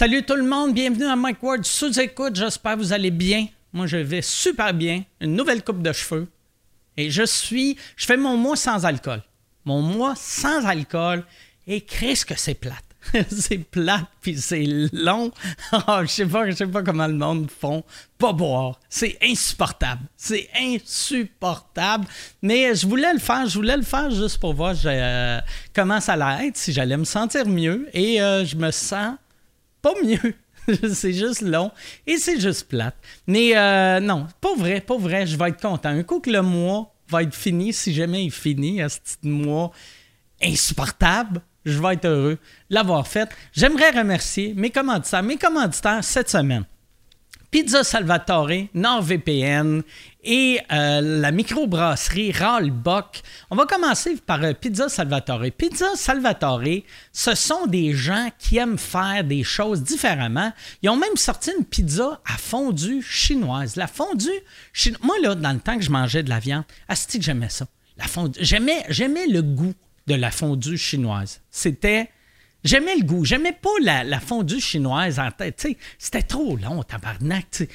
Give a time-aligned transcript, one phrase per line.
[0.00, 2.34] Salut tout le monde, bienvenue à Mike Ward sous écoute.
[2.34, 3.48] J'espère que vous allez bien.
[3.74, 5.04] Moi, je vais super bien.
[5.20, 6.26] Une nouvelle coupe de cheveux.
[6.96, 7.76] Et je suis.
[7.96, 9.22] Je fais mon mois sans alcool.
[9.66, 11.22] Mon mois sans alcool.
[11.66, 12.82] Et qu'est-ce que c'est plate.
[13.30, 15.30] c'est plate, puis c'est long.
[15.74, 17.84] Oh, je sais pas, je sais pas comment le monde font.
[18.16, 18.80] Pas boire.
[18.88, 20.00] C'est insupportable.
[20.16, 22.06] C'est insupportable.
[22.40, 23.46] Mais je voulais le faire.
[23.46, 25.40] Je voulais le faire juste pour voir euh,
[25.74, 27.86] comment ça allait être, si j'allais me sentir mieux.
[27.92, 29.16] Et euh, je me sens
[29.82, 30.34] pas mieux.
[30.94, 31.70] c'est juste long
[32.06, 32.96] et c'est juste plate.
[33.26, 35.26] Mais euh, non, pas vrai, pas vrai.
[35.26, 35.88] Je vais être content.
[35.88, 39.28] Un coup que le mois va être fini, si jamais il finit, à ce petit
[39.28, 39.72] mois
[40.42, 42.38] insupportable, je vais être heureux
[42.70, 43.28] l'avoir fait.
[43.52, 46.64] J'aimerais remercier mes commanditaires, mes commanditaires cette semaine.
[47.50, 49.82] Pizza Salvatore, NordVPN
[50.22, 53.22] et euh, la microbrasserie Ralbock.
[53.50, 55.44] On va commencer par euh, Pizza Salvatore.
[55.56, 60.52] Pizza Salvatore, ce sont des gens qui aiment faire des choses différemment.
[60.82, 63.76] Ils ont même sorti une pizza à fondue chinoise.
[63.76, 64.28] La fondue
[64.72, 65.02] chinoise.
[65.02, 67.66] Moi, là, dans le temps que je mangeais de la viande, asti j'aimais ça.
[67.96, 68.38] La fondue.
[68.42, 69.74] J'aimais, j'aimais le goût
[70.06, 71.40] de la fondue chinoise.
[71.50, 72.10] C'était
[72.62, 73.24] J'aimais le goût.
[73.24, 75.66] J'aimais pas la, fondue chinoise en tête.
[75.98, 77.46] C'était trop long, tabarnak.
[77.50, 77.66] Tu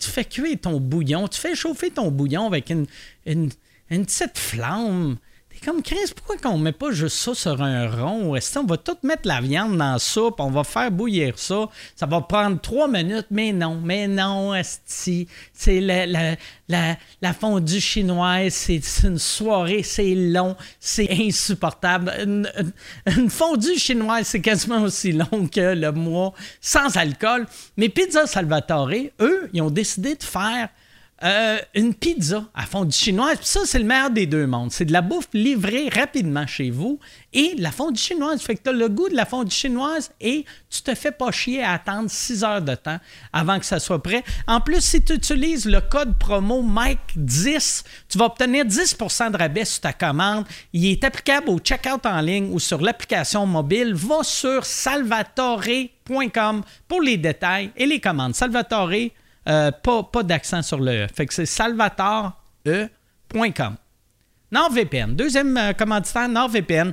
[0.00, 2.86] fais cuire ton bouillon, tu fais chauffer ton bouillon avec une,
[3.26, 3.50] une
[3.88, 5.16] petite flamme
[5.64, 8.34] comme Chris, pourquoi qu'on met pas juste ça sur un rond?
[8.34, 11.68] Est-ce qu'on va tout mettre la viande dans la soupe, on va faire bouillir ça,
[11.94, 15.28] ça va prendre trois minutes, mais non, mais non, Esti.
[15.52, 16.36] C'est la,
[16.68, 22.12] la, fondue chinoise, c'est une soirée, c'est long, c'est insupportable.
[22.20, 27.46] Une, fondue chinoise, c'est quasiment aussi long que le mois sans alcool.
[27.76, 28.90] Mais Pizza Salvatore,
[29.20, 30.68] eux, ils ont décidé de faire
[31.24, 33.38] euh, une pizza à fondue chinoise.
[33.40, 34.70] Ça, c'est le meilleur des deux mondes.
[34.70, 37.00] C'est de la bouffe livrée rapidement chez vous
[37.32, 38.42] et la fondue chinoise.
[38.42, 41.30] Fait que tu as le goût de la fondue chinoise et tu te fais pas
[41.30, 42.98] chier à attendre 6 heures de temps
[43.32, 44.24] avant que ça soit prêt.
[44.46, 49.64] En plus, si tu utilises le code promo Mike10, tu vas obtenir 10% de rabais
[49.64, 50.44] sur ta commande.
[50.74, 53.94] Il est applicable au checkout en ligne ou sur l'application mobile.
[53.94, 58.34] Va sur salvatore.com pour les détails et les commandes.
[58.34, 58.92] Salvatore
[59.48, 61.06] euh, pas, d'accent sur le E.
[61.14, 63.76] Fait que c'est salvatorE.com.
[64.52, 66.92] NordVPN, deuxième euh, commanditaire, NordVPN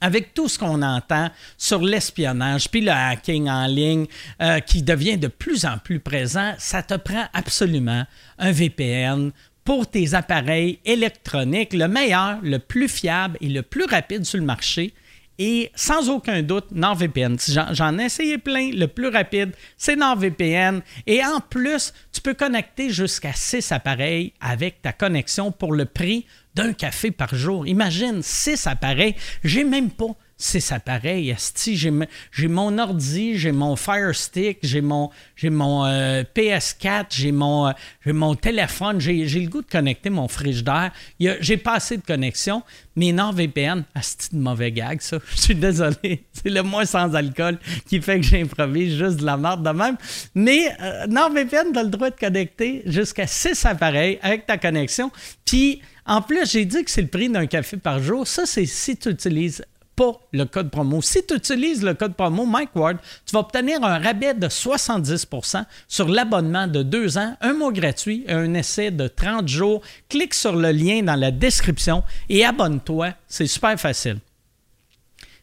[0.00, 4.06] avec tout ce qu'on entend sur l'espionnage, puis le hacking en ligne
[4.40, 8.04] euh, qui devient de plus en plus présent, ça te prend absolument
[8.38, 9.32] un VPN
[9.64, 14.44] pour tes appareils électroniques, le meilleur, le plus fiable et le plus rapide sur le
[14.44, 14.94] marché.
[15.38, 17.36] Et sans aucun doute, NordVPN.
[17.72, 18.70] J'en ai essayé plein.
[18.72, 20.80] Le plus rapide, c'est NordVPN.
[21.06, 26.26] Et en plus, tu peux connecter jusqu'à 6 appareils avec ta connexion pour le prix
[26.54, 27.66] d'un café par jour.
[27.66, 29.14] Imagine 6 appareils.
[29.44, 31.34] J'ai même pas c'est appareils.
[31.66, 35.10] J'ai mon ordi, j'ai mon Fire Stick, j'ai mon,
[35.42, 37.72] mon euh, PS4, j'ai mon, euh,
[38.06, 40.92] mon téléphone, j'ai le goût de connecter mon frigidaire.
[41.18, 42.62] J'ai pas assez de connexion,
[42.94, 45.18] mais NordVPN, c'est de mauvais gag, ça.
[45.34, 46.24] Je suis désolé.
[46.32, 49.96] C'est le moins sans alcool qui fait que j'improvise juste de la merde de même.
[50.36, 55.10] Mais euh, NordVPN, tu as le droit de connecter jusqu'à 6 appareils avec ta connexion.
[55.44, 58.26] Puis, en plus, j'ai dit que c'est le prix d'un café par jour.
[58.26, 59.64] Ça, c'est si tu utilises
[59.98, 61.02] pas le code promo.
[61.02, 65.64] Si tu utilises le code promo Mike Ward, tu vas obtenir un rabais de 70%
[65.88, 69.82] sur l'abonnement de deux ans, un mois gratuit et un essai de 30 jours.
[70.08, 73.08] Clique sur le lien dans la description et abonne-toi.
[73.26, 74.18] C'est super facile.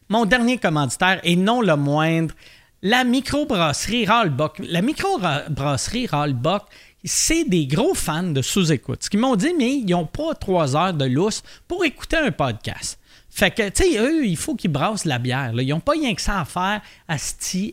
[0.08, 2.32] Mon dernier commanditaire, et non le moindre,
[2.80, 4.60] la microbrasserie Ralbock.
[4.60, 6.62] La microbrasserie Ralbock,
[7.04, 9.02] c'est des gros fans de sous-écoute.
[9.02, 12.30] Ce qu'ils m'ont dit, mais ils n'ont pas trois heures de lousse pour écouter un
[12.30, 12.98] podcast.
[13.36, 15.52] Fait que, tu sais, eux, il faut qu'ils brassent la bière.
[15.54, 17.16] Ils n'ont pas rien que ça à faire, à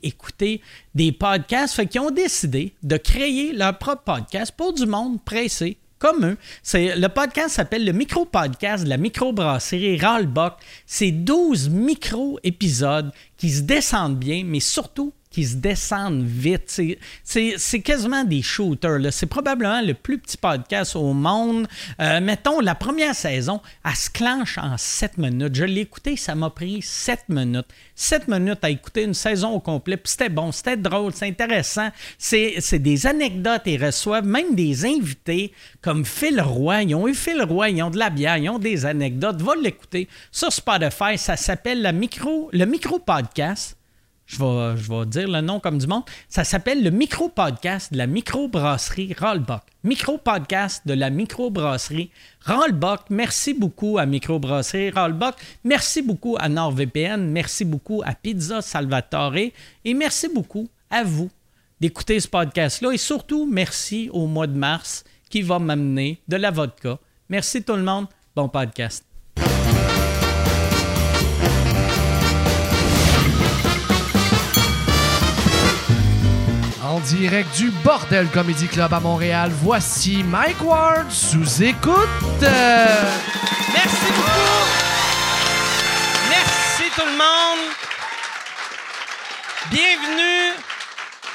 [0.04, 0.60] écouter
[0.94, 1.76] des podcasts.
[1.76, 6.38] Fait qu'ils ont décidé de créer leur propre podcast pour du monde pressé comme eux.
[6.64, 10.58] C'est, le podcast s'appelle le micro-podcast de la microbrasserie Ralbach.
[10.86, 16.80] C'est 12 micro-épisodes qui se descendent bien, mais surtout qui se descendent vite.
[17.24, 19.12] C'est quasiment des shooters.
[19.12, 21.68] C'est probablement le plus petit podcast au monde.
[22.00, 25.56] Euh, mettons, la première saison, elle se clenche en 7 minutes.
[25.56, 27.66] Je l'ai écouté, ça m'a pris 7 minutes.
[27.96, 30.00] 7 minutes à écouter une saison au complet.
[30.04, 31.90] C'était bon, c'était drôle, c'est intéressant.
[32.20, 33.64] C'est des anecdotes.
[33.66, 35.52] Ils reçoivent même des invités
[35.82, 36.84] comme Phil Roy.
[36.84, 39.42] Ils ont eu Phil Roy, ils ont de la bière, ils ont des anecdotes.
[39.42, 41.18] Va l'écouter sur Spotify.
[41.18, 43.78] Ça s'appelle le micro podcast
[44.26, 46.04] je vais, dire le nom comme du monde.
[46.30, 49.62] Ça s'appelle le micro-podcast de la microbrasserie Rollbuck.
[49.84, 52.10] Micro-podcast de la microbrasserie
[52.46, 53.02] Rollbuck.
[53.10, 55.36] Merci beaucoup à Microbrasserie Rollbuck.
[55.64, 57.30] Merci beaucoup à NordVPN.
[57.30, 59.36] Merci beaucoup à Pizza Salvatore.
[59.36, 61.30] Et merci beaucoup à vous
[61.80, 62.92] d'écouter ce podcast-là.
[62.94, 66.98] Et surtout, merci au mois de mars qui va m'amener de la vodka.
[67.30, 68.08] Merci tout le monde.
[68.36, 69.13] Bon podcast.
[76.94, 81.98] En direct du Bordel Comedy Club à Montréal, voici Mike Ward sous écoute.
[82.40, 84.64] Merci beaucoup.
[86.30, 87.74] Merci tout le monde.
[89.72, 90.54] Bienvenue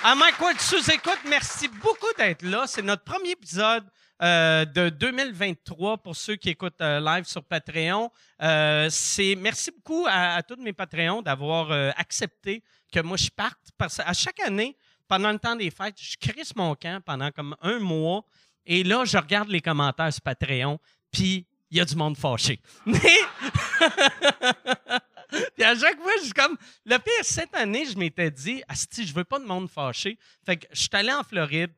[0.04, 1.18] à Mike Ward sous écoute.
[1.28, 2.66] Merci beaucoup d'être là.
[2.68, 3.82] C'est notre premier épisode.
[4.20, 8.10] euh, de 2023 pour ceux qui écoutent euh, live sur Patreon.
[8.42, 13.58] Euh, c'est merci beaucoup à, à tous mes Patreons d'avoir accepté que moi je parte
[13.76, 14.76] parce qu'à chaque année
[15.08, 18.24] pendant le temps des fêtes, je crisse mon camp pendant comme un mois
[18.66, 20.78] et là je regarde les commentaires sur Patreon
[21.10, 22.60] puis il y a du monde fâché.
[22.86, 22.98] Mais
[25.54, 26.56] Puis à chaque fois, je suis comme.
[26.84, 30.18] Le pire, cette année, je m'étais dit, Asti, je veux pas de monde fâché.
[30.44, 31.72] Fait que je suis allé en Floride.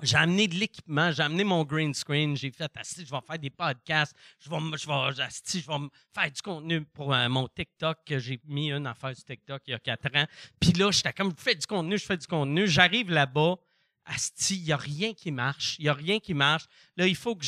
[0.00, 3.38] J'ai amené de l'équipement, j'ai amené mon green screen, j'ai fait, Asti, je vais faire
[3.38, 7.46] des podcasts, je vais, je vais, Asti, je vais faire du contenu pour euh, mon
[7.46, 10.26] TikTok, que j'ai mis une affaire sur TikTok il y a quatre ans.
[10.58, 12.66] Puis là, j'étais comme, je fais du contenu, je fais du contenu.
[12.66, 13.56] J'arrive là-bas,
[14.04, 15.76] Asti, il n'y a rien qui marche.
[15.78, 16.64] Il n'y a rien qui marche.
[16.96, 17.44] Là, il faut que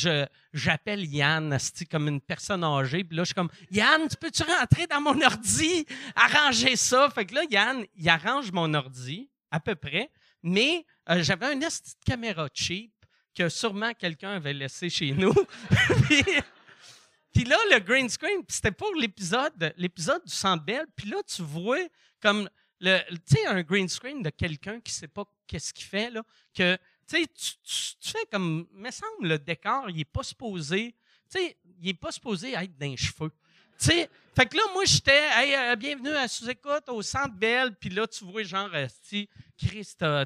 [0.53, 3.03] j'appelle Yann, Asti, comme une personne âgée.
[3.03, 7.09] Puis là, je suis comme, Yann, tu peux-tu rentrer dans mon ordi, arranger ça?
[7.09, 10.09] Fait que là, Yann, il arrange mon ordi, à peu près.
[10.47, 12.93] Mais euh, j'avais un esti de caméra cheap
[13.33, 15.33] que sûrement quelqu'un avait laissé chez nous.
[17.33, 20.85] puis, là, le green screen, c'était pour l'épisode, l'épisode du Centre Bell.
[20.95, 21.79] Puis là, tu vois
[22.21, 22.47] comme
[22.79, 26.21] le, tu sais, un green screen de quelqu'un qui sait pas qu'est-ce qu'il fait là,
[26.53, 26.77] que
[27.07, 30.95] tu tu, tu- fais comme, me semble le décor, il est pas supposé,
[31.31, 33.31] tu sais, il est pas supposé être d'un cheveux.
[33.77, 37.75] Tu sais, fait que là, moi, j'étais, hey, euh, bienvenue à sous-écoute au Centre Bell,
[37.75, 40.25] puis là, tu vois, genre, esti, Chris, t'as,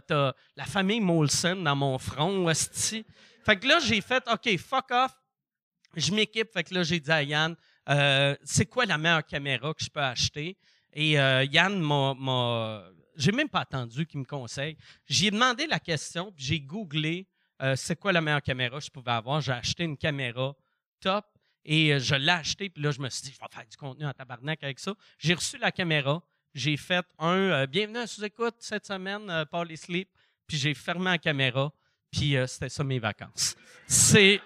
[0.56, 3.06] la famille Molson dans mon front, esti.
[3.46, 5.12] Fait que là, j'ai fait, OK, fuck off,
[5.96, 6.52] je m'équipe.
[6.54, 7.56] Fait que là, j'ai dit à Yann,
[7.90, 10.58] euh, c'est quoi la meilleure caméra que je peux acheter?
[10.94, 12.84] Et euh, Yann m'a, m'a-
[13.16, 14.78] j'ai même pas attendu qu'il me conseille.
[15.08, 17.28] J'ai demandé la question, puis j'ai googlé
[17.76, 19.42] c'est quoi la meilleure caméra que je pouvais avoir.
[19.42, 20.56] J'ai acheté une caméra
[21.02, 21.26] top
[21.66, 23.78] et euh, je l'ai acheté, puis là, je me suis dit, je vais faire du
[23.78, 24.94] contenu en tabarnak avec ça.
[25.18, 26.24] J'ai reçu la caméra,
[26.54, 30.10] j'ai fait un euh, bienvenue à sous-écoute cette semaine, euh, Paul et Sleep,
[30.48, 31.72] puis j'ai fermé la caméra,
[32.12, 33.56] puis euh, c'était ça mes vacances.
[33.88, 34.42] C'est.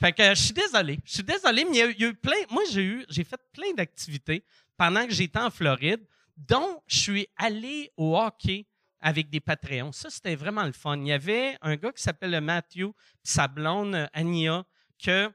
[0.00, 0.98] Fait que je suis désolé.
[1.04, 2.36] Je suis désolé, mais il y, a y a eu plein.
[2.50, 4.44] Moi, j'ai eu, j'ai fait plein d'activités
[4.76, 6.04] pendant que j'étais en Floride,
[6.36, 8.66] dont je suis allé au hockey
[9.00, 9.92] avec des Patreons.
[9.92, 10.96] Ça, c'était vraiment le fun.
[10.96, 14.64] Il y avait un gars qui s'appelle Matthew, puis sa blonde Ania,
[14.98, 15.30] que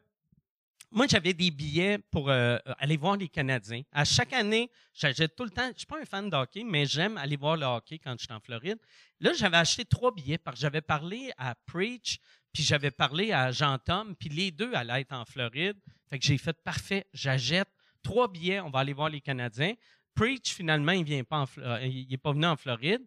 [0.91, 3.81] moi, j'avais des billets pour euh, aller voir les Canadiens.
[3.91, 5.65] À chaque année, j'achète tout le temps.
[5.67, 8.15] Je ne suis pas un fan de hockey, mais j'aime aller voir le hockey quand
[8.17, 8.77] je suis en Floride.
[9.19, 12.19] Là, j'avais acheté trois billets parce que j'avais parlé à Preach,
[12.53, 15.77] puis j'avais parlé à Jean-Tom, puis les deux allaient être en Floride.
[16.09, 17.67] Fait que j'ai fait parfait, j'achète
[18.01, 19.73] trois billets, on va aller voir les Canadiens.
[20.15, 23.01] Preach, finalement, il vient pas euh, il n'est pas venu en Floride,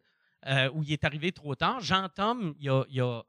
[0.46, 1.80] euh, où il est arrivé trop tard.
[1.80, 3.22] Jean-Tom, il il y a-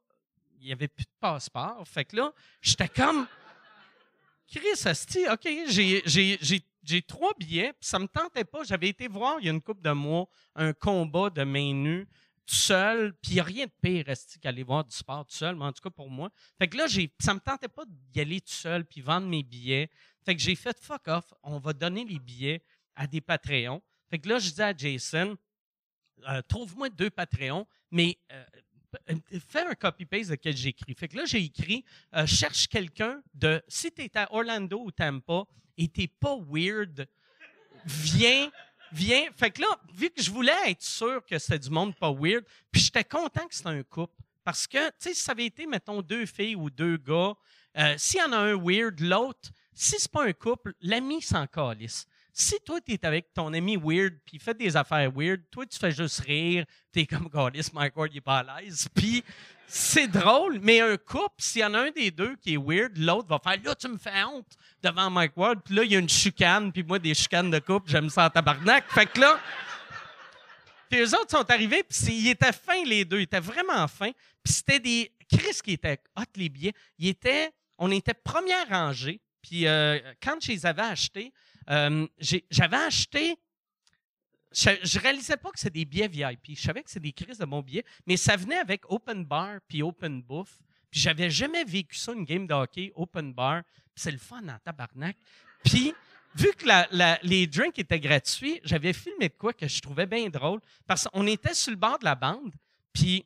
[0.64, 1.82] il y avait plus de passeport.
[1.88, 2.32] Fait que là,
[2.62, 3.26] j'étais comme.
[4.54, 8.64] Chris Asti, OK, j'ai- trois billets, puis ça me tentait pas.
[8.64, 12.08] J'avais été voir il y a une couple de mois un combat de main nue
[12.46, 15.36] tout seul, puis il n'y a rien de pire Asti, qu'aller voir du sport tout
[15.36, 16.30] seul, mais en tout cas pour moi.
[16.58, 16.86] Fait que là,
[17.20, 19.90] ça me tentait pas d'y aller tout seul puis vendre mes billets.
[20.26, 22.62] Fait que j'ai fait fuck off, on va donner les billets
[22.96, 23.82] à des Patreons.
[24.10, 25.38] Fait que là, je dis à Jason,
[26.28, 28.44] euh, trouve-moi deux Patreons, mais euh,
[29.48, 30.94] fais un copy-paste de ce que j'ai écrit.
[30.96, 33.62] Fait que là, j'ai écrit euh, cherche quelqu'un de.
[33.68, 35.44] Si tu es à Orlando ou Tampa
[35.78, 37.08] et tu pas weird,
[37.86, 38.52] viens.
[38.94, 39.30] Viens.
[39.38, 42.44] Fait que là, vu que je voulais être sûr que c'était du monde pas weird,
[42.72, 44.22] puis j'étais content que c'était un couple.
[44.44, 47.34] Parce que, tu sais, si ça avait été, mettons, deux filles ou deux gars,
[47.78, 51.48] euh, s'il y en a un weird, l'autre, si c'est pas un couple, l'ami s'en
[51.48, 52.06] calisse.
[52.34, 55.78] Si toi, tu es avec ton ami weird, puis il des affaires weird, toi, tu
[55.78, 58.88] fais juste rire, tu es comme, calisse, Mike Ward, il est pas à l'aise.
[58.94, 59.24] Puis
[59.68, 62.98] c'est drôle, mais un couple, s'il y en a un des deux qui est weird,
[62.98, 65.96] l'autre va faire, là, tu me fais honte devant Mike Ward, puis là, il y
[65.96, 68.86] a une chicane, puis moi, des chicanes de couple, j'aime ça en tabarnak.
[68.92, 69.40] Fait que là,
[70.92, 74.12] puis eux autres sont arrivés, puis ils étaient fins les deux, ils étaient vraiment fins.
[74.44, 75.12] Puis c'était des.
[75.32, 76.74] Chris qui était hot les billets.
[77.00, 77.52] Ils étaient.
[77.78, 79.22] On était première rangée.
[79.42, 81.32] Puis euh, quand je les avais achetés,
[81.70, 82.08] euh,
[82.50, 83.38] j'avais acheté
[84.52, 86.58] je, je réalisais pas que c'est des billets VIP.
[86.58, 89.60] Je savais que c'est des crises de bons billets, mais ça venait avec open bar
[89.68, 90.58] puis open bouffe.
[90.90, 93.64] Puis j'avais jamais vécu ça, une game de hockey, open bar.
[93.96, 95.16] C'est le fun en tabarnak.
[95.64, 95.94] Puis,
[96.36, 96.66] vu que
[97.26, 100.60] les drinks étaient gratuits, j'avais filmé de quoi que je trouvais bien drôle.
[100.86, 102.54] Parce qu'on était sur le bord de la bande,
[102.92, 103.26] puis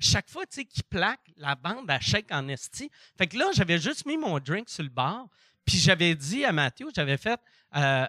[0.00, 2.90] chaque fois, tu sais, qu'il plaque, la bande, elle shake en esti.
[3.16, 5.26] Fait que là, j'avais juste mis mon drink sur le bar,
[5.64, 7.40] puis j'avais dit à Mathieu, j'avais fait...
[7.76, 8.06] euh,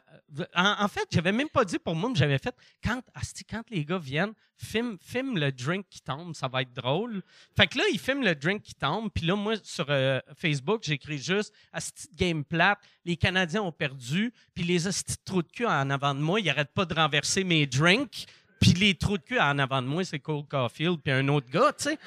[0.56, 3.02] en, en fait, j'avais même pas dit pour moi, mais j'avais fait, quand,
[3.50, 7.22] quand les gars viennent, filme, filme le drink qui tombe, ça va être drôle.
[7.56, 10.82] Fait que là, il filme le drink qui tombe, puis là, moi, sur euh, Facebook,
[10.84, 15.52] j'écris juste, asti game plate, les Canadiens ont perdu, puis les asti de trous de
[15.52, 18.26] cul en avant de moi, ils arrêtent pas de renverser mes drinks.
[18.60, 21.50] Puis les trous de cul en avant de moi, c'est Cole Caulfield puis un autre
[21.50, 21.98] gars, tu sais.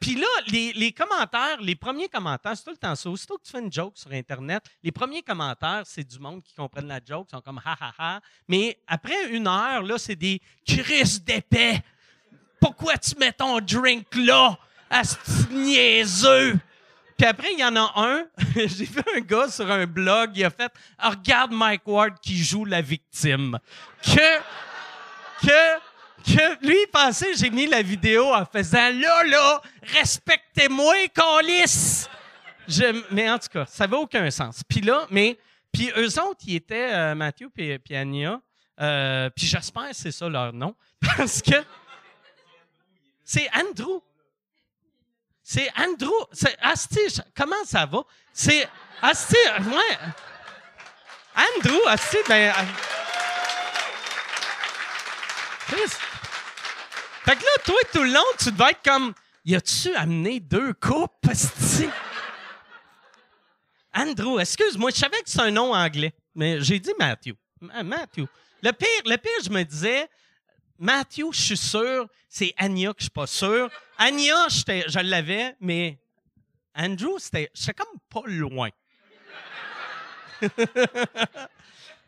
[0.00, 3.08] Puis là, les, commentaires, les premiers commentaires, c'est tout le temps ça.
[3.08, 6.54] Aussitôt que tu fais une joke sur Internet, les premiers commentaires, c'est du monde qui
[6.54, 8.20] comprennent la joke, sont comme ha ha ha.
[8.48, 11.82] Mais après une heure, là, c'est des Chris d'épais.
[12.60, 14.58] Pourquoi tu mets ton drink là?
[14.90, 16.58] Asti niaiseux!
[17.16, 18.24] Puis après, il y en a un,
[18.56, 22.36] j'ai vu un gars sur un blog, il a fait Ah, Regarde Mike Ward qui
[22.42, 23.58] joue la victime.
[24.02, 24.38] Que,
[25.46, 25.80] que,
[26.22, 32.08] que lui, il pensait, j'ai mis la vidéo en faisant Là, là, respectez-moi, calice!
[32.68, 34.62] Je, mais en tout cas, ça n'avait aucun sens.
[34.68, 35.38] Puis là, mais,
[35.72, 38.40] puis eux autres, ils étaient euh, Mathieu puis, puis Anya,
[38.80, 40.74] euh, puis j'espère que c'est ça leur nom,
[41.16, 41.56] parce que
[43.24, 44.00] c'est Andrew.
[45.42, 46.12] C'est Andrew.
[46.32, 47.00] C'est Asti,
[47.36, 48.02] comment ça va?
[48.32, 48.68] C'est
[49.00, 49.98] Asti, ouais.
[51.34, 52.52] Andrew, Asti, ben.
[55.72, 56.11] euh.
[57.24, 59.14] Fait que là, toi, tout le long, tu devais être comme.
[59.44, 61.26] Y a-tu amené deux coupes?
[63.94, 67.32] Andrew, excuse-moi, je savais que c'est un nom anglais, mais j'ai dit Matthew.
[67.60, 68.24] Ma- Matthew.
[68.62, 70.08] Le pire, le pire, je me disais,
[70.78, 73.68] Matthew, je suis sûr, c'est Anya que je suis pas sûr.
[73.98, 75.98] Anya, je l'avais, mais
[76.74, 78.70] Andrew, c'était, j'étais comme pas loin.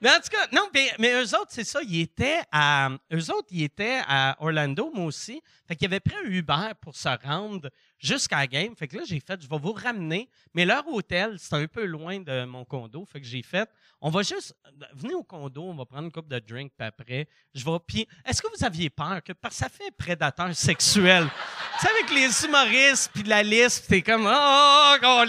[0.05, 3.31] mais en tout cas, non, mais, mais eux autres, c'est ça, ils étaient à, eux
[3.31, 5.43] autres, ils étaient à Orlando, moi aussi.
[5.67, 8.77] Fait qu'ils avaient pris un Uber pour se rendre jusqu'à la game.
[8.77, 10.29] Fait que là, j'ai fait, je vais vous ramener.
[10.53, 13.07] Mais leur hôtel, c'est un peu loin de mon condo.
[13.11, 13.67] Fait que j'ai fait,
[13.99, 14.55] on va juste,
[14.93, 17.79] venez au condo, on va prendre une coupe de drink, puis après, je vais.
[17.87, 21.27] Puis, est-ce que vous aviez peur que, parce que ça fait prédateur sexuel.
[21.81, 25.25] tu sais, avec les humoristes, puis la liste, t'es comme, oh, oh,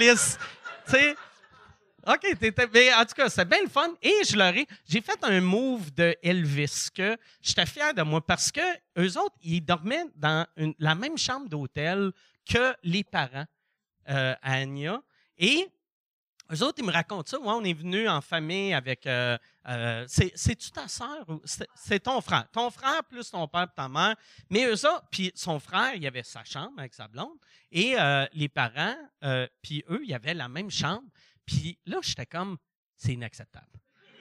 [0.86, 1.16] sais,
[2.08, 2.38] OK,
[2.74, 3.90] mais en tout cas, c'était bien le fun.
[4.02, 8.24] Et je leur ai, j'ai fait un move de Elvis que j'étais fier de moi
[8.24, 8.62] parce que
[8.98, 10.46] eux autres, ils dormaient dans
[10.78, 12.12] la même chambre d'hôtel
[12.48, 13.46] que les parents
[14.10, 15.02] euh, à Anya.
[15.40, 15.68] Et
[16.54, 17.40] eux autres, ils me racontent ça.
[17.40, 19.08] Ouais, on est venu en famille avec.
[19.08, 19.36] euh,
[19.68, 22.46] euh, c'est, c'est-tu ta sœur ou c'est, c'est ton frère?
[22.52, 24.16] Ton frère plus ton père et ta mère.
[24.52, 27.40] Mais eux autres, puis son frère, il avait sa chambre avec sa blonde.
[27.72, 28.96] Et euh, les parents,
[29.64, 31.02] puis eux, il y avait la même chambre.
[31.46, 32.58] Puis là, j'étais comme,
[32.96, 33.68] c'est inacceptable.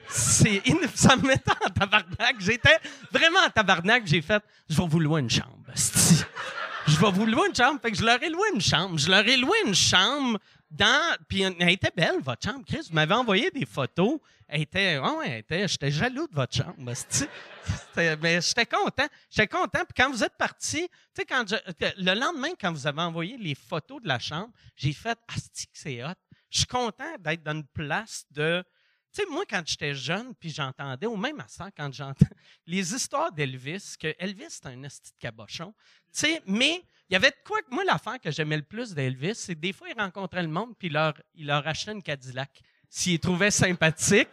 [0.07, 2.35] C'est in- ça me mettait en tabarnak.
[2.39, 2.77] J'étais
[3.11, 4.05] vraiment en tabarnak.
[4.05, 5.57] J'ai fait, je vais vous louer une chambre.
[6.87, 7.79] Je vais vous louer une chambre.
[7.81, 8.97] Fait que je leur ai loué une chambre.
[8.99, 10.37] Je leur ai loué une chambre
[10.69, 11.17] dans.
[11.27, 12.81] Puis elle était belle, votre chambre, Chris.
[12.89, 14.19] Vous m'avez envoyé des photos.
[14.47, 14.99] Elle était.
[14.99, 15.67] ouais, elle était.
[15.67, 16.75] J'étais jaloux de votre chambre.
[18.21, 19.07] Mais j'étais content.
[19.29, 19.79] J'étais content.
[19.85, 23.55] Puis quand vous êtes parti, tu sais, quand le lendemain, quand vous avez envoyé les
[23.55, 26.13] photos de la chambre, j'ai fait Asti, que c'est hot.
[26.51, 28.63] Je suis content d'être dans une place de.
[29.13, 32.27] Tu sais, moi, quand j'étais jeune, puis j'entendais, ou même à ça, quand j'entends
[32.67, 35.73] les histoires d'Elvis, que Elvis, c'est un esti de cabochon.
[36.13, 38.93] Tu sais, mais il y avait de quoi que moi, l'affaire que j'aimais le plus
[38.93, 42.61] d'Elvis, c'est des fois, il rencontrait le monde, puis leur, il leur achetait une Cadillac
[42.97, 44.29] s'il trouvait sympathique.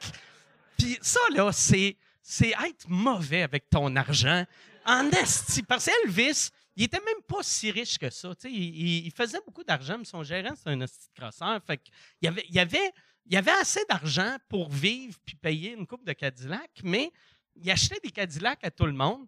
[0.79, 4.47] Puis ça, là, c'est, c'est être mauvais avec ton argent
[4.87, 5.65] en esti.
[5.65, 8.33] Parce qu'Elvis, il était même pas si riche que ça.
[8.45, 11.61] Il, il- il faisait beaucoup d'argent, mais son gérant, c'est un esti de crosseur.
[11.67, 11.81] Fait
[12.23, 12.93] y avait, il avait,
[13.27, 17.11] il avait assez d'argent pour vivre puis payer une coupe de Cadillac, mais
[17.57, 19.27] il achetait des Cadillacs à tout le monde.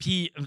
[0.00, 0.42] Puis euh,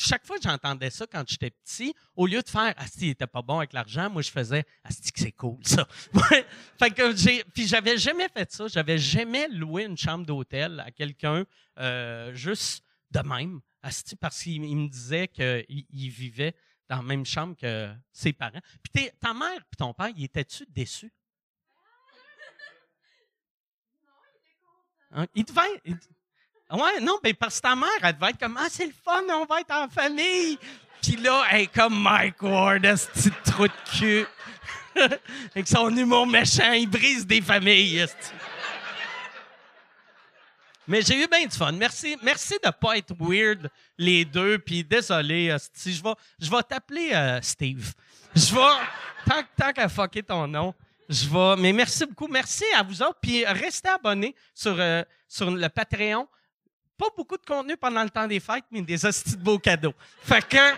[0.00, 3.26] chaque fois que j'entendais ça quand j'étais petit, au lieu de faire Asti, il était
[3.26, 5.86] pas bon avec l'argent, moi je faisais Asti que c'est cool ça.
[6.78, 10.90] Fait que j'ai puis j'avais jamais fait ça, j'avais jamais loué une chambre d'hôtel à
[10.90, 11.44] quelqu'un
[11.78, 16.54] euh, juste de même, Asti parce qu'il il me disait qu'il il vivait
[16.88, 18.60] dans la même chambre que ses parents.
[18.82, 21.12] Puis t'es- ta mère puis ton père, ils étaient-tu déçus?
[25.10, 25.26] Hein?
[25.34, 25.80] Il devait.
[25.86, 25.96] il-
[26.70, 29.22] Ouais, non, mais parce que ta mère, elle devait être comme Ah, c'est le fun,
[29.30, 30.58] on va être en famille.
[31.02, 34.26] Puis là, elle comme Mike Ward, ce petit trou de cul.
[35.54, 38.06] Avec son humour méchant, il brise des familles.
[40.86, 41.72] Mais j'ai eu bien du fun.
[41.72, 44.58] Merci, merci de pas être weird les deux.
[44.58, 47.92] Puis désolé, si je vais, je vais t'appeler euh, Steve.
[48.34, 48.60] Je vais
[49.26, 50.74] tant, tant qu'à fucker ton nom.
[51.08, 51.62] Je vais.
[51.62, 52.26] Mais merci beaucoup.
[52.26, 53.18] Merci à vous autres.
[53.20, 56.26] Puis restez abonnés sur, euh, sur le Patreon.
[56.98, 59.94] Pas beaucoup de contenu pendant le temps des fêtes, mais des hosties de beaux cadeaux.
[60.20, 60.74] Fait que.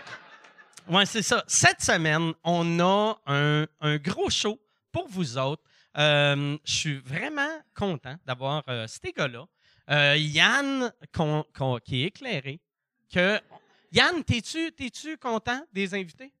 [0.87, 1.43] Ouais, c'est ça.
[1.47, 4.59] Cette semaine, on a un, un gros show
[4.91, 5.63] pour vous autres.
[5.97, 9.45] Euh, je suis vraiment content d'avoir euh, ces gars-là.
[9.89, 10.91] Euh, Yann,
[11.83, 12.61] qui est éclairé.
[13.13, 13.39] Que...
[13.91, 16.31] Yann, t'es-tu t'es-tu content des invités?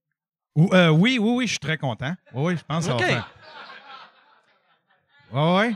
[0.55, 2.13] Ou- euh, oui, oui, oui, je suis très content.
[2.33, 3.01] Oui, je pense que ça OK.
[3.01, 3.31] va faire.
[5.33, 5.75] Oui, oui.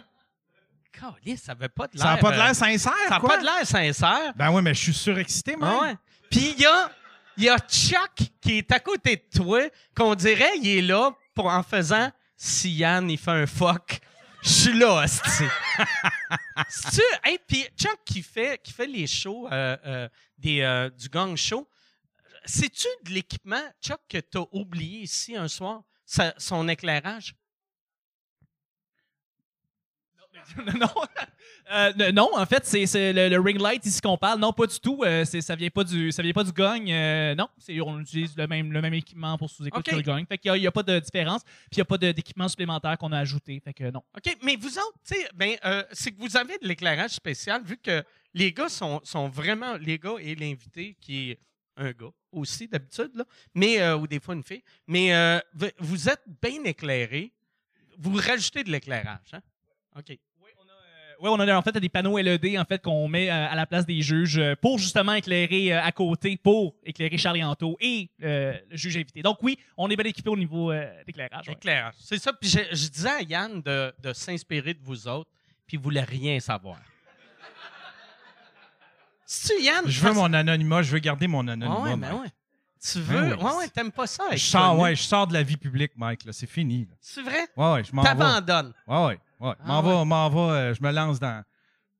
[1.13, 2.03] Caliste, ça veut pas de l'air.
[2.05, 4.33] Ça n'a pas de l'air sincère, Ça n'a pas de l'air sincère.
[4.35, 5.69] Ben oui, mais je suis surexcité, moi.
[5.71, 5.95] Ah ouais.
[6.29, 6.91] Puis il y a,
[7.37, 9.61] y a Chuck qui est à côté de toi,
[9.95, 13.99] qu'on dirait il est là pour en faisant si Yann il fait un fuck.
[14.43, 15.43] Je suis là, hostie.
[16.69, 17.01] C'est-tu.
[17.23, 21.35] Hey, puis Chuck qui fait, qui fait les shows euh, euh, des, euh, du gang
[21.35, 21.67] show,
[22.45, 27.33] c'est-tu de l'équipement, Chuck, que tu as oublié ici un soir, sa- son éclairage?
[30.79, 30.87] non,
[31.71, 34.39] Euh, n- non, en fait, c'est le, le ring light ici qu'on parle.
[34.39, 35.01] Non, pas du tout.
[35.03, 36.87] Euh, ça vient pas du, ça vient pas du gong.
[36.89, 37.47] Euh, non,
[37.83, 39.91] on utilise le même, le même équipement pour sous-écoute OK.
[39.91, 40.23] que le gong.
[40.27, 41.41] Fait qu'il y a- a, pas de différence.
[41.43, 43.59] Puis il y a pas d'équipement supplémentaire qu'on a ajouté.
[43.63, 44.03] Fait que non.
[44.15, 45.55] OK, mais vous autres, tu sais, ben,
[45.91, 48.03] c'est que vous avez de l'éclairage spécial, vu que
[48.35, 51.39] les gars sont, sont vraiment, les gars et l'invité, qui est
[51.77, 53.25] un gars aussi d'habitude, là,
[53.55, 57.31] mais, euh, ou des fois une fille, mais vous- vous êtes bien éclairés,
[57.97, 59.41] vous rajoutez de l'éclairage, hein?
[59.97, 60.17] OK.
[61.21, 63.29] Oui, on a, ouais, on a en fait des panneaux LED en fait qu'on met
[63.29, 67.17] euh, à la place des juges euh, pour justement éclairer euh, à côté pour éclairer
[67.17, 69.21] Charlie Anto et euh, le juge invité.
[69.21, 71.47] Donc oui, on est bien équipé au niveau euh, d'éclairage.
[71.47, 71.53] ouais.
[71.53, 71.93] Éclairage.
[71.99, 75.29] C'est ça, puis je, je disais à Yann de, de s'inspirer de vous autres,
[75.67, 76.77] puis il voulait rien savoir.
[79.25, 79.83] C'est-tu Yann?
[79.87, 81.79] Je veux mon anonymat, je veux garder mon anonymat.
[81.81, 82.27] Ouais, ouais, ben ouais.
[82.91, 83.33] Tu veux?
[83.35, 83.43] oui.
[83.43, 84.25] Ouais, ouais, t'aimes pas ça?
[84.33, 86.23] Je sors, ouais, je sors de la vie publique, Mike.
[86.25, 86.87] là, C'est fini.
[87.01, 87.47] C'est vrai?
[87.57, 88.09] Ouais, ouais, je m'en vais.
[88.09, 88.73] T'abandonnes.
[88.85, 89.53] Ouais, ouais, ouais.
[89.59, 90.05] Ah m'en ouais.
[90.05, 91.43] m'en vais, euh, je me lance dans,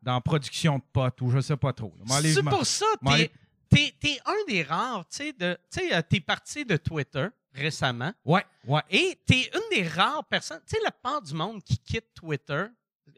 [0.02, 1.94] dans production de potes ou je sais pas trop.
[2.06, 3.32] M'en C'est m'en- pour ça, m'en t'es,
[3.70, 7.28] t'es, t'es un des rares, tu sais, de, tu sais, euh, t'es parti de Twitter
[7.54, 8.82] récemment Ouais, ouais.
[8.90, 12.66] et t'es une des rares personnes, tu sais, la part du monde qui quitte Twitter,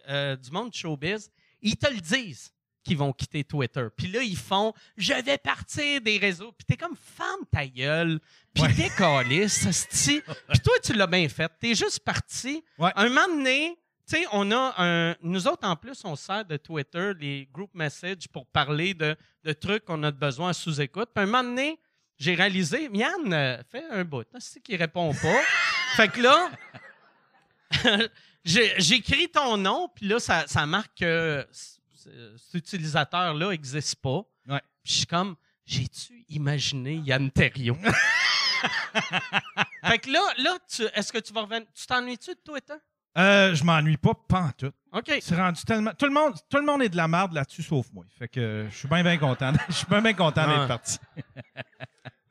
[0.09, 2.51] euh, du monde showbiz, ils te le disent
[2.83, 3.85] qu'ils vont quitter Twitter.
[3.97, 8.19] Puis là, ils font «Je vais partir des réseaux.» Puis t'es comme «Ferme ta gueule.»
[8.53, 8.71] Puis Ouais.
[8.73, 10.21] décalisse, esti.
[10.49, 11.51] Puis toi, tu l'as bien fait.
[11.59, 12.63] T'es juste parti.
[12.77, 12.91] Ouais.
[12.95, 13.77] Un moment donné,
[14.07, 15.15] tu sais, on a un.
[15.21, 19.53] Nous autres, en plus, on sert de Twitter, les group messages, pour parler de, de
[19.53, 21.09] trucs qu'on a besoin sous-écoute.
[21.13, 21.79] Puis un moment donné,
[22.17, 25.41] j'ai réalisé, Yann euh, fait un bout, c'est qu'il répond pas.
[25.95, 26.49] fait que là,
[28.43, 34.23] j'écris ton nom, puis là, ça, ça marque que cet utilisateur-là n'existe pas.
[34.47, 34.61] Ouais.
[34.83, 37.75] Puis je suis comme, j'ai-tu imaginé Yann Terriot?
[39.85, 41.67] fait que là, là tu, est-ce que tu vas revenir.
[41.75, 42.77] Tu t'ennuies-tu de Twitter?
[43.17, 44.71] Euh, je m'ennuie pas, pas en tout.
[44.91, 45.11] OK.
[45.21, 45.91] C'est rendu tellement.
[45.97, 48.05] Tout le monde, tout le monde est de la merde là-dessus, sauf moi.
[48.17, 49.51] Fait que euh, je suis bien, bien content.
[49.69, 50.97] Je suis bien, bien content d'être parti.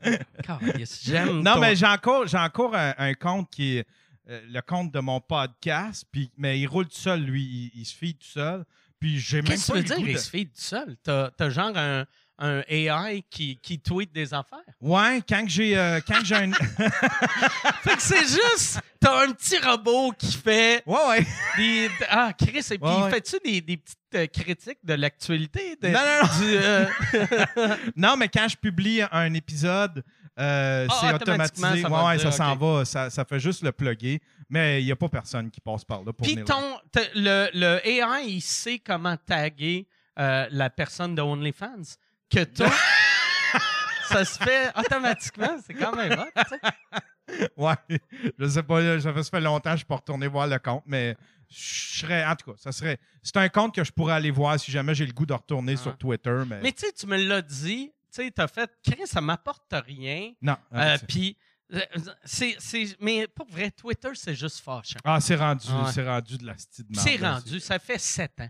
[1.03, 3.87] J'aime Non, ton- mais j'ai encore, j'ai encore un, un compte qui est
[4.29, 7.43] euh, le compte de mon podcast, puis, mais il roule tout seul, lui.
[7.75, 8.65] Il, il se fie tout seul.
[8.99, 10.97] Puis j'ai même Qu'est-ce que tu veux dire, goût il de- se fait tout seul?
[11.03, 12.07] T'as, t'as genre un,
[12.39, 14.59] un AI qui, qui tweet des affaires?
[14.81, 16.53] Ouais, quand j'ai euh, quand j'ai un.
[17.83, 21.27] Fait que c'est juste, t'as un petit robot qui fait ouais, ouais.
[21.57, 21.91] des.
[22.09, 23.11] Ah, Chris, et puis Ouais, ouais.
[23.11, 25.77] fais-tu des, des petites euh, critiques de l'actualité?
[25.81, 26.39] de- Non, non, non.
[26.39, 30.03] du, euh, Non, mais quand je publie un épisode,
[30.37, 31.83] Ah, c'est automatiquement, automatisé.
[31.83, 32.85] ça ouais, ça s'en va.
[32.85, 34.21] Ça, ça fait juste le plugger.
[34.49, 36.79] Mais il n'y a pas personne qui passe par là pour Puis ton,
[37.15, 41.97] le, le AI, il sait comment taguer la personne de OnlyFans.
[42.31, 42.71] Que toi,
[44.09, 45.57] ça se fait automatiquement.
[45.65, 46.61] C'est quand même hot, tu sais.
[46.63, 47.49] là.
[47.57, 47.99] Ouais.
[48.39, 50.83] Je sais pas, ça fait, longtemps que je ne suis pas retourné voir le compte,
[50.87, 51.17] mais
[51.51, 52.25] je serais.
[52.25, 52.99] En tout cas, ça serait.
[53.23, 55.75] C'est un compte que je pourrais aller voir si jamais j'ai le goût de retourner
[55.75, 55.83] Ah.
[55.83, 56.43] sur Twitter.
[56.47, 59.73] Mais, Mais tu sais, tu me l'as dit, tu sais, t'as fait, Chris, ça m'apporte
[59.87, 60.33] rien.
[60.41, 60.57] non.
[60.75, 61.37] Euh, Puis,
[61.73, 61.81] euh,
[62.25, 62.57] c'est,
[63.01, 64.99] mais pour vrai, Twitter, c'est juste fâchant.
[65.05, 65.93] ah, c'est rendu, Ouais.
[65.93, 68.49] c'est rendu de la style C'est rendu, ça fait sept ans.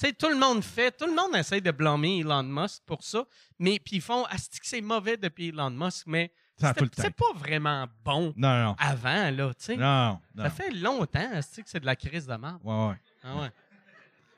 [0.00, 3.22] Sais, tout le monde fait, tout le monde essaie de blâmer Elon Musk pour ça,
[3.58, 7.86] mais puis ils font, asti que c'est mauvais depuis Elon Musk, mais c'est pas vraiment
[8.02, 9.76] bon Non, non, avant, là, tu sais.
[9.76, 10.18] non.
[10.34, 10.44] non.
[10.44, 12.60] Ça fait longtemps, asti que c'est de la crise de merde.
[12.64, 12.94] Ouais, ouais.
[13.22, 13.50] Ah ouais.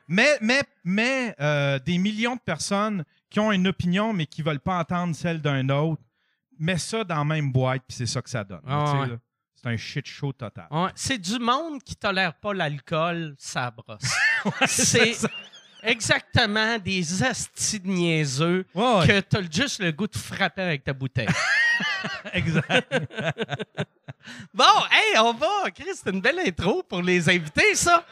[0.09, 4.47] Mais, mais, mais euh, des millions de personnes qui ont une opinion, mais qui ne
[4.49, 6.03] veulent pas entendre celle d'un autre,
[6.59, 8.63] mets ça dans la même boîte, puis c'est ça que ça donne.
[8.67, 9.17] Ah ouais.
[9.55, 10.67] C'est un shit show total.
[10.73, 14.13] Ouais, C'est du monde qui tolère pas l'alcool, ça brosse.
[14.67, 15.15] c'est
[15.83, 19.07] exactement des astis de niaiseux Ouais, ouais.
[19.07, 21.29] que t'as juste le goût de frapper avec ta bouteille.
[22.33, 22.93] Exact.
[24.55, 25.69] Bon, hey, on va.
[25.75, 28.05] Chris, c'est une belle intro pour les invités, ça.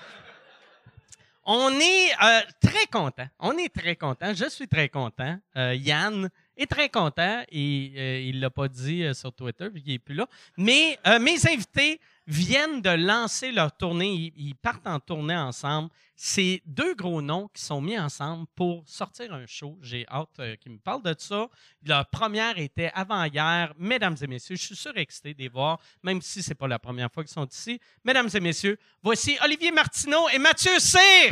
[1.45, 3.29] On est euh, très content.
[3.39, 4.35] On est très content.
[4.35, 5.39] Je suis très content.
[5.57, 9.81] Euh, Yann est très content et euh, il l'a pas dit euh, sur Twitter vu
[9.81, 10.27] qu'il est plus là.
[10.57, 14.13] Mais euh, mes invités viennent de lancer leur tournée.
[14.13, 15.91] Ils, ils partent en tournée ensemble.
[16.17, 19.79] C'est deux gros noms qui sont mis ensemble pour sortir un show.
[19.81, 21.49] J'ai hâte qu'ils me parlent de ça.
[21.87, 23.73] Leur première était avant-hier.
[23.79, 27.11] Mesdames et messieurs, je suis surexcité de les voir, même si c'est pas la première
[27.11, 27.81] fois qu'ils sont ici.
[28.05, 31.31] Mesdames et messieurs, voici Olivier Martineau et Mathieu Cyr.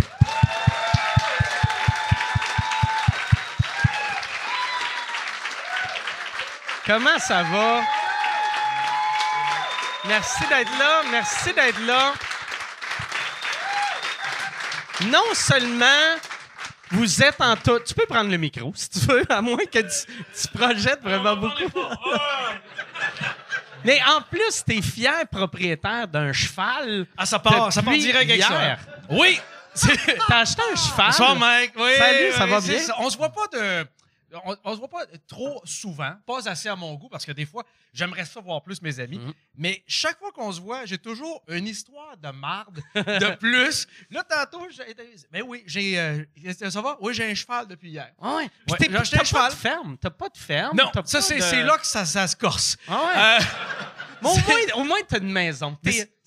[6.89, 7.83] Comment ça va?
[10.07, 11.03] Merci d'être là.
[11.11, 12.15] Merci d'être là.
[15.11, 15.85] Non seulement
[16.91, 17.79] vous êtes en tout.
[17.81, 21.37] Tu peux prendre le micro si tu veux, à moins que tu, tu projettes vraiment
[21.37, 21.79] beaucoup.
[23.85, 27.07] Mais en plus, tu es fier propriétaire d'un cheval.
[27.19, 28.79] Ah, ça part, ça part direct avec ça.
[29.11, 29.39] Oui!
[30.27, 31.07] T'as acheté un cheval?
[31.09, 31.73] Bonsoir, Mike.
[31.77, 32.79] Oui, Salut, ça va bien?
[32.99, 33.87] On se voit pas de.
[34.45, 37.47] On, on se voit pas trop souvent, pas assez à mon goût, parce que des
[37.47, 37.65] fois,
[37.95, 39.19] j'aimerais ça voir plus mes amis.
[39.19, 39.33] Mhm.
[39.57, 43.87] Mais chaque fois qu'on se voit, j'ai toujours une histoire de marde de plus.
[44.11, 44.95] Là, tantôt, j'ai.
[45.33, 45.99] Mais oui, j'ai.
[45.99, 46.25] euh,
[46.71, 46.99] ça va?
[47.01, 48.13] Oui, j'ai un cheval depuis hier.
[48.21, 48.51] Ah ouais.
[48.71, 49.97] Ouais, t'es- j'ai acheté t'as pas de ferme.
[49.99, 50.77] T'as pas de ferme.
[50.77, 52.77] Non, ça, c'est de- là que ça, ça se corse.
[52.87, 53.43] Ah ouais.
[53.43, 53.45] Euh,
[54.23, 55.77] Mais au moins, au moins t'as une maison.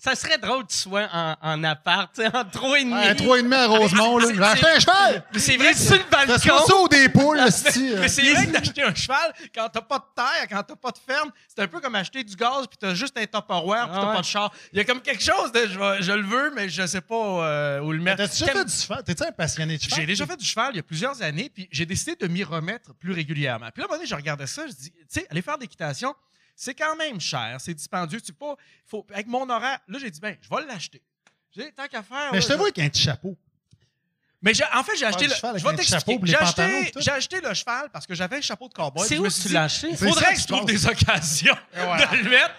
[0.03, 2.93] Ça serait drôle que tu sois en, en appart, tu sais, en trois et demi.
[2.95, 4.27] Un 3,5 à Rosemont, là.
[4.55, 5.23] C'est- un cheval!
[5.31, 6.33] mais c'est vrai est que sur le balcon.
[6.33, 8.07] passe ça au des poules, Mais euh.
[8.07, 10.97] c'est vrai que d'acheter un cheval, quand t'as pas de terre, quand t'as pas de
[10.97, 14.01] ferme, c'est un peu comme acheter du gaz puis t'as juste un Tupperware puis Ah
[14.01, 14.15] t'as ouais.
[14.15, 14.51] pas de char.
[14.73, 17.01] Il y a comme quelque chose de je, vais- je le veux, mais je sais
[17.01, 18.17] pas euh, où le mettre.
[18.17, 19.03] T'as-tu déjà fait du cheval?
[19.03, 19.99] T'es-tu un passionné de cheval?
[19.99, 22.43] J'ai déjà fait du cheval il y a plusieurs années, puis j'ai décidé de m'y
[22.43, 23.67] remettre plus régulièrement.
[23.71, 25.57] Puis là, à un moment donné, je regardais ça, je dis, tu sais, aller faire
[25.57, 26.15] de l'équitation,
[26.61, 28.21] c'est quand même cher, c'est dispendieux.
[28.21, 31.01] Tu pas, faut, avec mon horaire, là, j'ai dit, ben, je vais l'acheter.
[31.55, 32.29] J'ai dit, tant qu'à faire.
[32.31, 33.35] Mais là, je te vois avec un petit chapeau.
[34.43, 35.33] mais j'ai- en fait, j'ai acheté le.
[35.33, 36.19] cheval Je vais t'expliquer.
[36.23, 36.91] J'ai acheté,
[37.31, 39.07] j'ai le cheval parce que j'avais un chapeau de cowboy.
[39.07, 39.95] C'est où tu dit, l'as acheté?
[39.95, 42.53] C'est Faudrait ça que qui je trouve des occasions de le mettre.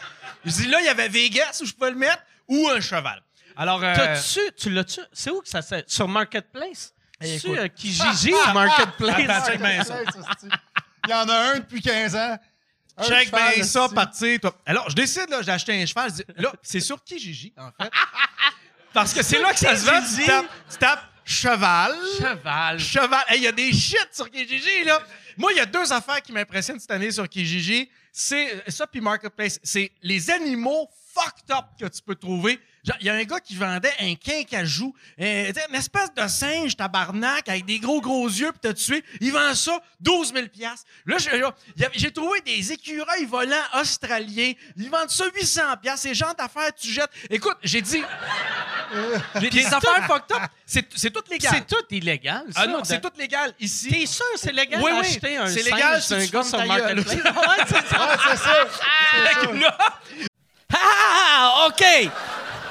[0.45, 3.23] Je dis là, il y avait Vegas où je pouvais le mettre ou un cheval.
[3.57, 5.01] Alors, euh, T'as-tu, tu l'as-tu?
[5.13, 5.77] C'est où que ça se.
[5.87, 6.93] Sur Marketplace?
[7.21, 7.59] Eh, C'est écoute.
[7.59, 9.49] euh, Kijiji ou Marketplace?
[11.05, 12.37] Il y en a un depuis 15 ans.
[13.03, 14.41] Check bien ça, partir.
[14.41, 14.55] Toi.
[14.67, 16.11] Alors, je décide là, d'acheter un cheval.
[16.11, 17.91] Je dis, là, c'est sur Kijiji, en fait?
[18.93, 20.03] Parce que c'est là que ça se vend.
[20.03, 21.95] Tu tapes, tu tapes cheval.
[22.19, 22.79] Cheval.
[22.79, 23.25] Cheval.
[23.29, 25.01] Hey, Il y a des shit sur Kijiji, là.
[25.37, 27.91] Moi, il y a deux affaires qui m'impressionnent cette année sur Kijiji.
[28.13, 29.59] C'est euh, ça, puis Marketplace.
[29.63, 32.61] C'est les animaux fucked up que tu peux trouver.
[33.01, 37.49] Il y a un gars qui vendait un quincajou, euh, une espèce de singe tabarnak
[37.49, 39.05] avec des gros gros yeux, puis t'as tué.
[39.21, 40.85] Il vend ça 12 000 piastres.
[41.07, 41.17] Là,
[41.95, 44.53] j'ai- trouvé des écureuils volants australiens.
[44.77, 46.03] Ils vendent ça 800 piastres.
[46.09, 47.11] Ces gens d'affaires, tu jettes.
[47.31, 48.03] Écoute, j'ai dit...
[49.41, 50.43] J'ai des affaires fucked up.
[50.67, 51.51] C'est c'est tout légal.
[51.55, 52.61] C'est tout illégal, ça.
[52.63, 53.89] Ah non, c'est tout légal ici.
[53.89, 56.67] T'es sûr c'est légal Oui, oui, d'acheter un c'est légal si d'un tu gars sur.
[56.67, 57.15] Marketplace?
[57.17, 58.07] ouais, c'est ça.
[58.07, 59.53] Ouais, c'est ça.
[59.55, 59.79] Là,
[60.75, 62.11] Ah, OK.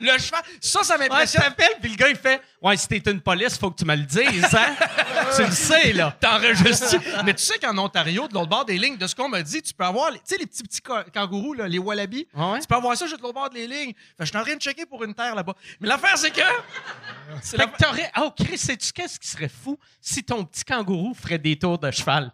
[0.00, 1.42] le cheval, ça, ça Ouais, m'impressionne.
[1.42, 3.96] t'appelles, puis le gars, il fait Ouais, si t'es une police, faut que tu me
[3.96, 4.76] le dises, hein?
[5.36, 6.14] tu le sais, là.
[6.20, 6.96] T'enregistres.
[7.24, 9.62] Mais tu sais qu'en Ontario, de l'autre bord des lignes, de ce qu'on m'a dit,
[9.62, 10.80] tu peux avoir, les- tu sais, les petits petits
[11.14, 12.26] kangourous, là, les wallabies.
[12.34, 12.60] Ouais?
[12.60, 13.92] Tu peux avoir ça juste de l'autre bord des lignes.
[13.94, 15.54] Fait que je suis en train de checker pour une terre là-bas.
[15.80, 16.40] Mais l'affaire, c'est que.
[17.42, 18.10] C'est la- que t'aurais.
[18.20, 21.90] Oh, Chris, sais-tu qu'est-ce qui serait fou si ton petit kangourou ferait des tours de
[21.90, 22.30] cheval?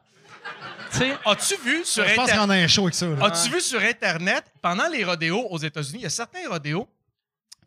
[0.92, 1.16] tu sais?
[1.24, 2.46] As-tu vu sur Je pense Internet?
[2.46, 3.06] qu'on a un show avec ça.
[3.20, 6.88] As-tu vu sur Internet, pendant les rodéos aux États-Unis, il y a certains rodéos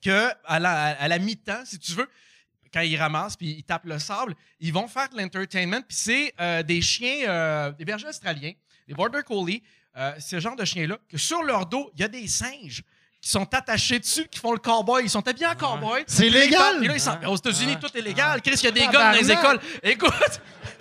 [0.01, 2.09] que, à la, mi-temps, si tu veux,
[2.73, 5.81] quand ils ramassent puis ils tapent le sable, ils vont faire de l'entertainment.
[5.81, 8.53] Puis c'est euh, des chiens, euh, des bergers australiens,
[8.87, 9.63] des border collies,
[9.97, 12.83] euh, ce genre de chiens-là, que sur leur dos, il y a des singes
[13.21, 15.03] qui sont attachés dessus, qui font le cowboy.
[15.03, 16.03] Ils sont habillés en cowboy.
[16.07, 16.77] C'est ils légal?
[16.79, 18.41] puis là, ils sont- Aux États-Unis, tout est légal.
[18.41, 19.59] Chris, il y a des gars dans les écoles.
[19.83, 20.13] Écoute,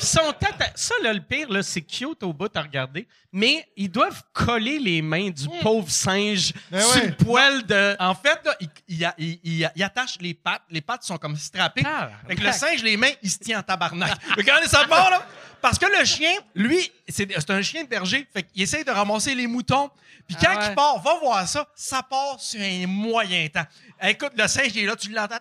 [0.01, 0.33] Ils sont
[0.77, 4.79] Ça, là, le pire, là, c'est cute au bout à regarder, mais ils doivent coller
[4.79, 7.07] les mains du pauvre singe Ben sur ouais.
[7.09, 7.97] le poil de.
[7.99, 10.63] en fait, là, ils il, il- il- il attachent les pattes.
[10.71, 11.83] Les pattes sont comme strappées.
[11.85, 14.13] Ah, Fait que le singe, les mains, il se tient en tabarnak.
[14.37, 15.27] Regardez ça part, là.
[15.61, 18.27] Parce que le chien, lui, c'est un chien de berger.
[18.33, 19.91] Fait qu'il essaye de ramasser les moutons.
[20.27, 20.67] Puis quand Ah ouais.
[20.71, 23.67] il part, va voir ça, ça part sur un moyen temps.
[24.03, 25.37] Écoute, le singe, il est là, tu l'entends.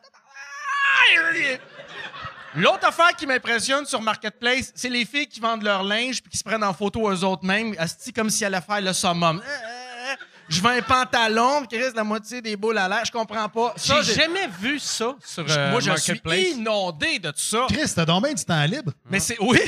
[2.56, 6.38] L'autre affaire qui m'impressionne sur Marketplace, c'est les filles qui vendent leur linge puis qui
[6.38, 9.38] se prennent en photo eux autres mêmes, asti comme si elles allaient faire le summum.
[9.46, 10.16] Euh, euh,
[10.50, 13.04] Je veux un pantalon qui reste la moitié des boules à l'air.
[13.06, 13.76] Je comprends pas.
[13.78, 16.20] J'ai jamais vu ça sur euh, moi, je suis
[16.54, 17.66] inondé de tout ça.
[17.70, 18.92] Chris, t'as donc bien du temps libre.
[19.10, 19.38] Mais c'est.
[19.40, 19.60] Oui!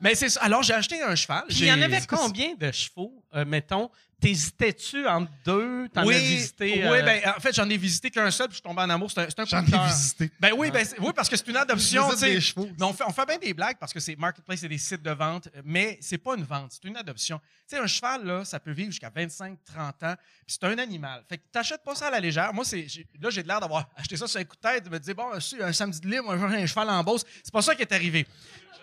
[0.00, 0.36] Mais c'est.
[0.38, 1.44] Alors, j'ai acheté un cheval.
[1.48, 3.90] Puis il y en avait combien de chevaux, euh, mettons?
[4.20, 5.88] T'hésitais-tu entre deux?
[5.88, 6.74] T'en oui, as visité?
[6.76, 8.88] oui euh, ben, en fait, j'en ai visité qu'un seul, puis je suis tombé en
[8.88, 9.10] amour.
[9.10, 10.30] C'est un, c'est un J'en ai visité.
[10.38, 12.08] Ben oui, ben, oui, parce que c'est une adoption.
[12.14, 12.68] Des chevaux.
[12.78, 15.02] Mais on fait, on fait bien des blagues parce que c'est Marketplace, c'est des sites
[15.02, 17.40] de vente, mais c'est pas une vente, c'est une adoption.
[17.68, 20.14] Tu sais, un cheval, là, ça peut vivre jusqu'à 25, 30 ans,
[20.46, 21.24] puis c'est un animal.
[21.28, 22.54] Fait que t'achètes pas ça à la légère.
[22.54, 24.88] Moi, c'est, j'ai- là, j'ai l'air d'avoir acheté ça sur un coup de tête, de
[24.90, 27.24] me dire, bon, un samedi de libre, moi, j'ai un cheval en Beauce.
[27.42, 28.24] C'est pas ça qui est arrivé.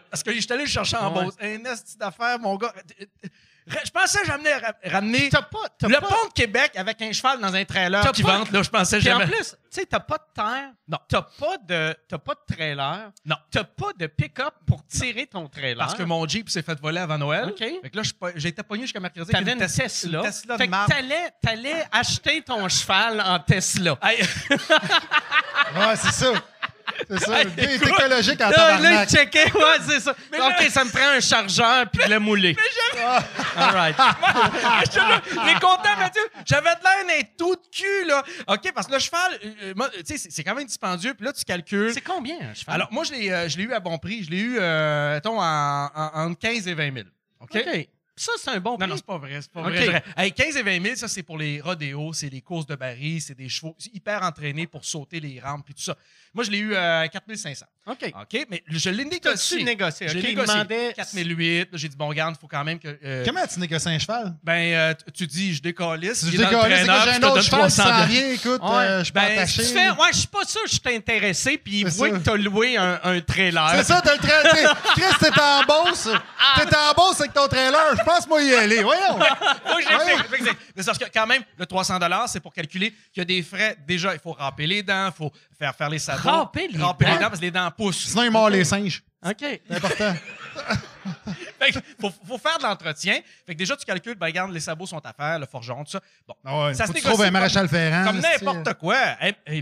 [0.09, 1.23] Parce que j'étais allé le chercher en Ouais.
[1.25, 1.35] Beauce.
[1.41, 2.73] Un esti d'affaires, mon gars.
[3.85, 5.59] Je pensais jamais ra- ramener T'as pas.
[5.77, 8.39] t'as le pas- pont de Québec avec un cheval dans un trailer T'as qui pas-
[8.39, 9.31] vente, là, je pensais Puis en jamais.
[9.31, 10.71] plus, tu sais, t'as pas de terre.
[10.87, 10.97] Non.
[11.07, 13.11] T'as pas de, t'as pas de trailer.
[13.25, 13.35] Non.
[13.51, 15.77] T'as pas de pick-up pour tirer ton trailer.
[15.85, 17.49] Parce que mon Jeep s'est fait voler avant Noël.
[17.49, 17.59] OK.
[17.59, 18.01] Fait que là,
[18.37, 19.31] j'ai été pogné jusqu'à mercredi.
[19.31, 20.17] T'avais une Tes- Tesla.
[20.17, 23.99] Une Tesla fait de que t'allais, t'allais acheter ton cheval en Tesla.
[25.75, 26.33] Ouais, c'est ça.
[27.09, 27.43] C'est ça.
[27.43, 29.09] Le gars est écologique en Là, là, il tabarnak.
[29.09, 30.11] checkait, ouais, c'est ça.
[30.11, 32.55] OK, ça me prend un chargeur puis de le mouler.
[33.55, 33.95] All right.
[34.85, 36.21] J'étais là, il est content, Mathieu.
[36.45, 38.23] J'avais de l'air d'un tout de cul, là.
[38.47, 41.13] OK, parce que le cheval, euh, euh, moi, tu sais, c'est- c'est quand même dispendieux.
[41.13, 41.93] Puis là, tu calcules.
[41.93, 42.75] C'est combien un cheval?
[42.75, 44.23] Alors, moi, je l'ai euh, je l'ai eu à bon prix.
[44.23, 47.05] Je l'ai eu, euh, mettons, en, en- entre 15 et 20 000.
[47.41, 47.49] OK?
[47.55, 47.87] OK.
[48.19, 48.85] Ça, c'est un bon prix.
[48.85, 49.41] Non, non, c'est pas vrai.
[49.41, 49.77] C'est pas vrai.
[49.77, 52.65] Je dirais, hey, 15 et 20 000, ça, c'est pour les rodéos, c'est les courses
[52.65, 55.95] de barils, c'est des chevaux hyper entraînés pour sauter les rampes et tout ça.
[56.33, 57.65] Moi, je l'ai eu à 4 500.
[57.89, 58.13] OK.
[58.21, 58.45] OK?
[58.49, 59.63] Mais je l'ai négocié.
[59.63, 60.07] négocié?
[60.07, 60.53] Je l'ai OK, il négocié.
[60.53, 61.59] demandait 4008.
[61.59, 62.97] Là, J'ai dit, bon, regarde, il faut quand même que.
[63.03, 64.33] euh, Comment tu négocies un cheval?
[64.43, 66.25] ben, euh, tu- tu dis, je décalisse.
[66.29, 66.81] Je traîneur, j'ai je
[67.17, 68.07] un te autre donne cheval qui 300 s'en piastres.
[68.07, 68.69] vient, écoute, Ouais.
[68.77, 69.63] euh, je suis pas Ben, attaché.
[69.63, 71.97] si tu fais, ouais, je suis pas sûr que je suis intéressé, puis il C'est
[71.97, 72.17] voit ça.
[72.17, 73.71] que t'as loué un, un trailer.
[73.75, 74.77] C'est ça, t'as le trailer.
[74.95, 76.09] Chris, t'es en bosse.
[76.39, 76.61] Ah.
[76.65, 77.95] T'es en bosse avec ton trailer.
[77.97, 78.83] Je pense, moi, y aller.
[78.83, 79.19] Voyons.
[79.79, 80.43] Que je l'explique.
[80.75, 83.41] Mais c'est parce que quand même, le 300 c'est pour calculer qu'il y a des
[83.43, 83.77] frais.
[83.87, 86.29] Déjà, il faut râper les dents, il faut faire faire les sabots.
[86.29, 86.87] Râper les dents?
[86.87, 86.95] dents?
[87.19, 89.03] parce que les dents Sinon, il mord les singes.
[89.25, 89.35] OK.
[89.39, 90.13] C'est important.
[91.59, 93.19] Fait que faut, faut faire de l'entretien.
[93.45, 95.91] Fait que déjà, tu calcules, ben, regarde, les sabots sont à faire, le forgeron, tout
[95.91, 96.01] ça.
[96.27, 96.33] Bon.
[96.45, 98.05] Ah ouais, Ça se négocie un maréchal Ferrand.
[98.05, 98.97] Comme n'importe quoi.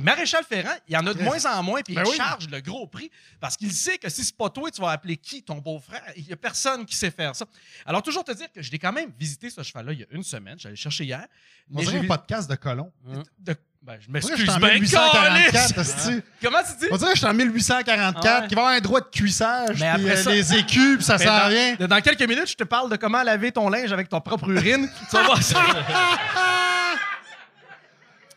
[0.01, 2.15] Maréchal Ferrand, il y en a de moins en moins, puis Ben il oui.
[2.17, 5.17] charge le gros prix parce qu'il sait que si c'est pas toi, tu vas appeler
[5.17, 6.03] qui, ton beau-frère?
[6.15, 7.45] Il y a personne qui sait faire ça.
[7.85, 10.07] Alors, toujours te dire que je l'ai quand même visité, ce cheval-là, il y a
[10.11, 10.59] une semaine.
[10.59, 11.25] J'allais le chercher hier.
[11.73, 12.91] On dirait j'ai un podcast de colon.
[13.39, 15.77] de- ben, je m'excuse suis en bien, 1844, câlisse!
[15.77, 16.21] hostie.
[16.43, 16.87] Comment tu dis?
[16.91, 18.47] On dirait que je suis en 1844, Ah ouais.
[18.47, 20.95] qu'il va y avoir un droit de cuissage, Mais puis après euh, ça- les écus,
[20.97, 21.75] puis ça dans, vient.
[21.75, 24.49] de- dans quelques minutes, je te parle de comment laver ton linge avec ton propre
[24.49, 24.89] urine.
[25.09, 25.63] tu vas voir ça.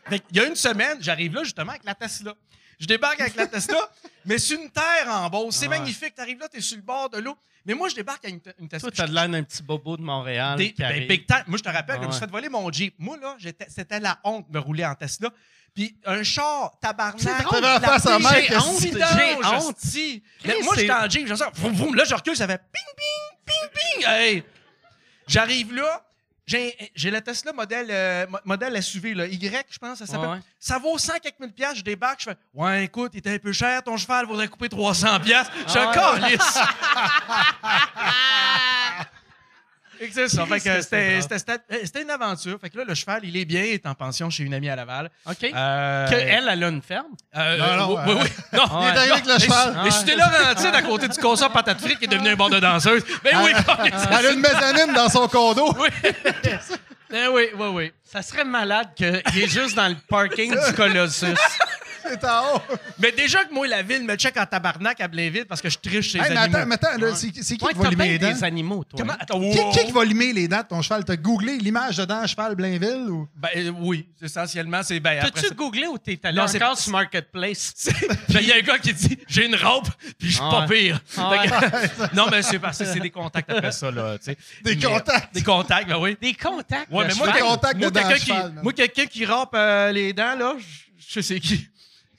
[0.09, 2.33] Fait que, il y a une semaine, j'arrive là justement avec la Tesla.
[2.81, 3.77] Je débarque avec la Tesla,
[4.25, 5.55] mais c'est une terre en Beauce.
[5.55, 6.15] C'est magnifique.
[6.15, 7.37] Tu arrives là, tu es sur le bord de l'eau.
[7.63, 8.89] Mais moi, je débarque avec une, te- une Tesla.
[8.89, 10.57] Toi, t'as de l'air d'un petit bobo de Montréal.
[10.57, 11.43] Des- ben, big time.
[11.45, 12.95] Moi, je te rappelle que je me suis fait voler mon Jeep.
[12.97, 13.37] Moi, là,
[13.69, 15.29] c'était la honte de me rouler en Tesla.
[15.75, 17.21] Puis un char, tabarnak.
[17.21, 20.63] C'est drôle, la face Mike, J'ai honte, j'ai honte.
[20.63, 21.49] moi, j'étais en Jeep, ça.
[21.53, 21.95] Vroom, vroom.
[21.95, 23.69] Là, je recule, ça fait ping, ping, ping,
[24.01, 24.07] ping.
[24.09, 24.43] Hey.
[25.27, 26.03] J'arrive là.
[26.47, 30.27] J'ai la Tesla modèle, euh, mo- modèle SUV, là, Y, je pense, ça s'appelle.
[30.27, 30.41] Ouais, ouais.
[30.59, 31.77] Ça vaut 100 quelques mille piastres.
[31.77, 34.67] Je débarque, je fais Ouais, écoute, il était un peu cher, ton cheval vaudrait couper
[34.67, 35.53] 300 piastres.
[35.65, 35.91] Je suis un.
[35.93, 36.41] Fait que
[40.13, 40.45] c'est ça.
[40.45, 42.57] Fait que Qu'est-ce que c'était- c'est c'était c'était- c'était une aventure.
[42.59, 44.69] Fait que là, le cheval, il est bien, il est en pension chez une amie
[44.69, 45.09] à Laval.
[45.29, 45.35] OK.
[45.53, 47.07] Euh, Que elle, elle a une ferme?
[47.37, 48.29] euh, Non, non, oui, euh, oui.
[48.53, 49.79] Non, Il est arrivé avec le cheval.
[49.83, 52.59] mais c'était Laurentide à côté du concert patate frite qui est devenu un bord de
[52.59, 53.03] danseuse.
[53.23, 53.51] Ben oui.
[54.19, 55.75] Elle a une mezzanine dans son condo.
[55.79, 55.89] oui.
[57.09, 57.91] Ben oui, oui, oui.
[58.05, 61.25] Ça serait malade qu'il est juste dans le parking du Colossus.
[62.19, 62.61] T'es en haut.
[62.99, 65.77] Mais déjà que moi, la ville me check en tabarnak à Blainville parce que je
[65.77, 66.57] triche chez les Hey, mais animaux.
[66.57, 68.31] attends, mais attends, là, c'est c'est qui Ouais, qui va limer bien les dents?
[68.31, 68.97] des animaux, toi.
[68.99, 69.13] Comment?
[69.19, 69.71] Attends, Qui, wow.
[69.71, 71.03] qui qui va limer les dents de ton cheval?
[71.05, 73.27] T'as googlé l'image de dents cheval Blainville ou?
[73.35, 74.99] Ben, euh, oui, essentiellement, c'est...
[74.99, 77.73] Ben, après T'as-tu googlé ou t'es allé Non, c'est- encore sur Marketplace?
[78.29, 79.87] Ben, Il y a un gars qui dit J'ai une robe,
[80.17, 80.77] puis je suis Ah pas ouais.
[80.79, 81.01] pire.
[81.17, 81.47] Ah Fait
[82.09, 83.91] que- non, mais c'est parce que c'est des contacts après ça.
[83.91, 84.37] Là, tu sais.
[84.63, 85.33] Des Mais- contacts.
[85.33, 86.17] Des contacts, ben oui.
[86.21, 86.91] Des contacts.
[86.91, 87.41] Ouais, de mais moi, cheval?
[87.41, 88.63] Contacts quelqu'un cheval, man.
[88.63, 91.67] moi, quelqu'un qui rampe euh, les dents, là, je- je sais qui.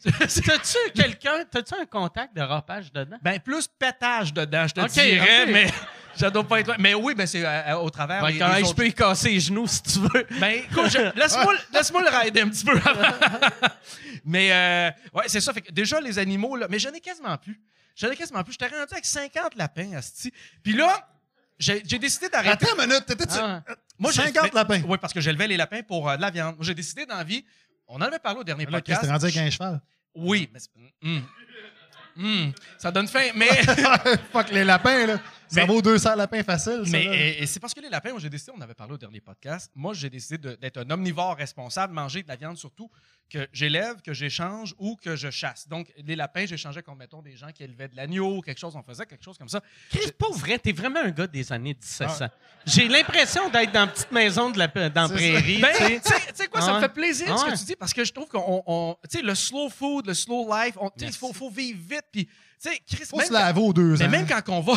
[0.04, 3.16] T'as-tu quelqu'un, t'as-tu un contact de rapage dedans?
[3.22, 5.48] Ben, plus pétage dedans, je te Ok, dirais, ok.
[5.52, 5.66] mais
[6.16, 6.74] ça doit pas être.
[6.78, 8.20] Mais oui, ben, c'est euh, au travers.
[8.22, 10.26] Ben, les- quand les même, je autres- peux y casser les genoux si tu veux.
[10.40, 13.16] Ben, écoute, je- laisse-moi laisse-moi le rider un petit peu avant.
[14.24, 15.52] mais, euh, ouais, c'est ça.
[15.52, 17.60] Fait que déjà, les animaux, là, mais j'en ai quasiment plus.
[17.94, 18.52] J'en ai quasiment plus.
[18.52, 20.32] J'étais rendu avec 50 lapins, Asti.
[20.62, 21.06] Puis là,
[21.58, 22.66] j'ai décidé d'arrêter.
[22.66, 23.34] Attends une minute, t'étais-tu...
[23.38, 23.62] Ah.
[23.98, 24.82] Moi, j'ai- 50 mais- lapins?
[24.88, 26.56] Oui, parce que j'élevais les lapins pour euh, de la viande.
[26.56, 27.44] Moi, j'ai décidé dans la vie.
[27.94, 29.12] On en avait parlé au dernier Là, qu'est-ce que podcast.
[29.22, 29.80] rendu avec un cheval?
[30.14, 30.58] Oui, mais.
[30.60, 30.70] c'est-
[31.06, 31.22] hum.
[32.18, 33.46] Hum, ça donne faim, mais.
[34.32, 35.16] Fuck les lapins, là.
[35.48, 37.14] Ça Mais- vaut 200 lapins faciles, ça, Mais là.
[37.14, 39.70] et, et c'est parce que les lapins, j'ai décidé, on avait parlé au dernier podcast,
[39.74, 42.90] moi, j'ai décidé d'être un omnivore responsable, manger de la viande surtout,
[43.32, 45.66] que j'élève, que j'échange ou que je chasse.
[45.66, 48.82] Donc, les lapins, j'échangeais comme, mettons, des gens qui élevaient de l'agneau, quelque chose, on
[48.82, 49.62] faisait quelque chose comme ça.
[49.90, 52.04] Chris, pas vrai, t'es vraiment un gars des années 1700.
[52.20, 52.30] Ah.
[52.66, 55.60] J'ai l'impression d'être dans une petite maison de la, dans la prairie.
[55.62, 56.46] Ben, tu sais.
[56.48, 58.62] quoi, ça me fait plaisir Ah ce que tu dis parce que je trouve qu'on,
[58.66, 61.50] on- tu sais, le slow food, le slow life, on- tu sais, il faut, faut
[61.50, 64.10] vivre vite, puis, tu sais, Chris, Faut même se laver aux deux Mais ans.
[64.10, 64.74] même quand on va.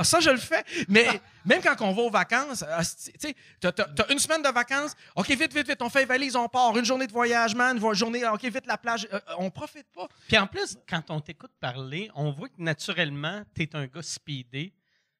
[0.00, 0.64] Ah, ça, je le fais.
[0.88, 1.06] Mais
[1.44, 2.64] même quand on va aux vacances,
[3.04, 4.94] tu sais, t'as une semaine de vacances.
[5.14, 6.74] OK, vite, vite, vite, on fait les valises, on part.
[6.78, 7.78] Une journée de voyage, man.
[7.78, 9.06] Une journée, OK, vite, la plage.
[9.12, 10.08] Euh, on profite pas.
[10.26, 14.72] Puis en plus, quand on t'écoute parler, on voit que naturellement, t'es un gars speedé.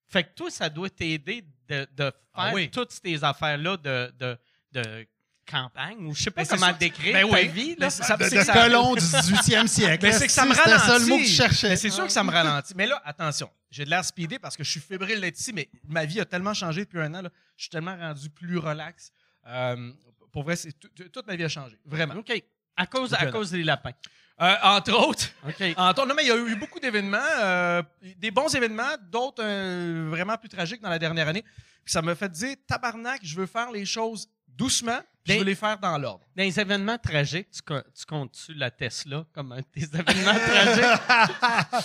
[0.07, 2.71] Fait que toi, ça doit t'aider de, de faire Ah oui.
[2.71, 4.38] toutes ces affaires-là de, de,
[4.73, 5.07] de
[5.51, 7.49] campagne, ou je sais pas c'est comment décrire Ben ta oui.
[7.49, 7.75] vie.
[7.77, 7.91] Ben, Là.
[7.91, 9.99] c'est- ça- de, c'est de que ça- colon du 18e siècle.
[10.07, 11.03] Mais c'est que ça me ralentit.
[11.05, 11.69] le mot que je cherchais?
[11.71, 12.75] Mais c'est sûr que ça me ralentit.
[12.77, 16.05] Mais là, attention, j'ai de l'air speedé parce que je suis fébrile ici, mais ma
[16.05, 17.23] vie a tellement changé depuis un an.
[17.23, 17.31] là.
[17.57, 19.11] Je suis tellement rendu plus relax.
[19.47, 19.93] Euh,
[20.33, 21.77] pour vrai, c'est tout- tout- toute ma vie a changé.
[21.85, 22.15] Vraiment.
[22.15, 22.33] OK.
[22.77, 23.93] À cause, à cause des lapins.
[24.41, 25.63] Euh, entre autres, OK.
[25.77, 27.83] entre non, mais il y a eu beaucoup d'événements, euh,
[28.17, 31.43] des bons événements, d'autres euh, vraiment plus tragiques dans la dernière année.
[31.85, 34.31] Puis ça m'a fait dire, tabarnak, je veux faire les choses
[34.64, 36.25] doucement, puis je veux les faire dans l'ordre.
[36.37, 41.01] Dans les événements tragiques, tu, tu comptes-tu la Tesla comme un de tes événements tragiques?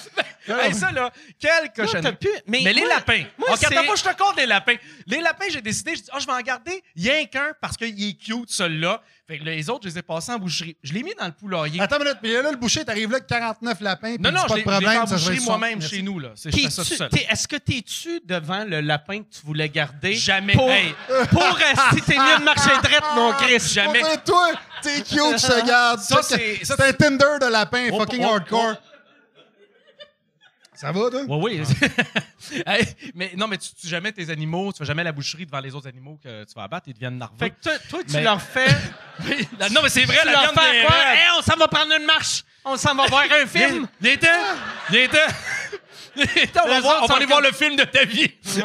[0.47, 1.11] Hey, ça, là,
[1.43, 2.15] Non, cochonnerie.
[2.17, 3.23] pu- Mais, Mais les lapins.
[3.35, 4.75] moi, OK, attends, moi, je te compte les lapins.
[5.07, 7.99] Les lapins, j'ai décidé, je dis, ah, je vais en garder rien qu'un parce qu'il
[8.09, 9.01] est cute, celui-là.
[9.27, 10.77] Fait que les autres, je les ai passés en boucherie.
[10.83, 11.81] Je l'ai mis dans le poulailler.
[11.81, 14.47] Attends une minute, puis là, le boucher, t'arrives là avec 49 lapins, non, non, pas
[14.49, 16.19] je l'ai fait en boucherie moi-même chez nous.
[16.19, 16.29] là.
[16.35, 17.09] C'est- Je fais ça seul.
[17.09, 20.13] t'es- Est-ce que t'es-tu devant le lapin que tu voulais garder?
[20.13, 20.53] Jamais.
[20.53, 20.93] Pour, Hey.
[21.31, 23.59] pour rester, t'es mieux de marcher drette, mon Chris.
[23.73, 23.99] Jamais.
[24.03, 24.51] Dire, toi,
[24.83, 25.99] t'es cute, je te garde.
[26.01, 28.75] Ça, c'est- un Tinder de lapin, Oh, fucking oh, hardcore.
[30.75, 31.21] Ça va, toi?
[31.27, 31.87] Oui, oui.
[32.67, 32.85] Hey,
[33.15, 35.73] mais non, mais tu tues jamais tes animaux, tu fais jamais la boucherie devant les
[35.73, 37.35] autres animaux que tu vas abattre, ils deviennent nerveux.
[37.39, 38.67] Fait que toi, toi, tu Mais- leur fais.
[39.25, 40.95] Oui, la- non, mais c'est vrai, tu la leur viande des quoi?
[41.13, 42.43] Hey, on s'en va prendre une marche.
[42.65, 43.87] On s'en va voir un film.
[44.01, 44.27] Viens-t'en!
[44.89, 45.17] Viens-t'en!
[46.15, 48.31] Viens-t'en, on va, voir- on va aller voir le film de ta vie.
[48.57, 48.63] Ouais.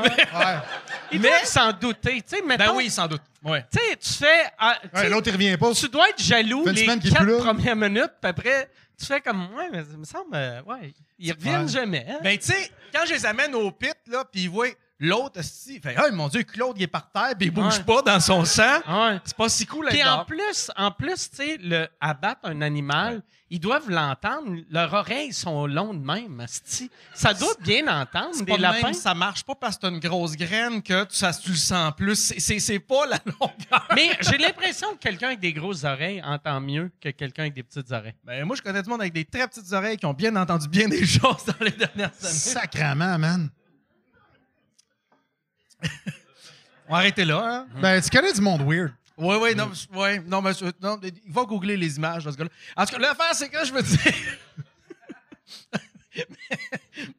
[1.13, 2.23] Ils Mais- s'en douter.
[2.23, 3.23] Tu sais, mettons, Ben oui, sans doute.
[3.43, 3.65] Ouais.
[3.73, 4.45] Tu sais, tu fais.
[4.59, 5.73] ah, Ouais, L'autre, il revient pas.
[5.73, 8.69] tu dois être jaloux les quatre premières minutes, puis après,
[9.01, 9.55] tu fais comme.
[9.55, 10.31] Ouais, mais ça me semble.
[10.35, 12.07] euh, ouais, ils reviennent jamais.
[12.09, 12.19] hein?
[12.23, 14.69] Ben, tu sais, quand je les amène au pit, là, puis ils voient
[15.01, 17.85] l'autre, il fait Ah, mon Dieu, Claude, il est par terre, puis il bouge Ouais.
[17.85, 18.79] pas dans son sang.
[18.89, 19.19] Ouais.
[19.25, 22.61] C'est pas si cool, Puis être en plus, en plus, tu sais, le abattre un
[22.63, 24.59] animal, ils doivent l'entendre.
[24.71, 26.89] Leurs oreilles sont longues de même, asti.
[27.15, 28.83] Ça doit bien entendre des pas lapins.
[28.89, 31.57] même, ça marche pas parce que t'as une grosse graine que tu, ça, tu le
[31.57, 32.15] sens plus.
[32.15, 33.89] C'est- C'est c'est pas la longueur.
[33.97, 37.63] Mais j'ai l'impression que quelqu'un avec des grosses oreilles entend mieux que quelqu'un avec des
[37.65, 38.15] petites oreilles.
[38.25, 40.69] Ben, moi, je connais du monde avec des très petites oreilles qui ont bien entendu
[40.69, 42.33] bien des choses dans les dernières années.
[42.33, 43.51] Sacrement, man.
[46.89, 47.69] On va arrêter là, hein?
[47.81, 48.93] Ben, tu connais du monde weird.
[49.17, 52.51] Oui, oui, non, ouais, non, mais non, il va googler les images de ce gars-là.
[52.77, 54.15] En tout cas, l'affaire, c'est que je veux dire.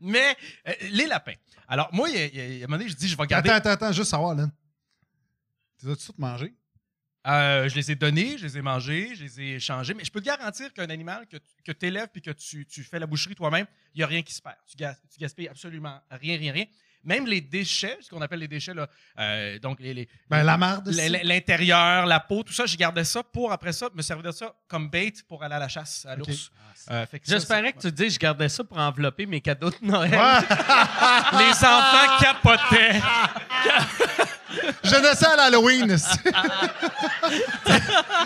[0.02, 0.36] mais
[0.68, 1.36] euh, les lapins.
[1.68, 3.50] Alors, moi, il y a, il il un moment donné, je dis, je vais garder.
[3.50, 4.48] Attends, attends, attends, juste savoir, là.
[5.80, 6.54] Tu as-tu tout mangé?
[7.28, 9.94] Euh, je les ai donnés, je les ai mangés, je les ai échangés.
[9.94, 12.84] Mais je peux te garantir qu'un animal que, que tu élèves puis que tu, tu
[12.84, 14.56] fais la boucherie toi-même, il n'y a rien qui se perd.
[14.68, 16.66] Tu, gas- tu gaspilles absolument rien, rien, rien.
[17.04, 18.88] Même les déchets, ce qu'on appelle les déchets, là,
[19.20, 20.90] euh, donc les, les- Ben, la marde.
[21.24, 24.54] l'intérieur, la peau, tout ça, je gardais ça pour, après ça, me servir de ça
[24.68, 26.52] comme bait pour aller à la chasse à l'ours.
[26.90, 29.76] Euh, que ça, J'espérais que tu dis je gardais ça pour envelopper mes cadeaux de
[29.82, 30.12] Noël.
[30.12, 33.00] Les enfants capotaient.
[34.84, 35.92] Je naissais à l'Halloween.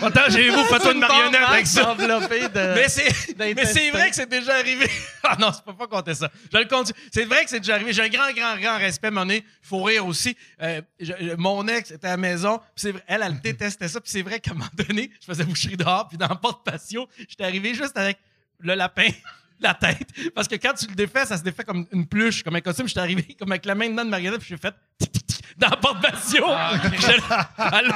[0.02, 1.90] Attends, vous faites une marionnette avec ça.
[1.92, 2.74] enveloppé de.
[2.74, 4.88] Mais c'est, mais c'est vrai que c'est déjà arrivé.
[5.28, 6.30] Ah non, je peux pas compter ça.
[6.52, 6.92] Je le compte.
[7.12, 7.92] C'est vrai que c'est déjà arrivé.
[7.92, 10.36] J'ai un grand, grand, grand respect, mon Il faut rire aussi.
[10.62, 12.58] Euh, je- je- mon ex était à la maison.
[12.58, 14.00] puis c'est vrai, elle, elle détestait ça.
[14.00, 16.06] Puis c'est vrai qu'à un moment donné, je faisais boucherie dehors.
[16.08, 18.18] Puis dans le porte-patio, j'étais arrivé juste avec
[18.60, 19.08] le lapin.
[19.58, 20.06] La tête.
[20.34, 22.86] Parce que quand tu le défais, ça se défait comme une pluche, comme un costume.
[22.86, 25.25] J'étais arrivé comme avec la main dedans de marionnette, puis j'ai fait tic, tic,
[25.56, 26.46] dans le porte-patio.
[27.00, 27.94] J'étais là, Allô?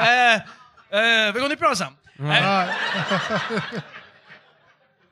[0.00, 0.38] Euh,
[0.92, 1.96] euh, fait qu'on est plus ensemble.
[2.20, 2.66] Euh,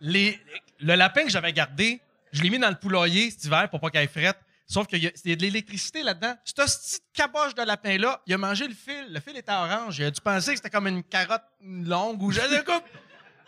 [0.00, 0.38] les-
[0.80, 2.00] le lapin que j'avais gardé,
[2.32, 4.38] je l'ai mis dans le poulailler cet hiver pour pas qu'il frette.
[4.66, 6.34] Sauf qu'il y, a il y a de l'électricité là-dedans.
[6.44, 9.06] Ce petite caboche de lapin-là, il a mangé le fil.
[9.10, 9.98] Le fil était orange.
[9.98, 12.64] Il a dû penser que c'était comme une carotte longue ou je sais.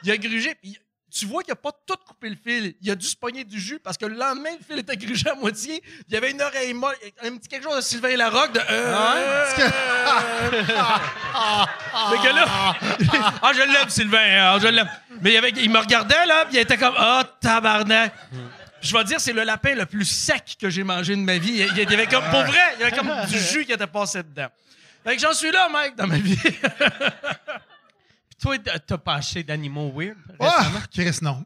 [0.03, 0.55] Il a grugé.
[0.55, 0.79] puis
[1.15, 2.75] tu vois qu'il a pas tout coupé le fil.
[2.83, 5.31] Il a dû se pogner du jus parce que le lendemain, le fil était grugé
[5.31, 5.81] à moitié.
[6.09, 8.61] Il y avait une oreille molle, un petit quelque chose de Sylvain Larocque de.
[8.69, 9.45] Euh,
[12.21, 12.45] que là,
[13.43, 14.89] ah, je l'aime, Sylvain, ah, je l'aime.
[15.21, 18.13] Mais il, avait- il me regardait, là, puis il était comme, ah, tabarnak.
[18.83, 21.65] Je vais dire, c'est le lapin le plus sec que j'ai mangé de ma vie.
[21.77, 23.87] Il, il y avait comme, pour vrai, il y avait comme du jus qui était
[23.87, 24.49] passé dedans.
[25.05, 26.39] Fait que j'en suis là, mec, dans ma vie.
[28.39, 30.17] Puis toi, t'as pas acheté d'animaux weird?
[30.41, 31.45] Ah, Chris, non.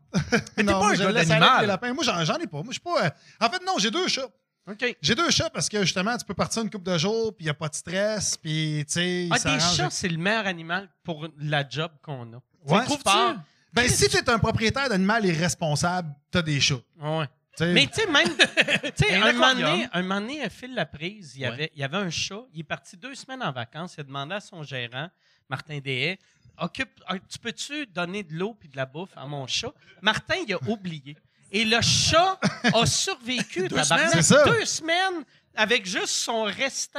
[0.57, 1.79] t'es non, pas moi, un gars d'animal.
[1.95, 2.63] Moi, j'en, ai pas.
[2.63, 3.07] Moi, je suis pas.
[3.07, 3.11] euh,
[3.41, 4.29] En fait, non, j'ai deux chats.
[4.71, 4.97] OK.
[5.01, 7.47] J'ai deux chats parce que justement, tu peux partir une couple de jours, puis il
[7.47, 9.29] n'y a pas de stress, puis tu sais.
[9.31, 12.43] Ah, des chats, c'est le meilleur animal pour la job qu'on a.
[12.67, 12.85] Ouais.
[12.85, 13.39] Tu sais, tu
[13.73, 16.75] Ben, si tu es un propriétaire d'animal irresponsable, t'as des chats.
[17.01, 17.27] Ouais.
[17.57, 17.65] Tu.
[17.65, 20.87] Mais tu sais, même, tu sais, Un moment donné, un moment donné, à fil la
[20.87, 23.51] prise, il y, avait, il y avait un chat, il est parti deux semaines en
[23.51, 25.09] vacances, il a demandé à son gérant,
[25.49, 26.19] Martin Deshaies,
[26.61, 29.73] Occupe, ah, tu peux-tu donner de l'eau puis de la bouffe à mon chat?
[30.03, 31.17] Martin, il a oublié.
[31.53, 32.39] Et le chat
[32.75, 34.11] a survécu, tabarnak, semaines?
[34.23, 34.45] C'est ça.
[34.45, 36.99] deux semaines avec juste son restant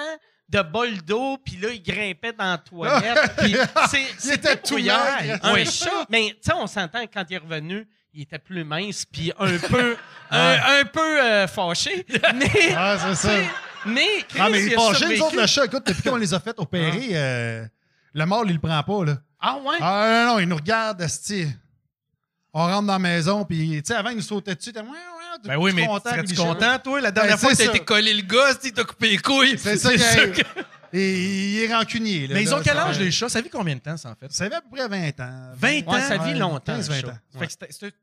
[0.49, 3.32] de bol d'eau, puis là, il grimpait dans la toilette.
[3.89, 5.39] c'est- C'était était tout maigre.
[5.43, 5.66] Un Oui.
[5.66, 9.32] chat, mais tu sais, on s'entend quand il est revenu, il était plus mince, puis
[9.38, 9.95] un peu,
[10.32, 12.03] un, un peu euh, fâché.
[12.34, 13.34] Mais, Ah, c'est ça.
[13.86, 16.34] mais, Chris, Ah, mais il a fâché, nous autres, le chat, écoute, depuis qu'on les
[16.34, 17.66] a fait opérer, euh,
[18.14, 19.18] le mort, il le prend pas, là.
[19.39, 19.77] Ah ouais?
[19.79, 21.47] Ah, non, non, il nous regarde, esti.
[22.53, 24.87] On rentre dans la maison, puis, tu sais, avant, il nous sautait dessus, t'es, ouais,
[24.87, 26.99] ouais, Ben oui, mais content, serais-tu content, toi?
[26.99, 27.75] La dernière Ben, fois que c'est t'as ça.
[27.77, 29.57] été collé le gars, tu t'as coupé les couilles.
[29.57, 30.41] C'est ça que-
[30.91, 31.19] Et
[31.51, 32.33] il est rancunier, là.
[32.33, 33.29] Mais ils là, ont quel âge, les chats?
[33.29, 34.31] Ça vit combien de temps, ça, en fait?
[34.33, 35.51] Ça fait à peu près 20 ans.
[35.55, 36.01] 20 ans?
[36.01, 37.07] Ça vit Ouais, longtemps, 15, le 20 chat.
[37.09, 37.39] ans.
[37.39, 37.93] Fait que c'est- c'est-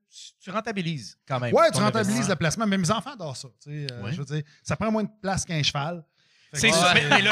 [0.40, 1.52] tu rentabilises quand même.
[1.52, 2.28] Ouais, tu rentabilises investissement.
[2.30, 3.48] le placement, mais mes enfants adorent ça.
[3.60, 4.12] tu sais, euh, Ouais.
[4.12, 6.04] Je veux dire, ça prend moins de place qu'un cheval.
[6.52, 6.94] C'est ça.
[6.94, 7.30] ouais, Mais, mais le,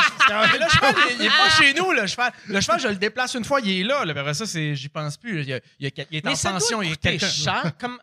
[0.52, 2.32] mais le cheval, il, il est pas chez nous, le cheval.
[2.48, 4.04] Le cheval, je le déplace une fois, il est là.
[4.04, 4.12] là.
[4.20, 5.40] Après ça, j'y pense plus.
[5.42, 7.72] Il, y a- il y a- il est en ça pension, doit il est cher.
[7.78, 7.98] Comme,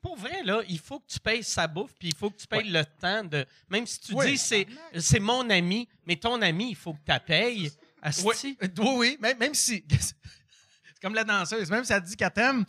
[0.00, 2.46] pour vrai, là, il faut que tu payes sa bouffe, puis il faut que tu
[2.46, 3.44] payes le temps de...
[3.68, 4.32] Même si tu Oui.
[4.32, 7.70] dis c'est c'est mon ami, mais ton ami, il faut que tu la payes.
[8.00, 8.24] Asti.
[8.24, 8.34] Oui,
[8.78, 9.84] oui, oui, même, même si.
[9.90, 12.64] C'est comme la danseuse, même si elle dit qu'elle t'aime,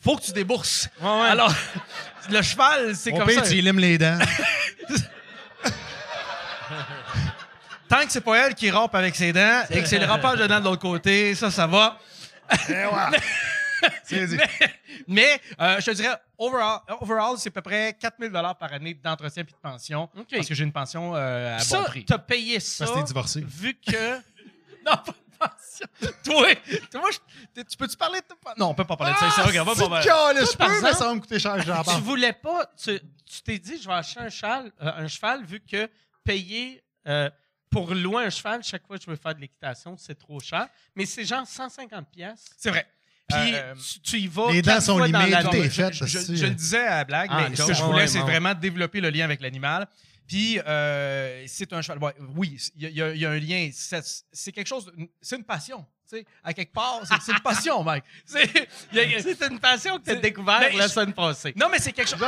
[0.00, 0.88] faut que tu débourses.
[1.00, 1.52] Alors,
[2.30, 3.50] le cheval, c'est comme pire, ça.
[3.50, 4.18] tu limes les dents.
[7.88, 10.38] Tant que c'est pas elle qui rampe avec ses dents et que c'est le rampage
[10.38, 11.98] de dents de l'autre côté, ça, ça va.
[14.04, 14.38] C'est dit.
[15.06, 19.44] Mais euh, je te dirais, overall, overall c'est à peu près 4000 par année d'entretien
[19.44, 20.08] puis de pension.
[20.30, 22.04] Parce que j'ai une pension euh, à Ça, bon prix.
[22.04, 23.44] t'as payé ça, Parce que t'es divorcé.
[23.46, 24.16] vu que...
[24.86, 25.86] Non, pas de pension.
[26.24, 26.46] toi,
[26.90, 27.18] toi je-
[27.54, 29.30] t'es- tu peux-tu parler de ta Non, on peut pas parler de ça.
[29.30, 31.82] ça, regarde, va pas- C'est calé, je peux, mais ça va me coûter cher, j'en
[31.82, 32.66] tu voulais pas...
[32.82, 35.88] Tu tu t'es dit, je vais acheter un cheval, euh, un cheval vu que
[36.24, 36.82] payer...
[37.76, 40.40] euh, pour louer un cheval, chaque fois que je veux faire de l'équitation, c'est trop
[40.40, 40.66] cher.
[40.94, 42.44] Mais c'est genre 150 pièces.
[42.56, 42.86] C'est vrai.
[43.28, 45.08] Puis Euh, tu, tu y vas les dents sont est
[45.64, 47.82] je, fait, je- je- je le disais à la blague, Ah, mais ce que je
[47.82, 49.86] voulais, ouais, c'est vraiment développer le lien avec l'animal.
[50.28, 51.98] Puis, euh, c'est un cheval.
[52.36, 53.68] oui, il y, a- y y un lien.
[53.72, 54.92] C'est quelque chose.
[55.20, 55.84] C'est une passion.
[56.08, 58.04] Tu sais, à quelque part, c'est une passion, mec.
[58.26, 61.52] C'est une passion que tu as C'est- découvert Ben, la semaine passée.
[61.56, 62.20] Non, mais c'est quelque chose.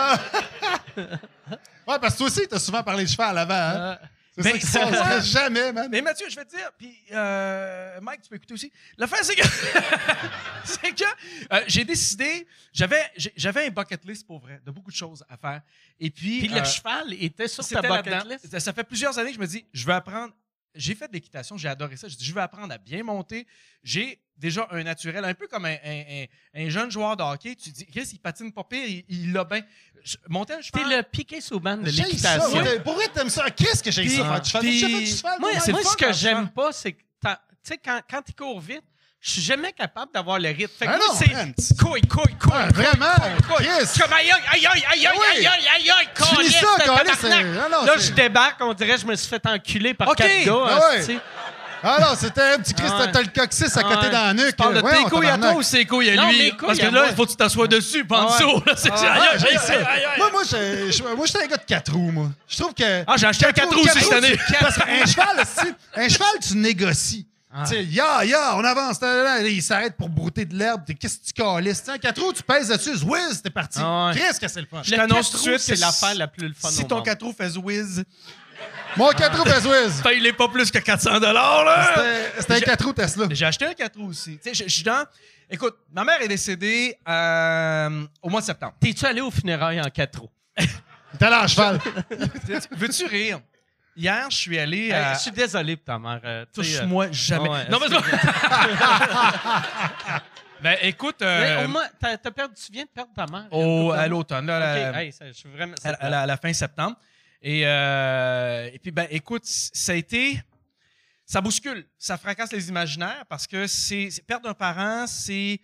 [1.86, 3.54] Ouais, parce que toi aussi, t'as souvent parlé de cheval avant.
[3.54, 3.98] Hein?
[4.00, 5.00] C'est mais ça passe.
[5.00, 5.20] quoi?
[5.20, 5.88] Jamais, man.
[5.90, 8.72] Mais Mathieu, je vais te dire, puis euh, Mike, tu peux écouter aussi.
[8.96, 9.46] L'affaire, c'est que,
[10.64, 11.04] c'est que
[11.52, 15.36] euh, j'ai décidé, j'avais, j'avais un bucket list pour vrai, de beaucoup de choses à
[15.36, 15.62] faire.
[16.00, 18.30] Et puis, Puis le euh, cheval était sur ta bucket là-dedans.
[18.30, 18.50] list?
[18.50, 20.32] Ça, ça fait plusieurs années que je me dis, je veux apprendre.
[20.74, 22.08] J'ai fait de l'équitation, j'ai adoré ça.
[22.08, 23.46] Je dis, je veux apprendre à bien monter.
[23.82, 27.56] J'ai déjà un naturel, un peu comme un, un- un- un jeune joueur de hockey.
[27.56, 29.62] Tu dis, Chris, il patine pas pire, il- il l'a bien.
[30.04, 30.96] Je- Monter un T'es cheval.
[30.98, 32.52] le piqué sous bande de J'ai l'équitation.
[32.58, 32.80] ouais.
[32.80, 33.50] Pour vrai, t'aimes ça?
[33.50, 37.02] Qu'est-ce que j'ai ça J'ai du cheval, Moi, ce que j'aime tu pas, c'est que,
[37.02, 37.28] tu
[37.62, 38.84] sais, quand, quand il court vite,
[39.20, 40.70] je suis jamais capable d'avoir le rythme.
[40.78, 41.14] Fait que Ah moi, non,
[41.58, 42.52] c'est couille, couille, couille.
[42.54, 43.14] Ah, vraiment,
[43.48, 43.66] couille.
[43.66, 43.80] Chris.
[43.80, 45.46] Je suis comme aïe, aïe, aïe, aïe, aïe, aïe, oui.
[45.46, 45.46] aïe,
[45.76, 49.28] aïe, aïe, finis ça, ah non, Là, je débarque, on dirait que je me suis
[49.28, 50.16] fait enculer par OK.
[50.16, 50.54] quatre gars.
[50.68, 51.18] Ah ouais.
[51.80, 54.10] Ah non, c'était un petit Christ, Ah t'as le coccyx à côté Ah ouais.
[54.10, 54.46] dans la nuque.
[54.46, 56.38] Tu parles de tes couilles à toi ou ses couilles à Non, lui?
[56.38, 58.62] mes couilles Parce que là, il faut que tu t'assoies dessus, pas en Ah dessous.
[58.66, 58.72] là.
[58.76, 59.72] C'est- Ah aïe, ouais, aïe, j'ai aïe, ça.
[59.74, 60.18] aïe, aïe, aïe.
[60.18, 62.30] Moi, moi, je- je- moi, j'étais un gars de 4 roues, moi.
[62.48, 63.04] Je trouve que.
[63.06, 64.36] Ah, j'ai acheté un 4 roues aussi cette année.
[64.60, 67.26] Parce qu'un cheval, si- un cheval, tu négocies.
[67.50, 67.64] Ah.
[67.64, 69.00] Tu sais, ya, ya, on avance.
[69.00, 70.84] là, là, là, il s'arrête pour brouter de l'herbe.
[70.84, 71.88] T'es- Qu'est-ce que tu calisses?
[71.88, 73.78] Un 4 roues, tu pèses dessus, whiz, t'es parti.
[73.82, 74.14] Ah ouais.
[74.20, 74.82] Qu'est-ce que c'est le fun?
[74.82, 76.82] Je Le t'annonce quatre tout de roues, suite c'est l'affaire la plus le fun Si
[76.82, 77.00] au ton.
[77.02, 78.04] 4 roues fait whiz,
[78.96, 80.02] Mon 4 roues fait whiz.
[80.16, 81.94] il est pas plus que 400 là.
[82.38, 83.26] C'était- un 4 roues Tesla.
[83.30, 84.38] J'ai acheté un 4 roues aussi.
[84.42, 85.06] Tu sais, je suis dans...
[85.50, 88.74] Écoute, ma mère est décédée euh, au mois de septembre.
[88.78, 90.30] T'es-tu allé au funérailles en quatre roues?
[91.18, 91.80] T'es allé en cheval.
[92.72, 93.40] Veux-tu rire?
[93.98, 95.14] Hier, je suis allé Hey, à...
[95.14, 96.20] je suis désolé pour ta mère.
[96.24, 97.48] euh, sais, euh, Touche-moi jamais.
[97.48, 97.88] ouais, non, mais...
[100.62, 101.16] ben, écoute...
[101.20, 103.46] mais euh, au moins, t'as, t'as perdu, tu viens de perdre ta mère.
[103.52, 105.74] au, à l'automne, là, la- Ok, hey, ça, je suis vraiment.
[105.84, 106.96] à, à la, à la fin septembre.
[107.42, 110.40] Et, euh, et puis, ben, écoute, ça a été.
[111.24, 115.60] Ça bouscule, ça fracasse les imaginaires parce que c'est c'est- perdre un parent, c'est.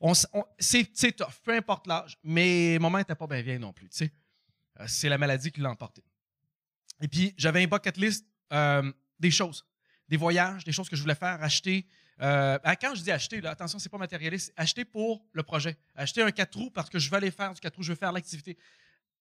[0.00, 0.14] On,
[0.58, 2.16] c'est c'est tough, peu importe l'âge.
[2.24, 4.10] Mais maman n'était pas bien vieille non plus, tu sais.
[4.86, 6.02] C'est la maladie qui l'a emporté.
[7.02, 9.66] Et puis, j'avais un bucket list euh, des choses,
[10.08, 11.86] des voyages, des choses que je voulais faire, acheter.
[12.20, 15.76] Euh, quand je dis acheter, là, attention, c'est pas matérialiste, acheter pour le projet.
[15.94, 17.96] Acheter un 4 roues parce que je veux aller faire du 4 roues, je veux
[17.98, 18.56] faire l'activité.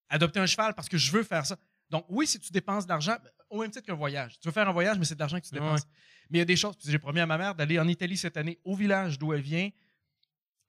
[0.09, 1.57] Adopter un cheval parce que je veux faire ça.
[1.89, 3.17] Donc, oui, si tu dépenses de l'argent,
[3.49, 4.39] au même titre qu'un voyage.
[4.39, 5.81] Tu veux faire un voyage, mais c'est de l'argent que tu dépenses.
[6.29, 6.77] Mais il y a des choses.
[6.77, 9.41] puis J'ai promis à ma mère d'aller en Italie cette année, au village d'où elle
[9.41, 9.69] vient.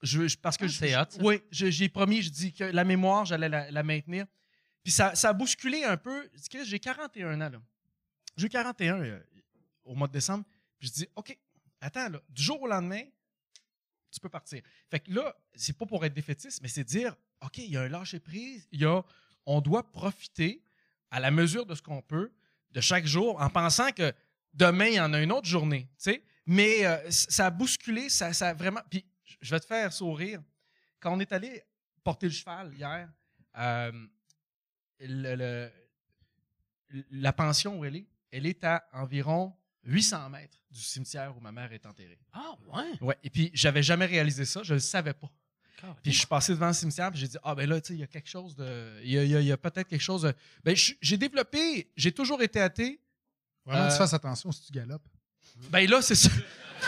[0.03, 1.23] Je, je- parce que Ah, je- hot.
[1.23, 4.27] Oui, j'ai promis, je dis que la mémoire, j'allais la, la maintenir.
[4.83, 6.29] Puis ça, ça a bousculé un peu.
[6.65, 7.63] J'ai 41 ans, là.
[8.37, 9.21] J'ai eu 41 euh,
[9.85, 10.45] au mois de décembre.
[10.79, 11.37] Puis je dis, OK,
[11.81, 13.03] attends, là, du jour au lendemain,
[14.11, 14.63] tu peux partir.
[14.91, 17.83] Fait que là, c'est pas pour être défaitiste, mais c'est dire, OK, il y a
[17.83, 19.03] un lâcher-prise, il y a,
[19.47, 20.63] on doit profiter
[21.11, 22.33] à la mesure de ce qu'on peut
[22.71, 24.13] de chaque jour en pensant que
[24.55, 26.25] demain, il y en a une autre journée, tu sais.
[26.47, 28.81] Mais euh, ça a bousculé, ça, ça a vraiment...
[28.91, 29.05] Puis
[29.41, 30.43] je vais te faire sourire.
[31.01, 31.63] Quand on est allé
[32.03, 33.09] porter le cheval hier,
[33.59, 33.93] euh,
[35.09, 35.71] le- le-
[37.11, 41.53] la pension où elle est, elle est à environ 800 mètres du cimetière où ma
[41.53, 42.19] mère est enterrée.
[42.33, 42.93] Ah, ouais?
[43.01, 43.17] Ouais.
[43.25, 45.31] Et puis, j'avais jamais réalisé ça, je ne le savais pas.
[46.05, 47.95] Puis je suis passé devant le cimetière, puis j'ai dit ah ben là tu sais
[47.95, 49.57] il y a quelque chose de il y a, il y a- il y a
[49.57, 50.33] peut-être quelque chose de
[50.63, 53.01] ben j'ai développé, j'ai toujours été athée.
[53.67, 55.03] Vraiment, Euh, tu fasses attention si tu galopes.
[55.71, 56.31] Ben là c'est ça.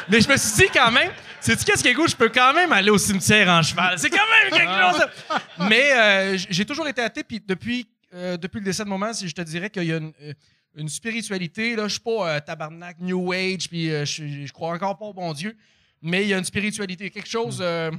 [0.08, 1.10] Mais je me suis dit quand même,
[1.40, 3.98] sais-tu qu'est-ce qui est cool, je peux quand même aller au cimetière en cheval.
[3.98, 4.80] C'est quand même quelque
[5.58, 5.68] chose.
[5.68, 9.14] Mais euh, j'ai toujours été athée puis depuis euh, depuis le décès de mon mère,
[9.14, 10.32] si je te dirais qu'il y a une, euh,
[10.76, 14.72] une spiritualité là, je suis pas euh, tabarnak New Age puis euh, je je crois
[14.74, 15.56] encore pas au bon Dieu,
[16.02, 17.90] mais il y a une spiritualité, quelque chose euh,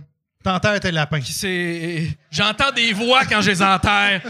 [0.44, 1.20] T'enterres tes lapins.
[1.20, 4.22] qui c'est j'entends des voix quand je les enterre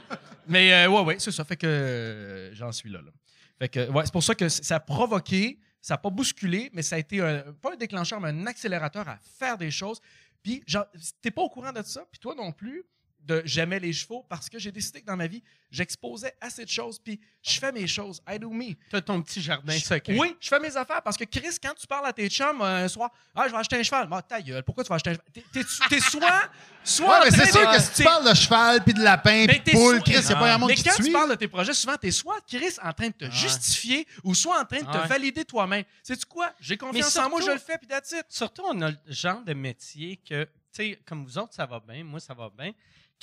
[0.48, 1.44] mais euh, ouais ouais c'est ça.
[1.44, 3.10] Fait que euh, j'en suis là, là.
[3.58, 6.70] fait que ouais c'est pour ça que c- ça a provoqué ça n'a pas bousculé
[6.72, 10.00] mais ça a été un, pas un déclencheur mais un accélérateur à faire des choses.
[10.42, 10.84] Puis genre,
[11.22, 12.84] t'es pas au courant de ça puis toi non plus
[13.26, 16.70] de j'aimais les chevaux parce que j'ai décidé que dans ma vie j'exposais assez de
[16.70, 20.16] choses puis je fais mes choses I do me T'as ton petit jardin secret.
[20.18, 22.84] oui, je fais mes affaires parce que Chris, quand tu parles à tes chums euh,
[22.84, 24.08] un soir, ah, je vais acheter un cheval.
[24.10, 25.26] Ah, ta gueule, pourquoi tu vas acheter un cheval?
[25.32, 26.50] T'es- T'es t'es soit.
[26.84, 29.02] soit Ouais, en mais c'est sûr de- que si tu parles de cheval, puis de
[29.02, 30.84] lapin, mais puis de t'es poule, Chris, il n'y a pas un monde Mais qui
[30.84, 31.12] quand te tu suit.
[31.12, 34.60] parles de tes projets, souvent, t'es soit, Chris, en train de te justifier ou soit
[34.60, 35.06] en train de te Ouais.
[35.06, 35.84] valider toi-même.
[36.02, 36.52] Sais-tu quoi?
[36.60, 38.24] J'ai confiance en moi, je le fais, puis it.
[38.28, 41.80] Surtout, on a le genre de métier que, tu sais, comme vous autres, ça va
[41.80, 42.72] bien, moi, ça va bien,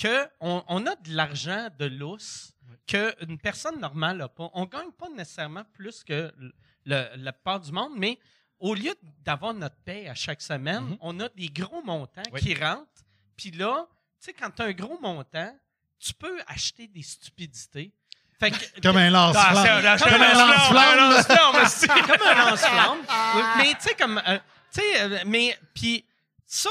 [0.02, 2.54] que on, a de l'argent de lousse
[2.88, 4.50] qu'une personne normale n'a pas.
[4.54, 6.34] On gagne pas nécessairement plus que
[6.86, 8.18] le, la part du monde, mais
[8.60, 8.94] au lieu
[9.24, 10.98] d'avoir notre paie à chaque semaine, Mhm.
[11.02, 12.42] on a des gros montants Oui.
[12.42, 12.88] qui rentrent.
[13.38, 13.86] Puis là,
[14.20, 15.56] tu sais, quand tu as un gros montant,
[16.00, 17.92] tu peux acheter des stupidités.
[18.40, 19.84] Fait que, Comme un lance-flamme.
[19.86, 22.08] Ah, Comme un lance-flamme.
[22.08, 23.00] comme un lance-flamme.
[23.58, 24.18] Mais tu sais, comme.
[24.28, 24.40] euh,
[24.74, 25.58] tu sais, euh, mais.
[25.76, 26.06] Puis
[26.46, 26.70] ça,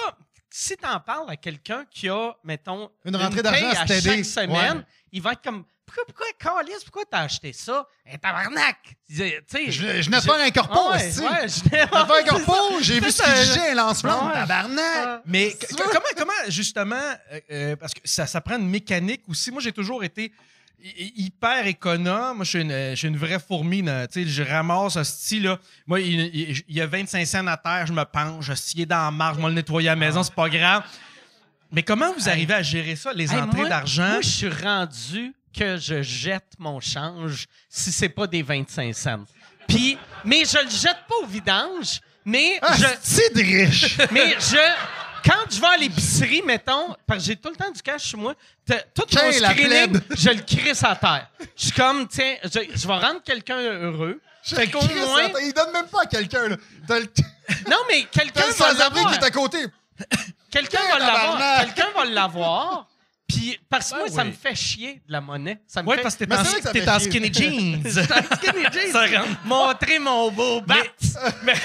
[0.50, 2.90] si t'en parles à quelqu'un qui a, mettons.
[3.04, 4.16] Une rentrée d'argent à à se t'aider.
[4.16, 4.84] chaque semaine, Ouais.
[5.12, 5.64] il va être comme.
[5.86, 7.84] Pourquoi, pourquoi, Calice, pourquoi t'as acheté ça?
[8.08, 8.76] Un tabarnak!
[9.08, 11.20] Tu sais, Je, je n'ai pas un corpo, Ah ouais, aussi.
[11.20, 12.80] ouais, je n'ai pas un corpo.
[12.80, 14.28] J'ai vu ce qu'il un lance-flamme.
[14.28, 14.34] Ouais.
[14.34, 15.22] Tabarnak.
[15.26, 16.94] Mais comment, comment, justement,
[17.32, 19.50] euh, euh, parce que ça, ça prend une mécanique aussi.
[19.50, 20.32] Moi, j'ai toujours été
[21.16, 22.36] hyper économe.
[22.36, 23.82] Moi, je suis une, je suis une vraie fourmi.
[23.82, 24.06] là.
[24.06, 25.58] Tu sais, je ramasse ce style-là.
[25.86, 28.86] Moi, il, il- il y a 25 cents à terre, je me penche, je suis
[28.86, 30.82] dans la marge, je vais le nettoyer à la maison, c'est pas grave.
[31.72, 34.08] Mais comment vous arrivez à gérer ça, les Hey, entrées d'argent?
[34.08, 39.24] Moi, je suis rendu que je jette mon change si c'est pas des 25 cents.
[39.68, 43.96] Puis, mais je le jette pas au vidange, Mais Ah, je, c'est de riche?
[44.12, 44.56] mais je,
[45.24, 48.16] quand je vais à l'épicerie, mettons, parce que j'ai tout le temps du cash chez
[48.16, 48.34] moi,
[48.94, 49.68] tout Tiens, mon la screening,
[49.98, 49.98] plèbe.
[50.16, 51.28] je le crisse à terre.
[51.56, 54.20] Je suis comme, tiens, je, je vais rendre quelqu'un heureux.
[54.42, 56.56] Fait qu'au Chris, moins, attends, il donne même pas à quelqu'un, là.
[56.88, 57.04] T'as le,
[57.70, 59.14] non, mais quelqu'un t'as le va sans-abri l'avoir.
[59.14, 59.58] est à côté.
[60.50, 61.32] Quelqu'un Tiens, va l'avoir.
[61.38, 61.74] tabarnak.
[61.74, 62.88] Quelqu'un va l'avoir.
[63.30, 65.60] Puis, parce que moi, ça me fait chier de la monnaie.
[65.66, 67.82] Ça me Oui, fait parce que t'es en, que ça t'es en skinny jeans.
[67.90, 68.92] skinny jeans.
[68.92, 69.44] Ça rentre.
[69.44, 70.76] Montrer mon beau bat.
[71.44, 71.54] mais,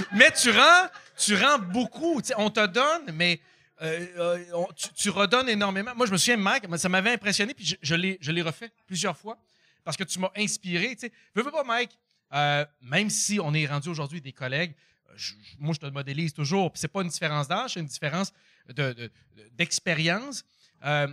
[0.12, 2.20] mais tu rends, tu rends beaucoup.
[2.36, 3.40] On te donne, mais
[3.82, 5.92] euh, euh, on- tu, tu redonnes énormément.
[5.94, 8.70] Moi, je me souviens, Mike, ça m'avait impressionné, puis je, je l'ai, je l'ai refait
[8.86, 9.36] plusieurs fois
[9.84, 10.94] parce que tu m'as inspiré.
[10.94, 11.96] Tu sais, veux, veux pas, Mike,
[12.34, 14.74] euh, même si on est rendu aujourd'hui des collègues,
[15.16, 18.32] je- moi, je te modélise toujours, puis c'est pas une différence d'âge, c'est une différence
[18.68, 19.10] de, de-
[19.52, 20.44] d'expérience.
[20.84, 21.08] Euh,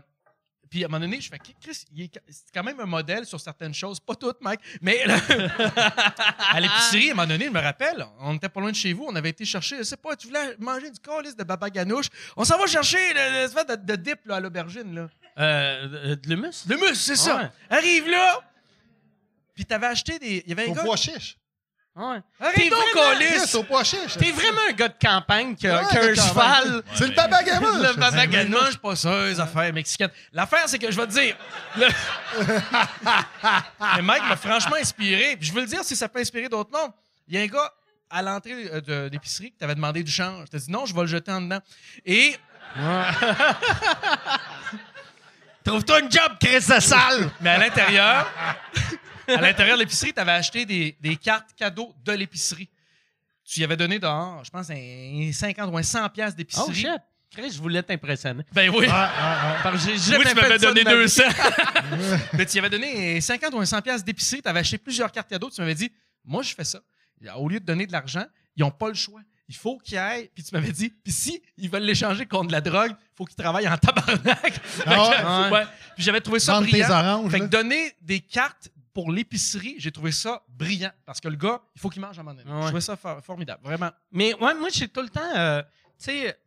[0.69, 3.25] puis à un moment donné, je fais Chris, il est, c'est quand même un modèle
[3.27, 5.03] sur certaines choses, pas toutes, Mike, mais
[6.51, 8.91] à l'épicerie, à un moment donné, je me rappelle, on était pas loin de chez
[8.93, 11.69] vous, on avait été chercher, je sais pas, tu voulais manger du calice de baba
[11.69, 15.09] ganouche, on s'en va chercher le- l'espèce de, de dip là, à l'aubergine là.
[15.37, 16.65] Euh, de l'humus?
[16.67, 17.37] Le mus, c'est ça.
[17.37, 17.49] Ouais.
[17.69, 18.39] Arrive là,
[19.55, 20.83] puis t'avais acheté des, il y avait un gars.
[20.83, 21.37] pois chiche.
[21.95, 22.17] Ouais.
[22.55, 23.83] T'es donc, vraiment-.
[24.19, 26.81] T'es vraiment un gars de campagne qui a, Ouais, qui a un cheval.
[26.95, 27.77] C'est le baba gamin.
[27.77, 28.61] Le baba Je ganouche.
[28.61, 30.09] mange pas ça, les affaires mexicaines.
[30.31, 31.35] L'affaire, c'est que je vais te dire.
[31.77, 31.85] le-
[33.97, 35.35] le mec m'a franchement inspiré.
[35.37, 36.91] Puis je veux le dire si ça peut inspirer d'autres mondes.
[37.27, 37.71] Il y a un gars
[38.09, 40.45] à l'entrée euh, de l'épicerie qui t'avait demandé du change.
[40.47, 41.59] Je t'ai dit non, je vais le jeter en dedans.
[42.07, 42.35] Et.
[45.63, 47.29] Trouve-toi une job, Chris de salle!
[47.39, 48.29] Mais à l'intérieur,
[49.27, 52.69] à l'intérieur de l'épicerie, tu avais acheté des, des cartes cadeaux de l'épicerie.
[53.45, 56.65] Tu y avais donné dehors, je pense, un 50 ou un 100 pièces d'épicerie.
[56.69, 57.01] Oh shit.
[57.29, 58.43] Chris, je voulais t'impressionner.
[58.53, 58.85] Ben oui.
[58.87, 61.01] Parce que j'ai jamais Oui, tu m'avais donné ma vie.
[61.01, 61.23] 200.
[62.33, 65.11] Mais tu y avais donné 50 ou un 100 pièces d'épicerie, tu avais acheté plusieurs
[65.11, 65.91] cartes cadeaux, tu m'avais dit
[66.23, 66.79] "Moi je fais ça.
[67.37, 69.21] Au lieu de donner de l'argent, ils n'ont pas le choix.
[69.49, 72.51] Il faut qu'ils aillent." Puis tu m'avais dit "Puis si ils veulent l'échanger contre de
[72.53, 74.53] la drogue, il faut qu'ils travaillent en tabarnak."
[74.85, 75.63] Ah ouais.
[75.95, 76.89] Puis j'avais trouvé ça Vendre tes brillant.
[76.91, 77.31] oranges.
[77.31, 81.61] Fait que donner des cartes pour l'épicerie, j'ai trouvé ça brillant parce que le gars,
[81.75, 82.49] il faut qu'il mange à un moment donné.
[82.51, 82.61] Ouais.
[82.61, 83.91] Je trouvais ça for- formidable, vraiment.
[84.11, 85.21] Mais ouais, moi, j'ai tout le temps.
[85.35, 85.61] euh,
[86.03, 86.37] tu sais,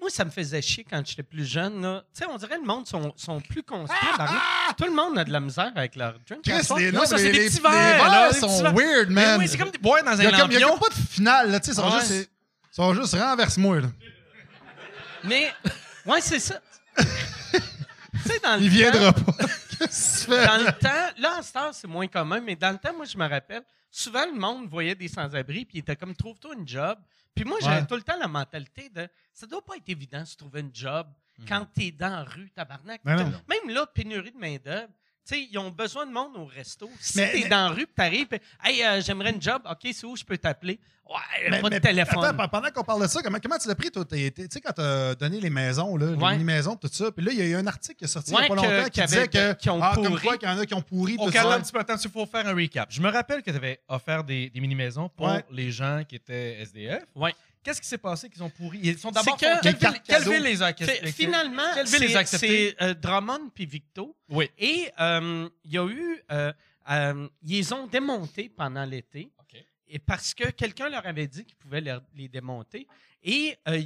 [0.00, 1.80] moi, ça me faisait chier quand j'étais plus jeune.
[2.12, 3.94] Tu sais, on dirait que le monde sont, sont plus conscients.
[4.76, 6.42] Tout le monde a de la misère avec leur drink.
[6.42, 9.24] Chris, les, Non, ça, les, des les petits verres, verres là, sont petits weird, Mais
[9.26, 9.38] man.
[9.40, 11.60] oui, c'est comme des- boire dans un il y a comme pas de finale, là,
[11.60, 12.00] tu sais, ils sont Ouais.
[12.00, 13.88] juste, ils sont juste renverse-moi, là.
[15.24, 15.52] Mais,
[16.06, 16.60] ouais, c'est ça.
[16.96, 17.04] tu
[18.26, 19.32] sais, dans le Il temps- viendra pas.
[19.86, 23.04] Tu dans le temps, là, en temps, c'est moins commun, mais dans le temps, moi,
[23.06, 26.68] je me rappelle, souvent, le monde voyait des sans-abri, puis il était comme, trouve-toi une
[26.68, 26.98] job.
[27.34, 27.86] Puis moi, j'avais Ouais.
[27.86, 30.74] tout le temps la mentalité de, ça doit pas être évident de se trouver une
[30.74, 31.06] job
[31.48, 33.00] quand t'es dans la rue, tabarnak.
[33.04, 33.16] Ben.
[33.48, 34.92] Même là, pénurie de main-d'œuvre.
[35.26, 36.88] Tu sais, ils ont besoin de monde au resto.
[36.98, 39.62] Si Mais- t'es mais- dans la rue, t'arrives, puis, hey, euh, j'aimerais une job.
[39.70, 40.80] OK, c'est où je peux t'appeler?
[41.08, 42.24] Ouais, Mais- pas de téléphone.
[42.24, 44.04] Attends, pendant qu'on parle de ça, comment, comment tu l'as pris, toi?
[44.04, 44.16] Tu
[44.50, 46.16] sais, quand t'as donné les maisons, là, Ouais.
[46.16, 48.30] les mini-maisons, tout ça, puis là, il y a eu un article qui est sorti
[48.30, 49.52] il Ouais, y a pas que- longtemps qui disait que.
[49.54, 50.22] qui ont ah, comme pourri.
[50.22, 51.40] quoi qu'il y en a qui ont pourri, ça.
[51.40, 52.88] attends un petit peu, attends, il faut faire un recap.
[52.92, 55.44] Je me rappelle que tu avais offert des, des mini-maisons pour Ouais.
[55.50, 57.02] les gens qui étaient SDF.
[57.16, 57.34] Ouais.
[57.62, 58.80] Qu'est-ce qui s'est passé qu'ils ont pourri?
[58.82, 59.36] Ils sont d'abord...
[59.36, 60.30] Que- quelle, ville, quelle cadeaux.
[60.32, 60.72] ville les a?
[61.12, 64.16] Finalement, Quelle ville les a c'est euh, Drummond puis Victo.
[64.28, 64.50] Oui.
[64.58, 66.22] Et euh, il y a eu.
[66.32, 66.52] euh,
[66.90, 69.30] euh, ils les ont démontés pendant l'été.
[69.40, 69.62] OK.
[69.88, 71.82] Et parce que quelqu'un leur avait dit qu'ils pouvaient
[72.14, 72.86] les démonter.
[73.22, 73.82] Et euh,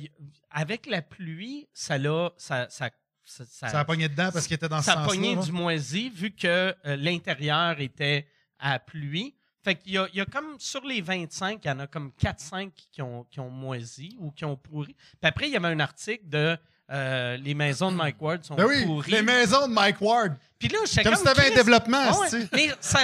[0.50, 2.30] avec la pluie, ça l'a.
[2.36, 2.90] Ça, ça,
[3.24, 5.42] ça, ça- Ça a pogné dedans parce qu'il était dans ce ça a pogné là.
[5.42, 6.46] du moisi vu que
[6.86, 8.28] euh, l'intérieur était
[8.60, 9.34] à pluie.
[9.64, 11.86] Fait qu'il y a, il y a comme sur les 25, il y en a
[11.86, 14.94] comme 4-5 qui ont, qui ont moisi ou qui ont pourri.
[14.94, 16.56] Puis après, il y avait un article de
[16.90, 19.10] euh, les maisons de Mike Ward sont Ben oui, pourries.
[19.10, 20.36] les maisons de Mike Ward.
[20.58, 22.48] Puis là, j'étais Comme comme si t'avais un développement, ouais, sais.
[22.52, 23.00] Mais ça.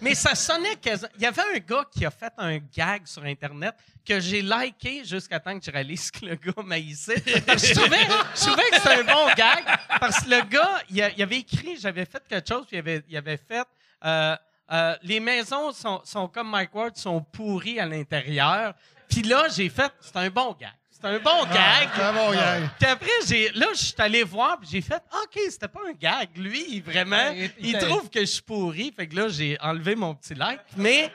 [0.00, 3.22] Mais ça sonnait quasi- Il y avait un gars qui a fait un gag sur
[3.22, 7.22] Internet que j'ai liké jusqu'à temps que je réalise que le gars maïssait.
[7.24, 7.98] Je trouvais,
[8.34, 9.62] je trouvais que c'était un bon gag.
[10.00, 13.16] Parce que le gars, il avait écrit, j'avais fait quelque chose, puis il avait, il
[13.16, 13.64] avait fait.
[14.04, 14.36] euh,
[14.72, 18.74] euh, les maisons sont, sont comme Mike Ward, sont pourries à l'intérieur.
[19.08, 20.70] Puis là, j'ai fait, c'est un bon gag.
[20.88, 21.88] C'est un bon gag.
[21.94, 22.62] C'est un bon gag.
[22.78, 25.92] Puis après, j'ai, là, je suis allé voir, puis j'ai fait, OK, c'était pas un
[25.92, 26.28] gag.
[26.36, 28.92] Lui, vraiment, il- il, il- trouve que je suis pourri.
[28.96, 30.60] Fait que là, j'ai enlevé mon petit like.
[30.76, 31.10] Mais,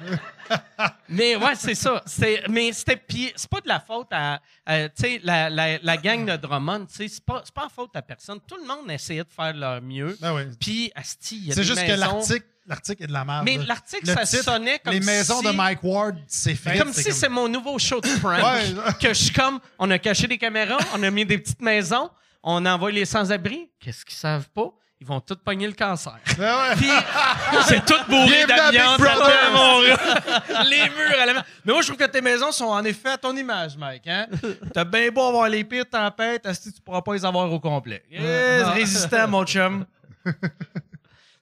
[1.08, 2.02] mais ouais, c'est ça.
[2.06, 5.78] C'est, mais c'était, puis c'est pas de la faute à, à, tu sais, la, la,
[5.78, 8.38] la gang de Drummond, tu sais, c'est pas, c'est pas la faute à personne.
[8.46, 10.16] Tout le monde essayait de faire leur mieux.
[10.20, 10.42] Ben oui.
[10.58, 13.44] Puis, asti, il y a C'est des juste que l'article, l'article est de la merde.
[13.44, 16.78] Mais l'article, Le ça titre, sonnait comme Les maisons si- de Mike Ward, c'est fait.
[16.78, 18.42] comme si c'est mon nouveau show de prank.
[18.42, 18.74] Ouais.
[19.00, 22.10] que je suis comme, on a caché des caméras, on a mis des petites maisons,
[22.42, 23.70] on envoie les sans-abri.
[23.78, 24.70] Qu'est-ce qu'ils savent pas?
[25.00, 26.18] Ils vont tous pogner le cancer.
[26.38, 26.74] Ben ouais.
[27.66, 29.00] C'est tout bourré d'amiante.
[30.68, 31.44] Les murs à la main.
[31.64, 34.06] Mais moi, je trouve que tes maisons sont en effet à ton image, Mike.
[34.06, 34.26] Hein?
[34.72, 38.02] T'as bien beau avoir les pires tempêtes, asti, tu pourras pas les avoir au complet?
[38.10, 39.86] Yes, résistant, mon chum.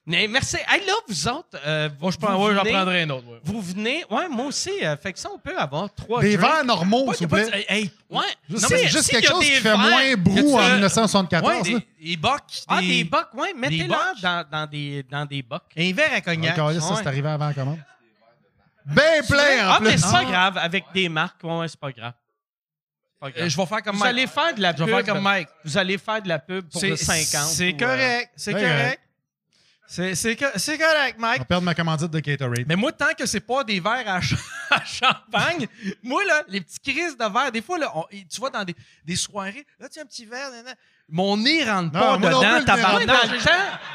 [0.09, 0.57] Mais merci.
[0.67, 3.27] Hey, là, vous autres, euh, Moi, je vous prends, ouais, j'en venez- prendrai un autre.
[3.27, 3.39] ouais.
[3.43, 4.71] Vous venez, ouais, moi aussi.
[4.83, 6.51] euh, fait que ça, on peut avoir trois Des drinks.
[6.51, 7.65] verres normaux, s'il vous pas- plaît.
[7.69, 8.23] hey, hey, Ouais.
[8.49, 11.47] Juste, Non, c'est mais juste quelque chose qui fait moins brou en Ouais, 1974.
[11.47, 11.61] là.
[11.61, 12.41] des, des bocs.
[12.67, 13.53] Ah, des bocs, ouais.
[13.55, 13.97] Mettez-le bocs.
[14.23, 15.61] dans, dans, des, dans des bocs.
[15.77, 16.53] Un verre à cognac.
[16.57, 16.95] Encore là, ça, ouais.
[17.03, 17.77] c'est arrivé avant la commande.
[18.87, 19.99] Ben plein, en Ah, mais plus.
[20.03, 20.57] c'est pas grave.
[20.57, 22.13] Avec des marques, ouais, c'est pas grave.
[23.19, 23.43] Pas grave.
[23.45, 24.09] Euh, je vais faire comme Vous Mike.
[24.09, 24.85] allez faire de la Je pub.
[24.87, 25.49] vais faire comme Mike.
[25.65, 27.47] Vous allez faire de la pub pour le 50.
[27.49, 28.31] C'est correct.
[28.35, 28.99] C'est Ouais, correct.
[29.91, 31.39] C'est c'est co- c'est correct, On Mike.
[31.39, 32.65] va perdre ma commandite de Gatorade.
[32.67, 34.35] Mais moi, tant que c'est pas des verres à, ch-
[34.69, 35.67] à champagne,
[36.03, 38.75] moi, là, les petits crises de verre, des fois, là, on- tu vois, dans des,
[39.03, 40.75] des soirées, là, tu as un petit verre, nan, nan.
[41.09, 42.75] mon nez rentre Non, pas dedans, le temps,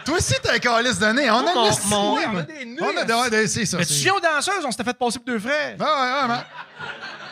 [0.04, 1.30] Toi aussi, t'as un calice de nez.
[1.30, 3.64] On a Moi, mon- mon- nez, on a des nez, On a des- ouais, c'est
[3.64, 3.78] ça.
[3.78, 5.76] Mais tu viens aux danseuses, on s'était fait passer pour deux frères.
[5.78, 6.40] Ah, ouais, ouais,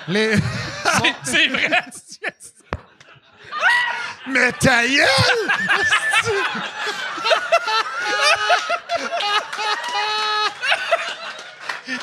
[0.09, 0.37] mais- Les...
[1.25, 1.69] C'est vrai.
[4.29, 5.03] Mais ta gueule!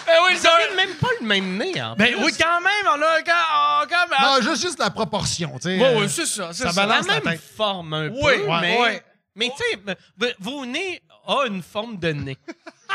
[0.05, 2.23] Ben oui, vous avez même pas le même nez, en Ben plus.
[2.25, 4.19] oui, quand même, on a a quand même.
[4.21, 5.77] Non, juste, juste la proportion, tu sais.
[5.79, 6.85] Ouais, euh, ouais, c'est ça, c'est ça ça.
[6.85, 7.41] balance la la même tête.
[7.55, 9.03] forme un Oui, peu, ouais, mais, ouais.
[9.35, 12.37] mais tu sais, v- vos nez a une forme de nez.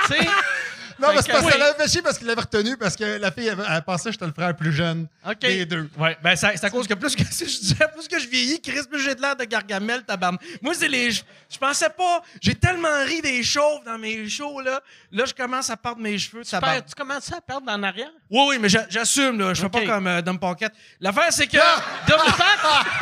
[0.06, 0.20] tu sais,
[1.06, 3.04] Non, mais c'est parce que- qu'elle avait fait chier parce qu'il l'avait retenu parce que
[3.18, 5.38] la fille, elle, elle pensait que j'étais le frère plus jeune OK.
[5.40, 5.88] des deux.
[5.98, 8.26] Ouais, ben ça- c'est à cause que plus que si je disais plus que je
[8.28, 10.36] vieillis, Chris, plus j'ai de l'air de Gargamel, tabarn.
[10.62, 11.10] Moi, c'est les.
[11.10, 12.22] Je je pensais pas.
[12.40, 14.80] J'ai tellement ri des chauves dans mes shows, là.
[15.12, 16.74] Là, je commence à perdre mes cheveux, tu, tabarn.
[16.74, 18.10] perds- tu commences à perdre en arrière?
[18.30, 19.54] Oui, oui, mais j'a- j'assume, là.
[19.54, 19.72] Je fais Ok.
[19.72, 20.72] pas comme euh, Dom Pocket.
[21.00, 21.56] L'affaire, c'est que.
[22.08, 22.58] Dom Pack?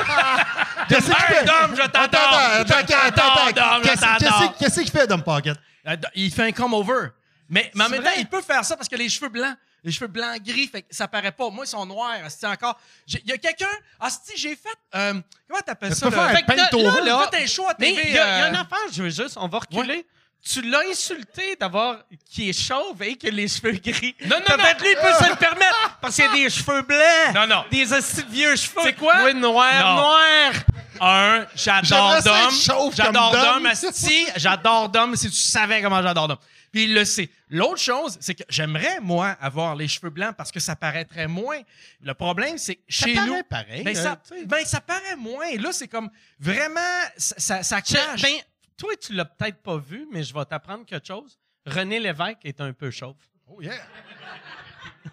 [0.89, 1.45] Qu'est-ce qu'il Hey, fait?
[1.45, 2.35] Dom, je Attends, t'adore.
[2.35, 4.19] attends, Je attends, t'adore, attends, Dom, je Qu'est-ce t'adore.
[4.19, 5.57] qu'est-ce- qu'est-ce qu'il fait, Dom Pocket?
[5.89, 7.09] Euh, Il fait un come-over.
[7.53, 8.13] Mais, mais en même vrai?
[8.15, 10.83] temps, il peut faire ça parce que les cheveux blancs, les cheveux blancs gris, fait
[10.83, 11.51] que ça paraît pas.
[11.51, 12.17] Moi, ils sont noirs.
[12.29, 12.79] C'est encore.
[13.07, 13.67] J'ai- Il y a quelqu'un.
[14.01, 14.69] Asti, j'ai fait.
[14.95, 15.15] euh,
[15.49, 16.11] comment t'appelles Tu ça?
[16.11, 16.29] peux là?
[16.31, 16.71] Fait que là,
[17.05, 18.03] là, un show à Mais TV.
[18.09, 20.07] il y, a il y a euh, une affaire, je veux juste, on va reculer.
[20.45, 21.99] Tu l'as insulté d'avoir
[22.29, 24.17] qui est chauve et qui a les cheveux gris.
[24.25, 24.65] Non, non, non.
[24.65, 27.35] fait, lui, il peut se le permettre parce qu'il a des cheveux blancs.
[27.35, 27.65] Non, non.
[27.71, 27.85] Des
[28.29, 28.81] vieux cheveux.
[28.83, 29.15] C'est quoi?
[29.25, 29.95] Oui, noir, Non.
[29.97, 30.53] noir.
[31.01, 32.91] Un, j'adore Dom.
[32.95, 33.33] J'adore.
[33.33, 34.27] Dom, Asti.
[34.37, 36.39] J'adore Dom si tu savais comment j'adore Dom.
[36.73, 37.29] Puis il le sait.
[37.51, 41.61] L'autre chose, c'est que j'aimerais, moi, avoir les cheveux blancs parce que ça paraîtrait moins.
[42.01, 43.43] Le problème, c'est que Ça chez paraît nous.
[43.45, 45.47] pareil, Ben, hein, ça, ben, ça paraît moins.
[45.49, 46.11] Et là, c'est comme
[46.41, 46.81] vraiment.
[47.19, 48.23] Ça, ça, ça Je- clash.
[48.23, 48.35] ben,
[48.79, 51.39] toi, tu l'as peut-être pas vu, mais je vais t'apprendre quelque chose.
[51.67, 53.17] René Lévesque est un peu chauve.
[53.47, 53.75] Oh, yeah.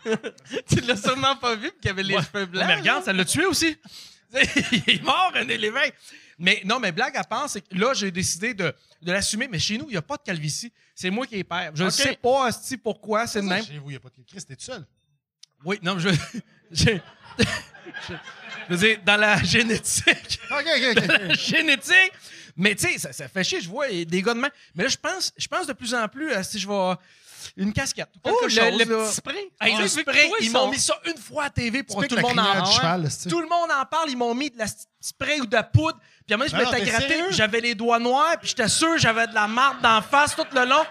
[0.70, 2.24] tu l'as sûrement pas vu, qu'il avait les Ouais.
[2.24, 2.66] cheveux blancs.
[2.68, 3.06] mais regarde, là.
[3.06, 3.78] ça l'a tué aussi.
[4.34, 5.96] il est mort, René Lévesque.
[6.40, 9.48] Mais non, mais blague à part, c'est que là, j'ai décidé de, de l'assumer.
[9.50, 10.72] Mais chez nous, il n'y a pas de calvitie.
[10.96, 11.72] C'est moi qui ai père.
[11.76, 13.64] Je ne sais pas, asti, pourquoi, c'est le même.
[13.66, 14.86] Chez vous, il n'y a pas de Christ, t'es tout seul.
[15.66, 16.10] Oui, non, mais je.
[16.72, 16.86] je,
[17.38, 18.14] je-
[18.70, 20.40] je veux dire, dans la génétique.
[20.52, 21.08] OK, OK, OK.
[21.08, 22.12] la génétique.
[22.56, 24.50] Mais tu sais, ça, ça fait chier, je vois des gars de main.
[24.76, 26.94] Mais là, je pense, je pense de plus en plus à si je vais.
[27.56, 28.10] Une casquette.
[28.18, 29.50] ou Oh, quelque chose, le petit spray?
[29.62, 32.02] Hey, Tu le spray, toi, ils sont- m'ont mis ça une fois à TV pour
[32.02, 32.44] que tout le monde en
[32.80, 33.08] parle.
[33.30, 34.66] Tout le monde en parle, ils m'ont mis de la
[35.00, 35.98] spray ou de la poudre.
[36.30, 37.26] Puis à un moment, je m'étais gratté, sérieux?
[37.32, 40.46] j'avais les doigts noirs, puis j'étais sûr que j'avais de la marde d'en face tout
[40.54, 40.84] le long.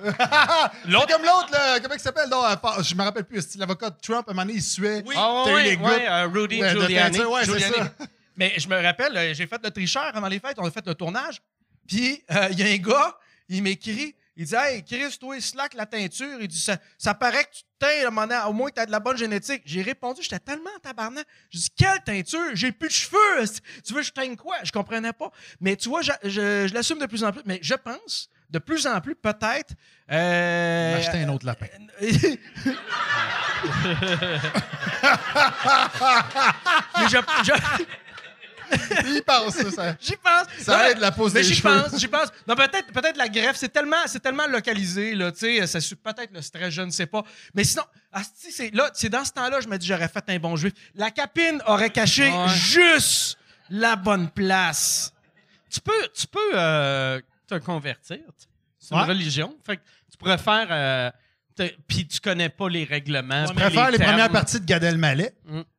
[0.04, 2.28] C'est comme l'autre, là, comment il s'appelle?
[2.30, 3.42] Non, euh, pas- je me rappelle plus.
[3.46, 5.02] c'est L'avocat de Trump, à un moment donné, il suait.
[5.04, 5.14] Oui.
[5.18, 5.88] Ah T'as eu ouais, les gouttes.
[5.88, 7.16] ouais, euh, Rudy Ouais, de Giuliani.
[7.16, 7.74] teinture, ouais, c'est Giuliani.
[7.74, 8.06] ça.
[8.36, 10.86] Mais je me rappelle, euh, j'ai fait le tricheur pendant les fêtes, on a fait
[10.86, 11.42] le tournage.
[11.88, 13.14] Puis euh, il y a un gars,
[13.48, 16.38] il m'écrit, il dit Hey, Chris, toi, slack la teinture.
[16.40, 18.08] Il dit Ça, ça paraît que tu te teins,
[18.46, 19.62] au moins que tu as de la bonne génétique.
[19.64, 21.26] J'ai répondu, j'étais tellement en tabarnak.
[21.52, 22.50] Je dis Quelle teinture?
[22.54, 23.44] J'ai plus de cheveux.
[23.84, 24.56] Tu veux que je teigne quoi?
[24.64, 25.30] Je comprenais pas.
[25.60, 27.42] Mais tu vois, je, je- je l'assume de plus en plus.
[27.46, 29.74] Mais je pense, de plus en plus, peut-être.
[30.10, 31.66] Euh, M'acheter un autre lapin.
[36.98, 37.52] mais je- je,
[39.06, 39.96] Il pense, ça.
[40.00, 40.46] J'y pense.
[40.60, 42.28] Ça Non, aide la pose mais des j'y pense, j'y pense.
[42.46, 46.42] Non, peut-être, peut-être la greffe, c'est tellement, c'est tellement localisé, là, tu sais, peut-être le
[46.42, 47.22] stress, je ne sais pas.
[47.54, 50.38] Mais sinon, asti, c'est, là, c'est dans ce temps-là, je me dis, j'aurais fait un
[50.38, 50.72] bon juif.
[50.94, 52.48] La capine aurait caché Ouais.
[52.48, 53.36] juste
[53.68, 55.12] la bonne place.
[55.70, 58.18] Tu peux, tu peux euh, te convertir.
[58.38, 58.46] tu.
[58.78, 59.06] C'est une Ouais.
[59.06, 59.56] religion.
[59.64, 60.66] Fait que tu pourrais faire.
[60.70, 61.10] euh,
[61.86, 63.44] Puis tu connais pas les règlements.
[63.46, 65.32] Je puis préfère les premières parties de Gad Elmaleh?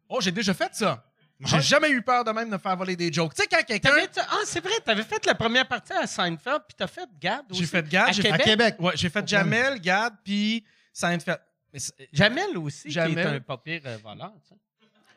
[0.07, 1.03] Oh, j'ai déjà fait ça.
[1.43, 1.61] J'ai Ouais.
[1.61, 3.33] jamais eu peur de même de me faire voler des jokes.
[3.33, 3.91] Tu sais, quand quelqu'un.
[4.17, 7.61] Ah, c'est vrai, t'avais fait la première partie à Seinfeld, puis t'as fait Gad aussi.
[7.61, 8.41] J'ai fait Gad, à j'ai Québec?
[8.41, 8.75] À Québec.
[8.79, 10.63] Ouais, j'ai fait Jamel, Gad, puis
[10.93, 11.39] Seinfeld.
[11.73, 11.79] Mais,
[12.13, 13.17] Jamel aussi, qui Jamel.
[13.17, 14.33] est un pas pire euh, voleur.
[14.43, 14.55] tu sais.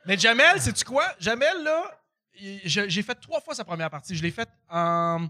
[0.07, 1.07] Mais Jamel, sais-tu quoi?
[1.19, 1.91] Jamel, là,
[2.65, 4.15] j'ai fait trois fois sa première partie.
[4.17, 5.27] Je l'ai faite en,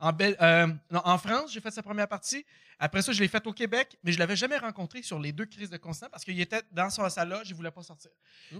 [0.00, 2.44] En, Bel- euh, non, en France, j'ai fait sa première partie.
[2.78, 5.46] Après ça, je l'ai faite au Québec, mais je l'avais jamais rencontré sur les deux
[5.46, 8.10] crises de constant parce qu'il était dans sa salle là, je voulais pas sortir.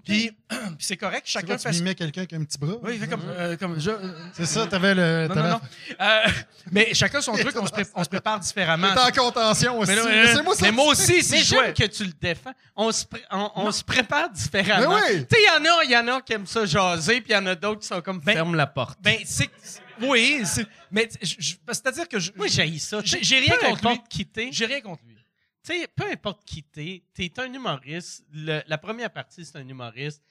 [0.06, 1.72] Puis, puis c'est correct, C'est chacun quoi, tu fait.
[1.72, 2.76] mimais quelqu'un avec un petit bras?
[2.82, 3.90] Oui, il fait comme, euh, comme je.
[4.32, 5.26] C'est ça, t'avais le.
[5.28, 5.96] Non, t'avais- non, non.
[6.00, 6.28] Euh,
[6.72, 8.94] mais chacun son truc, on se, pré- on se prépare différemment.
[8.94, 9.90] T'es en contention aussi.
[9.90, 11.64] Mais, là, euh, Laissez-moi mais moi aussi, si Mais je jouais.
[11.66, 12.52] j'aime que tu le défends.
[12.74, 14.96] On se, pré- on, on se prépare différemment.
[14.96, 15.26] Mais oui.
[15.28, 17.32] Tu sais, il y en a, il y en a qui aiment ça jaser, puis
[17.32, 18.98] il y en a d'autres qui sont comme Ben, ferme la porte.
[19.02, 19.50] Ben, c'est.
[20.02, 21.08] Oui, c'est- mais
[21.68, 22.30] c'est-à-dire que je.
[22.36, 23.00] Moi, j'ai ça.
[23.04, 23.88] J'ai- rien contre lui.
[23.92, 24.48] importe qui t'es.
[24.52, 25.16] J'ai rien contre lui.
[25.66, 28.24] Tu sais, peu importe qui t'es, t'es un humoriste.
[28.32, 30.22] Le- la première partie, c'est un humoriste.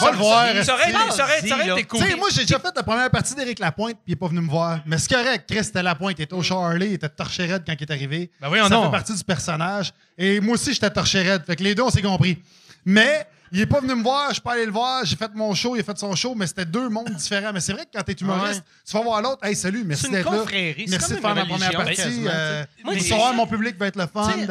[0.00, 0.46] Va le voir.
[0.64, 2.00] Ça aurait été- ça ça cool.
[2.00, 4.28] Tu sais, moi, j'ai déjà fait la première partie d'Éric Lapointe, puis il est pas
[4.28, 4.80] venu me voir.
[4.86, 6.18] Mais c'est correct, Chris, c'était Lapointe.
[6.18, 8.30] Il était au Charlie, il était torché raide quand il est arrivé.
[8.40, 8.86] Ben voyons ça donc.
[8.86, 9.92] fait partie du personnage.
[10.16, 11.44] Et moi aussi, j'étais torché raide.
[11.44, 12.42] Fait que les deux, on s'est compris.
[12.86, 15.30] Mais il est pas venu me voir, je suis pas allé le voir, j'ai fait
[15.34, 17.52] mon show, il a fait son show, mais c'était deux mondes différents.
[17.52, 20.08] Mais c'est vrai que quand t'es humoriste, tu vas voir l'autre, hey, salut, merci C'est
[20.08, 20.44] une d'être là.
[20.88, 21.94] Merci comme de faire ma première partie.
[21.96, 22.64] quasiment, euh.
[22.84, 24.30] Moi, soir, mon public va être le fun.
[24.32, 24.46] C'est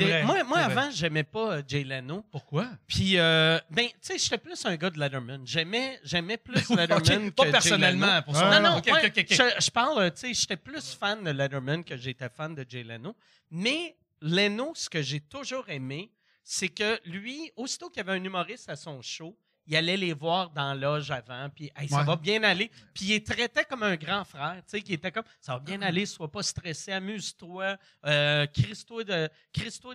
[0.00, 2.24] le- vrai, moi, moi avant, j'aimais pas euh, Jay Leno.
[2.30, 2.66] Pourquoi?
[2.86, 5.42] Puis, euh, ben, tu sais, j'étais plus un gars de Letterman.
[5.44, 8.22] J'aimais, j'aimais plus Letterman que Pas Jay personnellement, Leno.
[8.22, 8.60] pour ça.
[8.60, 8.90] Non, non, ok.
[9.28, 9.34] Je,
[9.64, 13.14] je parle, tu sais, j'étais plus fan de Letterman que j'étais fan de Jay Leno.
[13.50, 16.10] Mais Leno, ce que j'ai toujours aimé,
[16.48, 19.36] c'est que lui, aussitôt qu'il y avait un humoriste à son show,
[19.66, 22.04] il allait les voir dans la loge avant, puis hey, ça Ouais.
[22.04, 22.70] va bien aller.
[22.94, 25.58] Puis il les traitait comme un grand frère, tu sais, qui était comme ça va
[25.58, 29.28] bien aller, sois pas stressé, amuse-toi, euh, crisse-toi de,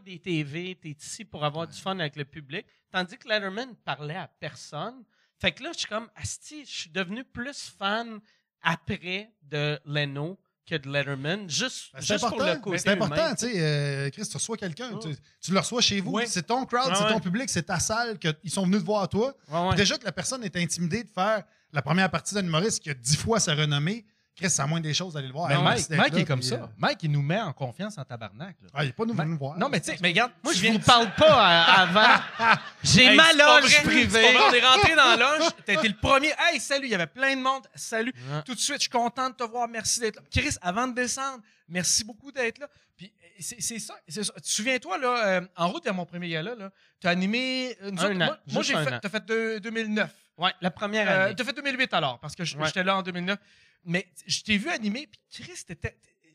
[0.04, 2.66] des TV, t'es ici pour avoir du fun avec le public.
[2.92, 5.06] Tandis que Letterman parlait à personne.
[5.40, 8.20] Fait que là, je suis comme, Asti, je suis devenu plus fan
[8.62, 10.38] après de Leno
[10.80, 12.62] que de Letterman, juste, Ben, juste pour le important.
[12.62, 13.54] côté C'est important, tu sais.
[13.58, 14.98] euh, Chris, tu reçois quelqu'un.
[15.02, 15.10] Tu,
[15.42, 16.12] tu le reçois chez vous.
[16.12, 16.26] Ouais.
[16.26, 17.12] C'est ton crowd, Ah c'est ouais.
[17.14, 19.34] ton public, c'est ta salle qu'ils sont venus te voir à toi.
[19.50, 19.76] Ouais.
[19.76, 21.44] Déjà que la personne est intimidée de faire
[21.74, 24.06] la première partie d'un humoriste qui a dix fois sa renommée,
[24.42, 25.48] Chris, c'est à moins des choses d'aller le voir.
[25.48, 26.56] Mais Ah, Mike, là, est comme ça.
[26.56, 28.56] euh, Mike, il nous met en confiance en tabarnak.
[28.62, 28.70] là.
[28.74, 29.58] ah, il est pas nous Ma- voir.
[29.58, 32.56] Non, mais tu sais, mais regarde, Moi, tu je viens vous parle pas euh, avant.
[32.84, 34.36] J'ai Hey, ma loge privée.
[34.50, 35.50] On est rentré dans la loge.
[35.66, 36.34] T'as été le premier.
[36.40, 36.88] Hey, salut.
[36.88, 37.64] Il y avait plein de monde.
[37.76, 38.14] Salut.
[38.32, 38.42] Ouais.
[38.44, 39.68] Tout de suite, je suis content de te voir.
[39.68, 40.22] Merci d'être là.
[40.32, 41.40] Chris, avant de descendre,
[41.70, 42.68] merci beaucoup d'être là.
[42.98, 43.96] Puis c'est ça.
[44.08, 46.70] Tu souviens-toi, là, euh, en route vers mon premier gala, là,
[47.00, 47.76] tu as animé.
[47.92, 48.36] nous Un an.
[48.52, 49.00] moi, j'ai fait.
[49.00, 50.10] T'as fait de- 2009.
[50.38, 51.36] Ouais, la première Euh, année.
[51.36, 52.66] T'as fait 2008 alors, parce que Ouais.
[52.66, 53.38] j'étais là en 2009.
[53.84, 55.58] Mais je t'ai vu animer, puis Chris,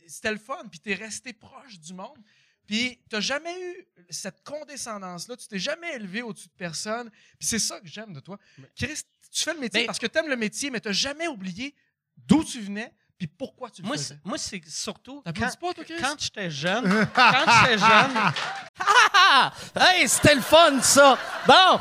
[0.09, 2.19] c'était le fun, puis t'es resté proche du monde.
[2.67, 7.11] Puis t'as jamais eu cette condescendance-là, tu t'es jamais élevé au-dessus de personne.
[7.39, 8.39] Puis c'est ça que j'aime de toi.
[8.75, 11.75] Chris, tu fais le métier Mais- parce que t'aimes le métier, mais t'as jamais oublié
[12.17, 14.15] d'où tu venais, puis pourquoi tu le Moi, faisais.
[14.15, 15.95] c'est- moi, c'est surtout quand, pas, toi, Chris?
[16.01, 16.85] quand j'étais jeune.
[17.15, 18.17] quand j'étais jeune.
[19.77, 21.19] Hey, c'était le fun, ça!
[21.47, 21.81] Bon!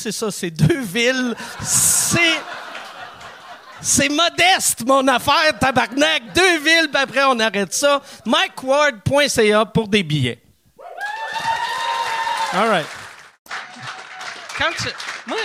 [0.01, 1.35] c'est ça, c'est deux villes.
[1.61, 2.39] C'est...
[3.83, 6.33] C'est modeste, mon affaire, tabarnak.
[6.35, 7.99] Deux villes, puis après, on arrête ça.
[8.27, 10.39] MikeWard.ca pour des billets.
[12.53, 12.85] All right.
[15.25, 15.37] Moi,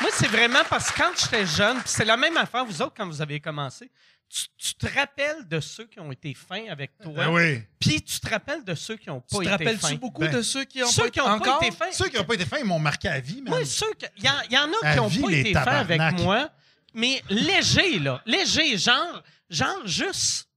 [0.00, 3.06] moi c'est vraiment parce que quand j'étais jeune, c'est la même affaire, vous autres, quand
[3.06, 3.88] vous avez commencé,
[4.28, 7.62] tu, tu te rappelles de ceux qui ont été fins avec toi, Ben oui.
[7.80, 9.94] puis tu te rappelles de ceux qui n'ont pas tu te été rappelles-tu fins?
[9.94, 11.58] beaucoup Ben, de ceux qui ont Ceux pas qui n'ont encore?
[11.60, 11.92] pas été fins?
[11.92, 13.54] Ceux qui n'ont pas été fins, ils m'ont marqué à vie, man.
[13.54, 13.86] Moi, ceux
[14.18, 16.50] il y, en- il y en a qui n'ont pas été fins avec moi,
[16.94, 18.22] mais léger, là.
[18.26, 20.47] Léger, genre, genre juste.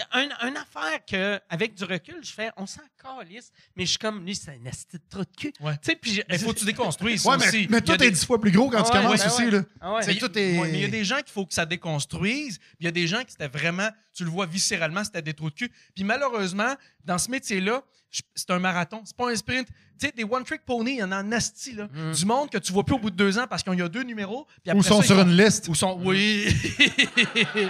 [0.00, 3.90] Euh, Un, une affaire que, avec du recul, je fais, on s'en calisse, mais je
[3.90, 5.52] suis comme, lui, c'est un asti de trou de cul.
[5.60, 5.72] Ouais.
[5.74, 7.66] Tu sais, puis Il faut que tu déconstruises Ouais, mais, aussi.
[7.70, 9.50] mais t'es des- dix fois plus gros quand tu Ah commences ouais, aussi, ouais.
[9.50, 9.62] là.
[9.80, 11.54] Ah Mais tout il- est- ouais, mais il y a des gens qu'il faut que
[11.54, 12.58] ça déconstruise.
[12.58, 15.34] Puis il y a des gens qui c'était vraiment, tu le vois viscéralement, c'était des
[15.34, 15.70] trous de cul.
[15.94, 16.74] Puis malheureusement,
[17.04, 17.82] dans ce métier-là,
[18.34, 19.68] c'est un marathon, c'est pas un sprint.
[20.00, 21.88] Tu sais, des one-trick pony, il y en a en asti, là.
[22.14, 23.88] Du monde que tu vois plus au bout de deux ans parce qu'il y a
[23.88, 24.46] deux numéros.
[24.64, 25.68] Puis Ou sont ça, sur une liste.
[25.68, 26.46] Ou sont, oui.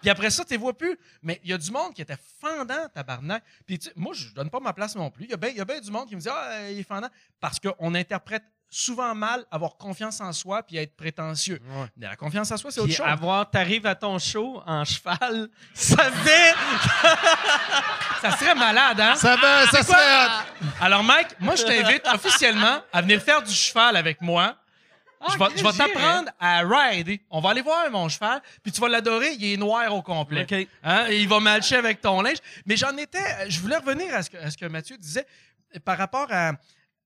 [0.00, 0.98] Puis après ça, tu les vois plus.
[1.22, 3.42] Mais il y a du monde qui était fendant, tabarnak.
[3.66, 5.24] Puis tu moi, je donne pas ma place non plus.
[5.24, 7.08] Il y a bien ben du monde qui me dit Ah, euh, il est fendant.
[7.40, 11.60] Parce qu'on interprète souvent mal avoir confiance en soi puis être prétentieux.
[11.96, 13.06] Mais la confiance en soi, c'est autre chose.
[13.06, 16.54] avoir, t'arrives à ton show en cheval, ça fait.
[18.20, 19.14] Ça serait malade, hein?
[19.14, 20.44] Ça, va, ça serait...
[20.80, 24.56] Alors, Mike, moi, je t'invite officiellement à venir faire du cheval avec moi
[25.32, 27.20] je vais, je vais t'apprendre à rider.
[27.30, 29.32] On va aller voir mon cheval, puis tu vas l'adorer.
[29.34, 30.42] Il est noir au complet.
[30.50, 30.68] OK.
[30.84, 31.06] Hein?
[31.10, 32.38] Et il va matcher avec ton linge.
[32.66, 33.50] Mais j'en étais.
[33.50, 35.26] Je voulais revenir à ce que, à ce que Mathieu disait
[35.84, 36.52] par rapport à,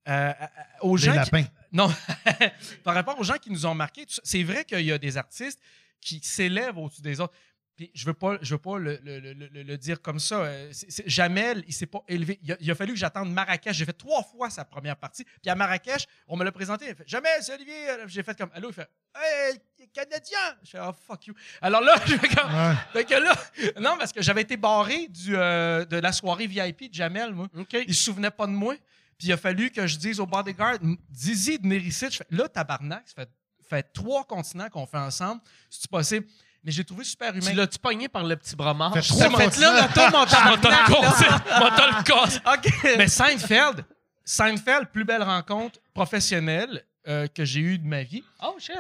[0.07, 0.35] à-
[0.83, 1.13] aux Les gens.
[1.25, 1.31] qui-
[1.73, 1.91] non,
[2.85, 4.05] par rapport aux gens qui nous ont marqués.
[4.25, 5.59] C'est vrai qu'il y a des artistes
[6.01, 7.33] qui s'élèvent au-dessus des autres.
[7.77, 10.37] Puis je veux pas, je veux pas le, le- le- le- dire comme ça.
[10.43, 10.71] Euh,
[11.07, 12.39] Jamel, il s'est pas élevé.
[12.43, 13.75] Il a, il a fallu que j'attende Marrakech.
[13.75, 15.25] J'ai fait trois fois sa première partie.
[15.25, 16.87] Puis à Marrakech, on me l'a présenté.
[16.91, 17.75] Il fait Jamel, c'est Olivier.
[18.07, 20.39] J'ai fait comme Allô, il fait Hey, il est Canadien.
[20.63, 21.35] Je fais Oh fuck you.
[21.63, 22.55] Alors là, je fais comme.
[22.55, 22.75] Ouais.
[22.93, 23.35] Fait que là,
[23.81, 27.49] non, parce que j'avais été barré du, euh, de la soirée VIP de Jamel, moi.
[27.57, 27.73] OK.
[27.87, 28.75] Il se souvenait pas de moi.
[29.19, 32.07] Puis il a fallu que je dise au bodyguard, dis-y de ici.
[32.11, 33.31] Je fais, là, tabarnak, ça fait,
[33.69, 35.41] fait trois continents qu'on fait ensemble.
[35.71, 36.27] C'est possible?
[36.65, 37.51] Mais j'ai trouvé super humain.
[37.51, 38.93] Tu l'as-tu pogné par le petit bras mort?
[38.95, 39.73] Fait Ça trois fait là, continents.
[39.89, 41.71] le tour, mon tabarnak, là.
[41.77, 42.55] T'as le.
[42.55, 42.97] OK.
[42.99, 43.85] Mais Seinfeld,
[44.25, 48.23] Seinfeld, plus belle rencontre professionnelle euh, que j'ai eue de ma vie.
[48.43, 48.77] Oh, shit.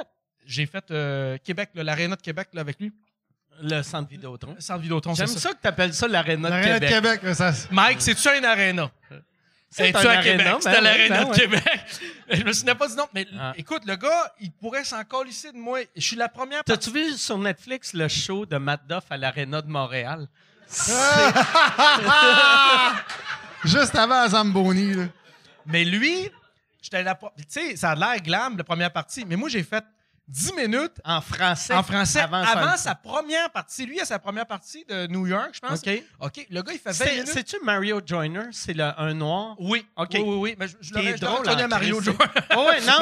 [0.46, 2.92] J'ai fait euh, Québec, là, l'aréna de Québec là, avec lui.
[3.60, 4.56] Le centre Vidéotron.
[4.58, 5.48] Sans Vidéotron, c'est J'aime ça.
[5.48, 7.20] ça que tu appelles ça l'aréna de L'arène de Québec.
[7.20, 7.52] Québec, ça.
[7.70, 8.90] Mike, c'est-tu un aréna?
[9.74, 10.46] C'est à Québec?
[10.46, 11.34] ben C'était oui, l'aréna ben de.
[11.34, 11.80] Québec.
[12.30, 13.52] Je me souviens pas du nom, mais Ah.
[13.56, 15.80] écoute, le gars, il pourrait s'en coller de moi.
[15.96, 19.62] Je suis la première T'as-tu vu sur Netflix le show de Matt Duff à l'aréna
[19.62, 20.28] de Montréal?
[23.64, 24.94] Juste avant à Zamboni.
[24.94, 25.04] Là.
[25.66, 26.28] Mais lui,
[26.82, 27.14] j'étais la.
[27.14, 29.84] pro- Tu sais, ça a l'air glam, la première partie, mais moi, j'ai fait
[30.28, 31.74] 10 minutes En français.
[31.74, 33.84] en français Avant, sa première partie.
[33.84, 35.80] Lui, à sa première partie de New York, je pense.
[35.80, 36.02] OK.
[36.20, 37.28] OK, le gars, il fait 20 C'est- minutes.
[37.32, 38.44] C'est-tu Mario Joyner?
[38.52, 39.56] C'est le, un noir?
[39.58, 40.08] Oui, OK.
[40.14, 40.56] oui, oui, oui.
[40.58, 42.00] Mais je, je l'aurais drôle en à Mario.
[42.00, 42.14] Joe.
[42.56, 42.92] Oh ouais, non.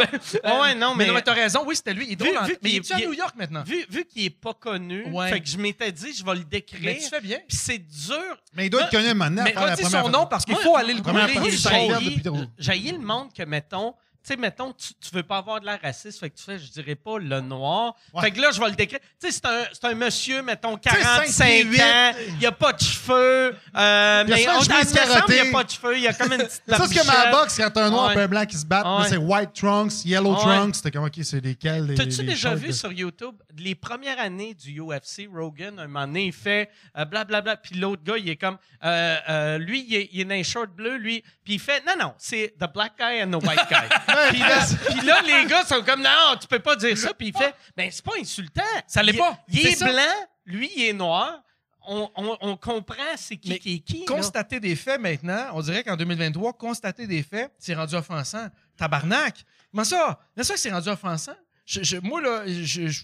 [0.44, 2.06] Oh ouais, non, mais mais, non, mais t'as raison, oui, c'était lui.
[2.06, 2.30] Il est drôle.
[2.32, 3.62] Vu- en- vu mais il est à il- New York maintenant?
[3.64, 5.28] vu, vu qu'il est pas connu, Ouais.
[5.30, 6.80] fait que je m'étais dit, je vais le décrire.
[6.82, 7.38] Mais tu fais bien.
[7.46, 8.16] Puis c'est dur.
[8.54, 9.44] Mais il doit être connu maintenant.
[9.44, 11.34] Mais redis son nom parce qu'il faut aller le googler.
[11.44, 12.48] Il.
[12.58, 15.78] J'ai le monde que, mettons, tu sais, mettons, tu, tu veux pas avoir de l'air
[15.82, 17.94] raciste, fait que tu fais, je dirais pas le noir.
[18.12, 18.20] Ouais.
[18.22, 19.00] Fait que là, je vais le décrire.
[19.20, 21.80] Tu sais, c'est un, c'est un monsieur, mettons, sais, 45 cinq pieds huit.
[21.82, 25.98] ans, il a pas de cheveux, euh, mais ça, on il a pas de cheveux,
[25.98, 28.08] il a comme une petite Ça, c'est comme à la boxe, quand t'as un noir
[28.08, 28.16] Ouais.
[28.16, 29.08] et un blanc qui se battent, Ouais.
[29.08, 30.40] c'est white trunks, yellow Ouais.
[30.40, 30.76] trunks.
[30.76, 31.86] C'était comme, OK, c'est lesquels?
[31.86, 35.86] les- T'as-tu les déjà shorts, vu sur YouTube les premières années du UFC, Rogan, un
[35.86, 39.84] moment donné, il fait euh, blablabla, puis l'autre gars, il est comme, euh, euh, lui,
[39.88, 42.54] il est, il est dans un short bleu, lui, puis il fait, non, non, c'est
[42.58, 43.76] the black guy and the white guy.
[44.30, 47.28] puis, là, puis là, les gars sont comme, non, tu peux pas dire ça, puis
[47.28, 48.62] il fait, ben, c'est pas insultant.
[48.86, 49.38] Ça l'est Il- pas.
[49.48, 49.86] Il est ça.
[49.90, 51.40] blanc, lui, il est noir.
[51.86, 54.00] On, on- on comprend c'est qui Mais qui est qui.
[54.00, 54.04] là.
[54.06, 58.48] Constater des faits maintenant, on dirait qu'en 2023, constater des faits, c'est rendu offensant.
[58.76, 59.44] Tabarnak!
[59.72, 60.20] Comment ça?
[60.34, 61.34] Comment ça que c'est rendu offensant?
[61.64, 63.02] Je- je- moi, là, je,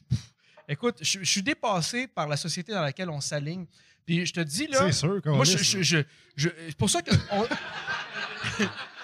[0.69, 3.67] écoute, je, je suis dépassé par la société dans laquelle on s'aligne.
[4.05, 4.81] Puis je te dis, là.
[4.87, 5.71] C'est sûr, Moi, je, câlisse.
[5.71, 5.99] je, je-
[6.37, 7.11] je- c'est pour ça que.
[7.33, 7.47] on-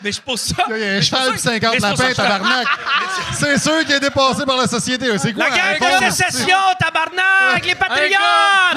[0.03, 0.55] mais c'est pour ça.
[0.71, 2.17] Il y a un cheval ça et que- 50 mais c'est pour ça lapins, je-
[2.17, 2.67] tabarnak.
[3.35, 5.07] C'est sûr qu'il est dépassé par la société.
[5.19, 5.49] C'est quoi?
[5.49, 5.55] La
[5.97, 8.19] un de sécession, tabarnak, les patriotes!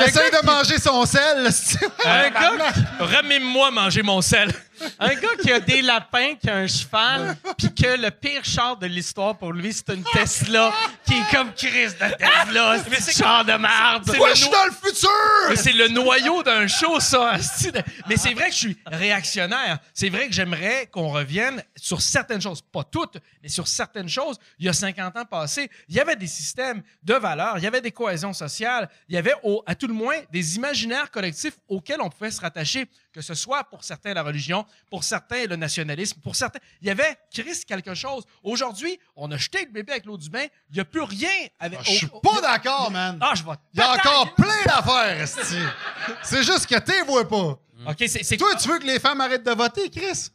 [0.08, 1.48] essaye de manger son sel.
[1.52, 2.52] c'est- Un gars,
[3.00, 4.52] remets-moi manger mon sel.
[5.00, 8.76] Un gars qui a des lapins, qui a un cheval, puis que le pire char
[8.78, 10.72] de l'histoire pour lui, c'est une Tesla,
[11.06, 14.12] qui est comme Chris de Tesla, c'est un char de merde.
[14.18, 15.10] Moi, je suis dans le futur!
[15.56, 17.34] C'est le noyau d'un show, ça.
[18.10, 19.78] Mais c'est vrai que je suis réactionnaire.
[19.94, 22.62] C'est vrai que j'aimerais qu'on revienne sur certaines choses.
[22.62, 24.38] Pas toutes, mais sur certaines choses.
[24.60, 27.68] Il y a 50 ans passés, il y avait des systèmes de valeurs, il y
[27.68, 31.58] avait des cohésions sociales, il y avait, au- à tout le moins, des imaginaires collectifs
[31.68, 35.56] auxquels on pouvait se rattacher, que ce soit pour certains la religion, pour certains le
[35.56, 36.60] nationalisme, pour certains.
[36.82, 38.24] Il y avait, Chris, quelque chose.
[38.44, 40.46] Aujourd'hui, on a jeté le bébé avec l'eau du bain.
[40.70, 41.80] Il n'y a plus rien avec.
[41.84, 43.18] Je suis pas d'accord, man.
[43.22, 43.52] Ah, je vais.
[43.74, 45.28] Il y a encore plein d'affaires.
[46.24, 47.60] C'est juste que t'es vois pas.
[47.88, 48.24] OK, c'est.
[48.24, 50.30] c'est- Toi, tu veux que les femmes arrêtent de voter, Chris?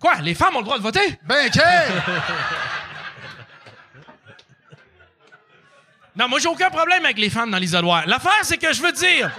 [0.00, 0.16] Quoi?
[0.22, 1.18] Les femmes ont le droit de voter?
[1.26, 1.62] Ben, quel?
[6.16, 8.04] Non, moi, j'ai aucun problème avec les femmes dans l'isoloir.
[8.06, 9.30] L'affaire, c'est que je veux dire.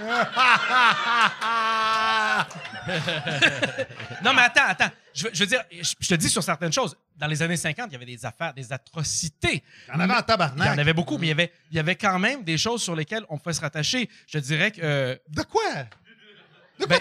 [4.24, 4.90] non, mais attends, attends.
[5.14, 6.96] Je veux, je veux dire, je, je te dis sur certaines choses.
[7.16, 9.62] Dans les années 50, il y avait des affaires, des atrocités.
[9.88, 10.68] Il y en avait en Il y tabarnak.
[10.74, 12.96] en avait beaucoup, mais il y avait, il y avait quand même des choses sur
[12.96, 14.08] lesquelles on pouvait se rattacher.
[14.26, 14.80] Je te dirais que.
[14.82, 15.62] euh, De quoi?
[16.86, 16.98] Ben-?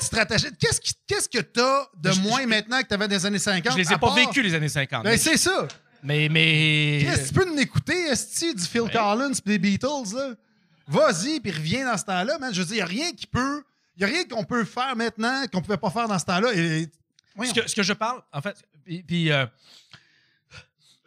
[0.60, 3.74] Qu'est-ce, qui- qu'est-ce que t'as de Je- moins je- maintenant que t'avais des années 50?
[3.74, 5.04] je les ai pas part- vécues, les années 50.
[5.04, 5.68] Ben, c'est ça.
[6.04, 6.28] mais.
[6.30, 10.30] mais Chris, tu peux nous écouter, esti, du Phil Collins pis des Beatles, là?
[10.88, 12.54] Vas-y, puis reviens dans ce temps-là, man.
[12.54, 13.64] Je veux dire, il a rien qui peut...
[13.98, 16.54] Il a rien qu'on peut faire maintenant qu'on pouvait pas faire dans ce temps-là.
[16.54, 16.88] Et...
[17.46, 18.56] Ce, que, ce que je parle, en fait.
[18.84, 19.04] Puis.
[19.04, 19.46] puis, euh,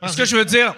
[0.07, 0.75] ce que je veux dire.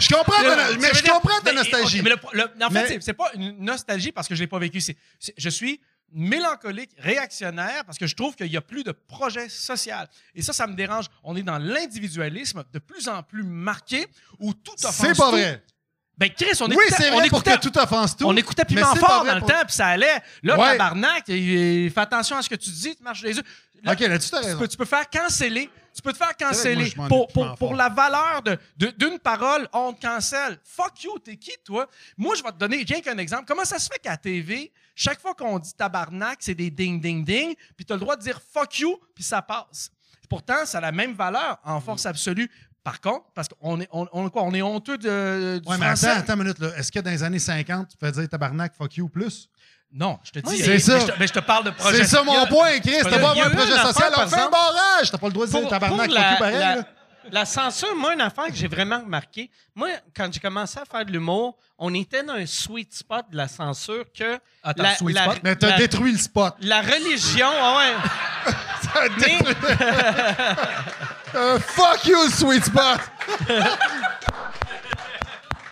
[0.00, 1.98] Je comprends ta, mais je comprends ta mais, nostalgie.
[2.00, 2.18] ok, mais le-
[2.58, 4.80] le- en fait, Mais- c'est- pas une nostalgie parce que je l'ai pas vécu.
[4.80, 5.80] C'est, c'est- je suis
[6.12, 10.08] mélancolique, réactionnaire, parce que je trouve qu'il n'y a plus de projet social.
[10.34, 11.06] Et ça, ça me dérange.
[11.22, 14.06] On est dans l'individualisme de plus en plus marqué,
[14.38, 15.30] où tout offense C'est pas tout.
[15.36, 15.62] vrai.
[16.18, 18.24] Ben, Chris, on Oui, écoutait, c'est on vrai pour écoutait, que tout offense tout.
[18.26, 20.20] on écoutait mais Piment Fort dans pour- le temps, puis ça allait.
[20.42, 20.72] Là, Ouais.
[20.72, 23.42] tabarnak, fais attention à ce que tu dis, tu marches les yeux.
[23.82, 24.58] Là, OK, t'as tu raison.
[24.58, 25.70] peux, tu peux faire canceller.
[25.94, 27.26] Tu peux te faire canceller pour,
[27.74, 30.58] la valeur de- de- d'une parole, on te cancelle.
[30.64, 31.86] Fuck you, t'es qui, toi?
[32.16, 33.44] Moi, je vais te donner rien qu'un exemple.
[33.46, 37.24] Comment ça se fait qu'à TV, chaque fois qu'on dit tabarnak, c'est des ding, ding,
[37.24, 39.90] ding, puis t'as le droit de dire fuck you, puis ça passe.
[40.28, 42.48] Pourtant, ça a la même valeur en force absolue.
[42.84, 45.86] Par contre, parce qu'on est, on, on- quoi, on est honteux de, du Ouais, mais
[45.86, 46.58] attends, attends une minute.
[46.60, 46.68] là.
[46.78, 49.50] Est-ce que dans les années 50, tu peux dire tabarnak, fuck you plus?
[49.92, 50.56] Non, je te dis.
[50.58, 50.98] c'est mais ça.
[51.00, 51.96] je te- mais je te parle de projet.
[51.98, 52.92] C'est ça mon a- point, Chris.
[53.02, 54.12] T'as a pas avoir un projet social.
[54.16, 55.10] On fait un barrage.
[55.10, 56.58] T'as pas le droit de dire Pour- tabarnak, pour la- pareil.
[56.58, 56.84] la-.
[57.32, 61.04] La censure, moi, une affaire que j'ai vraiment remarqué, moi, quand j'ai commencé à faire
[61.04, 64.38] de l'humour, on était dans un sweet spot de la censure que.
[64.64, 65.38] Attends, la, sweet spot?
[65.44, 66.54] Mais t'as détruit le spot.
[66.62, 68.52] La religion, ah ouais.
[68.82, 69.56] T'as Mais- détruit-
[71.36, 72.98] Euh, fuck you, sweet spot.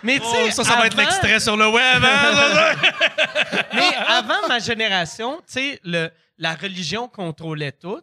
[0.02, 2.02] Mais tu Oh, sais, ça, ça va être avant- l'extrait sur le web.
[2.04, 2.74] hein?
[3.74, 5.80] Mais avant ma génération, tu sais,
[6.38, 8.00] la religion contrôlait tout.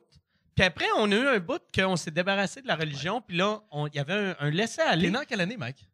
[0.55, 3.21] Puis après, on a eu un bout qu'on s'est débarrassé de la religion.
[3.21, 5.85] Puis là, il y avait un, un T'es laisser-aller né en quelle année, Mike?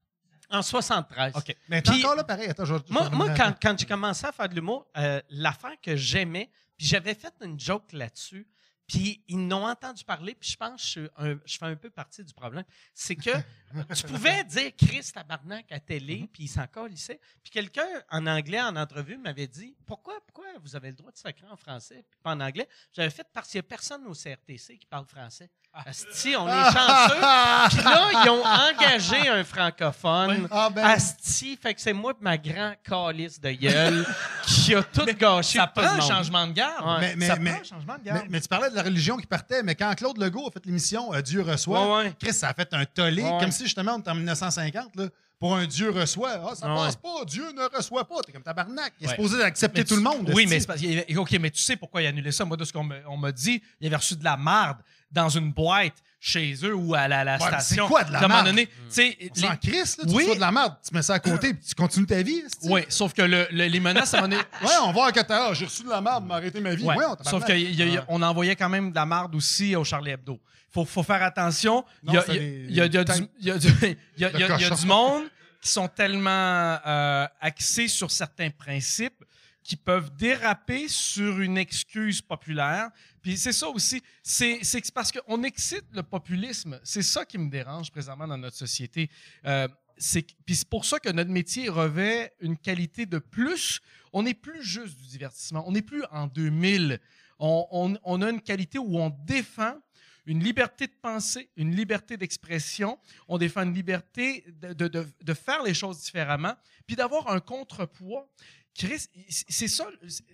[0.54, 1.34] en 73.
[1.36, 1.56] OK.
[1.70, 2.50] Mais t'es encore là pareil.
[2.50, 5.76] Attends, je vais- je Moi, quand, quand j'ai commencé à faire de l'humour, euh, l'affaire
[5.82, 8.46] que j'aimais, puis j'avais fait une joke là-dessus,
[8.86, 11.76] puis ils n'ont entendu parler, puis je pense que je, suis un- je fais un
[11.78, 13.30] peu partie du problème, c'est que
[13.96, 17.20] tu pouvais dire Chris tabarnak à télé, puis il s'en calissait.
[17.44, 21.18] Puis quelqu'un en anglais, en entrevue, m'avait dit pourquoi, pourquoi vous avez le droit de
[21.18, 22.68] sacrer en français, puis pas en anglais?
[22.94, 25.50] J'avais fait parce qu'il n'y a personne au CRTC qui parle français.
[25.74, 27.16] Asti, on est chanceux.
[27.78, 30.46] Puis là, ils ont engagé un francophone.
[30.52, 30.84] Ah, ben.
[30.84, 34.06] Asti, fait que c'est moi et ma grand calice de gueule
[34.46, 35.60] qui a tout gâché.
[35.60, 36.86] Ça prend un changement de garde.
[36.86, 37.00] Ouais.
[37.00, 38.26] Mais, mais, ça mais- prend un changement de mais, garde.
[38.30, 41.14] mais tu parlais de la religion qui partait, mais quand Claude Legault a fait l'émission
[41.14, 42.14] euh, Dieu reçoit, Ouais, ouais.
[42.20, 45.08] Chris, ça a fait un tollé, comme si justement on était en 1950, là,
[45.40, 46.34] pour un Dieu reçoit.
[46.34, 46.76] Ah, ça Ouais.
[46.76, 48.22] passe pas, Dieu ne reçoit pas.
[48.26, 48.94] T'es comme tabarnak.
[49.00, 49.16] Il est Ouais.
[49.16, 50.32] supposé accepter tout le monde.
[50.36, 50.82] Oui, mais c'est parce
[51.18, 52.46] OK, mais tu sais pourquoi il a annulé ça?
[52.46, 54.78] Moi, de ce qu'on m'a dit, il avait reçu de la marde
[55.12, 55.94] dans une boîte
[56.24, 57.86] chez eux ou à la, la Ouais, mais station.
[57.86, 58.46] c'est quoi de la À marde?
[58.46, 60.04] donné, les- s'en crisse, là.
[60.08, 60.36] Tu Oui.
[60.36, 62.44] de la merde, tu mets ça à côté, puis tu continues ta vie.
[62.64, 65.48] Oui, sauf que le- le- les menaces, à un moment donné, Ouais, on va t'as.
[65.50, 66.84] ah, j'ai reçu de la merde, m'a arrêté ma vie.
[66.84, 66.96] Ouais.
[66.96, 70.40] Ouais, on Sauf qu'on envoyait quand même de la marde aussi au Charlie Hebdo.
[70.70, 71.84] Faut, faut faire attention.
[72.04, 72.24] Il y a-
[74.76, 75.24] du monde
[75.60, 79.24] qui sont tellement euh, axés sur certains principes
[79.64, 82.90] qui peuvent déraper sur une excuse populaire.
[83.22, 84.60] Puis c'est ça aussi, c'est
[84.94, 86.80] parce qu'on excite le populisme.
[86.84, 89.10] C'est ça qui me dérange présentement dans notre société.
[89.46, 89.68] Euh,
[90.46, 93.82] puis c'est pour ça que notre métier revêt une qualité de plus.
[94.14, 95.64] On n'est plus juste du divertissement.
[95.68, 97.00] On n'est plus en 2000.
[97.38, 99.76] On, a une qualité où on défend
[100.28, 103.00] une liberté de penser, une liberté d'expression.
[103.28, 106.54] On défend une liberté de- de faire les choses différemment,
[106.86, 108.28] puis d'avoir un contrepoids.
[108.74, 109.06] Chris,
[109.50, 109.86] c'est ça.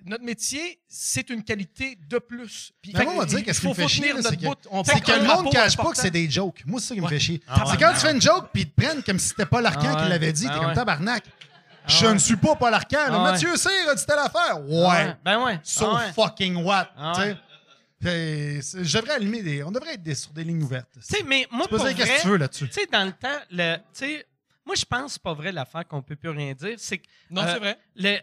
[0.05, 2.71] Notre métier, c'est une qualité de plus.
[2.81, 5.51] Puis, Mais moi, on va dire qu'est-ce qui me fait chier, c'est que- le monde
[5.51, 6.61] cache pas que c'est des jokes.
[6.65, 7.41] Moi, c'est ça qui me fait chier.
[7.47, 7.77] Ah c'est ouais.
[7.79, 10.03] quand tu fais une joke, puis ils te prennent comme si c'était pas l'Arcan Ah
[10.03, 10.43] qui l'avait dit.
[10.43, 10.73] T'es Ah comme ouais.
[10.75, 11.23] tabarnak.
[11.87, 12.13] Je ouais.
[12.13, 12.97] ne suis pas Paul Arcan.
[13.07, 13.19] Ah.
[13.31, 14.59] Mathieu Cyr a dit telle affaire.
[14.67, 15.15] Ouais.
[15.25, 15.59] Ben ouais.
[15.63, 16.89] So Ah fucking what?
[16.97, 17.13] Ah
[18.01, 19.63] Je devrais allumer des.
[19.63, 20.89] On devrait être des- sur des lignes ouvertes.
[20.95, 22.67] Tu sais, mais moi, Tu peux pour dire qu'est-ce que vrai, tu veux là-dessus.
[22.69, 24.25] Tu sais, dans le temps, le, tu sais,
[24.67, 26.75] moi, je pense que c'est pas vrai l'affaire qu'on peut plus rien dire.
[26.77, 27.07] C'est que.
[27.29, 27.79] Non, euh, c'est vrai.
[27.95, 28.19] Le,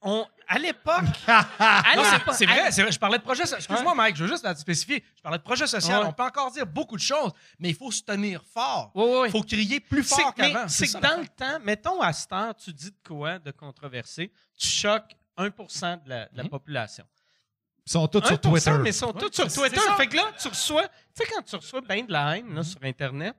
[0.00, 1.02] on, à l'époque.
[2.32, 2.92] c'est- vrai, vrai.
[2.92, 3.58] Je parlais de projet social.
[3.58, 5.04] Excuse-moi, Mike, je veux juste la spécifier.
[5.16, 6.00] Je parlais de projet social.
[6.02, 6.08] Ouais.
[6.08, 8.92] On peut encore dire beaucoup de choses, mais il faut se tenir fort.
[8.94, 9.28] Ouais, ouais, ouais.
[9.28, 10.68] Il faut crier plus fort qu'avant.
[10.68, 13.50] C'est ça, que dans le temps, mettons à cette heure, tu dis de quoi de
[13.50, 17.04] controversé, tu choques 1 de la, de la population.
[17.86, 18.70] Ils sont tous 1 sur Twitter.
[18.80, 19.80] mais ils sont tous sur Twitter.
[19.96, 22.62] Fait que là, tu reçois, tu sais, quand tu reçois bien de la haine là,
[22.62, 23.34] sur Internet,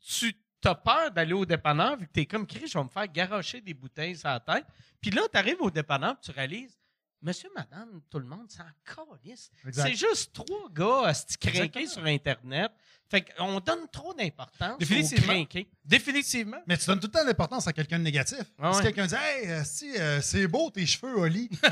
[0.00, 0.34] tu
[0.66, 3.06] as peur d'aller au dépanneur vu que tu es comme Chris, je vais me faire
[3.06, 4.64] garocher des bouteilles sur la tête.
[5.00, 6.76] Puis là, tu arrives au dépanneur, tu réalises,
[7.22, 9.50] monsieur, madame, tout le monde s'en calisse.
[9.72, 12.72] C'est juste trois gars à se craquer sur Internet.
[13.10, 15.44] Fait qu'on donne trop d'importance Définitivement.
[15.82, 16.58] Définitivement.
[16.66, 18.42] Mais tu donnes tout le temps l'importance à quelqu'un de négatif.
[18.60, 18.84] Ah si ouais.
[18.84, 21.48] quelqu'un dit Hey, euh, si, euh, c'est beau tes cheveux, Oli.
[21.62, 21.64] non,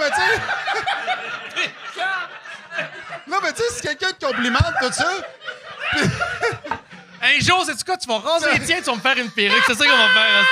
[0.00, 0.40] mais tu sais.
[3.28, 5.08] non, mais tu sais, si quelqu'un te complimente tout ça,
[7.20, 7.96] Un jour, sais-tu quoi?
[7.96, 9.62] Tu vas raser les tiens, tu vas me faire une perruque.
[9.66, 10.44] C'est ça qu'on va faire.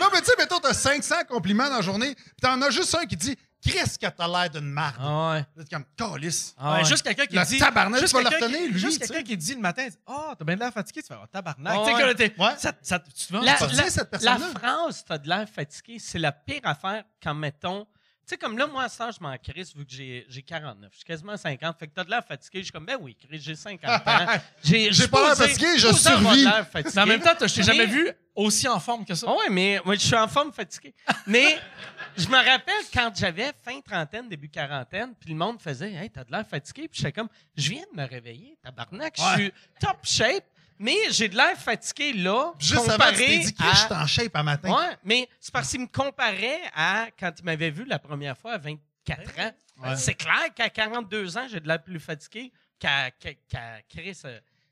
[0.00, 2.94] non, mais tu sais, mettons, t'as 500 compliments dans la journée, puis t'en as juste
[2.94, 4.94] un qui dit Qu'est-ce que t'as l'air d'une marde?
[5.00, 5.64] Ah ouais.
[5.72, 6.54] Comme, calice.
[6.58, 7.58] Ah ouais, Juste quelqu'un qui Le dit.
[7.58, 9.60] tabarnak, juste tu vas le quelqu'un retenir, qui- lui, Juste tu quelqu'un qui dit le
[9.60, 11.74] matin Ah, t'as bien de l'air fatigué, tu fais Ah, tabarnak.
[11.76, 12.50] Ah Tu sais, ouais.
[12.58, 14.38] ça, ça, tu te La, la- cette la personne-là.
[14.60, 17.86] phrase «t'as de l'air fatigué», c'est la pire affaire quand, mettons...
[18.26, 20.90] Tu sais, comme là, moi, à ça, je m'en crisse vu que j'ai j'ai 49.
[20.90, 21.78] Je suis quasiment 50.
[21.78, 22.58] Fait que t'as de l'air fatigué.
[22.58, 24.00] Je suis comme, ben oui, Chris, j'ai 50 ans.
[24.64, 26.44] J'ai J'ai pas l'air fatigué, je survis.
[26.44, 29.26] Mais en même temps, t'as- je t'ai jamais Mais- vu aussi en forme que ça.
[29.30, 30.92] Ah ouais, mais moi, je suis en forme fatigué.
[31.28, 31.56] Mais
[32.16, 36.24] je me rappelle quand j'avais fin trentaine, début quarantaine, puis le monde faisait Hey, t'as
[36.24, 36.88] de l'air fatigué.
[36.88, 39.14] Puis j'étais comme Je viens de me réveiller, tabarnak.
[39.16, 40.44] Je suis top shape,
[40.78, 42.52] mais j'ai de l'air fatigué là.
[42.58, 44.74] Juste avant, tu comparé t'es dit, Chris, à- je suis en shape à matin.
[44.74, 48.54] Ouais, mais c'est parce qu'il me comparait à quand il m'avait vu la première fois
[48.54, 49.52] à 24 ans.
[49.96, 54.18] C'est clair qu'à 42 ans, j'ai de l'air plus fatigué qu'à qu'à- qu'à Chris.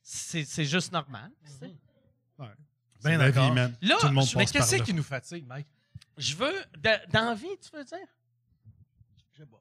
[0.03, 1.31] C'est c'est juste normal.
[1.45, 1.71] sais.
[2.39, 3.47] C'est Ben la d'accord.
[3.49, 3.75] vie, man.
[3.83, 5.67] Là, Tout le monde Mais qu'est-ce qui nous fatigue, Mike?
[6.17, 6.65] Je veux.
[6.79, 7.99] de- D'envie, tu veux dire?
[9.33, 9.61] Je sais pas.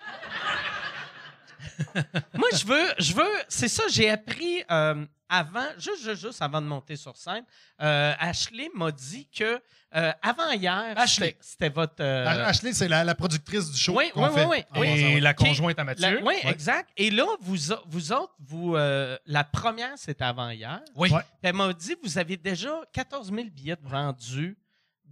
[2.34, 6.60] Moi, je veux, je veux, c'est ça, j'ai appris euh, avant, juste, juste, juste avant
[6.60, 7.44] de monter sur scène,
[7.80, 9.60] euh, Ashley m'a dit que
[9.96, 11.28] euh, avant hier, Ashley.
[11.28, 11.94] c'était- c'était votre.
[12.00, 13.96] euh, Ah, Ashley, c'est la, la productrice du show.
[13.96, 14.44] Oui, qu'on oui, fait.
[14.44, 14.64] oui, oui.
[14.72, 14.88] Ah, Oui.
[14.88, 16.20] Et la Qui- conjointe à la- Mathieu.
[16.24, 16.90] oui, exact.
[16.96, 20.80] Et là, vous, vous autres, vous, euh, la première, c'était avant hier.
[20.94, 21.10] Oui.
[21.10, 21.22] Ouais.
[21.42, 24.56] Elle m'a dit, vous avez déjà 14 000 billets vendus.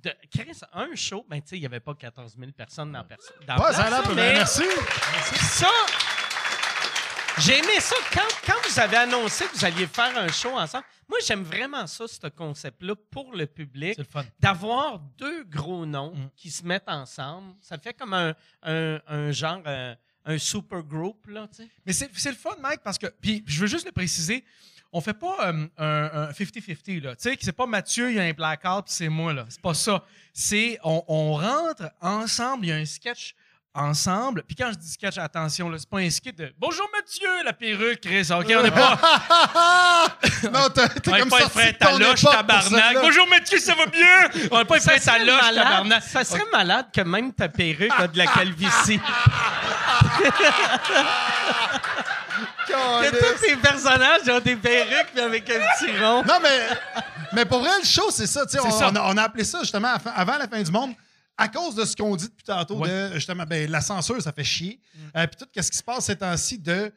[0.00, 3.02] De, Chris, un show, ben, tu sais, il n'y avait pas 14 000 personnes dans,
[3.02, 4.34] perso- dans Ouais, place, ça a l'air mais- mal.
[4.34, 4.62] Merci.
[5.58, 5.70] ça,
[7.40, 7.96] j'ai aimé ça.
[8.12, 11.86] Quand, quand vous avez annoncé que vous alliez faire un show ensemble, moi, j'aime vraiment
[11.86, 14.24] ça, ce concept-là, pour le public, C'est le fun.
[14.40, 16.30] d'avoir deux gros noms Mm.
[16.36, 17.54] qui se mettent ensemble.
[17.60, 19.96] Ça fait comme un, un, un genre, un,
[20.26, 21.68] un super group, là, tu sais.
[21.86, 23.06] Mais c'est c'est le fun, Mike, parce que.
[23.20, 24.44] Puis je veux juste le préciser.
[24.90, 27.14] On fait pas euh, un un 50-50, là.
[27.16, 29.46] Tu sais, c'est pas Mathieu, il y a un blackout, puis c'est moi, là.
[29.48, 30.04] C'est pas ça.
[30.32, 30.78] C'est.
[30.82, 33.34] On, on rentre ensemble, il y a un sketch
[33.74, 34.42] ensemble.
[34.46, 38.00] Puis quand je dis sketch, attention, c'est pas un sketch de Bonjour Mathieu, la perruque,
[38.00, 38.28] Chris.
[38.32, 38.98] OK, on n'est pas.
[40.52, 42.32] non, t'es t'es On n'est comme pas sorti prêt de ton à loche, époque pour
[42.32, 42.94] tabarnak.
[43.00, 44.30] Bonjour Mathieu, ça va bien?
[44.50, 46.02] On n'est pas Ça prêt à serait, loche, malade, tabarnak.
[46.02, 49.00] ça serait malade que même ta perruque a de la calvitie.
[52.68, 56.22] que tous tes personnages ont des perruques puis avec un petit rond.
[56.24, 56.68] Non, mais,
[57.32, 58.44] mais pour vrai, le show, c'est ça.
[58.62, 58.90] On, ça.
[58.92, 60.94] on a, on a appelé ça justement avant la fin du monde.
[61.38, 64.44] À cause de ce qu'on dit depuis tantôt, de justement, ben, la censure, ça fait
[64.44, 64.80] chier.
[65.16, 66.92] Euh, Puis tout ce qui se passe ces temps-ci de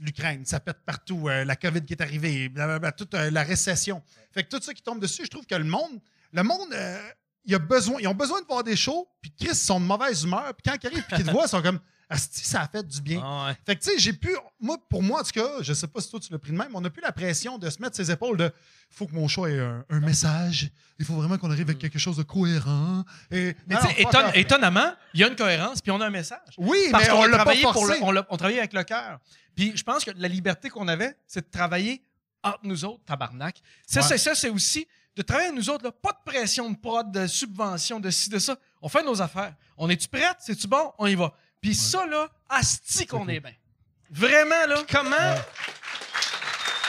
[0.00, 4.02] l'Ukraine, ça pète partout, euh, la COVID qui est arrivée, blablabla, toute euh, la récession.
[4.32, 6.00] Fait que tout ça qui tombe dessus, je trouve que le monde,
[6.32, 6.98] le monde, euh,
[7.44, 9.84] il a besoin, ils ont besoin de voir des shows, puis Chris, ils sont de
[9.84, 12.60] mauvaise humeur, puis quand ils arrivent, puis qu'ils te voient, ils sont comme, Asti, ça
[12.62, 13.20] a fait du bien.
[13.24, 13.56] Ah ouais.
[13.66, 14.36] Fait que, tu sais, j'ai pu.
[14.60, 16.56] Moi, pour moi, en tout cas, je sais pas si toi tu l'as pris de
[16.56, 18.52] même, on a plus la pression de se mettre ses épaules de.
[18.90, 20.70] faut que mon show ait un, un message.
[20.98, 23.04] Il faut vraiment qu'on arrive avec quelque chose de cohérent.
[23.30, 26.38] Et, Mais tu sais, étonnamment, il y a une cohérence, puis on a un message.
[26.58, 28.84] Oui, Parce mais qu'on on a l'a pas pour le, on, on travaillait avec le
[28.84, 29.18] cœur.
[29.56, 32.02] Puis je pense que la liberté qu'on avait, c'est de travailler
[32.42, 33.60] entre nous autres, tabarnak.
[33.86, 34.06] Ça, Ouais.
[34.06, 34.86] c'est ça, c'est aussi
[35.16, 38.28] de travailler avec nous autres, là, pas de pression de prod, de subvention, de ci,
[38.30, 38.56] de ça.
[38.82, 39.54] On fait nos affaires.
[39.78, 40.36] On est-tu prête?
[40.40, 40.92] C'est-tu bon?
[40.98, 41.32] On y va.
[41.64, 43.52] Puis ça, là, asti qu'on est bien.
[44.10, 44.82] Vraiment, là.
[44.92, 45.34] Comment,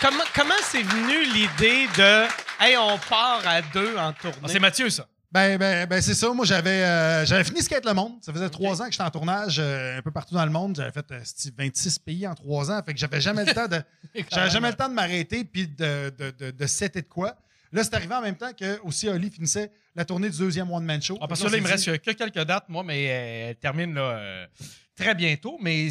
[0.02, 2.26] comment, comment c'est venu l'idée de
[2.60, 4.48] Hey, on part à deux en Ah, tournée?
[4.48, 5.08] c'est Mathieu, ça.
[5.32, 6.30] Ben, ben, ben, c'est ça.
[6.34, 8.18] Moi, j'avais euh, j'avais fini Skate le Monde.
[8.22, 10.76] Ça faisait trois ans que j'étais en tournage euh, un peu partout dans le monde.
[10.76, 12.82] J'avais fait euh, sti- 26 pays en trois ans?
[12.86, 13.82] Fait que j'avais jamais le temps de
[14.32, 17.36] j'avais jamais le temps de m'arrêter puis de, de, de, de setter de quoi.
[17.72, 20.86] Là, c'est arrivé en même temps que aussi Oli finissait la tournée du deuxième One
[20.86, 21.18] Man Show.
[21.22, 23.50] Ah, parce Là, que là, il me reste dit- que quelques dates, moi, mais euh,
[23.50, 24.48] elle termine là, euh,
[24.96, 25.58] très bientôt.
[25.62, 25.88] Mais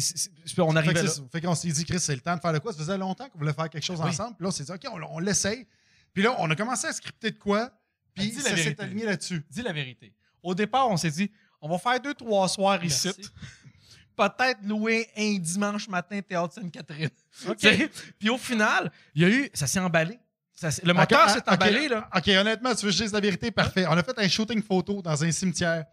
[0.57, 1.21] on Fait arrive ça.
[1.31, 2.71] Fait qu'on s'est dit, Chris, c'est le temps de faire de quoi?
[2.71, 4.09] Ça faisait longtemps qu'on voulait faire quelque chose Oui.
[4.09, 4.35] ensemble.
[4.35, 5.67] Puis là, on s'est dit, OK, on, on l'essaye.
[6.13, 7.71] Puis là, on a commencé à scripter de quoi?
[8.15, 9.43] Puis Dis la ça s'est aligné là-dessus.
[9.49, 10.13] Dis la vérité.
[10.41, 11.29] Au départ, on s'est dit,
[11.61, 13.09] on va faire deux, trois soirs ici.
[14.15, 17.09] Peut-être louer un dimanche matin Théâtre Sainte-Catherine.
[18.19, 19.49] Puis au final, il y a eu.
[19.53, 20.17] Ça s'est emballé.
[20.55, 22.09] Ça le moteur Ok, s'est emballé, là.
[22.15, 23.51] OK, honnêtement, tu veux dise la vérité?
[23.51, 23.85] Parfait.
[23.87, 25.85] On a fait un shooting photo dans un cimetière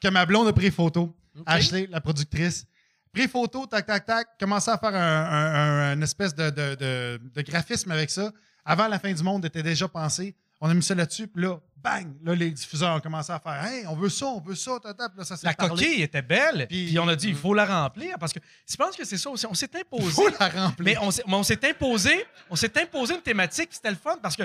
[0.00, 1.14] que ma blonde a pris photo.
[1.46, 2.64] Ashley, la productrice.
[3.12, 4.28] Pris photo, tac, tac, tac.
[4.38, 8.32] Commencé à faire un, un- un- une espèce de, de- de- de graphisme avec ça.
[8.64, 10.36] Avant la fin du monde était déjà pensé.
[10.60, 11.26] On a mis ça là-dessus.
[11.26, 12.16] Puis là, bang!
[12.24, 15.08] Là, les diffuseurs ont commencé à faire Hey, on veut ça, on veut ça, tata.
[15.10, 15.70] Puis là, ça s'est La parlé.
[15.84, 16.66] coquille était belle.
[16.68, 18.16] Puis- Puis, on a dit, il faut la remplir.
[18.18, 19.46] Parce que je pense que c'est ça aussi.
[19.46, 20.10] On s'est imposé.
[20.10, 20.84] faut la remplir.
[20.84, 23.96] Mais on s'est, mais on s'est imposé, on s'est imposé une thématique, puis c'était le
[23.96, 24.44] fun parce que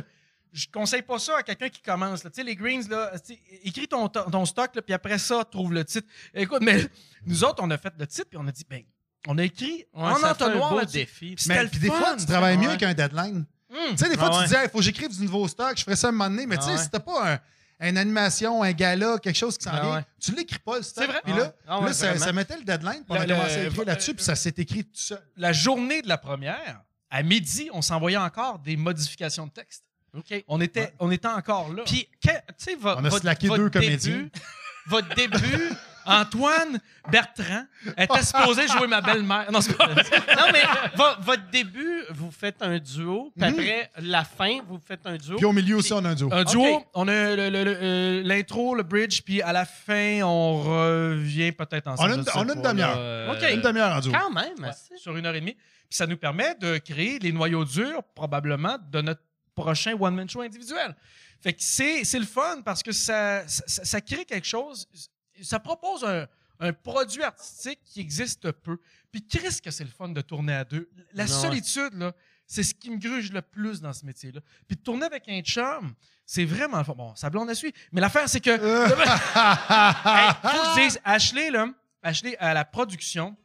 [0.51, 2.23] je conseille pas ça à quelqu'un qui commence.
[2.23, 2.29] là.
[2.29, 5.17] Tu sais, les greens, là, tu sais, écris ton, to- ton stock, là, puis après
[5.19, 6.07] ça, trouve le titre.
[6.33, 6.87] Écoute, mais
[7.25, 8.81] nous autres, on a fait le titre, puis on a dit, ben,
[9.27, 10.97] on a écrit Ouais, en ça fait un entonnoir beau là-dessus.
[10.97, 11.35] défi.
[11.35, 12.77] Puis Mais le puis des fun, fois, tu travailles mieux Ouais.
[12.77, 13.45] qu'un deadline.
[13.71, 13.91] Hum.
[13.91, 14.43] Tu sais, des fois, Ah tu ouais.
[14.45, 16.45] te dis, il faut que j'écrive du nouveau stock, je ferais ça un moment donné,
[16.47, 16.83] mais tu sais, Ah ouais.
[16.83, 17.39] si t'as pas un.
[17.87, 20.05] une animation, un gala, quelque chose qui s'en Ah vient, ouais.
[20.19, 21.03] tu l'écris pas, le stock.
[21.05, 21.21] C'est vrai.
[21.23, 21.51] Puis là, ouais.
[21.67, 24.23] Ah ouais, là, ça, mettait le deadline, puis on a commencé à écrire là-dessus, puis
[24.25, 25.21] ça s'est écrit tout seul.
[25.37, 26.81] La journée de la première,
[27.11, 29.83] à midi, on s'envoyait encore des modifications de texte.
[30.17, 30.43] OK.
[30.47, 31.83] On était, on était encore là.
[31.85, 34.31] Puis, tu sais, On a votre, slacké votre deux début,
[34.87, 35.37] votre début,
[36.09, 36.79] Antoine
[37.11, 37.63] Bertrand
[37.97, 39.51] était supposé jouer ma belle-mère.
[39.51, 40.63] Non, c'est pas non, mais
[40.95, 45.37] vo- votre début, vous faites un duo, puis après, la fin, vous faites un duo.
[45.37, 46.29] Puis au milieu aussi, on a un duo.
[46.31, 46.87] Un duo, Ok.
[46.93, 51.51] on a le- le- le- euh, l'intro, le, bridge, puis à la fin, on revient
[51.51, 52.09] peut-être ensemble.
[52.09, 52.95] On a une- je sais on a une pas, demi-heure.
[52.95, 53.53] là, euh, Ok.
[53.53, 54.11] Une demi-heure en duo.
[54.11, 54.95] Quand même, ouais, assez.
[54.97, 55.53] sur une heure et demie.
[55.55, 59.21] Puis ça nous permet de créer les noyaux durs, probablement, de notre
[59.55, 60.95] prochain one-man show individuel.
[61.41, 64.87] Fait que c'est c'est le fun parce que ça, ça, ça crée quelque chose,
[65.43, 66.27] ça propose un,
[66.59, 68.77] un produit artistique qui existe peu.
[69.11, 70.89] Puis qu'est-ce que c'est le fun de tourner à deux?
[71.13, 72.13] La solitude, là,
[72.45, 74.41] c'est ce qui me gruge le plus dans ce métier-là.
[74.67, 75.93] Puis de tourner avec un chum,
[76.25, 76.93] c'est vraiment le fun.
[76.95, 77.75] Bon, ça blonde à suivre.
[77.91, 78.49] Mais l'affaire, c'est que.
[78.59, 81.67] Hey, faut que je dise, Ashley, là,
[82.03, 83.35] Ashley, à la production,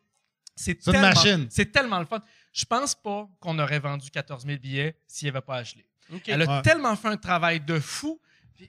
[0.56, 1.46] c'est tellement, machine.
[1.50, 2.20] c'est tellement le fun.
[2.52, 5.84] Je pense pas qu'on aurait vendu 14 000 billets s'il n'y avait pas Ashley.
[6.26, 6.62] Elle a Ouais.
[6.62, 8.20] tellement fait un travail de fou.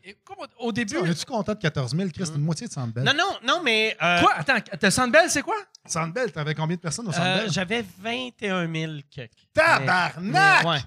[0.01, 0.97] Puis, et comme au, au début.
[0.97, 2.09] On est-tu content de 14 000?
[2.13, 3.03] Chris, c'est une moitié de Sandbell.
[3.03, 3.95] Non, non, non, mais...
[4.01, 4.33] euh, Quoi?
[4.35, 5.55] Attends, t'as Sandbell, c'est quoi?
[5.85, 7.51] Sandbell, t'avais combien de personnes au euh, Sandbell?
[7.51, 9.31] J'avais 21 000 quelques.
[9.53, 10.15] Tabarnak!
[10.19, 10.79] Mais- mais- ouais.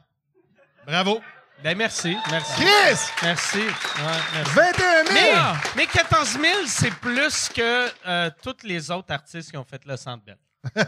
[0.87, 1.21] Bravo.
[1.63, 2.53] Ben merci, merci.
[2.63, 2.99] Chris!
[3.23, 3.59] Merci.
[3.59, 3.65] Ouais,
[4.33, 4.55] merci.
[4.55, 5.15] 21 000!
[5.15, 5.33] Mais,
[5.77, 9.97] mais 14 000, c'est plus que euh, tous les autres artistes qui ont fait le
[9.97, 10.39] Centre Bell.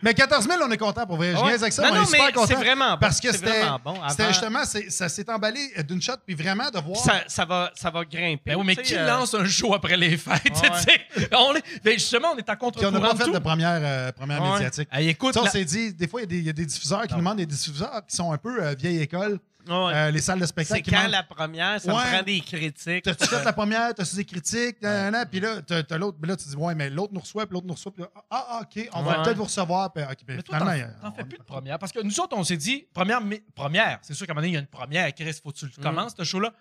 [0.00, 1.32] Mais 14 000, on est content pour vrai.
[1.36, 1.54] Je Ouais.
[1.54, 2.46] avec ça, Non, mais on non, est super content.
[2.46, 2.98] c'est vraiment bon.
[3.00, 4.00] Parce que C'est c'était vraiment bon.
[4.00, 6.96] Avant- justement, c'est- ça s'est emballé d'une shot, puis vraiment de voir.
[6.98, 8.40] Ça, ça va, ça va grimper.
[8.46, 10.40] Ben oui, mais qui euh, lance un show après les fêtes?
[10.62, 11.28] Ouais.
[11.36, 13.32] on est, ben justement, on est à Puis on contre-courant n'a pas de fait tout.
[13.32, 14.52] de première, euh, première Ouais.
[14.52, 14.88] médiatique.
[14.92, 16.50] Hey, écoute, Ça, on la- s'est dit, des fois, il y a des- il y,
[16.50, 19.40] a des diffuseurs qui nous demandent des diffuseurs qui sont un peu euh, vieille école,
[19.66, 19.92] ouais.
[19.94, 20.78] euh, les salles de spectacle.
[20.84, 22.04] c'est qui quand la première, ça Ouais.
[22.04, 23.02] me prend des critiques.
[23.04, 26.18] T'as-tu fait la première, t'as-tu des critiques, nan, nan, nan, puis là, t'as t'as l'autre,
[26.20, 28.10] puis là, tu dis, ouais, mais l'autre nous reçoit, puis l'autre nous reçoit, puis là,
[28.30, 31.24] ah, ah, OK, on va peut-être vous recevoir, puis, OK, puis Mais toi, t'en- fais
[31.24, 31.78] plus de première.
[31.78, 33.20] Parce que nous autres, on s'est dit, première,
[33.54, 35.56] première c'est sûr qu'à un moment donné, il y a une première, Chris, faut que
[35.58, 35.70] tu Mm.
[35.76, 36.52] le commences, ce show-là.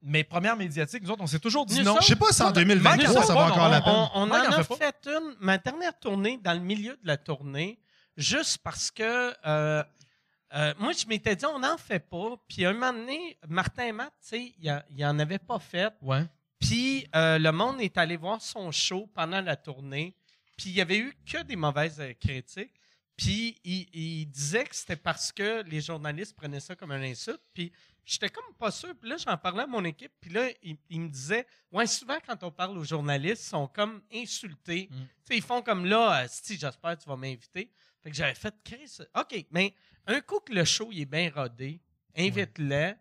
[0.00, 1.96] Mais première médiatique, nous autres, on s'est toujours dit non.
[2.00, 3.92] Je sais pas si en Mike, 2023, en ça va encore la peine.
[4.14, 7.16] On, en en a fait fait une, ma dernière tournée, dans le milieu de la
[7.16, 7.80] tournée,
[8.16, 9.32] juste parce que
[10.54, 12.36] euh, moi, je m'étais dit, on n'en fait pas.
[12.48, 15.92] Puis un moment donné, Martin et Matt, tu sais, il il en avait pas fait.
[16.00, 16.24] Ouais.
[16.58, 20.14] Puis euh, le monde est allé voir son show pendant la tournée.
[20.56, 22.74] Puis il y avait eu que des mauvaises euh, critiques.
[23.16, 27.42] Puis il, il disait que c'était parce que les journalistes prenaient ça comme un insulte.
[27.52, 27.72] Puis
[28.04, 28.94] j'étais comme pas sûr.
[28.98, 30.12] Puis là, j'en parlais à mon équipe.
[30.20, 33.68] Puis là, il, il me disait Ouais, souvent, quand on parle aux journalistes, ils sont
[33.68, 34.88] comme insultés.
[34.90, 34.96] Mm.
[34.96, 37.70] Tu sais, ils font comme là, si j'espère que tu vas m'inviter.
[38.02, 38.98] Fait que j'avais fait Chris.
[39.16, 39.74] OK, mais
[40.06, 41.80] un coup que le show il est bien rodé,
[42.16, 42.94] invite-les.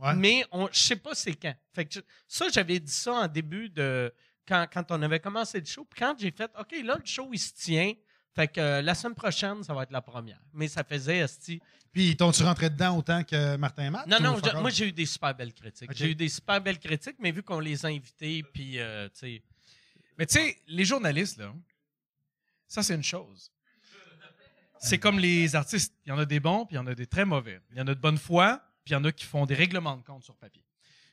[0.00, 0.14] Ouais.
[0.16, 1.54] Mais on, je sais pas c'est quand.
[1.72, 4.12] Fait que je- ça, j'avais dit ça en début de.
[4.46, 5.84] Quand, quand on avait commencé le show.
[5.88, 7.94] Puis quand j'ai fait, OK, là, le show, il se tient.
[8.34, 10.40] Fait que euh, la semaine prochaine, ça va être la première.
[10.52, 11.60] Mais ça faisait, esti.
[11.92, 14.06] Puis, t'ont-tu rentré dedans autant que Martin et Matt?
[14.08, 15.88] Non, non, je- moi, j'ai eu des super belles critiques.
[15.94, 19.18] J'ai eu des super belles critiques, mais vu qu'on les a invités, puis, euh, tu
[19.20, 19.42] sais.
[20.18, 21.54] Mais tu sais, les journalistes, là,
[22.66, 23.50] ça, c'est une chose.
[24.84, 25.94] C'est comme les artistes.
[26.04, 27.60] Il y en a des bons, puis il y en a des très mauvais.
[27.72, 29.54] Il y en a de bonne foi, puis il y en a qui font des
[29.54, 30.62] règlements de compte sur papier.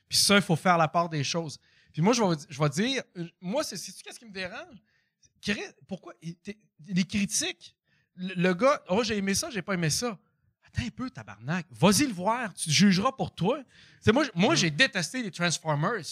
[0.08, 1.58] Puis ça, il faut faire la part des choses.
[1.92, 4.76] Puis moi, je vais, je vais dire, euh, moi, c'est qu'est-ce qui me dérange?
[5.88, 6.12] Pourquoi?
[6.86, 7.74] Les critiques,
[8.14, 10.18] le, le gars, oh, j'ai aimé ça, j'ai pas aimé ça.
[10.66, 11.66] Attends un peu, tabarnak.
[11.70, 13.58] Vas-y le voir, tu te jugeras pour toi.
[14.00, 16.04] C'est moi, moi j'ai détesté les Transformers.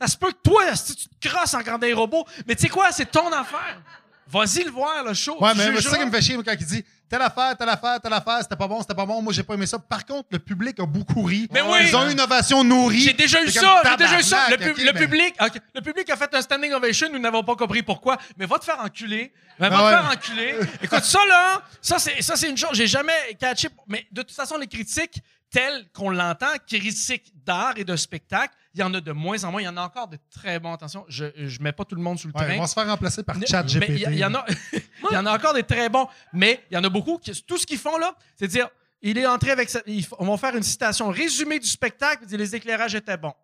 [0.00, 2.62] Ça se peut que toi, si tu te crosses en regardant les robots, mais tu
[2.62, 3.82] sais quoi, c'est ton affaire.
[4.30, 5.36] Vas-y le voir, le show.
[5.40, 7.98] Ouais, mais c'est ça qui me fait chier quand il dit telle affaire, telle affaire,
[8.00, 9.78] telle affaire, c'était pas bon, c'était pas bon, moi j'ai pas aimé ça.
[9.78, 11.48] Par contre, le public a beaucoup ri.
[11.50, 11.78] Mais oui!
[11.88, 13.00] Ils ont eu une ovation nourrie.
[13.00, 14.50] J'ai déjà eu ça, j'ai déjà eu ça.
[14.50, 15.34] Le, pub- public,
[15.74, 18.18] le public a fait un standing ovation, nous n'avons pas compris pourquoi.
[18.36, 19.32] Mais va te faire enculer.
[19.58, 20.54] Mais va Ah te faire enculer.
[20.82, 23.68] Écoute, ça là, ça c'est, ça c'est une chose, j'ai jamais catché.
[23.86, 28.80] Mais de toute façon, les critiques telles qu'on l'entend, critiques d'art et de spectacle, il
[28.80, 29.60] y en a de moins en moins.
[29.60, 30.72] Il y en a encore de très bons.
[30.72, 32.56] Attention, je, je mets pas tout le monde sous le Ouais, train.
[32.56, 34.10] on va se faire remplacer par Mais chat il GPT.
[34.12, 34.82] y, y en a, il
[35.12, 37.58] y en a encore des très bons, mais il y en a beaucoup qui, tout
[37.58, 38.68] ce qu'ils font là, c'est dire,
[39.02, 42.54] il est entré avec, sa- ils on va faire une citation résumée du spectacle, les
[42.56, 43.34] éclairages étaient bons.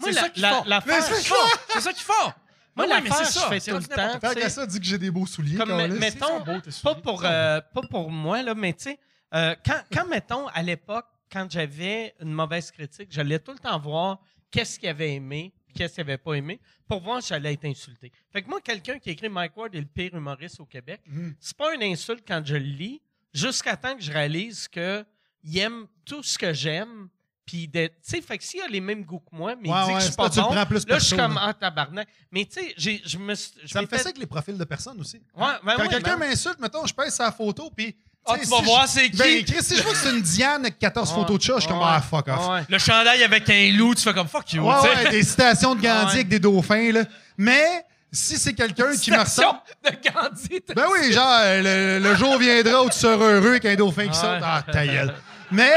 [0.00, 1.34] Moi, C'est la- ça qu'ils la- font.
[1.68, 2.32] C'est ça qu'ils font.
[2.74, 3.40] Moi, Ouais, l'affaire, c'est ça.
[3.40, 4.18] je fais C'est tout le temps.
[4.30, 5.58] tu qu'à ça, dit que j'ai des beaux souliers.
[5.58, 6.00] Comme, câlisse.
[6.00, 7.02] mettons, beaux, tes pas souliers.
[7.02, 8.98] pour, euh, pas pour moi, là, mais tu sais,
[9.34, 13.78] euh, quand, quand, mettons, à l'époque, quand j'avais une mauvaise critique, j'allais tout le temps
[13.78, 14.20] voir
[14.52, 18.12] qu'est-ce qu'il avait aimé, qu'est-ce qu'il avait pas aimé, pour voir si j'allais être insulté.
[18.32, 21.34] Fait que moi, quelqu'un qui écrit Mike Ward est le pire humoriste au Québec, Mhm.
[21.40, 23.00] c'est pas une insulte quand je le lis,
[23.32, 25.04] jusqu'à temps que je réalise que
[25.42, 27.08] il aime tout ce que j'aime,
[27.44, 29.84] Puis, tu sais, fait que s'il a les mêmes goûts que moi, mais Ouais, il
[29.86, 32.08] dit ouais, que je suis pas bon, prends plus là, je suis comme, ah, tabarnak.
[32.30, 32.72] Mais, tu sais,
[33.04, 35.16] je me Ça me fait ça avec les profils de personnes aussi.
[35.34, 37.96] Ouais, ben Quand quelqu'un ben- m'insulte, mettons, je pèse sa photo, puis.
[38.24, 39.16] Ah, tu vas si voir c'est qui.
[39.16, 41.60] Ben, Chris, si je vois que c'est une Diane avec 14 photos de chat, je
[41.60, 42.48] suis comme, ah, fuck off.
[42.48, 42.60] Ouais.
[42.68, 44.62] Le chandail avec un loup, tu fais comme fuck you.
[44.64, 47.02] Ouais, des citations de Gandhi avec des dauphins, là.
[47.36, 49.58] Mais si c'est quelqu'un qui me ressemble.
[49.84, 50.60] de Gandhi.
[50.76, 54.06] Ben oui, genre, euh, le, le jour viendra où tu seras heureux avec un dauphin
[54.06, 54.40] qui saute.
[54.42, 55.14] Ah, ta gueule.
[55.50, 55.74] Mais,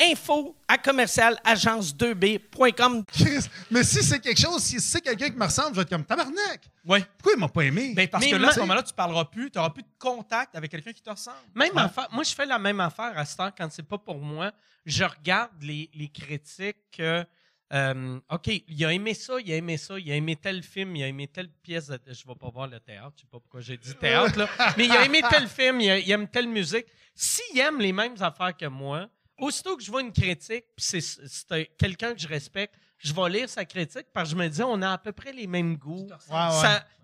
[0.00, 3.04] info à commercial agence2b.com.
[3.06, 5.90] Chris, mais si c'est quelque chose, si c'est quelqu'un qui me ressemble, je vais être
[5.90, 6.62] comme tabarnak.
[6.84, 7.04] Ouais.
[7.18, 7.92] Pourquoi il m'a pas aimé?
[7.94, 9.88] Ben, parce Mais que là, à ce moment-là, tu parleras plus, tu n'auras plus de
[9.98, 11.36] contact avec quelqu'un qui te ressemble.
[11.54, 12.08] Même affaire.
[12.12, 14.52] Moi, je fais la même affaire à ce temps quand c'est pas pour moi.
[14.86, 17.24] Je regarde les, les critiques que.
[17.72, 20.96] euh, OK, il a aimé ça, il a aimé ça, il a aimé tel film,
[20.96, 21.88] il a aimé telle pièce.
[21.88, 24.48] De, je vais pas voir le théâtre, je sais pas pourquoi j'ai dit théâtre, là.
[24.76, 26.86] Mais il a aimé tel film, il, a- il aime telle musique.
[27.14, 29.08] S'il aime les mêmes affaires que moi,
[29.40, 33.12] aussitôt que je vois une critique, puis c'est, c'est un- quelqu'un que je respecte, je
[33.14, 35.46] vais lire sa critique parce que je me dis, on a à peu près les
[35.46, 36.06] mêmes goûts.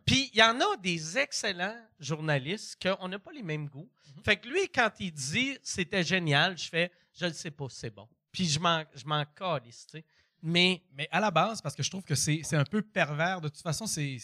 [0.04, 3.90] Puis il y en a des excellents journalistes qu'on n'a pas les mêmes goûts.
[4.24, 7.90] Fait que lui, quand il dit c'était génial, je fais je le sais pas, c'est
[7.90, 8.08] bon.
[8.30, 10.04] Puis je m'en, je m'en calisse, tu sais.
[10.42, 13.40] Mais Mais à la base, parce que je trouve que c'est c'est un peu pervers.
[13.40, 14.18] De toute façon, c'est.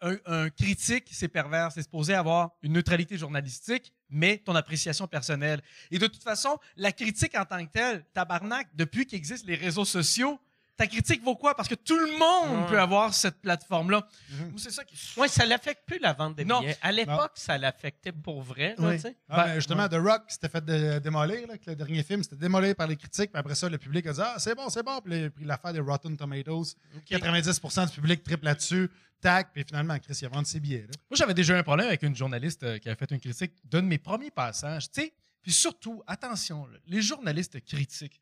[0.00, 1.70] Un, un critique, c'est pervers.
[1.70, 5.62] C'est supposé avoir une neutralité journalistique, mais ton appréciation personnelle.
[5.90, 9.84] Et de toute façon, la critique en tant que telle, tabarnak, depuis qu'existent les réseaux
[9.84, 10.38] sociaux,
[10.76, 11.54] ta critique vaut quoi?
[11.56, 12.66] Parce que tout le monde Ouais.
[12.68, 14.06] peut avoir cette plateforme-là.
[14.30, 14.58] Mhm.
[14.58, 14.96] C'est ça qui.
[15.18, 16.60] ouais, ça l'affecte plus la vente des Non.
[16.60, 16.76] billets.
[16.82, 18.96] À l'époque, ça l'affectait pour vrai, là, Oui.
[18.96, 19.16] tu sais.
[19.28, 22.22] Ah, Ben, ben, justement, The Rock s'était fait dé- démolir, là, que le dernier film
[22.22, 24.68] c'était démoli par les critiques, puis après ça, le public a dit Ah, c'est bon,
[24.68, 25.00] c'est bon.
[25.00, 26.74] Puis, puis l'affaire des Rotten Tomatoes,
[27.08, 28.90] 90% du public triple là-dessus,
[29.20, 30.82] tac, puis finalement, Chris, il a vendu ses billets.
[30.82, 30.92] là.
[31.10, 33.52] Moi, j'avais déjà eu un problème avec une journaliste euh, qui avait fait une critique
[33.64, 34.90] d'un de mes premiers passages.
[34.90, 38.20] Tu sais, puis surtout, attention, là, les journalistes critiques,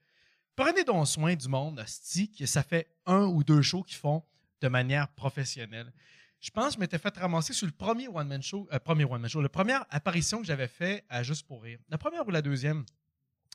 [0.56, 4.22] prenez donc soin du monde, asti, que ça fait un ou deux shows qu'ils font
[4.60, 5.92] de manière professionnelle.
[6.40, 9.30] Je pense que je m'étais fait ramasser sur le premier one-man show, euh, premier one-man
[9.30, 11.78] show, la première apparition que j'avais fait à Juste pour rire.
[11.88, 12.84] La première ou la deuxième.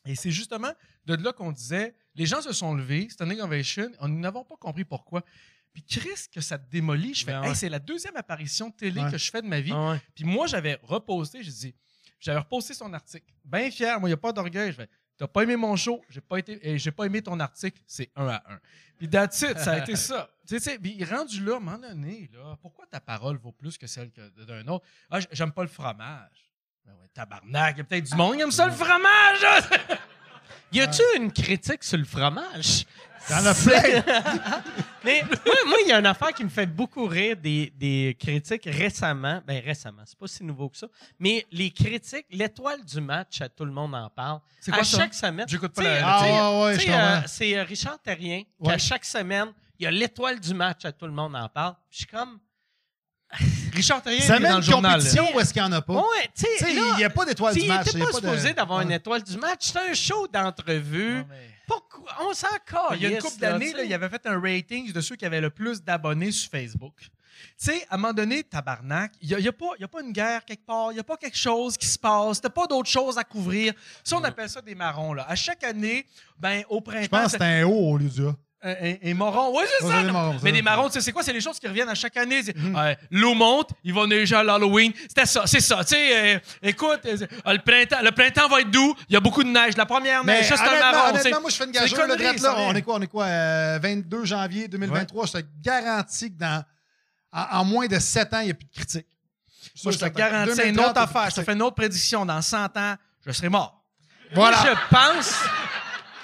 [0.06, 0.72] Et c'est justement
[1.06, 4.56] de là qu'on disait, les gens se sont levés, standing ovation, on- nous n'avons pas
[4.58, 5.24] compris pourquoi.
[5.74, 8.74] Puis Chris, que ça te démolit, je fais, Ben Hey, c'est la deuxième apparition de
[8.74, 9.12] télé Ouais.
[9.12, 9.72] que je fais de ma vie.
[9.74, 10.02] Ah ouais.
[10.16, 11.76] Puis moi, j'avais reposté, j'ai dit,
[12.20, 13.32] j'avais reposté son article.
[13.46, 14.72] Bien fier, moi, il n'y a pas d'orgueil.
[14.72, 14.90] Je fais,
[15.20, 18.10] t'as pas aimé mon show, j'ai pas été, et j'ai pas aimé ton article, c'est
[18.16, 18.60] un à un.
[18.98, 20.30] Puis that's it, ça a été ça.
[20.50, 23.78] Tu sais, puis rendu là, à un moment donné, là, pourquoi ta parole vaut plus
[23.78, 24.84] que celle d'un autre?
[25.12, 26.52] Ah, j'aime pas le fromage.
[26.84, 29.46] Ben ouais, tabarnak, il y a peut-être du monde qui aime ça le fromage!
[30.72, 32.86] Y a-tu une critique sur le fromage?
[33.28, 34.04] Il y en a plein.
[35.04, 38.64] Mais moi, il y a une affaire qui me fait beaucoup rire des, des critiques
[38.66, 39.42] récemment.
[39.46, 40.88] Ben récemment, c'est pas si nouveau que ça.
[41.20, 44.40] Mais les critiques, l'étoile du match, à tout le monde en parle.
[44.60, 44.98] C'est quoi à ça?
[44.98, 45.46] chaque semaine.
[45.48, 48.74] J'écoute pas la- Ah, ouais, euh, C'est euh, Richard Terrien qui, Ouais.
[48.74, 51.74] à chaque semaine, il y a l'étoile du match, à tout le monde en parle.
[51.90, 52.40] Puis Je suis comme.
[53.74, 54.92] Richard Terrien, est dans le journal.
[54.92, 54.98] là.
[54.98, 55.94] compétition où est-ce qu'il n'y en a pas?
[55.94, 57.88] Ouais, tu sais, il n'y a pas d'étoile du match.
[57.88, 59.60] il il était y a pas supposé d'avoir une étoile du match.
[59.72, 61.24] C'est un show d'entrevue.
[61.30, 62.12] Mais- Pourquoi?
[62.22, 62.48] On s'en.
[62.96, 65.42] Il y a une couple d'années, il avait fait un rating de ceux qui avaient
[65.42, 66.96] le plus d'abonnés sur Facebook.
[67.00, 67.10] Tu
[67.58, 70.02] sais, à un moment donné, tabarnak, il n'y a, y a pas y a pas
[70.02, 72.68] une guerre quelque part, il n'y a pas quelque chose qui se passe, t'as pas
[72.68, 73.74] d'autre chose à couvrir.
[74.04, 75.14] Ça, on appelle ça des marrons.
[75.14, 75.26] Là.
[75.28, 76.06] À chaque année,
[76.38, 77.04] ben, au printemps...
[77.04, 78.36] Je pense que c'est un haut au lieu du A.
[78.62, 79.58] un, un- un marron.
[79.58, 79.94] Oui, c'est ça.
[80.00, 81.24] c'est des marrons, Mais des marrons, tu sais, c'est quoi?
[81.24, 82.44] C'est les choses qui reviennent à chaque année.
[82.44, 84.92] C'est, ouais, L'eau monte, il va neiger à l'Halloween.
[85.08, 85.84] C'était ça, c'est ça.
[85.84, 89.20] Tu sais, euh, écoute, euh, le, printemps, le printemps va être doux, il y a
[89.22, 89.78] beaucoup de neige.
[89.78, 91.10] La première Mais neige, ça, c'est un marron.
[91.16, 92.08] honnêtement, moi, je fais une C'est gageure.
[92.18, 92.96] drette ça, là, on est quoi?
[92.96, 93.26] On est quoi?
[93.26, 95.26] euh, 22 janvier 2023.
[95.28, 96.64] Je te garantis que dans,
[97.32, 99.08] en, en moins de 7 ans, il n'y a plus de critiques.
[99.84, 101.22] Moi, je te garantis une 2030, autre affaire.
[101.22, 101.46] Je te critique.
[101.46, 102.26] fais une autre prédiction.
[102.26, 102.96] Dans 100 ans,
[103.26, 103.82] je serai mort.
[104.36, 104.58] Moi, Voilà.
[104.90, 105.34] je pense.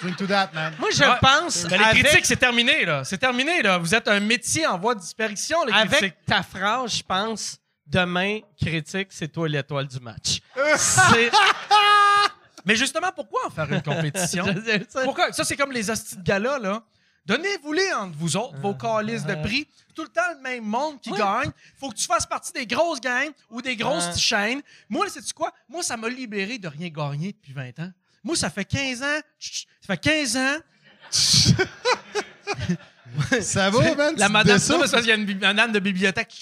[0.00, 0.74] Drink to that, man.
[0.78, 1.18] Moi, je Ouais.
[1.20, 1.64] pense.
[1.64, 3.02] Ben, les avec- critiques, c'est terminé, là.
[3.04, 3.78] C'est terminé, là.
[3.78, 5.94] Vous êtes un métier en voie de disparition, les critiques.
[5.96, 7.56] Avec ta phrase, je pense,
[7.86, 10.40] demain, critique, c'est toi l'étoile du match.
[10.76, 11.30] C'est-
[12.64, 14.44] Mais justement, pourquoi en faire une compétition?
[14.88, 15.02] Ça.
[15.04, 15.32] Pourquoi?
[15.32, 16.82] Ça, c'est comme les hosties de gala, là.
[17.24, 19.66] Donnez-vous-les entre vous autres, vos calices de prix.
[19.94, 21.50] Tout le temps le même monde qui gagne.
[21.78, 24.18] Faut que tu fasses partie des grosses gangs ou des grosses Ouais.
[24.18, 24.62] chaînes.
[24.88, 25.52] Moi, sais-tu quoi?
[25.68, 27.90] Moi, ça m'a libéré de rien gagner depuis 20 ans.
[28.24, 29.20] Moi, ça fait 15 ans.
[29.38, 30.56] Ça fait 15 ans.
[33.40, 34.14] Ça va, man?
[34.16, 34.90] La madame, dessouffles?
[34.90, 36.32] parce qu'il y a une, âne de bibliothèque.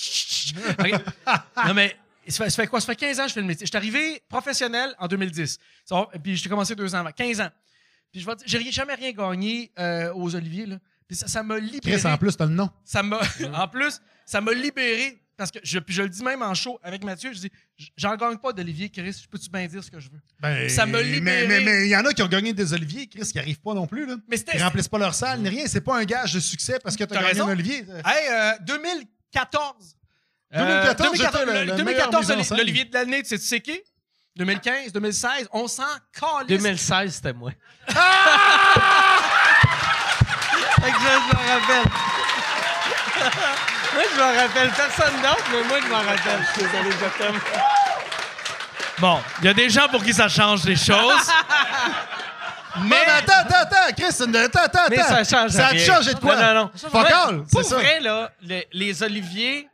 [1.67, 1.97] Non, mais
[2.29, 2.81] ça fait, ça fait quoi?
[2.81, 3.67] Ça fait 15 ans que je fais le métier.
[3.67, 5.59] Je suis arrivé professionnel en 2010.
[5.85, 7.13] Ça va, Puis j'ai commencé deux ans avant.
[7.13, 7.51] 15 ans.
[8.11, 10.67] Puis je vais j'ai jamais rien gagné euh, aux Oliviers.
[10.67, 10.79] Là.
[11.07, 11.99] Puis ça ça m'a libéré.
[11.99, 12.71] Chris, en plus, t'as le nom.
[12.85, 13.21] Ça m'a,
[13.55, 15.23] en plus, ça m'a libéré.
[15.36, 17.51] Parce que je, puis je le dis même en show avec Mathieu, je dis,
[17.97, 20.20] j'en gagne pas d'Olivier, Chris, je peux-tu bien dire ce que je veux?
[20.40, 21.47] Ben, Ça m'a libéré.
[21.47, 23.61] Mais mais- mais il y en a qui ont gagné des Oliviers, Chris, qui n'arrivent
[23.61, 24.06] pas non plus.
[24.06, 24.15] Là.
[24.28, 25.66] Mais c'était- Ils remplissent pas leur salle ni rien.
[25.66, 27.48] C'est pas un gage de succès parce que t'as T'as gagné raison.
[27.48, 27.85] un Olivier.
[28.05, 29.97] Hey, euh, 2014.
[30.52, 32.59] 2014, j'étais le- le- le meilleur 2014, mise en scène.
[32.59, 33.81] l'Olivier de l'année, tu sais, tu sais qui?
[34.36, 35.82] 2015, 2016, on s'en
[36.12, 36.47] calisse.
[36.48, 37.51] 2016, c'était moi.
[37.89, 37.98] Fait que
[41.01, 41.90] je, m'en rappelle.
[43.95, 44.71] Moi, je m'en rappelle.
[44.71, 46.47] Personne d'autre, mais moi, je m'en rappelle.
[46.55, 46.91] Je suis désolé.
[48.99, 51.29] Bon, il y a des gens pour qui ça change les choses.
[52.77, 55.87] Mais, mais attends, attends, attends, Chris, une- attends, attends, Mais ça change Ça a rien.
[55.87, 56.35] changé de quoi?
[56.35, 56.71] Non, non, non.
[56.75, 57.77] Fuck Ouais, all, c'est Pour ça.
[57.77, 59.69] vrai, là, le- les Oliviers...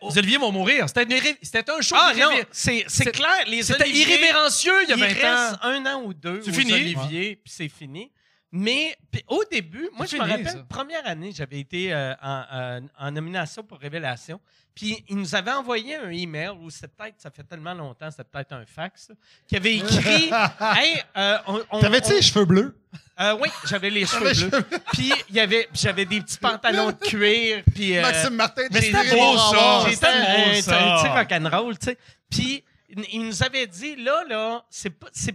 [0.00, 0.84] Les Olivier vont mourir.
[0.86, 3.30] C'était, une irré- c'était un show Ah non, c'est c'est C'est- clair.
[3.48, 6.50] Les C'était Oliviers, irrévérencieux il y a 20 il reste un an ou deux C'est
[6.50, 6.72] aux fini.
[6.72, 8.12] Olivier, puis c'est fini.
[8.56, 10.64] Mais au début, moi, je C'est me rappelle, ça.
[10.68, 14.40] première année, j'avais été euh, en, euh, en nomination pour Révélation.
[14.76, 18.22] Puis ils nous avaient envoyé un email, ou c'était peut-être, ça fait tellement longtemps, c'était
[18.24, 19.10] peut-être un fax,
[19.48, 22.78] qui avait écrit Hey, euh, on, on- T'avais-tu on- les cheveux bleus?
[23.20, 24.62] euh, oui, j'avais les cheveux bleus.
[24.92, 27.64] Puis il y avait, j'avais des petits pantalons de cuir.
[27.74, 29.80] Puis, euh, Maxime Martin, mais c'était beau, ça.
[29.90, 30.94] C'était J'étais beau, un- ça.
[30.94, 31.98] un petit rock'n'roll, tu sais.
[32.30, 35.32] Puis, il- nous avait dit, là, là, c'est pas, c'est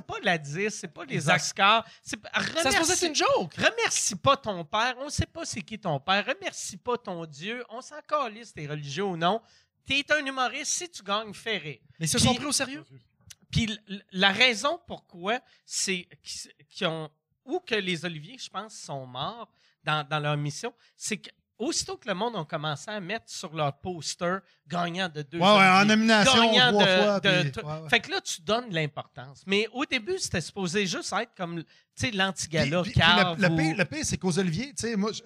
[0.00, 1.36] pas, la 10, c'est pas les Exact.
[1.36, 1.86] Oscars.
[2.02, 3.54] Ça se une joke.
[3.54, 4.94] Remercie pas ton père.
[4.98, 6.24] On sait pas c'est qui ton père.
[6.26, 7.64] Remercie pas ton Dieu.
[7.70, 9.40] On s'en calisse, t'es religieux ou non.
[9.86, 10.72] T'es un humoriste.
[10.72, 11.78] Si tu gagnes, fais rire.
[11.98, 12.84] Mais ils se sont pris au sérieux.
[13.50, 13.76] Puis
[14.12, 16.06] la raison pourquoi c'est
[16.68, 17.10] qu'ils ont
[17.44, 19.50] ou que les Oliviers, je pense, sont morts
[19.82, 23.54] dans, dans leur mission, c'est que aussitôt que le monde a commencé à mettre sur
[23.54, 27.20] leur poster gagnant de deux Ouais, ouais, en nomination trois de- fois.
[27.20, 27.88] de- puis- tout- ouais, ouais.
[27.88, 29.42] Fait que là, tu donnes l'importance.
[29.46, 31.62] Mais au début, c'était supposé juste être comme,
[32.14, 35.22] l'anti-gala, le, le pire, le pire, c'est qu'aux Oliviers, tu sais, moi, je-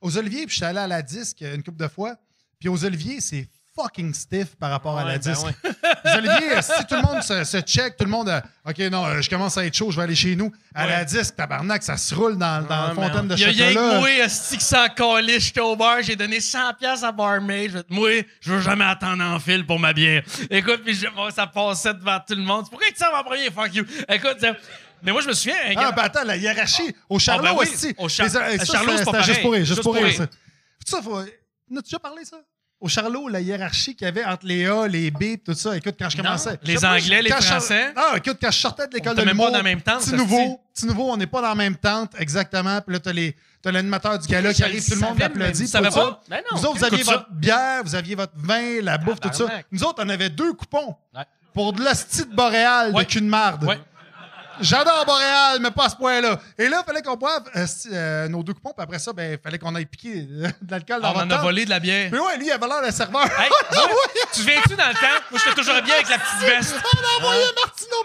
[0.00, 2.16] aux Oliviers, puis je suis allé à la disque une couple de fois,
[2.58, 3.48] puis aux Oliviers, c'est
[3.80, 5.46] fucking stiff par rapport à la ben disque.
[5.46, 5.52] ouais.
[6.04, 9.04] Les Oliviers, si tout le monde se, se check, tout le monde, euh, OK, non,
[9.06, 10.52] euh, je commence à être chaud, je vais aller chez nous.
[10.74, 13.68] À la disque, tabarnak, ça se roule dans, dans la fontaine de Il y a
[13.68, 13.98] que chocolat.
[13.98, 17.70] moi, esti ça calisse, j'étais au bar, j'ai donné 100 pièces à barmaid.
[17.88, 18.10] Je Moi,
[18.40, 20.22] je veux jamais attendre en fil pour ma bière.
[20.50, 20.98] Écoute, puis
[21.34, 22.66] ça passait devant tout le monde.
[22.70, 23.50] Pourquoi tu vas en premier?
[23.50, 23.84] Fuck you.
[24.08, 24.54] Écoute, ça-
[25.02, 26.94] mais moi, je me souviens, Ah, gars- ben attends, la hiérarchie.
[27.08, 27.94] Au Charlot Ah, ben oui, aussi.
[27.98, 29.42] au Char- Les- euh, à ça, Charlot, c'est pas c'était juste pareil.
[29.42, 30.26] pour rire, juste Juste pour rire.
[30.84, 31.20] Ça, faut...
[31.70, 32.38] N'as-tu déjà parlé, ça?
[32.80, 35.76] Au Charlot, la hiérarchie qu'il y avait entre les A, les B, tout ça.
[35.76, 36.56] Écoute, quand je commençais.
[36.62, 37.92] les Je sais pas, Anglais, les Français.
[37.96, 39.50] Ah, écoute, quand je sortais de l'école On de était même pas l'humour.
[39.50, 41.74] dans la même tente, Petit ça, nouveau, petit nouveau, on n'est pas dans la même
[41.76, 42.80] tente, exactement.
[42.80, 45.66] Puis là, t'as les- t'as l'animateur du gala qui arrive, tout le monde l'applaudit.
[45.66, 45.80] ça.
[45.82, 46.22] pas?
[46.30, 46.56] Ben non.
[46.56, 47.12] Vous autres, vous aviez ça.
[47.14, 49.46] votre bière, vous aviez votre vin, la bouffe, tout ça.
[49.72, 51.22] Nous autres, on avait deux coupons Ouais.
[51.52, 53.02] pour de l'hostie de boréal Ouais.
[53.04, 53.64] de cul de marde.
[53.64, 53.80] Ouais.
[54.60, 56.40] J'adore Boréal, mais pas à ce point-là.
[56.58, 59.32] Et là, il fallait qu'on boive euh, euh, nos deux coupons, puis après ça, ben,
[59.32, 61.80] il fallait qu'on aille piquer euh, de l'alcool dans on en a volé de la
[61.80, 62.10] bière.
[62.12, 63.24] Mais ouais, lui, il avait l'air d'un serveur.
[63.24, 65.24] Hey, tu te souviens-tu dans le temps?
[65.30, 66.74] Moi, j'étais toujours bien avec la petite veste.
[66.76, 67.96] On a envoyé Martino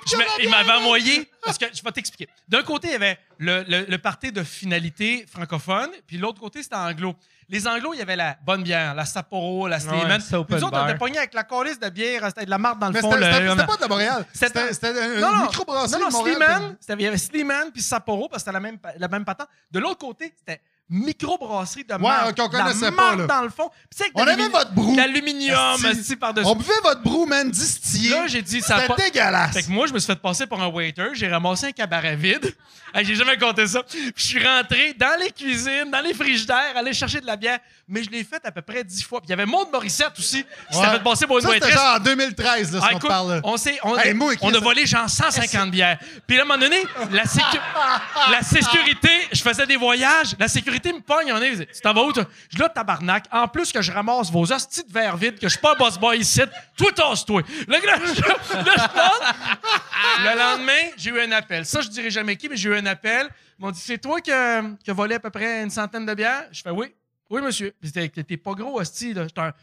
[0.41, 2.27] il m'avait envoyé, parce que je vais t'expliquer.
[2.47, 6.63] D'un côté, il y avait le, le, le party de finalité francophone, puis l'autre côté,
[6.63, 7.15] c'était anglo.
[7.53, 10.19] Les anglos, il y avait la bonne bière, la Sapporo, la Sleeman.
[10.19, 10.89] Ouais, Nous autres, on bar.
[10.89, 13.11] était pognés avec la calice de bière, c'était de la marde dans le Mais fond.
[13.11, 14.25] c'était pas de Boréal.
[14.33, 16.37] C'était- C'était c'était un non, non, microbrasserie non, non, de Montréal.
[16.81, 19.47] Sleeman, il y avait Sleeman puis Sapporo parce que c'était la même, la même patente.
[19.69, 22.35] De l'autre côté, c'était microbrasserie de marde.
[22.35, 23.25] qu'on connaissait pas, là.
[23.27, 23.69] dans le fond.
[23.89, 24.95] Puis tu sais, avec On avait votre brou.
[24.95, 26.47] L'aluminium, asti, par-dessus.
[26.47, 28.09] On buvait votre brou, man, distillé.
[28.09, 29.53] Là, j'ai dit, ça C'était dégueulasse.
[29.53, 31.09] Fait que moi, je me suis fait passer pour un waiter.
[31.13, 32.53] J'ai ramassé un cabaret vide.
[32.93, 33.81] Hey, j'ai jamais compté ça.
[33.83, 37.59] Puis je suis rentré dans les cuisines, dans les frigidaires, aller chercher de la bière.
[37.87, 39.19] Mais je l'ai fait à peu près dix fois.
[39.19, 41.71] Puis il y avait Maud Morissette aussi, qui s'était fait passer pour une Ça, c'était
[41.71, 43.33] genre en 2013, là, Ah, ce qu'on écoute, parle.
[43.35, 43.41] là.
[43.43, 45.97] on, s'est- on, Hey, moi, on a Chris, volé genre 150 bières.
[46.27, 46.77] Puis là, à un moment donné,
[47.11, 47.59] la, sécu-
[48.31, 52.03] la sécurité, je faisais des voyages, la sécurité me pogne, on est, tu t'en vas
[52.03, 52.25] où, toi?
[52.49, 55.47] Je dis là, tabarnak, en plus que je ramasse vos hosties de verre vide, que
[55.47, 56.41] je suis pas un boss boy ici,
[56.77, 57.41] toi, tasse-toi.
[57.67, 60.23] Là, là, je- là, je.
[60.23, 61.65] Le lendemain, j'ai eu un appel.
[61.65, 63.27] Ça, je dirais jamais qui, mais j'ai eu un appel.
[63.59, 66.05] Ils m'ont dit, c'est toi qui as qui as volé à peu près une centaine
[66.05, 66.47] de bières?
[66.51, 66.93] Je fais oui.
[67.29, 67.73] Oui, monsieur.
[67.81, 69.25] Puis t'es pas gros, hostie, là.
[69.37, 69.53] Un-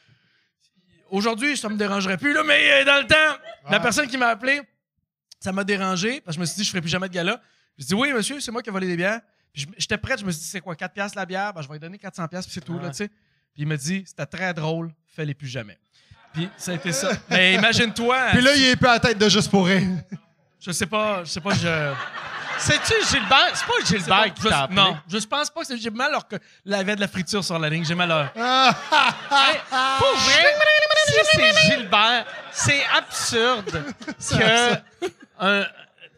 [1.11, 3.39] aujourd'hui, ça me dérangerait plus, là, mais euh, dans le temps,
[3.71, 4.61] la personne qui m'a appelé,
[5.39, 7.41] ça m'a dérangé, parce que je me suis dit, je ferai plus jamais de gala.
[7.79, 9.21] Je dit, oui, monsieur, c'est moi qui ai volé des bières.
[9.53, 11.53] Puis j'étais prêt, je me suis dit, c'est quoi, 4 piastres la bière?
[11.53, 13.09] Ben, je vais lui donner 400 piastres, puis c'est tout, là, tu sais.
[13.09, 15.79] Puis il m'a dit, c'était très drôle, fais-les plus jamais.
[16.33, 17.11] Puis ça a été ça.
[17.29, 19.83] Mais imagine-toi, Puis là, il est peu à la tête de juste pour rire.
[20.61, 21.93] je sais pas, je sais pas, je...
[22.61, 23.51] C'est-tu Gilbert?
[23.55, 24.77] C'est pas Gilbert pas- qui t'a appelé.
[24.77, 27.59] non, je pense pas que c'est- j'ai mal alors que l'avait de la friture sur
[27.59, 28.33] la ligne, j'ai mal à...
[29.31, 29.61] Hey,
[29.99, 30.55] pour vrai,
[31.07, 33.85] si c'est Gilbert, c'est absurde
[34.19, 34.75] que
[35.41, 35.65] un,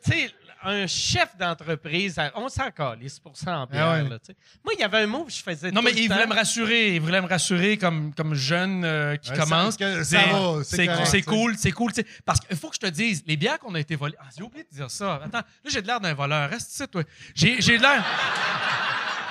[0.05, 3.87] tu sais, un chef d'entreprise, on s'en calisse pour ça en bière.
[3.87, 4.09] Ah ouais.
[4.09, 4.37] là, tu sais.
[4.65, 6.15] Moi, il y avait un mot que je faisais Non, tout mais le il temps.
[6.15, 6.95] voulait me rassurer.
[6.95, 9.77] Il voulait me rassurer comme, comme jeune euh, qui Ouais, commence.
[9.77, 11.93] C'est- cool, c'est cool.
[11.93, 12.07] tu sais.
[12.25, 14.17] Parce qu'il faut que je te dise, les bières qu'on a été volées.
[14.21, 15.21] Ah, j'ai oublié de dire ça.
[15.25, 16.49] Attends, là, j'ai de l'air d'un voleur.
[16.51, 17.03] Reste ici, toi.
[17.35, 18.05] J'ai j'ai de l'air.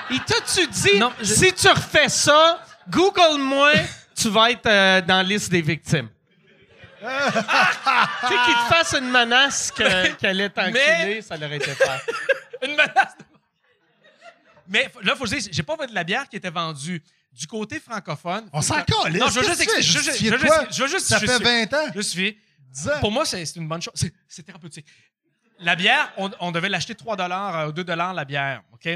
[0.10, 3.72] Il t'a-tu dit, Non, je- si tu refais ça, Google-moi,
[4.16, 6.10] tu vas être euh, dans la liste des victimes?
[7.02, 10.74] Tu sais, qu'il te fasse une menace que- qu'elle est enculée,
[11.06, 12.02] Mais- ça l'aurait été faire.
[12.64, 13.18] Une menace.
[13.18, 13.26] de-
[14.68, 16.50] Mais f- là, faut que je dise, j'ai pas vu de la bière qui était
[16.52, 17.02] vendue
[17.34, 18.48] du côté francophone.
[18.54, 19.20] On s'en calisse.
[19.20, 19.80] Non, je veux Qu'est-ce juste que tu fais?
[19.80, 20.60] expliquer- je veux- Justifier je de veux quoi?
[20.66, 21.66] juste- je veux juste Ça fait justifier.
[21.66, 21.92] 20 ans.
[22.72, 23.00] 10 ans.
[23.00, 23.94] Pour moi, c'est c'est une bonne chose.
[23.96, 24.86] C'est- C'est thérapeutique.
[25.60, 27.16] La bière, on, on devait l'acheter 3
[27.68, 27.84] ou 2
[28.14, 28.62] la bière.
[28.74, 28.88] OK?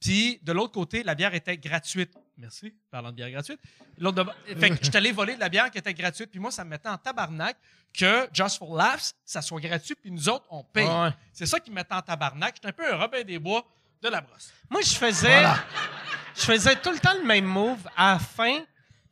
[0.00, 2.12] Puis, de l'autre côté, la bière était gratuite.
[2.36, 3.60] Merci, parlant de bière gratuite.
[3.98, 6.30] L'autre de- Fait que je suis allé voler de la bière qui était gratuite.
[6.30, 7.56] Puis moi, ça me mettait en tabarnak
[7.92, 9.94] que Just for Laughs, ça soit gratuit.
[9.94, 10.86] Puis nous autres, on paye.
[10.86, 11.10] Ouais.
[11.32, 12.56] C'est ça qui me mettait en tabarnak.
[12.56, 13.64] J'étais un peu un Robin des Bois
[14.02, 14.52] de la brosse.
[14.68, 15.44] Moi, je faisais,
[16.34, 17.78] je faisais tout le temps le même move.
[17.96, 18.64] À la fin,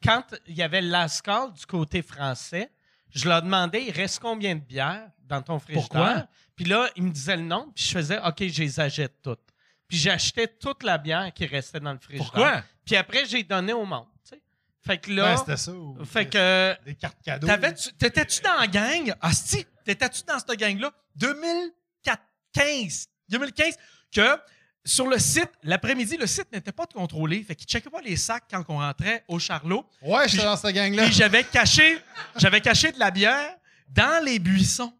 [0.02, 2.72] quand il y avait l'ASCAL du côté français,
[3.14, 5.88] je leur demandais, il reste combien de bières dans ton frigidaire?
[5.88, 6.26] Pourquoi?
[6.56, 9.38] Puis là, ils me disaient le nombre, puis je faisais, OK, je les achète toutes.
[9.88, 12.30] Puis j'achetais toute la bière qui restait dans le frigidaire.
[12.32, 12.62] Pourquoi?
[12.84, 14.42] Puis après, j'ai donné au monde, tu sais.
[14.84, 15.72] Fait que là, Ouais, c'était ça.
[15.72, 17.46] ou- fait que, Des cartes cadeaux.
[17.98, 19.14] T'étais-tu dans la gang?
[19.20, 20.90] Asti, t'étais-tu dans cette gang-là?
[21.14, 23.76] 2015, 2015,
[24.12, 24.38] que
[24.84, 27.42] sur le site, l'après-midi, le site n'était pas contrôlé.
[27.44, 29.86] Fait qu'ils checkaient pas les sacs quand on rentrait au Charlot.
[30.02, 31.04] Ouais, j'étais dans cette gang-là.
[31.04, 31.98] Puis j'avais caché,
[32.36, 33.54] j'avais caché de la bière
[33.88, 34.92] dans les buissons.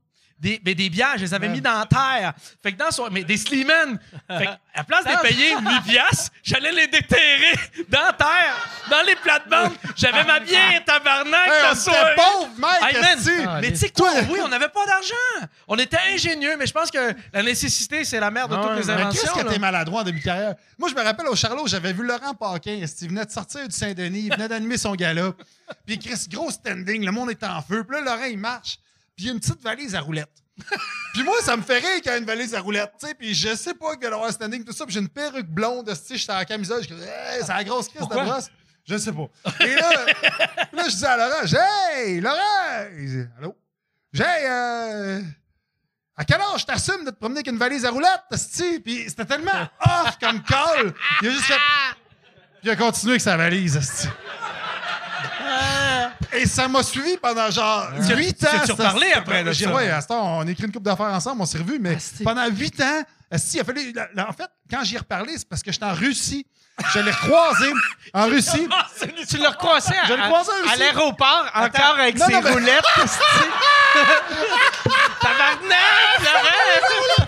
[0.42, 2.32] Des, mais des bières, je les avais mis dans la terre.
[2.60, 3.96] Fait que dans son, mais des Sleeman.
[4.26, 7.54] Fait que, à place de payer 8 piastres, j'allais les déterrer
[7.88, 9.72] dans la terre, dans les plates-bandes.
[9.94, 12.94] J'avais ma bière, tabarnak, Hey, on était pauvres, mec!
[12.94, 14.10] Hey, mais tu sais quoi?
[14.30, 15.46] Oui, on n'avait pas d'argent.
[15.68, 18.94] On était ingénieux, mais je pense que la nécessité, c'est la mère de toutes les
[18.94, 19.34] Mais Qu'est-ce inventions.
[19.44, 20.54] que t'es maladroit en début de carrière?
[20.76, 22.72] Moi, je me rappelle au Charlot, j'avais vu Laurent Paquin.
[22.72, 25.30] Il venait de sortir du Saint-Denis, il venait d'animer son gala.
[25.86, 27.84] Puis Chris, gros standing, le monde est en feu.
[27.84, 28.78] Puis là, Laurent, il marche.
[29.22, 30.42] Puis il y a une petite valise à roulettes.
[31.14, 32.92] puis moi, ça me fait rire qu'il y a une valise à roulettes.
[32.98, 33.14] tu sais.
[33.14, 34.84] Puis je sais pas qu'il va avoir un standing, tout ça.
[34.84, 36.82] Puis j'ai une perruque blonde, esti, j'étais en camisole.
[36.82, 38.50] Je dis, hey, c'est la grosse crise de brosse.
[38.84, 39.28] Je sais pas.
[39.60, 39.90] Et là,
[40.72, 41.46] là, je dis à Laurent,
[41.94, 42.88] hey, Laurent!
[42.98, 43.56] Il dit, allô?
[44.12, 45.22] J'ai, euh,
[46.16, 48.80] à quel âge t'assumes de te promener avec une valise à roulettes, esti?
[48.80, 49.52] Puis c'était tellement
[49.86, 50.92] off comme call.
[51.22, 51.54] Il a juste fait.
[51.54, 54.08] Puis il a continué avec sa valise.
[56.32, 58.48] Et ça m'a suivi pendant genre 8 ans.
[58.64, 59.52] tu reparlé après, là?
[59.72, 62.46] Ouais, à ce temps, on écrit une coupe d'affaires ensemble, on s'est revus, mais pendant
[62.48, 63.92] 8 ans, esti, il a fallu.
[64.18, 66.46] en fait, quand j'y ai reparlé, c'est parce que j'étais en Russie.
[66.94, 67.70] Je l'ai recroisé
[68.14, 68.68] en Russie.
[69.28, 70.78] tu l'as recroisé à, Je l'ai croisé à aussi.
[70.78, 72.84] l'aéroport, encore avec Non, ses non, mais- roulettes.
[75.20, 77.21] Tabarnak!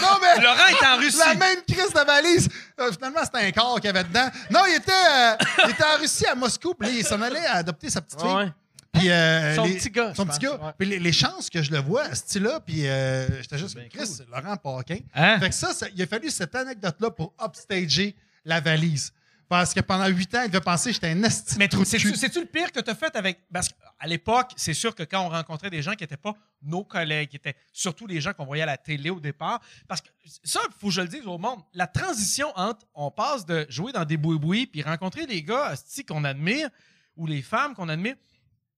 [0.00, 0.42] Non, mais.
[0.42, 1.18] Laurent est en Russie.
[1.18, 2.48] La même crise de valise.
[2.80, 4.28] Euh, finalement, c'était un corps qu'il y avait dedans.
[4.50, 7.90] Non, il était, euh, il était en Russie, à Moscou, puis il s'en allait adopter
[7.90, 8.30] sa petite fille.
[8.30, 8.52] Ouais.
[8.92, 10.64] Puis, euh, Son les- petit gars, Son petit pense, gars.
[10.66, 10.72] ouais.
[10.78, 13.76] Puis les, les chances que je le vois à ce style-là, puis euh, j'étais juste,
[13.90, 14.98] Chris, Laurent Paquin.
[15.14, 15.38] Hein?
[15.40, 19.12] Fait que ça, ça- il a fallu cette anecdote-là pour upstager la valise.
[19.48, 22.46] Parce que pendant huit ans, il devait penser que j'étais un esti Mais c'est-tu le
[22.46, 23.40] pire que tu as fait avec.
[23.50, 26.84] Parce qu'à l'époque, c'est sûr que quand on rencontrait des gens qui n'étaient pas nos
[26.84, 30.08] collègues, qui étaient surtout les gens qu'on voyait à la télé au départ, parce que
[30.44, 33.64] ça, il faut que je le dise au monde, la transition entre on passe de
[33.70, 35.72] jouer dans des boui-boui puis rencontrer des gars
[36.06, 36.68] qu'on admire
[37.16, 38.16] ou les femmes qu'on admire,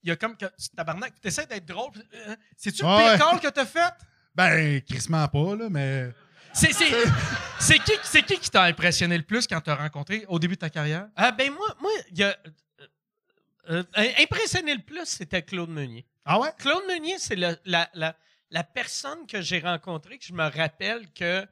[0.03, 1.91] il y a comme que tabarnak, tu essaies d'être drôle.
[2.15, 3.17] euh, C'est-tu le Ouais.
[3.17, 3.93] pire call que tu as fait?
[4.37, 6.11] Ben, crissement pas, là, mais.
[6.53, 6.93] C'est c'est-
[7.59, 10.55] c'est qui, c'est qui qui t'a impressionné le plus quand tu as rencontré au début
[10.55, 11.09] de ta carrière?
[11.17, 12.37] Ah, ben moi, moi, il y a.
[13.71, 16.05] euh, euh, impressionné le plus, c'était Claude Meunier.
[16.25, 16.49] Ah ouais?
[16.59, 18.17] Claude Meunier, c'est le- la, la,
[18.51, 21.47] la personne que j'ai rencontrée que je me rappelle que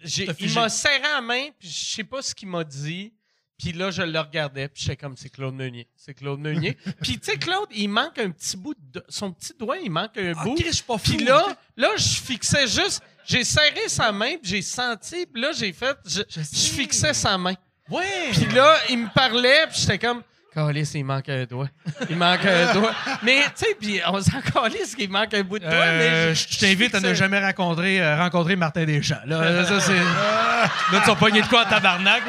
[0.00, 0.54] j'ai, T'as il figé.
[0.60, 3.12] m'a serré la main, puis je sais pas ce qu'il m'a dit.
[3.58, 5.86] Puis là, je le regardais, puis j'étais comme, c'est Claude Meunier.
[5.94, 6.74] C'est Claude Meunier.
[7.02, 9.04] puis tu sais, Claude, il manque un petit bout de...
[9.10, 10.54] Son petit doigt, il manque un bout.
[10.54, 11.10] Chris, je suis pas fou.
[11.14, 11.46] Puis là,
[11.76, 13.02] là, je fixais juste...
[13.26, 15.96] J'ai serré sa main, puis j'ai senti, puis là, j'ai fait...
[16.06, 16.40] Je, je
[16.72, 17.54] fixais sa main.
[17.88, 18.30] ouais.
[18.32, 20.22] Puis là, il me parlait, puis j'étais comme...
[20.52, 21.68] Calisse, il manque un doigt.
[22.08, 22.92] Il manque un doigt.
[23.22, 25.74] Mais, tu sais, puis on s'en calisse qu'il manque un bout de doigt.
[25.74, 29.20] Euh, mais je je t'invite à ne jamais rencontrer, euh, rencontrer Martin Deschamps.
[29.26, 29.94] Là, ça, c'est...
[29.94, 32.22] Là, tu vas pogner de quoi en tabarnak?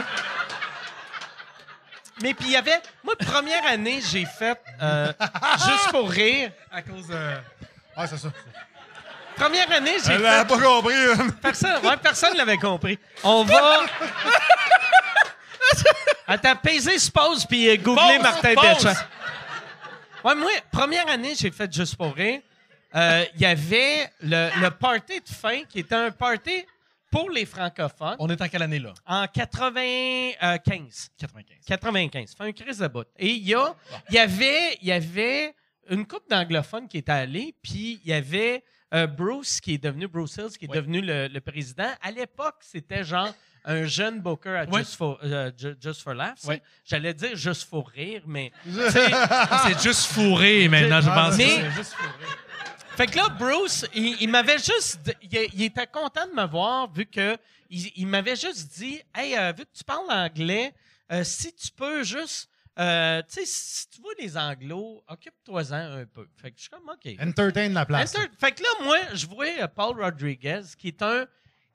[2.21, 2.79] Mais puis il y avait...
[3.03, 5.11] Moi, première année, j'ai fait euh,
[5.53, 6.51] Juste pour rire.
[6.71, 7.17] À cause de...
[7.95, 8.31] Ah, c'est ça.
[9.41, 10.47] Première année, j'ai Elle fait...
[10.47, 10.93] pas compris.
[10.95, 11.27] hein.
[11.41, 12.99] Personne, ouais, personne l'avait compris.
[13.23, 13.81] On va...
[16.27, 18.53] Attends, peser se pause puis euh, googler Pause, Martin.
[18.53, 19.01] Deschamps.
[20.23, 22.41] Ouais, moi, première année, j'ai fait Juste pour rire.
[22.95, 26.65] Euh, Il y avait le, le party de fin qui était un party
[27.09, 28.93] pour les francophones On est en quelle année, là?
[29.05, 31.09] en 95.
[31.17, 31.57] 95.
[31.65, 32.35] 95.
[32.37, 33.07] Fait un crise de bout.
[33.17, 33.73] Et il y a,
[34.09, 35.53] il y avait, il y avait
[35.89, 38.63] une couple d'anglophones qui étaient allés, puis il y avait
[38.93, 41.89] euh, Bruce qui est devenu Bruce Hills, qui est devenu le, le président.
[42.01, 44.65] À l'époque, c'était genre un jeune booker à.
[44.79, 46.45] Just, for, euh, Ju- Just for Laughs.
[46.83, 51.37] J'allais dire juste pour rire, mais C'est juste fourré maintenant, je pense.
[51.37, 52.25] Mais- C'est juste fourré.
[52.97, 54.99] Fait que là, Bruce, il, il m'avait juste.
[55.21, 57.37] Il, il était content de me voir vu que.
[57.69, 60.73] Il, il m'avait juste dit Hey, euh, vu que tu parles anglais,
[61.11, 62.49] euh, si tu peux juste.
[62.79, 66.27] Euh, tu sais, si tu vois les anglos, occupe-toi-en un peu.
[66.41, 67.15] Fait que je suis comme OK.
[67.21, 68.15] Entertain la place.
[68.15, 71.25] Enter- Fait que là, moi, je vois euh, Paul Rodriguez, qui est un,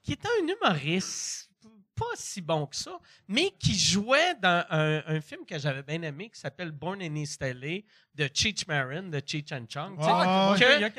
[0.03, 1.45] qui est un humoriste
[1.99, 6.03] pas si bon que ça, mais qui jouait dans un, un film que j'avais bien
[6.03, 7.79] aimé qui s'appelle Born in East LA
[8.15, 9.97] de Cheech Marin, de Cheech and Chong.
[10.03, 10.55] Ah.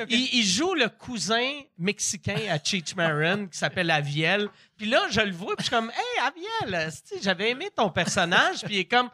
[0.09, 4.49] Il, il joue le cousin mexicain à Cheech Marin qui s'appelle Aviel.
[4.75, 6.25] Puis là, je le vois, puis je suis comme, Hey,
[6.65, 6.91] Aviel,
[7.21, 8.63] j'avais aimé ton personnage.
[8.63, 9.11] Puis il est comme,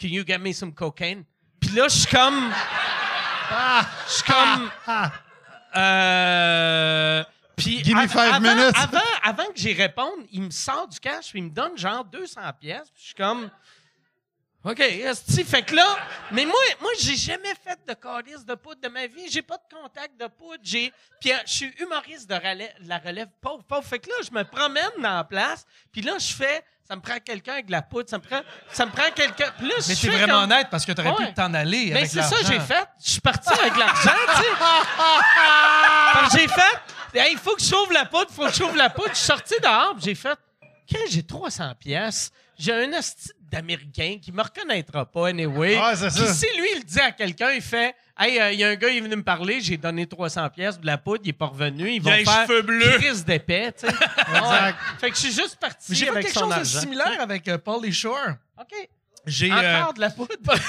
[0.00, 1.24] Can you get me some cocaine?
[1.60, 2.52] Puis là, je suis comme.
[4.06, 4.70] Je suis comme.
[5.76, 7.24] Euh.
[7.56, 8.76] Puis Give me av- five avant, minutes.
[8.76, 12.04] Avant, avant que j'y réponde, il me sort du cash, puis il me donne genre
[12.04, 12.90] 200 pièces.
[12.90, 13.50] Puis je suis comme.
[14.62, 15.86] OK, esti, fait que là,
[16.32, 19.28] mais moi, moi j'ai jamais fait de calice de poudre de ma vie.
[19.30, 20.60] J'ai pas de contact de poudre.
[20.62, 23.84] J'ai, puis euh, je suis humoriste de, relève- de la relève pauvre, pauvre.
[23.84, 27.00] Fait que là, je me promène dans la place, puis là, je fais, ça me
[27.02, 28.40] prend quelqu'un avec de la poudre, ça me prend,
[28.72, 29.44] ça me prend quelqu'un.
[29.62, 31.26] Là, Mais fais vraiment comme- honnête parce que t'aurais Ouais.
[31.28, 32.84] pu t'en aller mais c'est ça que j'ai fait.
[33.04, 34.48] Je suis parti avec l'argent, tu sais.
[36.40, 36.80] J'ai fait.
[37.14, 39.10] Hey, Il faut que je sauve la poudre, il faut que je sauve la poudre.
[39.10, 40.36] Je suis sorti dehors, j'ai fait.
[40.90, 45.78] Quand j'ai 300 pièces, j'ai un hostie d'Américain qui me reconnaîtra pas, anyway.
[45.80, 46.34] Ouais, c'est Puis ça.
[46.34, 48.90] si lui, il dit à quelqu'un, il fait Hey, euh, il y a un gars,
[48.90, 51.46] il est venu me parler, j'ai donné 300 pièces de la poudre, il est pas
[51.46, 51.90] revenu.
[51.90, 52.98] Ils vont les faire cheveux bleus.
[52.98, 53.94] crise d'épais, tu sais.
[54.30, 54.74] Ouais.
[54.98, 56.80] Fait que je suis juste parti J'ai fait quelque son chose de argent.
[56.80, 58.34] similaire avec euh, Pauly Shore.
[58.60, 58.88] OK.
[59.24, 60.34] J'ai euh, Encore de la poudre.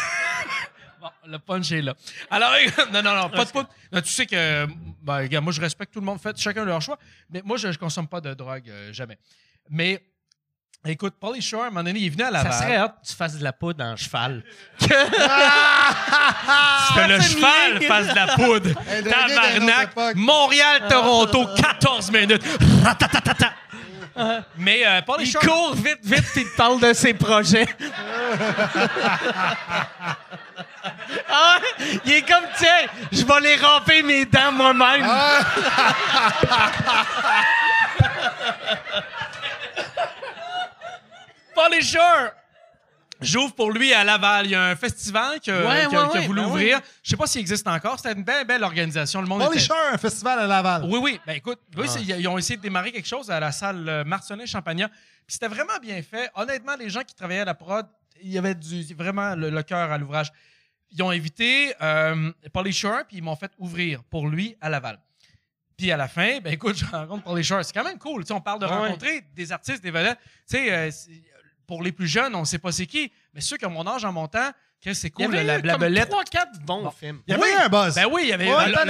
[1.01, 1.95] Bon, le punch est là.
[2.29, 2.51] Alors,
[2.93, 3.69] non, non, non, pas de poudre.
[3.91, 4.67] Non, tu sais que,
[5.01, 6.99] ben, regarde, moi, je respecte tout le monde, fait chacun leur choix,
[7.31, 9.17] mais moi, je ne consomme pas de drogue, euh, jamais.
[9.67, 9.99] Mais,
[10.85, 12.51] écoute, Pauly Shore, à un moment donné, il est venu à Laval.
[12.51, 14.43] Ça serait hot que tu fasses de la poudre en cheval.
[14.79, 14.87] que
[17.07, 18.69] le cheval fasse de la poudre.
[19.09, 19.91] Tabarnak.
[19.91, 20.15] époque.
[20.15, 22.43] Montréal, Toronto, 14 minutes.
[22.83, 23.53] Ratatatata.
[24.57, 25.41] Mais euh, Pauly Il Shore...
[25.41, 27.65] court vite, vite, puis il te parle de ses projets.
[31.29, 31.99] ah, ouais?
[32.05, 35.07] il est comme, tiens, je vais les ramper mes dents moi-même.
[41.55, 42.31] Pauly Shore.
[43.19, 44.47] J'ouvre pour lui à Laval.
[44.47, 46.41] Il y a un festival qui a, Ouais, qui a- ouais, qui a ouais, voulu
[46.41, 46.81] ben ouvrir.
[47.03, 47.97] Je sais pas s'il existe encore.
[47.99, 49.21] C'était une belle, belle organisation.
[49.21, 50.85] Le monde Holy était- Shore, un festival à Laval.
[50.85, 51.19] Oui, oui.
[51.27, 51.81] Ben écoute, Ah.
[51.99, 54.87] ils ont essayé de démarrer quelque chose à la salle euh, Marcelin-Champagnat.
[54.87, 56.31] Puis c'était vraiment bien fait.
[56.33, 57.85] Honnêtement, les gens qui travaillaient à la prod,
[58.23, 60.31] il y avait du, vraiment le, le cœur à l'ouvrage.
[60.91, 64.99] Ils ont invité euh, Pauly Shore, puis ils m'ont fait ouvrir pour lui à Laval.
[65.77, 67.63] Puis à la fin, ben écoute, je rencontre Pauly Shore.
[67.63, 68.23] C'est quand même cool.
[68.31, 68.71] On parle de Ouais.
[68.71, 70.17] rencontrer des artistes, des vedettes.
[70.49, 70.89] Tu sais, euh,
[71.67, 73.11] pour les plus jeunes, on ne sait pas c'est qui.
[73.33, 74.51] Mais ceux qui ont mon âge en montant,
[74.83, 76.11] que c'est Il y cool, avait la, la comme belette.
[76.11, 77.21] 3-4 bons films.
[77.27, 77.93] Il y avait un buzz.
[77.95, 78.89] Ben oui, il y avait l'homme- l'homme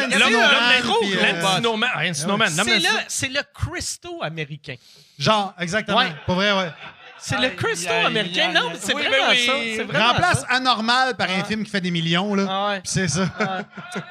[2.14, 4.76] Snowman, euh, C'est le, c'est le Christo américain.
[5.20, 5.98] Genre, exactement.
[5.98, 6.12] Ouais.
[6.26, 6.72] Pour vrai, ouais.
[7.20, 8.52] C'est le Christo américain.
[8.52, 8.78] Non, aïe.
[8.80, 9.46] c'est Oui, vraiment ben oui.
[9.46, 9.54] ça.
[9.76, 10.46] C'est vraiment Remplace ça.
[10.50, 12.46] Anormal par un film qui fait des millions, là.
[12.50, 12.80] Ah ouais.
[12.82, 13.28] Puis c'est ça.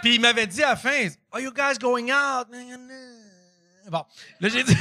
[0.02, 2.46] Puis il m'avait dit à la fin, Are you guys going out?
[3.88, 4.04] Bon,
[4.40, 4.76] là j'ai dit,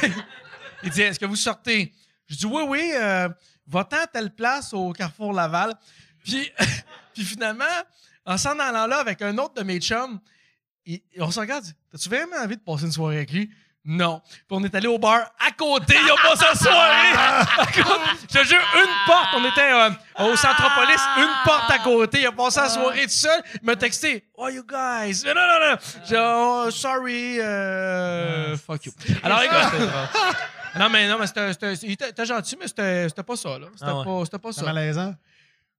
[0.84, 1.92] il dit, est-ce que vous sortez?
[2.28, 3.28] Je dis, oui, oui, euh,
[3.70, 5.74] va-t'en à telle place au Carrefour Laval.
[6.24, 6.52] Puis,
[7.14, 7.66] puis finalement,
[8.26, 10.20] en s'en allant là avec un autre de mes chums,
[10.86, 13.50] il- on se regarde, t'as-tu vraiment envie de passer une soirée avec lui?
[13.86, 14.22] Non.
[14.30, 17.66] Puis on est allé au bar à côté, il a passé la soirée.
[18.30, 19.28] Je te jure, une porte.
[19.36, 19.90] On était euh,
[20.32, 22.20] au Centropolis, une porte à côté.
[22.20, 23.42] Il a passé la soirée tout seul.
[23.56, 25.22] Il m'a texté, Oh, you guys.
[25.26, 25.78] Mais non, non, non.
[26.08, 27.40] J'ai oh, sorry.
[27.40, 28.92] euh, fuck you.
[29.24, 29.80] Alors, écoute.
[30.78, 33.58] Non, mais, non, mais c'était, c'était- il était, était gentil, mais c'était, c'était pas ça,
[33.58, 33.68] là.
[33.74, 34.06] C'était, Ah ouais.
[34.06, 34.64] pas, c'était pas ça.
[34.66, 35.16] malaisant?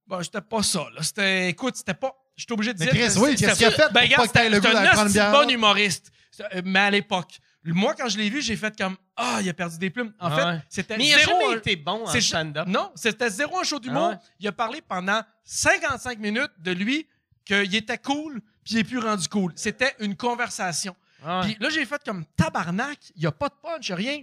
[0.07, 1.03] Bon, c'était pas ça, là.
[1.03, 2.13] C'était, écoute, c'était pas.
[2.35, 2.93] J'étais obligé de Mais dire.
[2.93, 6.11] Chris, oui, c'était- qu'est-ce qu'il a c'était- fait Ben, regarde, c'était goût un bon humoriste.
[6.55, 7.37] Euh, Mais à l'époque.
[7.63, 10.11] Moi, quand je l'ai vu, j'ai fait comme Ah, il a perdu des plumes.
[10.19, 10.59] En Ah fait, ouais.
[10.67, 11.31] c'était Mais il a zéro.
[11.39, 12.67] jamais un- été bon en c'est- stand-up.
[12.67, 14.01] Non, c'était zéro un show d'humour.
[14.05, 14.17] Ah ouais.
[14.39, 17.07] Il a parlé pendant 55 minutes de lui
[17.45, 19.51] qu'il était cool, puis il est plus rendu cool.
[19.55, 20.95] C'était une conversation.
[21.23, 21.45] Ah ouais.
[21.53, 24.21] Puis là, j'ai fait comme tabarnak, il n'y a pas de punch, rien.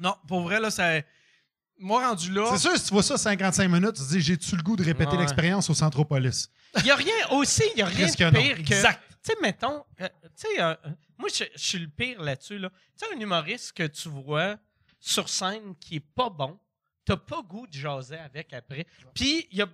[0.00, 1.00] Non, pour vrai, là, ça.
[1.78, 2.48] Moi, rendu là.
[2.52, 4.84] C'est sûr, si tu vois ça 55 minutes, tu te dis, j'ai-tu le goût de
[4.84, 5.18] répéter Ouais.
[5.18, 6.48] l'expérience au Centropolis?
[6.78, 8.40] Il n'y a rien aussi, il n'y a rien Qu'est-ce que de non?
[8.42, 8.60] pire que.
[8.60, 9.00] Exact.
[9.22, 12.58] Tu sais, mettons, euh, tu sais, euh, euh, moi, je, je suis le pire là-dessus.
[12.58, 12.70] Là.
[12.98, 14.56] Tu sais, un humoriste que tu vois
[15.00, 16.58] sur scène qui est pas bon,
[17.04, 18.86] t'as pas goût de jaser avec après.
[19.14, 19.66] Puis, il y a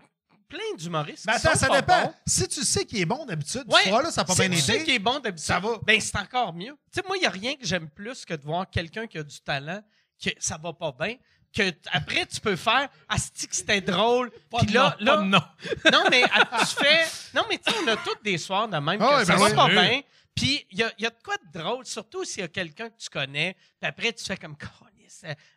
[0.49, 2.03] plein d'humoristes Mais qui attends, ça pas dépend.
[2.07, 2.15] bons.
[2.27, 3.83] Si tu sais qu'il est bon d'habitude, Ouais.
[3.85, 4.85] tu vois, là, ça n'a pas si bien tu sais été.
[4.85, 5.79] qu'il est bon d'habitude, Ça va.
[5.87, 6.73] ben c'est encore mieux.
[6.93, 9.19] Tu sais, moi, il n'y a rien que j'aime plus que de voir quelqu'un qui
[9.19, 9.83] a du talent,
[10.23, 11.17] que ça va pas bien,
[11.55, 14.31] que après tu peux faire Asti que c'était drôle?
[14.59, 15.43] Puis là, non, là, non.
[15.93, 17.05] non, mais à- tu fais.
[17.35, 19.39] Non, mais tu sais, on a tous des soirs de même Ah que ça ben
[19.41, 19.55] va oui.
[19.55, 19.73] pas Oui.
[19.73, 20.03] bien.
[20.35, 22.49] Puis il y a, il y a de quoi de drôle, surtout s'il y a
[22.49, 23.55] quelqu'un que tu connais.
[23.81, 24.57] Puis après, tu fais comme.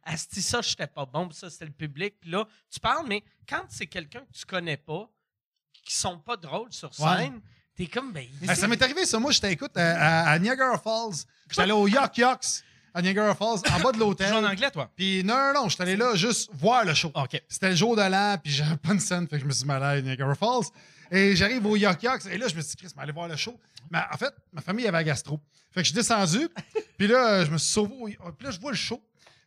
[0.04, 1.28] Asti, ça, j'étais pas bon.
[1.30, 2.16] Puis ça, c'était le public.
[2.20, 5.10] Puis là, tu parles, mais quand c'est quelqu'un que tu connais pas,
[5.84, 7.18] qui sont pas drôles sur Ouais.
[7.18, 7.42] scène,
[7.76, 8.12] t'es comme.
[8.12, 9.18] Ben, Ben, ça m'est arrivé, ça.
[9.18, 11.24] Moi, j'étais, écoute, à, à- à Niagara Falls.
[11.50, 12.64] J'étais allé au Yuck Yucks
[12.96, 14.34] à Niagara Falls, en bas de l'hôtel.
[14.34, 14.90] en anglais, toi?
[14.96, 17.12] Puis non, non, non, j'étais allé là juste voir le show.
[17.14, 17.42] OK.
[17.48, 19.66] C'était le jour de l'an, puis j'avais pas une scène, fait que je me suis
[19.66, 20.66] mal à Niagara Falls.
[21.12, 23.28] Et j'arrive au Yuck Yucks, et là, je me suis dit, Chris, mais aller voir
[23.28, 23.60] le show.
[23.92, 25.40] Mais en fait, ma famille avait la gastro.
[25.72, 26.48] Fait que je suis descendu,
[26.98, 28.18] puis là, je me suis sauvé.
[28.26, 29.00] au- Puis là, je vois le show.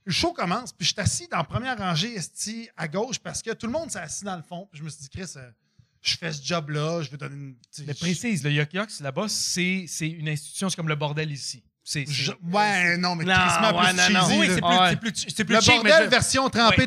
[0.05, 3.43] Le show commence, puis je suis assis dans la première rangée, esti, à gauche, parce
[3.43, 4.69] que tout le monde s'est assis dans le fond.
[4.71, 5.51] Puis je me suis dit, Chris, euh,
[6.01, 7.57] je fais ce job-là, je vais donner une.
[7.87, 11.63] Mais précise, le Yuck Yucks, là-bas, c'est c'est une institution, c'est comme le bordel ici.
[11.91, 14.39] C'est c'est- je- Ouais, non, mais Non, ouais, plus non, cheesy, non.
[14.41, 14.91] Oui, c'est plus, Ouais.
[14.91, 16.87] c'est plus, c'est plus Le mais bordel je- version trempée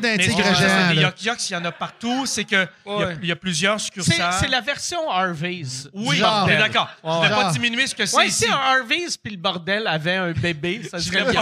[1.20, 2.24] Yucks, il y en a partout.
[2.24, 3.16] C'est que il y a- Ouais.
[3.20, 4.32] il y, a plusieurs succursales.
[4.38, 5.88] c'est la version Harvey's.
[5.92, 6.46] Oui, Genre.
[6.46, 6.88] d'accord.
[7.02, 8.44] Je ne vais pas diminuer ce que c'est Ouais, ici.
[8.44, 11.18] si un Harvey's puis le bordel avait un bébé, ça serait.
[11.18, 11.32] Je ne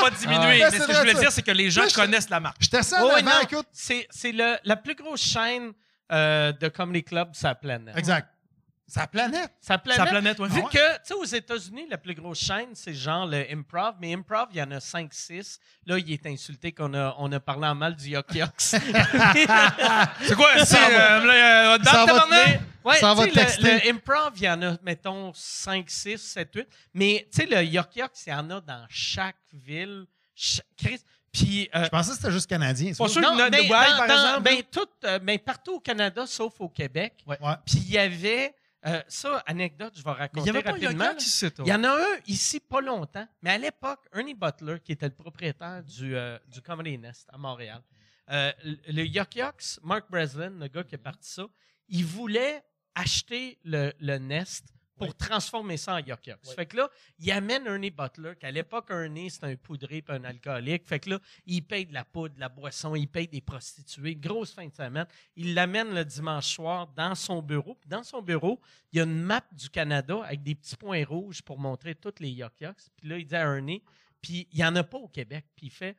[0.00, 0.62] pas diminuer.
[0.62, 0.70] Ah.
[0.70, 1.20] mais ce que je voulais ça.
[1.20, 2.62] dire, c'est que les gens Là, je- connaissent la marque.
[2.72, 2.76] Oh,
[3.10, 3.66] avant, non, écoute.
[3.72, 5.72] c'est c'est le- la plus grosse chaîne
[6.12, 7.96] euh, de comedy club sur la planète.
[7.96, 8.28] Exact.
[8.86, 9.50] Sa planète.
[9.60, 10.04] Sa planète.
[10.04, 10.48] Sa planète, ouais.
[10.48, 10.70] Vu Ah ouais?
[10.70, 14.48] que, tu sais, aux États-Unis, la plus grosse chaîne, c'est genre le Improv, mais Improv,
[14.52, 15.58] il y en a 5-6.
[15.86, 18.60] Là, il est insulté qu'on a, on a parlé en mal du Yuck Yucks.
[18.60, 20.64] C'est quoi?
[20.64, 22.58] C'est euh, là, euh, dans Ça le va?
[22.84, 25.88] Ouais, Ça va tu sais, te le, le improv, il y en a, mettons, 5,
[25.88, 26.68] 6, 7, 8.
[26.92, 30.04] Mais, tu sais, le Yuck Yucks, il y en a dans chaque ville.
[30.34, 31.00] Cha- Chris.
[31.32, 32.92] Puis, euh, Je pensais que c'était juste canadien.
[32.92, 34.42] Pas sûr non, ben, Dubaï, dans- par dans- exemple.
[34.42, 37.14] ben, tout, euh, ben, partout au Canada, sauf au Québec.
[37.26, 37.38] Ouais.
[37.64, 38.54] Puis, il y avait,
[38.86, 41.14] euh, ça, anecdote, je vais raconter rapidement.
[41.14, 41.64] Toi.
[41.66, 45.08] Il y en a un ici pas longtemps, mais à l'époque, Ernie Butler, qui était
[45.08, 47.82] le propriétaire du, euh, du Comedy Nest à Montréal,
[48.30, 51.46] euh, le le Yuck Yucks, Mark Breslin, le gars qui a parti ça,
[51.88, 52.62] il voulait
[52.94, 54.66] acheter le, le Nest
[54.96, 56.54] pour transformer ça en Yuck Yucks.
[56.54, 60.24] Fait que là, il amène Ernie Butler, qu'à l'époque, Ernie, c'était un poudré et un
[60.24, 60.86] alcoolique.
[60.86, 64.14] Fait que là, il paye de la poudre, de la boisson, il paye des prostituées.
[64.14, 65.06] Grosse fin de semaine.
[65.36, 67.74] Il l'amène le dimanche soir dans son bureau.
[67.74, 68.60] Puis dans son bureau,
[68.92, 72.20] il y a une map du Canada avec des petits points rouges pour montrer toutes
[72.20, 72.90] les Yuck Yucks.
[72.96, 73.82] Puis là, il dit à Ernie,
[74.20, 75.44] puis il n'y en a pas au Québec.
[75.56, 75.96] Puis il fait,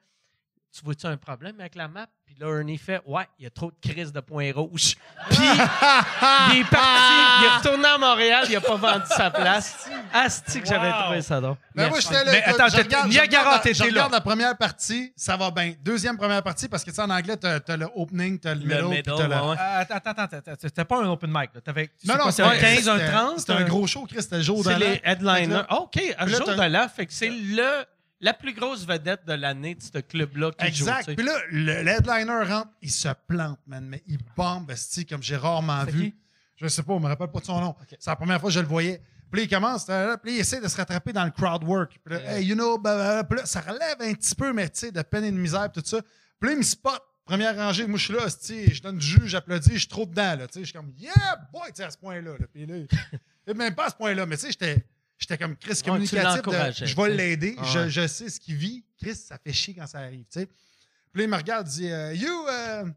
[0.78, 2.08] tu vois-tu un problème avec la map?
[2.26, 4.96] Puis là, Ernie fait, ouais, il y a trop de crises de points rouges.
[5.30, 9.88] Puis il est parti, il est retourné à Montréal, il n'a pas vendu sa place.
[10.14, 11.56] Asti que j'avais trouvé ça drôle.
[11.74, 12.32] Ben moi, j'étais là.
[12.32, 14.18] Mais attends, je t'étais- regarde- je Niagara, regarde la- t'étais Je regarde là.
[14.18, 15.76] la première partie, ça va bien.
[15.82, 18.62] Deuxième première partie, parce que tu sais, en anglais, t'as as le opening, t'as le,
[18.62, 19.36] Le middle, middle, puis t'as le...
[19.36, 19.56] ouais, ouais.
[19.60, 20.54] Euh, Attends, attends, attends, attends.
[20.62, 21.52] C'était pas un open mic.
[21.54, 21.62] là.
[21.62, 23.40] T'avais, Non, non, c'est un ouais, 15, un c'était- 30?
[23.40, 24.22] C'était un gros show, Chris.
[24.24, 25.48] C'était le jour de C'est les headliners.
[25.48, 26.88] Là- OK, un là, jour de l'an.
[26.94, 27.86] Fait que c'est le,
[28.22, 31.00] la plus grosse vedette de l'année de ce club-là qui Exact.
[31.00, 31.06] joue.
[31.06, 31.16] sais.
[31.16, 34.72] Puis là, le, le headliner rentre, il se plante, man, mais il bombe,
[35.10, 36.12] comme j'ai rarement vu.
[36.12, 36.16] qui?
[36.58, 37.76] Je sais pas, on me rappelle pas de son nom.
[37.90, 39.02] C'est la première fois que je le voyais.
[39.32, 41.64] Puis là, il commence, là, puis là, il essaie de se rattraper dans le crowd
[41.66, 42.00] work.
[42.06, 44.92] Puis là, hey, you know, puis là, ça relève un petit peu, mais tu sais,
[44.92, 46.00] de peine et de misère, tout ça.
[46.40, 47.02] Puis là, il me spot.
[47.26, 50.36] Première rangée, moi, je suis là, je donne du jus, j'applaudis, je suis trop dedans,
[50.38, 50.60] là, tu sais.
[50.60, 52.32] Je suis comme, yeah, boy, tu sais, à ce point-là.
[52.40, 52.46] là.
[52.54, 52.86] Puis là,
[53.56, 54.86] même pas à ce point-là, mais tu sais, j'étais.
[55.18, 56.42] J'étais comme Chris communicatif.
[56.42, 57.56] de, je vais l'aider.
[57.58, 57.90] Ah je, ouais.
[57.90, 58.84] je sais ce qu'il vit.
[59.02, 60.26] Chris, ça fait chier quand ça arrive.
[60.32, 60.46] tu sais.
[60.46, 62.92] Puis là, il me regarde, il dit euh, You, uh,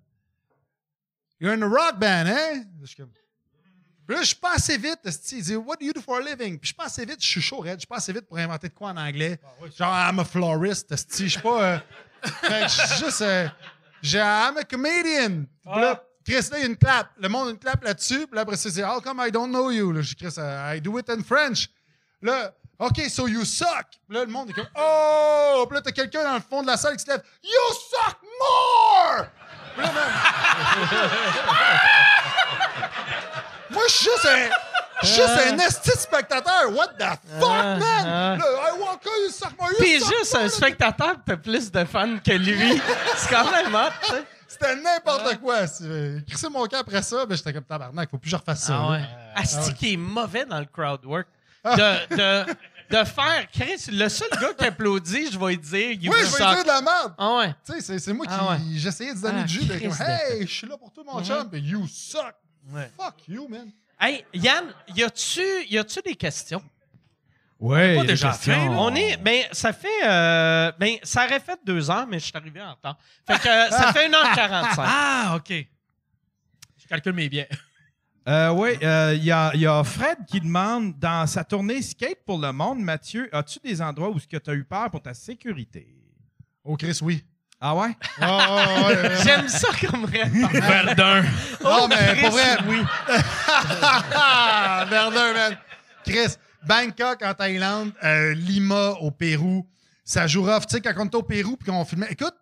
[1.40, 2.64] you're in a rock band, hein?
[2.80, 3.10] Je suis comme.
[4.06, 4.98] Puis là, je suis pas assez vite.
[5.32, 6.58] Il dit What do you do for a living?
[6.58, 7.74] Puis je suis pas assez vite, je suis chaud, raide.
[7.74, 9.38] Je suis pas assez vite pour inventer de quoi en anglais.
[9.76, 10.94] Genre, I'm a florist.
[11.18, 11.62] Je suis pas.
[11.74, 11.78] euh,
[12.40, 13.22] fait je suis juste.
[13.22, 13.48] euh,
[14.02, 15.44] j'ai- I'm a comedian.
[15.62, 17.10] Puis là, Chris, là, il y a une clap.
[17.18, 18.26] Le monde a une clap là-dessus.
[18.26, 19.92] Puis là, après, ça, c'est How come I don't know you?
[19.92, 21.68] Là, je dis Chris, I do it in French.
[22.22, 23.86] Là, OK, so you suck.
[24.08, 25.64] Là, le monde est comme Oh!
[25.68, 28.16] Puis là, t'as quelqu'un dans le fond de la salle qui se lève You suck
[28.40, 29.26] more!
[29.76, 30.10] Puis là, man,
[33.70, 34.48] Moi, je suis juste un.
[35.02, 36.70] Je suis juste un esti de spectateur.
[36.74, 37.04] What the
[37.38, 38.38] fuck, man?
[38.38, 42.32] Là, I walk il suck you suck juste un spectateur, t'as plus de fans que
[42.32, 42.80] lui.
[43.16, 44.24] C'est quand même hot, tu sais.
[44.48, 45.66] C'était n'importe quoi.
[45.68, 48.10] C'est- Crissé mon camp après ça, ben, j'étais comme tabarnak.
[48.10, 48.72] Faut plus que je refasse ça.
[48.72, 48.98] là.
[49.36, 51.28] Asti qui est mauvais dans le crowd work.
[51.64, 52.52] De, de,
[52.90, 56.24] de faire, Chris, le seul gars qui applaudit, je vais lui dire, you Oui, je
[56.24, 56.46] vais suck.
[56.48, 57.14] lui dire de la merde.
[57.18, 57.54] Ah ouais.
[57.66, 58.32] Tu sais, c'est- c'est moi qui.
[58.34, 58.58] Ah ouais.
[58.76, 59.66] J'essayais de donner Ah, du jus.
[59.66, 61.50] comme, hey, je suis là pour toi, mon chum.
[61.50, 62.34] Puis you suck.
[62.96, 63.70] Fuck you, man.
[64.00, 66.62] Hey, Yann, y a-tu y a-tu des questions?
[67.58, 67.96] Ouais.
[67.96, 68.36] pas des là?
[68.70, 69.16] On est.
[69.16, 69.88] Ben, ça fait.
[70.06, 72.96] euh, ben, ça aurait fait deux heures, mais je suis arrivé en retard.
[73.26, 74.74] Fait que euh, ça fait 1h45.
[74.78, 75.48] Ah, OK.
[75.50, 77.46] Je calcule mes biens.
[78.28, 82.38] Euh, oui, il y, a, y a Fred qui demande dans sa tournée Skate pour
[82.38, 85.88] le monde, Mathieu, as-tu des endroits où tu as eu peur pour ta sécurité?
[86.62, 87.24] Oh, Chris, oui.
[87.60, 87.96] Ah ouais?
[88.20, 89.16] Ah, ah, ouais, ouais.
[89.24, 90.52] J'aime ça comme réponse.
[90.52, 91.24] Verdun.
[91.64, 92.56] Non, mais Chris, pour vrai.
[92.68, 92.82] oui.
[94.90, 95.58] Verdun, man.
[96.04, 96.36] Chris,
[96.66, 99.66] Bangkok en Thaïlande, euh, Lima au Pérou,
[100.04, 100.66] ça joue rough.
[100.68, 102.08] Tu sais, quand on était au Pérou puis qu'on filmait.
[102.10, 102.34] Écoute,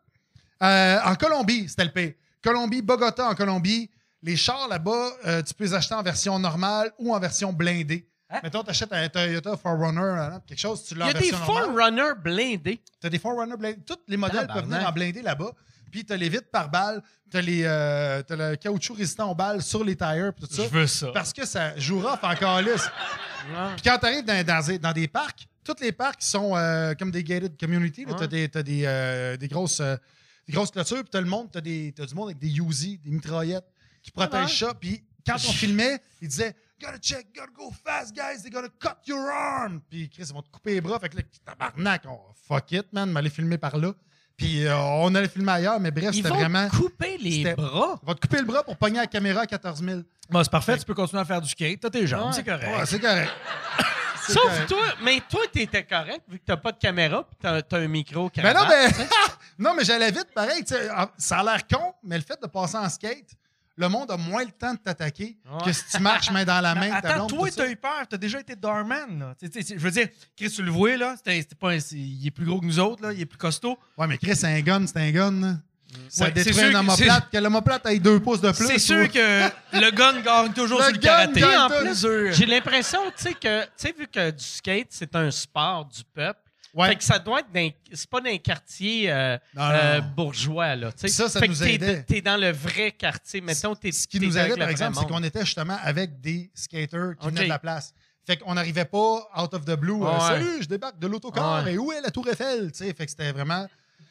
[0.62, 2.14] euh, en Colombie, c'était le pays.
[2.42, 3.88] Colombie, Bogota en Colombie,
[4.22, 8.08] les chars là-bas, euh, tu peux les acheter en version normale ou en version blindée.
[8.42, 11.12] Mettons, tu achètes un Toyota 4Runner, hein, quelque chose, tu Il l'as y en a
[11.14, 11.64] des version normale.
[11.66, 12.80] Forerunners blindés.
[13.00, 13.80] T'as des Forerunner blindés.
[13.86, 15.52] Tous les modèles peuvent venir en blindé là-bas.
[15.92, 19.84] Puis t'as les vitres par balle, t'as les euh, le caoutchouc résistant aux balles sur
[19.84, 20.64] les tires, tout ça.
[20.64, 21.12] Je veux ça.
[21.12, 22.88] Parce que ça joue rough en calice.
[23.76, 27.12] Puis quand t'arrives dans, dans, des- dans des parcs, tous les parcs sont euh, comme
[27.12, 28.04] des gated community.
[28.18, 29.96] T'as des, t'as des, euh, des grosses, euh,
[30.48, 32.98] des grosses clôtures, puis t'as le monde, t'as, des, t'as du monde avec des Uzi,
[32.98, 33.66] des mitraillettes
[34.06, 34.72] qui protègent ça.
[34.74, 38.96] Puis quand on filmait, ils disaient Gotta check, gotta go fast, guys, they're gonna cut
[39.06, 39.80] your arm.
[39.88, 40.98] Puis Chris, ils vont te couper les bras.
[41.00, 43.92] Fait que là, tabarnak, on, fuck it, man, m'aller filmer par là.
[44.36, 46.68] Puis euh, on allait filmer ailleurs, mais bref, Ils c'était vont vraiment.
[46.68, 47.98] couper les bras?
[48.02, 50.00] On va te couper le bras pour pogner la caméra à 14 000.
[50.28, 51.80] Bon, c'est parfait, tu peux continuer à faire du skate.
[51.80, 52.32] T'as tes jambes, Ouais.
[52.34, 52.78] c'est correct.
[52.78, 53.32] Ouais, c'est correct.
[54.28, 54.68] Sauf correct.
[54.68, 57.88] toi, mais toi, t'étais correct vu que t'as pas de caméra puis t'as, t'as un
[57.88, 58.30] micro.
[58.36, 58.88] Ben non, mais.
[59.58, 60.62] non, mais j'allais vite, pareil.
[60.64, 63.30] tu sais, ah, Ça a l'air con, mais le fait de passer en skate,
[63.76, 66.74] le monde a moins le temps de t'attaquer que si tu marches main dans la
[66.74, 66.90] main.
[66.92, 68.04] Attends, toi, t'as eu peur.
[68.08, 69.34] T'as déjà été doorman, là.
[69.42, 71.14] Je veux dire, Chris, tu le vois, là.
[71.60, 73.12] Pas un- il est plus gros que nous autres, là.
[73.12, 73.78] Il est plus costaud.
[73.98, 75.30] Ouais, mais Chris, c'est un gun, c'est un gun.
[75.40, 75.54] là.
[76.08, 77.30] Ça Ouais, détruit sûr un que- homoplate.
[77.30, 78.66] Que l'homoplate ait deux pouces de plus.
[78.66, 81.44] c'est sûr que le gun gagne toujours Le sur le karaté.
[81.44, 82.06] en plus.
[82.32, 86.02] J'ai l'impression, tu sais, que, tu sais, vu que du skate, c'est un sport du
[86.12, 86.40] peuple,
[86.76, 86.88] Ouais.
[86.90, 90.90] fait que ça doit être dans, c'est pas dans un quartier euh, euh, bourgeois, là.
[90.94, 92.02] Ça, ça fait nous que t'es, aidait.
[92.02, 93.40] t'es dans le vrai quartier.
[93.40, 96.50] Mettons, t'es, Ce qui t'es nous aidait, par exemple, c'est qu'on était justement avec des
[96.54, 97.32] skaters qui Ok.
[97.32, 97.94] venaient de la place.
[98.26, 100.02] Fait qu'on n'arrivait pas out of the blue.
[100.02, 100.20] euh, Ouais.
[100.20, 101.72] Salut, je débarque de l'autocar Ouais.
[101.74, 102.70] et où est la Tour Eiffel?
[102.72, 103.66] Tu sais, fait que c'était vraiment.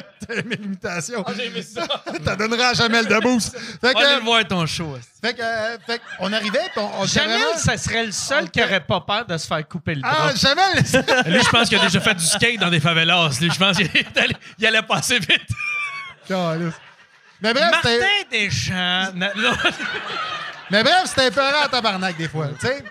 [0.26, 1.24] T'as aimé l'imitation?
[1.36, 1.86] J'ai aimé ça.
[2.24, 3.56] T'as donneras à Jamel de boost.
[3.80, 4.96] Fait que, voir ton show.
[5.22, 6.00] fait que, euh, fait
[6.32, 9.36] arrivait, puis on, on Jamel, vraiment- ça serait le seul qui aurait pas peur de
[9.36, 10.30] se faire couper le bras.
[10.30, 10.74] Ah, Jamel!
[11.26, 13.30] Lui, je pense qu'il a déjà fait du skate dans des favelas.
[13.40, 15.48] Lui, je pense qu'il est allé- il allait passer vite.
[16.28, 17.98] Mais bref, c'était.
[18.00, 19.12] Martin Deschamps.
[20.70, 22.82] Mais bref, c'était peurant à tabarnak des fois, tu sais.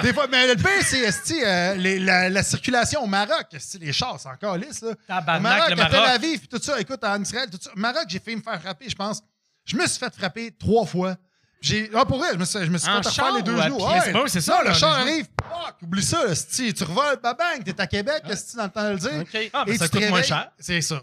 [0.00, 3.46] Des fois, mais le pire, c'est esti, euh, les- la, la circulation au Maroc.
[3.52, 4.80] esti, les chars, c'est encore lisse.
[4.80, 4.94] Là?
[5.06, 6.08] Tabarnak, au Maroc, le à Tel Maroc.
[6.14, 6.80] Aviv, puis tout ça.
[6.80, 7.70] Écoute, en Israël, tout ça.
[7.74, 9.22] Au Maroc, j'ai fait me faire frapper, je pense.
[9.64, 11.16] Je me suis fait frapper trois fois.
[11.60, 13.54] J'ai, ah, pour vrai, je me suis, je me suis En fait char les deux
[13.54, 13.76] ou à genoux.
[13.76, 13.86] pied?
[13.86, 14.00] Ouais.
[14.04, 15.26] C'est bon, c'est ça, Non, là, le char les arrive.
[15.40, 18.90] Fuck, oublie ça, esti, tu revoles, babang, t'es à Québec, esti, dans le temps de
[18.94, 19.20] le dire.
[19.20, 19.50] OK.
[19.52, 20.50] Ah, mais Et ça tu te coûte moins réveilles- cher.
[20.58, 21.02] C'est ça.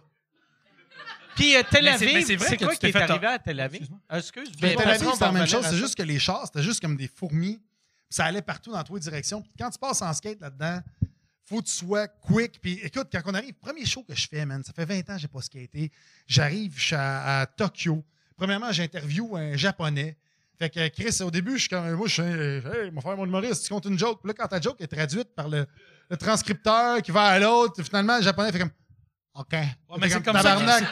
[1.36, 2.92] Puis euh, Tel Mais c'est- Aviv, c'est vrai c'est que quoi tu qui t'es est
[2.92, 3.82] fait arrivé à Tel Aviv?
[3.84, 4.18] Excuse-moi.
[4.20, 4.50] Excuse.
[4.62, 5.66] Mais je Tel Aviv, c'était la même chose.
[5.70, 7.62] C'est juste que les chars, c'était juste comme des fourmis.
[8.10, 9.44] Ça allait partout dans toutes les directions.
[9.58, 10.82] Quand tu passes en skate là-dedans,
[11.46, 12.60] faut que tu sois quick.
[12.62, 15.16] Puis écoute, quand on arrive, premier show que je fais, man, ça fait 20 ans
[15.16, 15.92] que j'ai pas skaté.
[16.28, 18.04] J'arrive, je suis à, à Tokyo.
[18.36, 20.18] Premièrement, j'interview un japonais.
[20.58, 23.26] Fait que Chris, au début, je suis comme, moi, je suis, hey, mon frère, mon
[23.26, 24.20] humoriste, tu comptes une joke?
[24.22, 25.66] Puis là, quand ta joke est traduite par le,
[26.10, 28.72] le transcripteur qui va à l'autre, finalement, le japonais fait comme,
[29.40, 29.54] OK.
[29.54, 30.84] mais c'est comme, comme ça tabarnak.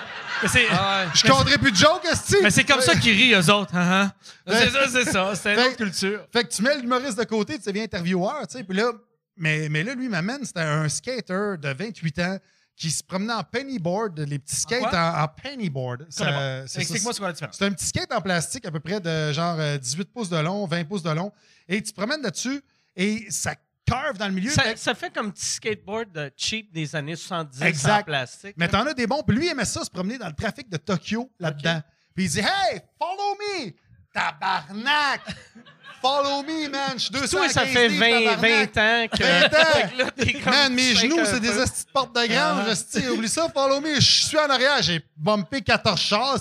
[0.41, 2.38] Mais c'est, Je compterai plus de jokes, esti.
[2.41, 3.76] mais c'est comme ça qu'ils rient, eux autres.
[3.76, 4.11] hein,
[4.48, 4.52] hein.
[4.52, 4.60] Ouais.
[4.64, 5.36] C'est ça, c'est ça.
[5.36, 6.26] C'est une autre culture.
[6.32, 8.64] Fait que tu mets l'humoriste de côté, tu deviens intervieweur, tu sais.
[8.64, 8.91] Puis là,
[9.36, 12.38] mais, mais là, lui m'amène, c'était un skater de 28 ans
[12.78, 14.94] qui se promenait en pennyboard, les petits skates quoi?
[15.19, 16.06] en, en pennyboard.
[16.10, 17.56] Ça, c'est Explique-moi c'est quoi la différence.
[17.57, 20.38] C'est un petit skate en plastique à peu près de genre euh, 18 pouces de
[20.38, 21.32] long, 20 pouces de long.
[21.68, 22.61] Et tu te promènes là-dessus
[22.95, 23.56] et ça
[23.88, 24.51] curve dans le milieu.
[24.51, 28.01] Ça, Fait- ça fait comme petit skateboard de cheap des années 70 Exact.
[28.01, 28.55] en plastique.
[28.57, 29.23] Mais t'en as des bons.
[29.23, 31.81] Puis lui, il aimait ça, se promener dans le trafic de Tokyo là-dedans.
[32.15, 33.72] Puis il dit Hey, follow me!
[34.14, 35.22] Tabarnak!
[36.01, 36.91] Follow me, man.
[36.93, 38.39] Je suis 215 Toi, ça fait livres, 20, tabarnak.
[38.76, 39.23] 20 ans que.
[39.23, 39.89] 20 ans.
[40.18, 42.68] Que là, Man, mes genoux, c'est des hosties de porte de grange.
[42.68, 43.07] hostie.
[43.09, 43.95] Oublie ça, follow me.
[43.95, 44.80] Je suis en arrière.
[44.84, 46.38] J'ai bumpé 14 chars.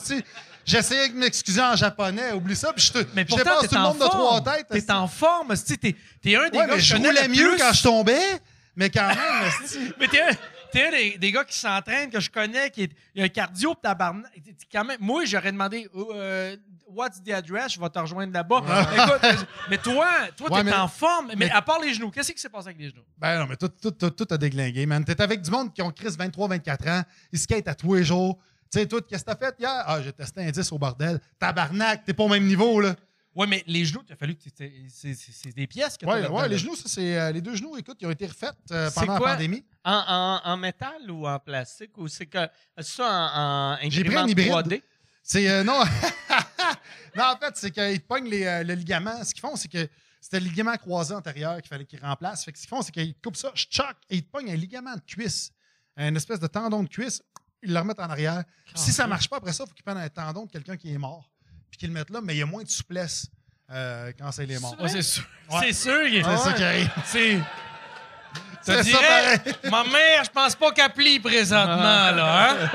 [0.66, 2.32] J'essayais de m'excuser en japonais.
[2.32, 2.72] Oublie ça.
[2.72, 4.10] Puis je, te, Mais je pourtant, dépasse t'es tout le monde de trois
[4.42, 4.44] forme.
[4.44, 4.66] têtes.
[4.86, 5.54] T'es en forme.
[5.56, 5.76] T'es
[6.20, 7.58] t'es un des Ouais, gars que je roulais mieux plus.
[7.58, 8.40] quand je tombais.
[8.74, 9.16] Mais quand même.
[10.00, 10.30] Mais t'es un,
[10.72, 13.28] t'es un des, des gars qui s'entraînent, que je connais, qui est, il a un
[13.28, 14.30] cardio tabarnak.
[14.70, 16.56] Quand même, moi, j'aurais demandé oh, euh,
[16.88, 17.72] What's the address?
[17.74, 18.62] Je vais te rejoindre là-bas.
[18.96, 19.32] Écoute, euh,
[19.70, 21.28] mais toi, toi, Ouais, t'es en forme.
[21.28, 23.02] Mais, mais- à part les genoux, qu'est-ce qui s'est passé avec les genoux?
[23.16, 25.04] Ben non, mais tout, tout, tout, tout a déglingué, man.
[25.04, 27.02] T'es avec du monde qui ont Chris 23, 24 ans.
[27.32, 28.38] Ils skatent à tous les jours.
[28.72, 29.82] Tu sais, toi, qu'est-ce que t'as fait hier?
[29.86, 31.20] Ah, j'ai testé un 10 au bordel.
[31.38, 32.96] Tabarnak, t'es pas au même niveau, là.
[33.34, 36.40] Ouais, mais les genoux, il a fallu que tu- c'est des pièces que Ouais, là-dedans,
[36.40, 37.18] ouais, les genoux, ça, c'est.
[37.18, 39.28] euh, les deux genoux, écoute, ils ont été refaites euh, C'est pendant quoi?
[39.28, 39.62] la pandémie.
[39.84, 41.96] En, en, en métal ou en plastique?
[41.98, 42.38] Ou c'est que
[42.78, 44.48] c'est ça en, en J'ai pris un hybride.
[44.50, 44.82] 3D?
[45.22, 45.48] C'est.
[45.50, 45.78] euh, non.
[47.16, 49.22] non, en fait, c'est qu'ils te pognent les, euh, le ligament.
[49.22, 49.86] Ce qu'ils font, c'est que
[50.20, 52.44] c'était le ligament croisé antérieur qu'il fallait qu'ils remplacent.
[52.44, 54.50] Fait que ce qu'ils font, c'est qu'ils coupent ça, je choc, et ils te pognent
[54.50, 55.50] un ligament de cuisse,
[55.96, 57.22] une espèce de tendon de cuisse,
[57.66, 58.42] ils le remettent en arrière.
[58.66, 60.76] Puis si ça marche pas après ça, il faut qu'ils prennent un tendon de quelqu'un
[60.76, 61.28] qui est mort,
[61.70, 63.26] puis qu'ils le mettent là, mais il y a moins de souplesse
[63.70, 64.76] euh, quand c'est les morts.
[64.80, 65.24] Ouais, c'est sûr.
[65.50, 65.58] Ouais.
[65.62, 66.06] C'est sûr.
[66.06, 66.90] il- C'est ça qui arrive.
[67.04, 67.40] C'est.
[68.62, 69.54] C'est Ça ça dirait, pareil.
[69.70, 71.76] ma mère, je pense pas qu'elle plie présentement,
[72.12, 72.50] là.
[72.50, 72.68] Hein?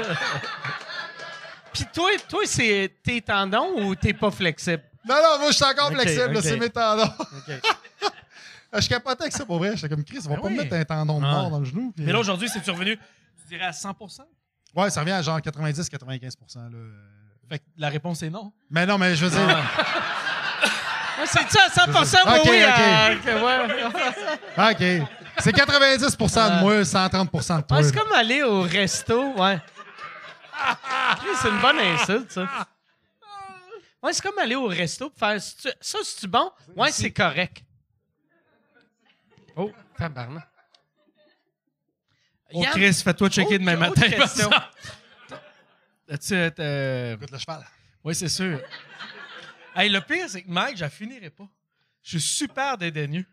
[1.73, 4.83] Puis toi, toi c'est tes tendons ou t'es pas flexible?
[5.07, 7.11] Non, non, moi, je suis encore flexible, c'est mes tendons.
[8.79, 9.75] je capotais avec ça pour vrai.
[9.75, 10.53] J'étais comme Chris, on va Ben pas oui.
[10.55, 11.93] me mettre un tendon de mort dans le genou.
[11.97, 13.95] Mais là, aujourd'hui, c'est-tu revenu, tu dirais, à 100
[14.75, 16.77] Ouais, ça revient à genre 90-95% là.
[17.49, 18.53] Fait que la réponse est non?
[18.69, 19.45] Mais non, mais je veux dire.
[19.47, 22.63] Ouais, c'est ça, 100 oui, Ok, oui.
[22.63, 23.27] ok.
[23.27, 23.43] euh,
[24.57, 25.01] ouais.
[25.01, 25.07] OK.
[25.39, 27.77] C'est 90% de moi, 130% de toi.
[27.77, 29.59] Ouais, c'est comme aller au resto, ouais.
[31.41, 32.47] C'est une bonne insulte, ça.
[34.03, 36.51] Ouais, c'est comme aller au resto pour faire C'est-tu- ça, c'est-tu bon?
[36.75, 37.63] Ouais, c'est correct.
[39.55, 40.47] Oh, tabarnak.
[42.53, 44.01] Oh, Yann, Chris, fais-toi checker demain autre- matin.
[44.07, 44.49] autre question.
[46.09, 46.33] As-tu.
[46.59, 47.65] euh, Écoute le cheval.
[48.03, 48.59] Oui, c'est sûr.
[49.75, 51.47] hey, le pire, c'est que Mike, j'en finirai pas.
[52.03, 53.25] Je suis super dédaigneux.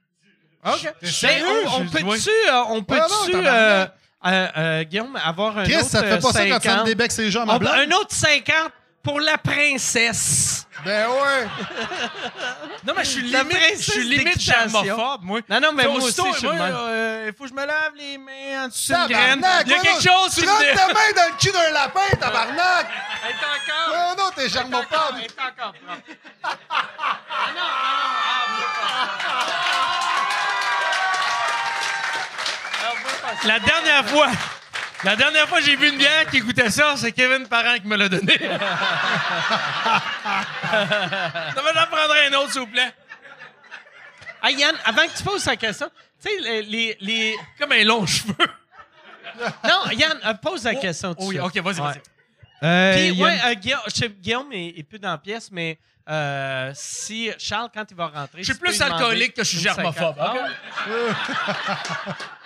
[0.64, 0.82] OK.
[1.22, 2.18] Ben, on, peut-tu, ouais.
[2.50, 3.86] euh, on peut-tu, euh,
[4.26, 6.68] euh, euh, Guillaume, avoir un Chris, autre ça te fait pas euh, ça quand tu
[6.68, 6.86] 50?
[6.86, 7.72] des becs ses gens à ma blonde?
[7.74, 8.72] Un autre 50
[9.08, 10.66] pour la princesse.
[10.84, 11.48] Ben ouais.
[12.86, 14.82] Non, mais je suis La limite, je princesse suis limite d'équitation.
[14.84, 15.40] germophobe, moi.
[15.48, 16.74] Non, non, mais moi aussi, je suis le même.
[16.78, 19.40] euh, il faut que je me lave les mains en dessous d'une graine.
[19.40, 20.76] Tabarnak, Il y a quelque chose Tu qui rentres me...
[20.76, 22.86] ta main dans le cul d'un lapin, tabarnak!
[23.24, 24.16] Elle est encore.
[24.18, 24.84] Non, t'es Elle est germophobe.
[24.92, 26.02] encore- elle est encore propre.
[26.44, 26.56] Ah
[27.56, 29.38] non, non, ah, on peut pas.
[32.84, 33.48] Ah, on peut pas.
[33.48, 34.28] La dernière fois...
[35.04, 37.86] La dernière fois que j'ai vu une bière qui goûtait ça, c'est Kevin Parent qui
[37.86, 38.36] me l'a donné.
[38.38, 40.00] ça
[40.70, 42.92] va j'en prendrai un autre, s'il vous plaît.
[44.42, 45.88] Ah, Yann, avant que tu poses ta question,
[46.22, 48.34] tu sais, les, les, les- Comme un long cheveu.
[49.64, 51.14] Non, Yann, euh, pose la question.
[51.18, 51.92] Oh, oui, de OK, vas-y, Ouais.
[52.60, 53.12] vas-y.
[53.12, 55.78] Puis, ouais, une- euh, Guillaume, je sais, Guillaume est, est plus dans la pièce, mais
[56.08, 58.38] euh, si Charles, quand il va rentrer.
[58.42, 60.50] Je suis plus alcoolique que je suis germophobe, cinquante-
[60.88, 62.16] OK?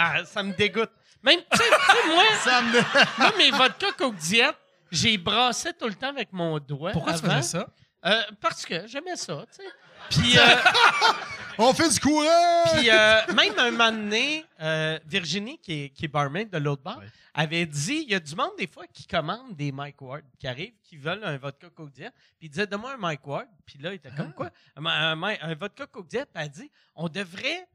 [0.00, 0.12] Ah?
[0.14, 0.90] Ah, ça me dégoûte.
[1.22, 3.18] Même, tu sais, tu sais, moi, Ça me...
[3.18, 4.54] moi, mes vodka Coke Diet,
[4.92, 6.92] j'ai brassé tout le temps avec mon doigt.
[6.92, 7.36] Pourquoi tu avant.
[7.36, 7.66] faisais ça?
[8.06, 9.70] Euh, parce que j'aimais ça, tu sais.
[10.10, 10.42] Puis, euh,
[11.60, 12.62] On fait du courant!
[12.72, 16.82] puis euh, même un moment donné, euh, Virginie, qui est, qui est barmaid de l'autre
[16.82, 17.00] bar,
[17.34, 20.46] avait dit il y a du monde, des fois, qui commande des Mike Ward, qui
[20.46, 22.12] arrivent, qui veulent un vodka Coke Diet.
[22.38, 23.48] Puis il disait Donne-moi un Mike Ward.
[23.66, 24.50] Puis là, il était comme quoi?
[24.76, 26.26] Un, un, un vodka Coke Diet.
[26.32, 27.66] Puis elle dit On devrait.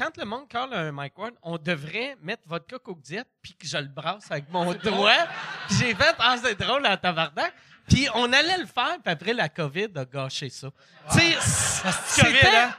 [0.00, 3.66] Quand le monde colle un Mike Ward, on devrait mettre vodka Coke Diet puis que
[3.66, 5.28] je le brasse avec mon doigt.
[5.68, 7.52] J'ai fait Ah, c'est drôle à tabarnak.
[7.86, 10.70] Puis on allait le faire, puis après, la COVID a gâché ça.
[11.12, 11.36] Tu sais,
[12.06, 12.74] c'était hein?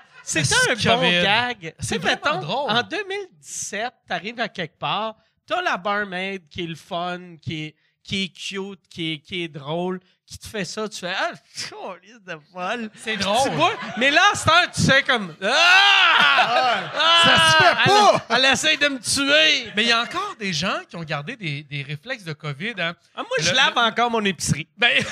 [0.66, 1.76] un bon gag.
[1.78, 2.72] C'est vraiment mettons, drôle.
[2.72, 5.16] en 2017, t'arrives à quelque part,
[5.46, 7.76] t'as la barmaid qui est le fun, qui est,
[8.12, 11.32] qui est cute, qui est, qui est drôle, qui te fait ça, tu fais Ah,
[12.04, 12.90] liste de folle.
[12.96, 13.72] C'est drôle.
[13.98, 16.92] mais là, cette heure, tu sais comme Ah!
[17.24, 18.26] Ça se fait pas!
[18.36, 19.72] Elle, essaie de me tuer.
[19.78, 22.74] Mais il y a encore des gens qui ont gardé des, des réflexes de COVID.
[22.80, 22.96] Hein.
[23.16, 24.68] Ah, moi, je Le- lave encore mon épicerie.
[24.78, 24.92] Ben...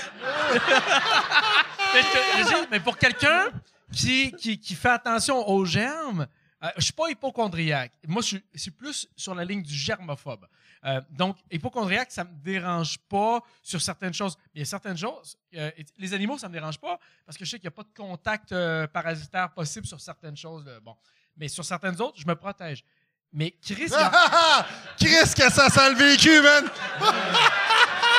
[1.94, 3.46] mais, je te- je dis, mais pour quelqu'un
[3.94, 6.28] qui, qui, qui fait attention aux germes,
[6.64, 7.94] euh, je suis pas hypochondriaque.
[8.08, 10.46] Moi, je suis, je suis plus sur la ligne du germophobe.
[10.85, 14.38] Euh, donc, hypochondriaque, ça me dérange pas sur certaines choses.
[14.47, 17.43] Mais il y a certaines choses, euh, les animaux, ça me dérange pas parce que
[17.45, 20.65] je sais qu'il n'y a pas de contact euh, parasitaire possible sur certaines choses.
[20.65, 20.80] là.
[20.80, 20.95] bon.
[21.35, 22.84] Mais sur certaines autres, je me protège.
[23.31, 24.65] Mais Chris, Ah,
[24.99, 26.65] Chris, que ça sent le vécu, man!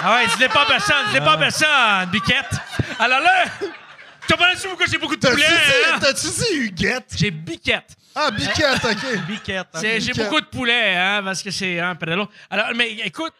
[0.02, 2.50] Ah ouais, dis-le pas à personne, dis-le pas à personne, biquette.
[2.98, 3.44] Alors là,
[4.30, 5.94] T'as pas su pourquoi j'ai beaucoup de T'as-tu poulet, hein?
[5.98, 7.14] dit, t'as-tu dit Huguette?
[7.16, 7.96] J'ai biquette.
[8.14, 9.26] Ah, Biquette, OK.
[9.28, 9.66] Biquette.
[9.74, 9.78] hein.
[9.80, 10.28] C'est- J'ai Biquette.
[10.28, 12.28] beaucoup de poulet, hein, parce que c'est un pédalo.
[12.48, 13.32] Alors, mais écoute,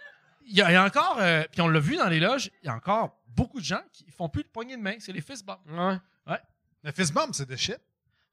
[0.46, 2.50] il y, a il y a encore, euh, puis on l'a vu dans les loges,
[2.62, 5.12] il y a encore beaucoup de gens qui font plus de poignées de main, c'est
[5.12, 5.60] les fist bumps.
[5.68, 6.38] Ouais.
[6.82, 7.78] Le fist bump, c'est de shit.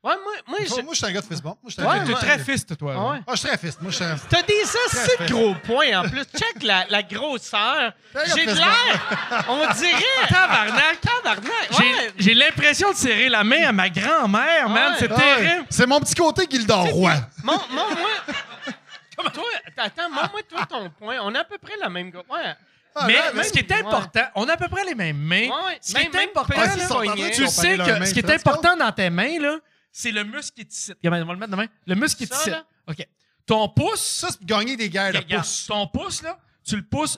[0.08, 1.58] Ouais, moi, moi, je- moi, je suis un gars de fist bump.
[1.62, 2.94] Moi, je suis un Ouais, T'es très fist, toi.
[2.94, 3.00] là.
[3.02, 3.18] Ah ouais.
[3.28, 3.82] Ah, je suis très fist.
[3.82, 4.16] Moi, je suis un...
[4.30, 6.24] T'as des assez de gros points en plus.
[6.38, 7.94] Check la, la grosseur.
[8.36, 9.46] J'ai de l'air.
[9.50, 10.04] On dirait.
[10.30, 11.02] Tabarnak.
[11.02, 11.68] Tabarnak.
[11.72, 12.12] J'ai- Ouais.
[12.18, 14.92] J'ai l'impression de serrer la main à ma grand-mère, man.
[14.94, 14.98] Ouais.
[15.00, 15.22] C'est Ah ouais.
[15.46, 15.66] terrible.
[15.70, 17.14] C'est mon petit côté Gildor Roy.
[17.44, 18.10] Mon, mon, moi.
[19.34, 19.44] toi,
[19.78, 21.18] attends, moi, moi, toi, ton point.
[21.22, 22.08] On a à peu près la même.
[22.08, 22.56] Ouais.
[23.00, 23.80] Ah, mais là, mais ce qui est ouais.
[23.80, 25.50] important, on a à peu près les mêmes mains.
[25.50, 27.30] Ouais, Ce même- qui est important, Ah, poignet.
[27.32, 29.58] tu sais que ce qui est important dans tes mains, là,
[29.92, 30.94] c'est le muscle qui est ici.
[31.04, 31.68] On va le mettre de main.
[31.86, 32.52] Le muscle qui est Ça, ici.
[32.88, 33.08] OK.
[33.46, 35.66] Ton pouce, Ça, c'est pour gagner des guerres regarde, pouce.
[35.68, 37.18] ton pouce, là, tu le pousses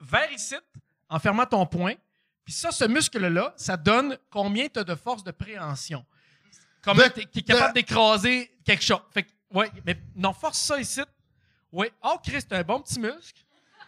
[0.00, 0.54] vers ici
[1.08, 1.94] en fermant ton poing.
[2.44, 6.04] Puis ça, ce muscle-là, ça donne combien tu as de force de préhension?
[6.82, 9.00] Comment tu es capable d'écraser quelque chose?
[9.12, 11.00] Fait que, ouais, mais non, force ça ici.
[11.72, 11.86] Oui.
[12.02, 13.42] Oh, Chris, c'est un bon petit muscle.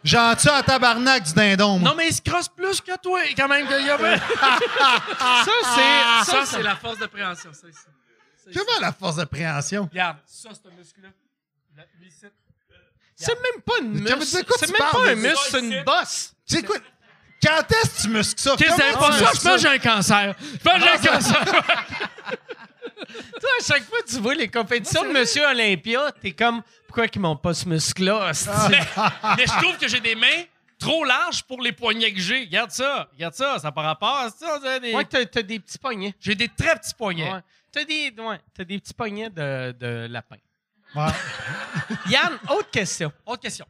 [0.04, 1.90] J'en tue à tabarnak du dindon, moi.
[1.90, 3.66] Non, mais il se crosse plus que toi, quand même.
[3.66, 4.18] que- il y a-
[5.44, 5.52] Ça,
[6.24, 6.30] c'est.
[6.30, 7.52] ça, c'est la force de préhension.
[7.52, 7.78] Ça, ici.
[8.54, 9.88] Comment la force de préhension?
[9.90, 11.08] Regarde, ça, c'est un muscle-là.
[11.76, 12.26] Là, lui, ici.
[13.14, 14.44] C'est même pas une muscle.
[14.58, 16.34] C'est même pas un muscle, c'est une bosse.
[16.48, 16.76] Tu sais quoi?
[17.44, 18.54] Quand est-ce que tu muscles ça?
[18.56, 19.18] Qu'est-ce que pas ça?
[19.18, 20.34] Je pense que j'ai un cancer.
[20.40, 21.44] Je pense que j'ai un cancer.
[23.40, 27.08] Toi, à chaque fois que tu vois les compétitions de Monsieur Olympia, t'es comme, pourquoi
[27.08, 28.30] qu'ils m'ont pas ce muscle-là?
[28.70, 28.80] mais,
[29.36, 30.44] mais je trouve que j'ai des mains
[30.78, 32.40] trop larges pour les poignets que j'ai.
[32.44, 33.08] Regarde ça.
[33.12, 33.58] Regarde ça.
[33.58, 34.78] Ça n'a pas rapport à ça.
[34.80, 36.14] des- Ouais, t'as, t'as des petits poignets.
[36.20, 37.32] J'ai des très petits poignets.
[37.32, 37.40] Ouais.
[37.72, 40.36] T'as des, ouais, t'as des petits poignets de, de lapin.
[40.94, 41.06] Ouais.
[42.10, 43.10] Yann, autre question.
[43.24, 43.64] Autre question.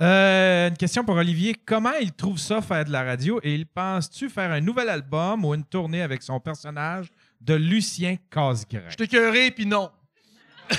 [0.00, 1.54] Euh, une question pour Olivier.
[1.54, 3.38] Comment il trouve ça faire de la radio?
[3.42, 7.08] Et il pense-tu faire un nouvel album ou une tournée avec son personnage
[7.40, 8.88] de Lucien Casgrain?
[8.88, 9.90] Je t'ai cœuré, puis non.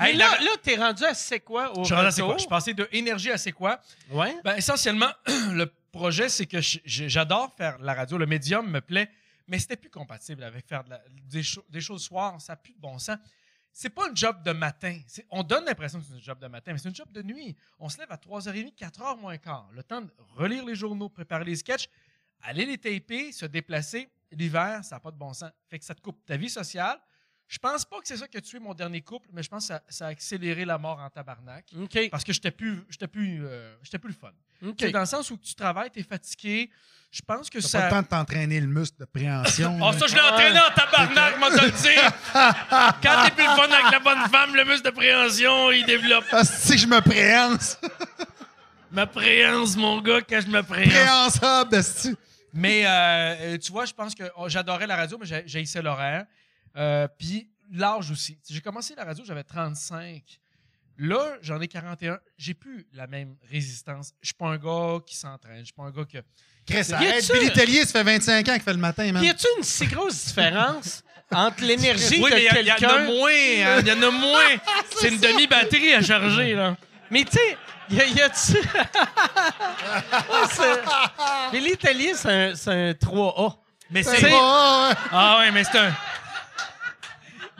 [0.00, 2.34] Hey, là, là t'es rendu à c'est quoi au Je suis rendu à c'est quoi?
[2.34, 3.80] Je suis passé de énergie à c'est quoi?
[4.10, 4.34] Ouais.
[4.42, 5.10] Ben, essentiellement,
[5.52, 8.18] le projet, c'est que j'adore faire la radio.
[8.18, 9.08] Le médium me plaît,
[9.50, 10.84] mais c'était plus compatible avec faire
[11.28, 12.40] des, cho- des choses soir.
[12.40, 13.18] Ça n'a plus de bon sens.
[13.72, 14.98] C'est pas un job de matin.
[15.30, 17.54] On donne l'impression que c'est un job de matin, mais c'est un job de nuit.
[17.78, 19.68] On se lève à 3h30, 4h moins quart.
[19.72, 21.88] Le temps de relire les journaux, préparer les sketchs,
[22.42, 24.08] aller les taper, se déplacer.
[24.32, 25.50] L'hiver, ça n'a pas de bon sens.
[25.68, 27.00] Fait que ça te coupe ta vie sociale.
[27.50, 29.64] Je pense pas que c'est ça qui a tué mon dernier couple, mais je pense
[29.66, 31.64] que ça, ça a accéléré la mort en tabarnak.
[31.76, 31.98] OK.
[32.08, 34.30] Parce que j'étais plus, j'étais plus, euh, j'étais plus le fun.
[34.64, 34.76] OK.
[34.76, 36.70] Tu sais, Dans le sens où tu travailles, tu es fatigué.
[37.10, 37.78] Je pense que T'as ça.
[37.80, 39.76] pas le temps de t'entraîner le muscle de préhension.
[39.82, 42.12] Oh, ça, je l'ai entraîné en tabarnak, moi, te le dire.
[43.02, 46.26] Quand t'es plus le fun avec la bonne femme, le muscle de préhension, il développe.
[46.30, 47.78] Ah, c'est que je me préhense.
[48.92, 51.38] Ma préhense, mon gars, quand je me préhense.
[51.38, 51.80] Préhensable.
[52.54, 56.26] Mais euh, tu vois, je pense que oh, j'adorais la radio, mais j'ai- j'haïssais l'horaire.
[56.76, 58.34] Euh, Puis l'âge aussi.
[58.36, 60.22] Tu sais, J'ai commencé la radio, j'avais 35.
[60.98, 62.18] Là, j'en ai 41.
[62.36, 64.12] J'ai plus la même résistance.
[64.20, 65.60] Je suis pas un gars qui s'entraîne.
[65.60, 66.18] Je suis pas un gars que.
[66.66, 67.24] Chris, Y arrête.
[67.24, 69.22] a-tu- Billy Tellier, ça fait 25 ans qu'il fait le matin, man.
[69.24, 71.02] Y a-tu une si grosse différence
[71.32, 73.04] entre l'énergie Oui, de mais il y, il y en a quelqu'un...
[73.06, 73.30] moins.
[73.30, 74.56] hein, Il y en a moins.
[74.96, 76.76] C'est une demi-batterie à charger, là.
[77.10, 77.56] Mais tu sais,
[77.90, 78.52] y a, y a-tu...
[80.30, 80.82] Ouais, c'est-
[81.52, 83.56] Mais l'Italien, c'est un, c'est un 3A.
[83.90, 84.30] Mais C'est ouais.
[84.32, 85.92] Ah ouais, mais c'est un.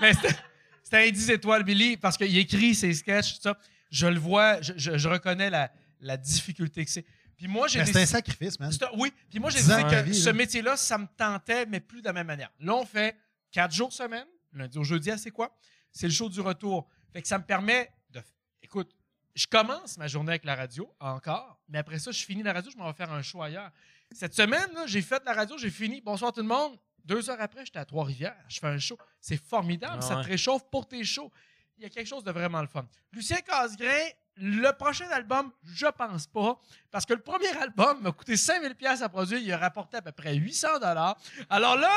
[0.00, 0.36] Mais c'est
[0.82, 3.56] c'est un 10 étoiles, Billy, parce qu'il écrit ses sketchs, tout ça.
[3.90, 5.70] Je le vois, je, je- je reconnais la,
[6.00, 7.04] la difficulté que c'est.
[7.36, 8.72] Puis moi, j'ai Mais C'est un sacrifice, man.
[8.96, 10.32] Oui, puis moi, j'ai ans que vie, ce là.
[10.32, 12.50] métier-là, ça me tentait, mais plus de la même manière.
[12.58, 13.16] Là, on fait
[13.52, 15.56] quatre jours semaine, lundi au jeudi, c'est quoi?
[15.92, 16.88] C'est le show du retour.
[17.12, 18.20] Fait que ça me permet de.
[18.62, 18.90] Écoute,
[19.34, 22.70] je commence ma journée avec la radio, encore, mais après ça, je finis la radio,
[22.70, 23.70] je m'en vais faire un show ailleurs.
[24.12, 26.00] Cette semaine, là, j'ai fait la radio, j'ai fini.
[26.00, 26.76] Bonsoir tout le monde.
[27.04, 28.36] Deux heures après, j'étais à Trois-Rivières.
[28.48, 28.98] Je fais un show.
[29.20, 29.98] C'est formidable.
[29.98, 31.30] Ah ça te réchauffe pour tes shows.
[31.78, 32.86] Il y a quelque chose de vraiment le fun.
[33.12, 36.58] Lucien Casgrain, le prochain album, je pense pas.
[36.90, 39.38] Parce que le premier album m'a coûté 5000 pièces à produire.
[39.38, 41.16] Il a rapporté à peu près 800 dollars.
[41.48, 41.90] Alors là,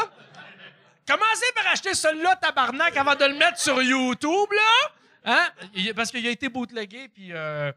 [1.07, 4.91] commencez par acheter celui-là, tabarnak, avant de le mettre sur YouTube, là.
[5.25, 5.47] Hein?
[5.95, 7.31] Parce qu'il a été bootlegué, puis...
[7.31, 7.71] euh,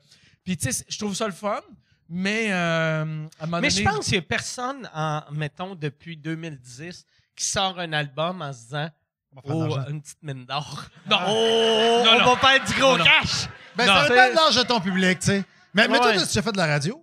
[0.45, 1.61] puis, tu sais, je trouve ça le fun.
[2.09, 6.17] Mais, euh, à un moment Mais je pense qu'il n'y a personne, en, mettons, depuis
[6.17, 7.05] 2010,
[7.35, 8.89] qui sort un album en se disant
[9.33, 9.91] On va faire de Oh, l'argent.
[9.91, 10.85] une petite mine d'or.
[11.11, 11.19] Non.
[11.29, 12.35] Oh, Non, on non.
[12.35, 13.05] va faire du gros Non, non.
[13.05, 13.49] cash.
[13.77, 15.45] Ben, Non, ça c'est- dépend de l'âge de ton public, tu sais.
[15.75, 16.17] Mais, mais toi, Ouais.
[16.27, 17.03] tu as fait de la radio?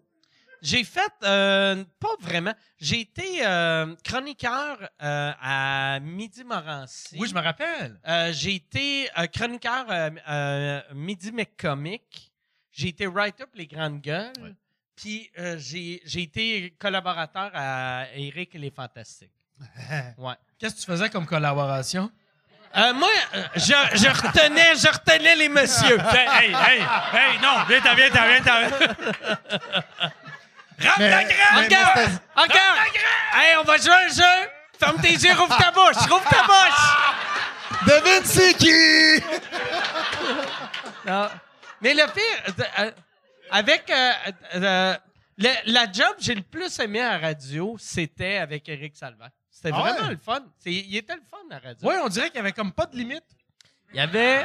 [0.62, 2.54] J'ai fait, euh, pas vraiment.
[2.80, 7.18] J'ai été euh, chroniqueur euh, à Midi Morancy.
[7.20, 8.00] Oui, je me rappelle.
[8.08, 12.32] Euh, j'ai été euh, chroniqueur euh, euh, Midi McComic.
[12.72, 14.56] J'ai été writer pour Les Grandes Gueules.
[15.04, 19.32] Puis euh, j'ai j'ai été collaborateur à Eric et les Fantastiques.
[20.18, 20.34] Ouais.
[20.58, 22.10] Qu'est-ce que tu faisais comme collaboration?
[22.78, 25.98] Euh, moi, euh, je, je retenais, je retenais les messieurs.
[26.14, 26.80] hey, hey,
[27.14, 28.62] hey, non, viens t'en, viens t'en, viens t'en.
[30.80, 31.28] Ta graine!
[31.56, 31.92] mais- Encore!
[31.96, 32.78] mais c'était- Encore!
[33.36, 34.50] Hey, on va jouer un jeu!
[34.80, 35.98] Ferme tes yeux, rouvre ta bouche!
[36.10, 36.84] Rouvre ta bouche!
[37.88, 39.24] Devine c'est qui?
[41.06, 41.30] Non.
[41.82, 42.54] Mais le pire,
[43.54, 44.12] avec euh,
[44.56, 44.98] euh,
[45.38, 49.30] le- la job que j'ai le plus aimé à la radio, c'était avec Eric Salvaire.
[49.50, 49.92] C'était Ah ouais?
[49.94, 50.44] vraiment le fun.
[50.60, 51.88] C'est- il était le fun à la radio.
[51.90, 53.24] Oui, on dirait qu'il y avait comme pas de limite.
[53.92, 54.44] Il y avait.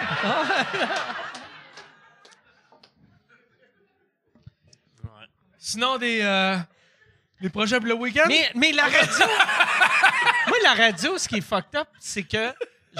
[5.59, 6.57] Sinon, des, euh,
[7.41, 8.25] des projets pour le week-end?
[8.29, 9.27] mais, mais la radio.
[10.49, 12.53] Moi, la radio, ce qui est fucked up, c'est que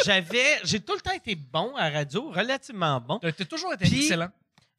[0.05, 0.61] j'avais.
[0.65, 3.19] J'ai tout le temps été bon à la radio, relativement bon.
[3.21, 4.29] T'as toujours été Puis- excellent.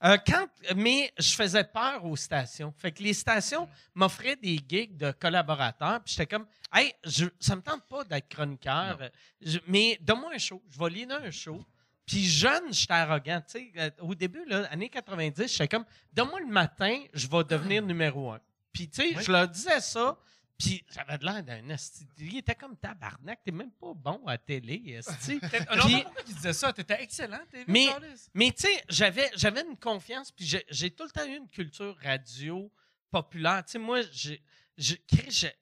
[0.03, 0.47] Euh, quand,
[0.77, 2.73] mais je faisais peur aux stations.
[2.77, 6.01] Fait que les stations m'offraient des gigs de collaborateurs.
[6.03, 8.97] Puis j'étais comme, hey, je, ça me tente pas d'être chroniqueur,
[9.41, 10.61] je- mais donne-moi un show.
[10.69, 11.61] Je vais lire un show.
[12.05, 13.41] Puis jeune, j'étais arrogant.
[13.77, 18.31] Euh, au début, là, années 90, j'étais comme, donne-moi le matin, je vais devenir numéro
[18.31, 18.39] un.
[18.71, 20.17] Puis tu sais, je leur disais ça.
[20.59, 22.05] Puis j'avais de l'air d'un esti.
[22.17, 25.39] Il était comme tabarnak, t'es même pas bon à télé, esti.
[25.39, 26.73] Pourquoi tu disais ça?
[26.73, 27.87] T'étais excellent, t'es Mais-
[28.33, 31.97] Mais tu sais, j'avais, j'avais une confiance, puis j'ai, tout le temps eu une culture
[32.03, 32.69] radio
[33.09, 33.63] populaire.
[33.65, 34.43] Tu sais, moi, j'ai,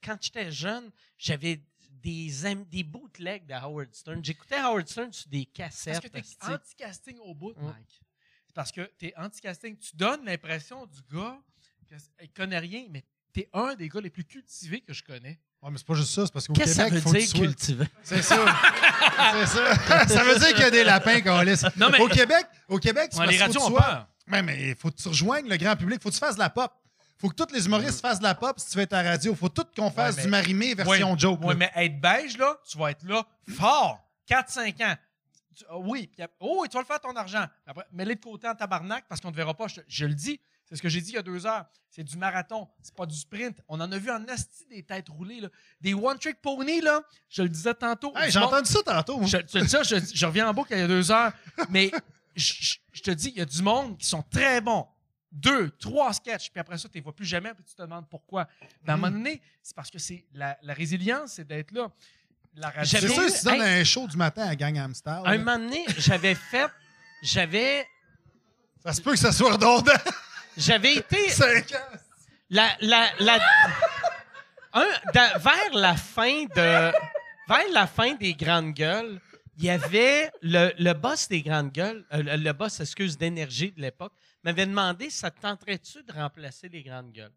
[0.03, 1.61] quand j'étais jeune, j'avais
[1.91, 2.31] des,
[2.69, 4.23] des bootlegs de Howard Stern.
[4.25, 6.01] J'écoutais Howard Stern sur des Parce cassettes.
[6.01, 7.53] que t'es anti-casting au bout.
[7.57, 8.01] Mike.
[8.47, 9.77] C'est parce que t'es anti-casting.
[9.77, 11.39] Tu donnes l'impression du gars
[12.19, 13.03] qu'il connaît rien, mais
[13.41, 15.39] t'es un des gars les plus cultivés que je connais.
[15.61, 17.33] Ouais, mais c'est pas juste ça, c'est parce qu'au ça Québec, veut faut que dire
[17.41, 17.85] cultiver?
[18.03, 18.45] C'est ça.
[19.33, 19.75] c'est ça.
[20.07, 21.63] ça veut dire qu'il y a des lapins qu'on laisse.
[21.75, 23.83] Non, mais- Au Québec, au Québec, c'est Ouais, parce les radios faut ont que tu
[23.83, 24.07] sois- peur.
[24.43, 26.01] Mais il faut que tu rejoignes le grand public.
[26.01, 26.71] faut que tu fasses de la pop.
[27.19, 29.11] faut que tous les humoristes fassent de la pop si tu veux être à la
[29.11, 29.33] radio.
[29.35, 31.41] faut tout qu'on fasse mais- du marimé version Ouais, joke.
[31.41, 31.55] ouais, là.
[31.75, 33.99] mais être beige, là, tu vas être là fort.
[34.27, 34.95] 4-5 ans.
[35.55, 37.45] Tu- ah oui, puis oh, oui, tu vas le faire ton argent.
[37.65, 39.65] Après, mets-les de côté en tabarnak parce qu'on ne te verra pas.
[39.87, 40.39] Je le dis.
[40.69, 41.65] C'est ce que j'ai dit il y a deux heures.
[41.89, 42.67] C'est du marathon.
[42.81, 43.57] C'est pas du sprint.
[43.67, 45.39] On en a vu en asti des têtes roulées.
[45.39, 45.47] Là.
[45.81, 47.01] Des one-trick pony, là.
[47.29, 48.13] Je le disais tantôt.
[48.15, 49.21] Hey, J'ai entendu ça tantôt.
[49.23, 51.31] je, je te dis ça, je, je reviens en boucle il y a deux heures.
[51.69, 51.89] Mais
[52.35, 54.85] je, te dis, il y a du monde qui sont très bons.
[55.31, 57.81] Deux, trois sketchs, puis après ça, tu ne les vois plus jamais, puis tu te
[57.81, 58.47] demandes pourquoi.
[58.83, 61.89] Mais à un moment donné, c'est parce que c'est la, la résilience, c'est d'être là.
[62.83, 65.85] C'est sûr, si tu donnes un show du matin à Gangnam Style, Un moment donné,
[65.97, 66.69] j'avais fait.
[67.21, 67.85] J'avais.
[68.83, 69.91] ça se peut que ça soit redondant.
[70.57, 71.29] J'avais été.
[71.29, 71.97] Cinq ans.
[72.49, 73.39] La, la, la-
[74.73, 76.91] un, vers la fin de.
[77.47, 79.21] Vers la fin des grandes gueules,
[79.57, 83.71] il y avait le, le boss des grandes gueules, euh, le, le boss, excuse, d'énergie
[83.71, 84.11] de l'époque,
[84.43, 87.31] m'avait demandé ça te tenterait-tu de remplacer les grandes gueules?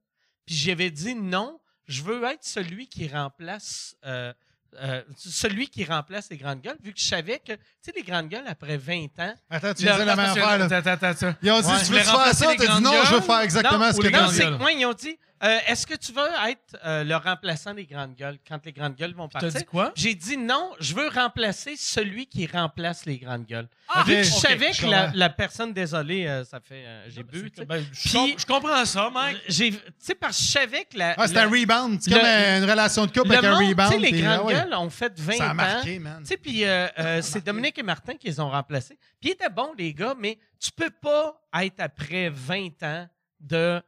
[0.46, 3.94] Puis j'avais dit non, je veux être celui qui remplace.
[4.04, 4.32] euh,
[4.80, 8.02] euh, celui qui remplace les grandes gueules, vu que je savais que, tu sais, les
[8.02, 10.58] grandes gueules, après 20 ans, Attends, tu dire la même affaire.
[10.58, 10.64] là.
[10.66, 11.34] Attends, attends, attends.
[11.42, 11.72] Ils ont dit, Ouais.
[11.84, 12.46] tu veux faire ça?
[12.56, 14.52] T'as dit non, je veux faire exactement non, ce que les non, grandes c'est gueules.
[14.54, 17.86] que moi, ils ont dit euh, Est-ce que tu veux être euh, le remplaçant des
[17.86, 19.60] grandes gueules quand les grandes gueules vont T'as partir?
[19.60, 19.92] dit quoi?
[19.94, 23.68] J'ai dit non, je veux remplacer celui qui remplace les grandes gueules.
[23.88, 26.84] Ah, Vu que je savais je que la, personne, désolé, euh, ça fait.
[26.86, 27.50] euh, j'ai bu.
[27.50, 27.64] tu sais.
[27.64, 29.38] Ben, je, Puis- com- je comprends ça, Mike.
[29.48, 31.14] J'ai- Tu sais, parce que je savais que la.
[31.16, 32.00] Ah, c'est un rebound.
[32.00, 33.92] C'est comme euh, une relation de couple le avec un monde, rebound.
[33.92, 34.54] sais, les grandes ah ouais.
[34.54, 35.54] gueules ont fait 20 Ça a ans.
[35.54, 36.18] marqué, man.
[36.22, 38.98] Tu sais, puis euh, euh, c'est Dominique et Martin qui les ont remplacés.
[39.20, 43.08] Puis ils étaient bons, les gars, mais tu peux pas être après 20 ans
[43.40, 43.82] de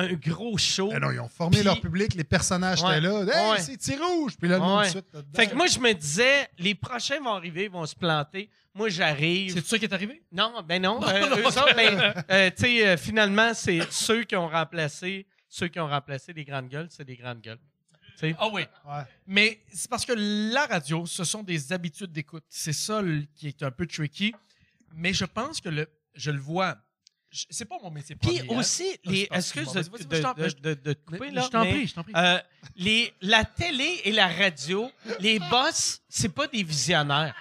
[0.00, 0.90] un gros show.
[0.94, 2.98] Eh non, ils ont formé Puis- leur public, les personnages Ouais.
[2.98, 3.20] étaient là.
[3.22, 3.60] Hey, Ouais.
[3.60, 4.34] c'est Tir Rouge!
[4.38, 4.84] Puis là, le monde Ouais.
[4.86, 5.06] de suite.
[5.12, 5.30] là-dedans.
[5.36, 8.48] Fait que moi, je me disais, les prochains vont arriver, ils vont se planter.
[8.74, 9.52] Moi, j'arrive.
[9.54, 10.22] C'est ça qui est arrivé?
[10.30, 11.00] Non, ben non.
[11.08, 15.68] euh, eux autres, ben, euh, tu sais, euh, finalement, c'est ceux qui ont remplacé, ceux
[15.68, 17.58] qui ont remplacé les grandes gueules, c'est des grandes gueules.
[18.18, 18.36] Tu sais?
[18.38, 18.62] Ah oui.
[18.86, 19.02] Ouais.
[19.26, 22.44] Mais c'est parce que la radio, ce sont des habitudes d'écoute.
[22.48, 24.34] C'est ça le- qui est un peu tricky.
[24.94, 26.76] Mais je pense que le, je le vois.
[27.30, 28.58] C'est pas mon métier Puis premier, hein.
[28.58, 31.48] aussi, Ah, les, excuse de, de, de, de- de te Mais- couper, mais là, je
[31.48, 32.12] t'en mais, prie, je t'en prie.
[32.16, 32.38] euh,
[32.76, 34.90] les, la télé et la radio,
[35.20, 37.34] les boss, c'est pas des visionnaires.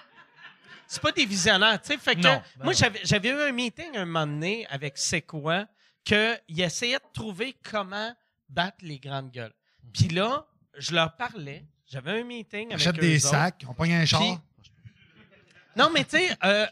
[0.88, 1.98] C'est pas des visionnaires, tu sais.
[1.98, 5.66] Fait que ben moi, j'avais, j'avais eu un meeting un moment donné avec C'est quoi,
[6.06, 8.14] qu'il essayait de trouver comment
[8.50, 9.54] battre les grandes gueules.
[9.94, 10.46] Puis là,
[10.78, 11.66] je leur parlais.
[11.90, 13.32] J'avais un meeting avec eux des autres.
[13.36, 14.22] sacs, on pogne un char.
[15.78, 16.66] Non, mais tu sais, euh,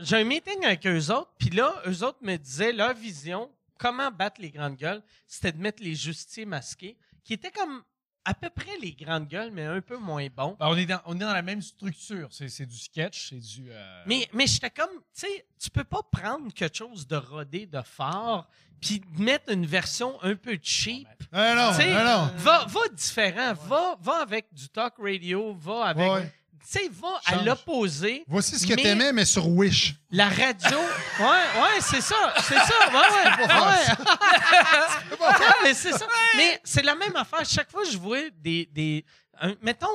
[0.00, 4.10] j'ai- un meeting avec eux autres, puis là, eux autres me disaient leur vision, comment
[4.10, 7.82] battre les grandes gueules, c'était de mettre les justiers masqués, qui était comme
[8.26, 10.54] à peu près les grandes gueules, mais un peu moins bons.
[10.60, 12.28] Ben, on, est dans, on est dans la même structure.
[12.30, 13.70] C'est du sketch, c'est du.
[13.72, 17.64] euh, Mais, mais j'étais comme, tu sais, tu peux pas prendre quelque chose de rodé,
[17.66, 18.46] de fort,
[18.78, 21.08] puis mettre une version un peu cheap.
[21.32, 22.30] Non, non, non, non.
[22.36, 26.10] Va, va différent, va, va avec du talk radio, va avec.
[26.12, 26.32] Ouais.
[26.62, 28.24] Tu sais, va à l'opposé.
[28.28, 29.94] Voici ce que Mais- t'aimais, mais sur Wish.
[30.10, 30.78] La radio.
[31.20, 32.34] ouais, ouais, c'est ça.
[32.42, 32.88] C'est ça.
[32.92, 35.26] Ouais, ouais.
[35.64, 36.06] mais c'est ça.
[36.36, 37.44] Mais c'est la même affaire.
[37.44, 38.66] Chaque fois que je vois des.
[38.72, 39.04] des
[39.40, 39.86] un- mettons,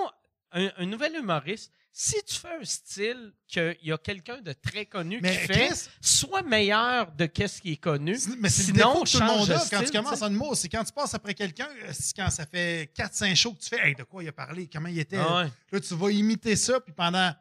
[0.51, 4.85] un, un nouvel humoriste, si tu fais un style qu'il y a quelqu'un de très
[4.85, 8.17] connu Mais qui fait, Chris- soit meilleur de qu'est-ce qui est connu.
[8.37, 10.29] Mais c'est le Sinon, défaut que tout le monde de a quand tu commences en
[10.29, 10.57] humour.
[10.57, 13.87] C'est quand tu passes après quelqu'un, euh, quand ça fait 4-5 shows que tu fais
[13.87, 15.15] Hey, de quoi il a parlé, comment il était.
[15.17, 15.51] Ah ouais.
[15.71, 17.31] Là, tu vas imiter ça, puis pendant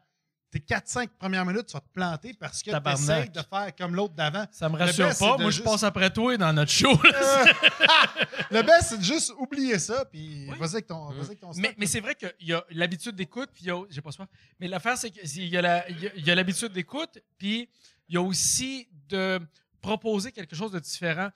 [0.59, 3.95] tes 4-5 premières minutes, tu vas te planter parce que tu essaies de faire comme
[3.95, 4.45] l'autre d'avant.
[4.51, 5.37] Ça me rassure best, pas.
[5.37, 6.97] Moi, je passe après toi dans notre show.
[7.03, 7.45] là.
[8.51, 11.69] Le best, c'est de juste oublier ça, puis vas-y avec ton, vas-y avec ton Mais,
[11.69, 11.75] stock.
[11.77, 13.65] mais c'est vrai qu'il y a l'habitude d'écoute, puis.
[13.89, 14.29] J'ai pas soif.
[14.59, 17.69] Mais l'affaire, c'est qu'il y a l'habitude d'écoute, puis
[18.07, 19.39] il y a aussi de
[19.81, 21.29] proposer quelque chose de différent.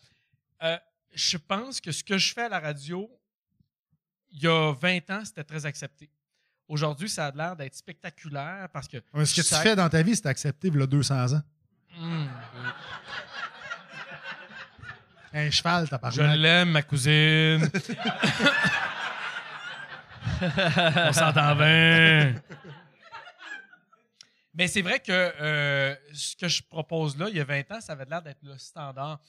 [0.63, 0.77] Euh,
[1.13, 3.09] je pense que ce que je fais à la radio,
[4.31, 6.09] il y a 20 ans, c'était très accepté.
[6.69, 8.97] Aujourd'hui, ça a l'air d'être spectaculaire parce que.
[9.25, 11.41] Ce que tu fais dans ta vie, c'est accepté il y a 200 ans.
[11.97, 12.27] Hmm.
[15.33, 17.67] Un cheval, t'as pas Je l'aime, ma cousine.
[20.41, 22.35] On s'entend bien.
[24.53, 27.81] Mais c'est vrai que euh, ce que je propose là, il y a 20 ans,
[27.81, 29.19] ça avait l'air d'être le standard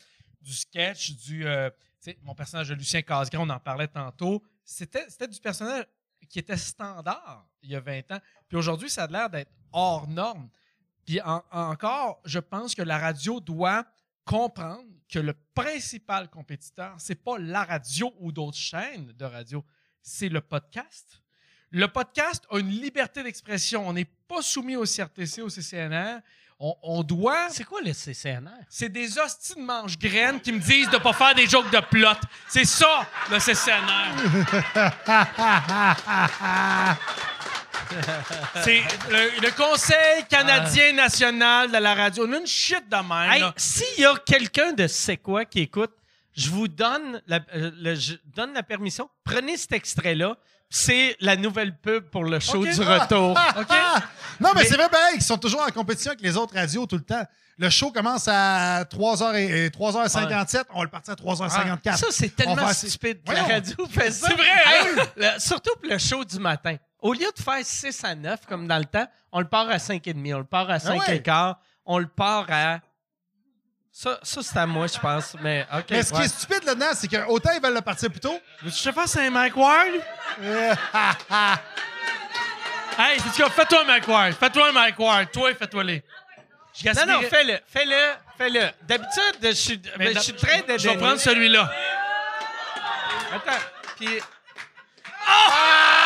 [0.42, 1.46] du sketch, du.
[1.46, 1.70] euh,
[2.02, 4.42] tu sais, mon personnage de Lucien Casgrain, on en parlait tantôt.
[4.64, 5.84] C'était du personnage
[6.28, 8.20] qui était standard il y a 20 ans.
[8.48, 10.48] Puis aujourd'hui, ça a l'air d'être hors norme.
[11.04, 13.84] Puis en- encore, je pense que la radio doit
[14.24, 19.64] comprendre que le principal compétiteur, c'est pas la radio ou d'autres chaînes de radio,
[20.02, 21.22] c'est le podcast.
[21.70, 23.86] Le podcast a une liberté d'expression.
[23.88, 26.20] On n'est pas soumis au CRTC, au CCNR.
[26.62, 27.48] On, on doit.
[27.48, 28.50] C'est quoi le CCNR?
[28.68, 32.08] C'est des hosties de mange-graines qui me disent de pas faire des jokes de plot.
[32.48, 34.74] C'est ça, le CCNR.
[38.62, 42.24] C'est le, le Conseil canadien national de la radio.
[42.28, 43.32] On a une shit de même.
[43.32, 45.90] Hey, s'il y a quelqu'un de C'est quoi qui écoute,
[46.36, 49.08] je vous donne la, euh, le- je donne la permission.
[49.24, 50.36] Prenez cet extrait-là.
[50.72, 52.72] C'est la nouvelle pub pour le show Ok.
[52.72, 53.36] du retour.
[53.68, 54.00] Ah!
[54.38, 56.86] Non, mais, Mais- c'est vrai, pareil, ils sont toujours en compétition avec les autres radios
[56.86, 57.22] tout le temps.
[57.58, 61.96] Le show commence à 3h et, et 3h57, on va le partir à 3h54.
[61.96, 64.28] Ça, c'est On tellement va- stupide que la radio fait ça.
[64.28, 64.86] C'est vrai, hein?
[64.96, 66.76] Hey, le- surtout pour le show du matin.
[67.00, 69.76] Au lieu de faire 6 à 9 comme dans le temps, on le part à
[69.76, 71.16] 5,5, on le part à 5 ouais.
[71.16, 72.78] et quart, on le part à...
[73.92, 75.86] Ça, ça c'est à moi, je pense, mais OK.
[75.90, 78.38] Mais ce qui est stupide là-dedans, c'est qu'autant ils veulent le partir plus tôt.
[78.62, 79.92] Veux-tu que je te fasse un Mike Ward?
[82.98, 83.50] hey, c'est quoi?
[83.50, 84.32] Fais-toi un Mike Ward.
[84.34, 85.30] Fais-toi un Mike Ward.
[85.32, 86.02] Toi, fais-toi-les.
[86.72, 88.70] Je Non, non, fais-le, fais-le, fais-le.
[88.82, 91.70] D'habitude, je suis, ben, Mais je suis très Je vais prendre celui-là.
[93.34, 93.60] Attends,
[93.96, 94.20] puis...
[95.28, 95.99] Oh,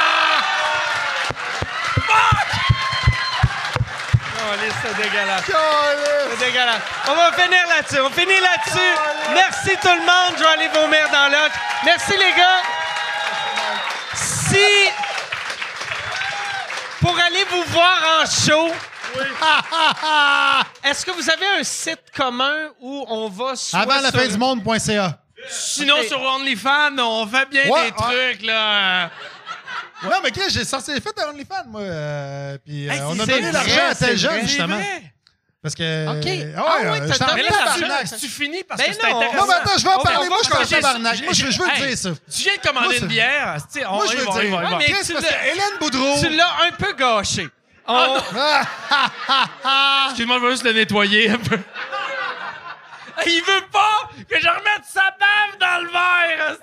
[4.85, 5.43] c'est dégueulasse.
[6.31, 6.82] C'est dégueulasse.
[7.09, 8.01] On va finir là-dessus.
[8.01, 8.94] On finit là-dessus.
[9.35, 10.35] Merci tout le monde.
[10.36, 11.55] Je vais aller vomir dans l'autre.
[11.85, 12.62] Merci les gars.
[14.15, 14.89] Si
[17.01, 18.70] pour aller vous voir en show,
[20.85, 24.27] est-ce que vous avez un site commun où on va soit Avant la sur- fin
[24.28, 25.19] du monde.ca.
[25.47, 28.32] Sinon, sur OnlyFans, on fait bien Ouais, des ouais.
[28.32, 29.11] trucs, là.
[30.05, 31.81] Non, mais Chris, j'ai sorti les fêtes à OnlyFans, moi.
[31.81, 34.43] euh, puis euh, Hey, on a c'est donné vrai, l'argent à c'est tel jeune, vrai.
[34.43, 34.78] justement.
[34.81, 35.02] C'est.
[35.62, 36.09] Parce que.
[36.09, 36.26] Ok.
[36.26, 38.18] Ah ouais, Ah ouais, euh, t'as j'étais en donné Mais là, tabarnak.
[38.20, 39.16] tu, finis parce Ben que c'est non.
[39.16, 39.36] intéressant?
[39.40, 40.28] Non, mais attends, je vais en On parler.
[40.28, 41.22] Moi, je suis que j'ai- tabarnak.
[41.24, 42.10] Moi, je je veux hey, dire, ça.
[42.31, 43.56] Tu viens de commander Moi, une c'est- bière.
[43.72, 44.51] tu sais, on Moi, je veux va, on on dire.
[44.60, 44.76] va.
[44.78, 46.20] mais Chris, tu parce l'as- que Hélène Boudreau.
[46.20, 47.48] Tu l'as un peu gâché.
[47.86, 48.16] On-
[50.09, 51.59] Excuse-moi, je vais juste le nettoyer un peu.
[53.26, 56.56] Il veut pas que je remette sa bave dans le verre.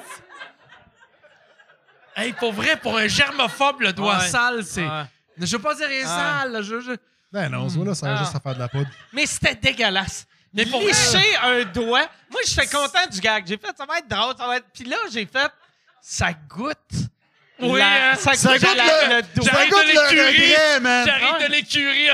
[2.21, 4.27] Hey, pour vrai, pour un germophobe, le doigt Ouais.
[4.27, 4.83] sale, c'est.
[4.83, 5.03] Ouais.
[5.39, 6.95] Je veux pas dire rien sale, là, je, je-
[7.31, 8.23] Ben non, ce là ça va Ah.
[8.23, 8.89] juste à faire de la poudre.
[9.13, 10.25] Mais c'était dégueulasse.
[10.53, 12.05] Mais pour Licher un doigt.
[12.29, 13.45] Moi, j'étais content du gag.
[13.47, 14.65] J'ai fait, ça va être drôle, ça va être.
[14.73, 15.49] Puis là, j'ai fait,
[16.01, 16.75] ça goûte.
[17.59, 18.15] Oui, la- hein?
[18.15, 19.45] ça Ça goûte goûte la- le- doigt.
[19.45, 20.53] Ça J'arrive goûte de le l'écurie.
[21.05, 21.47] J'arrive Ouais.
[21.47, 22.09] de l'écurie.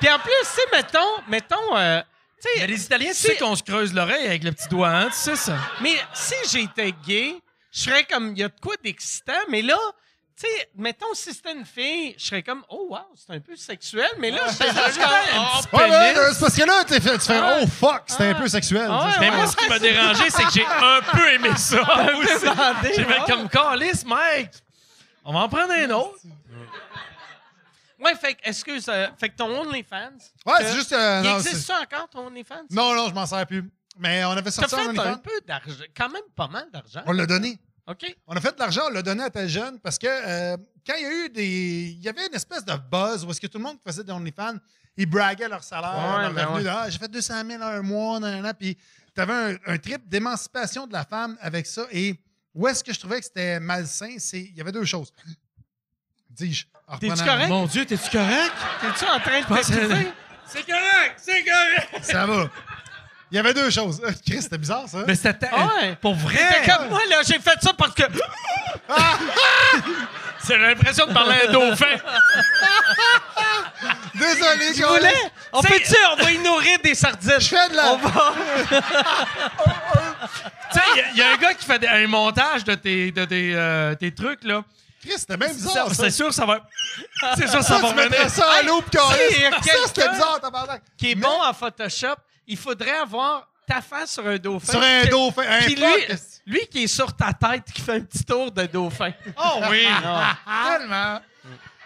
[0.00, 0.98] Puis en plus, tu sais, mettons,
[1.28, 2.00] mettons, euh,
[2.42, 4.90] tu Mais sais, les Italiens, tu sais qu'on se creuse l'oreille avec le petit doigt,
[4.90, 5.06] hein?
[5.06, 5.56] Tu sais ça?
[5.80, 7.36] mais si j'étais gay,
[7.74, 9.76] je serais comme, il y a de quoi d'excitant, mais là,
[10.36, 13.54] Tu sais, mettons, si c'était une fille, je serais comme, oh, wow, c'est un peu
[13.54, 16.18] sexuel, mais là, c'est juste comme un petit Ouais, ouais, pénis.
[16.18, 17.58] euh, c'est parce que là, t'es fait- tu fais Ah.
[17.62, 18.40] Oh fuck, c'était un Ah.
[18.40, 18.88] peu sexuel.
[18.90, 19.16] Ah.
[19.20, 19.36] Mais ouais.
[19.36, 21.80] moi, ce qui m'a dérangé, c'est que j'ai un peu aimé ça.
[21.80, 22.46] aussi.
[22.46, 23.24] bandé, J'ai fait ouais.
[23.28, 24.50] comme Carlis, mec.
[25.24, 26.18] On va en prendre un autre.
[28.00, 30.18] Ouais, fait que, excuse, euh, fait que ton OnlyFans.
[30.46, 30.92] Ouais, c'est juste.
[30.92, 32.64] euh, Il non, existe c'est- ça encore, ton OnlyFans?
[32.70, 33.70] non, non, je m'en sers plus.
[33.98, 35.18] Mais on avait sorti un fait un OnlyFans.
[35.18, 37.02] peu d'argent, quand même pas mal d'argent.
[37.06, 37.58] On l'a donné.
[37.86, 38.16] OK.
[38.26, 40.56] On a fait de l'argent, on l'a donné à tel jeune parce que euh,
[40.86, 41.94] quand il y a eu des.
[41.98, 44.02] Il y avait une espèce de buzz où est-ce que tout le monde qui faisait
[44.04, 44.56] des OnlyFans,
[44.96, 46.66] ils braguaient leur salaire, Ouais, leur ben revenu.
[46.66, 46.72] ouais.
[46.74, 48.54] Ah, j'ai fait 200 000 un mois, nan, nan, nan.
[48.58, 48.76] Puis
[49.14, 51.86] t'avais un, un trip d'émancipation de la femme avec ça.
[51.92, 52.18] Et
[52.54, 54.40] où est-ce que je trouvais que c'était malsain, c'est.
[54.40, 55.12] Il y avait deux choses.
[56.30, 56.64] Dis-je.
[56.88, 57.48] en T'es-tu correct?
[57.48, 58.52] Mon Dieu, t'es-tu correct?
[58.80, 60.08] T'es-tu en train de t'étouffer?
[60.46, 62.04] C'est correct, c'est correct.
[62.04, 62.50] Ça va.
[63.30, 64.00] Il y avait deux choses.
[64.26, 64.98] Chris, c'était bizarre, ça.
[65.06, 65.96] Mais c'était ouais.
[66.00, 66.62] pour vrai.
[66.66, 68.04] comme moi, là, j'ai fait ça parce que.
[70.46, 71.86] J'ai l'impression de parler à un dauphin.
[74.14, 74.86] Désolé, gars.
[74.88, 75.14] voulais?
[75.52, 77.32] On C'est- peut-tu, on va y nourrir des sardines?
[77.40, 77.92] Je fais de la.
[77.92, 78.34] On va.
[80.70, 82.62] tu sais, il y a- il y, a un gars qui fait des- un montage
[82.64, 84.62] de tes, de tes, euh, tes trucs, là.
[85.02, 85.88] Chris, c'était Ça- bizarre.
[85.94, 86.60] C'est sûr que ça va.
[87.36, 88.30] C'est sûr que Ça, ça va tu mettrais revenir.
[88.30, 89.18] ça à l'eau pis carré.
[89.30, 90.82] il y a Ça, c'était bizarre, tabarnak.
[90.98, 92.16] Qui est Mais- bon en Photoshop,
[92.46, 94.72] il faudrait avoir ta face sur un dauphin.
[94.72, 95.42] Sur un dauphin.
[95.48, 96.16] Un Puis lui,
[96.46, 99.12] lui qui est sur ta tête, qui fait un petit tour de dauphin.
[99.36, 99.86] Oh oui.
[100.68, 101.20] Tellement.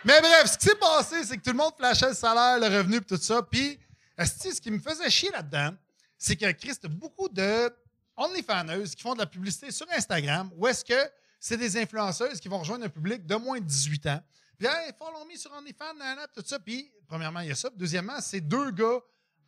[0.04, 2.76] Mais bref, ce qui s'est passé, c'est que tout le monde flashait le salaire, le
[2.76, 3.42] revenu et tout ça.
[3.42, 3.78] Puis,
[4.18, 5.74] ce qui me faisait chier là-dedans,
[6.16, 7.72] c'est que Chris, t'as beaucoup de
[8.16, 12.48] OnlyFaneuses qui font de la publicité sur Instagram où est-ce que c'est des influenceuses qui
[12.48, 14.20] vont rejoindre un public de moins de 18 ans.
[14.58, 16.58] Puis, hey, follow me sur OnlyFans, nanana, tout ça.
[16.58, 17.70] Puis, premièrement, il y a ça.
[17.70, 18.98] Puis, deuxièmement, c'est deux gars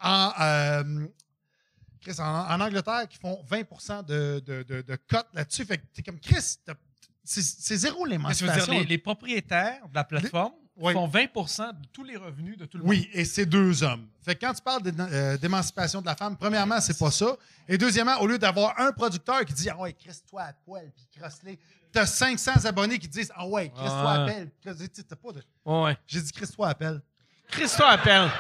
[0.03, 1.07] en, euh,
[2.01, 5.65] Chris, en, en Angleterre qui font 20 de, de, de, de cote là-dessus.
[5.65, 6.57] Fait que t'es comme Chris,
[7.25, 8.73] c'est zéro l'émancipation.
[8.73, 10.93] les, les propriétaires de la plateforme Oui.
[10.95, 12.91] font 20% de tous les revenus de tout le monde.
[12.91, 14.09] Oui, et c'est deux hommes.
[14.23, 17.37] Fait que quand tu parles euh, d'émancipation de la femme, premièrement, c'est pas ça.
[17.69, 21.07] Et deuxièmement, au lieu d'avoir un producteur qui dit Ah ouais, crisse-toi à poil, puis
[21.21, 21.59] crosse-les,
[21.93, 24.33] t'as 500 abonnés qui disent Ah ouais, crisse-toi à Ouais.
[24.35, 24.51] pelle.
[24.63, 25.97] Crisse- tu sais, t'as pas de- Ouais.
[26.07, 27.03] J'ai dit crisse-toi à pelle.
[27.51, 28.31] Christo appelle.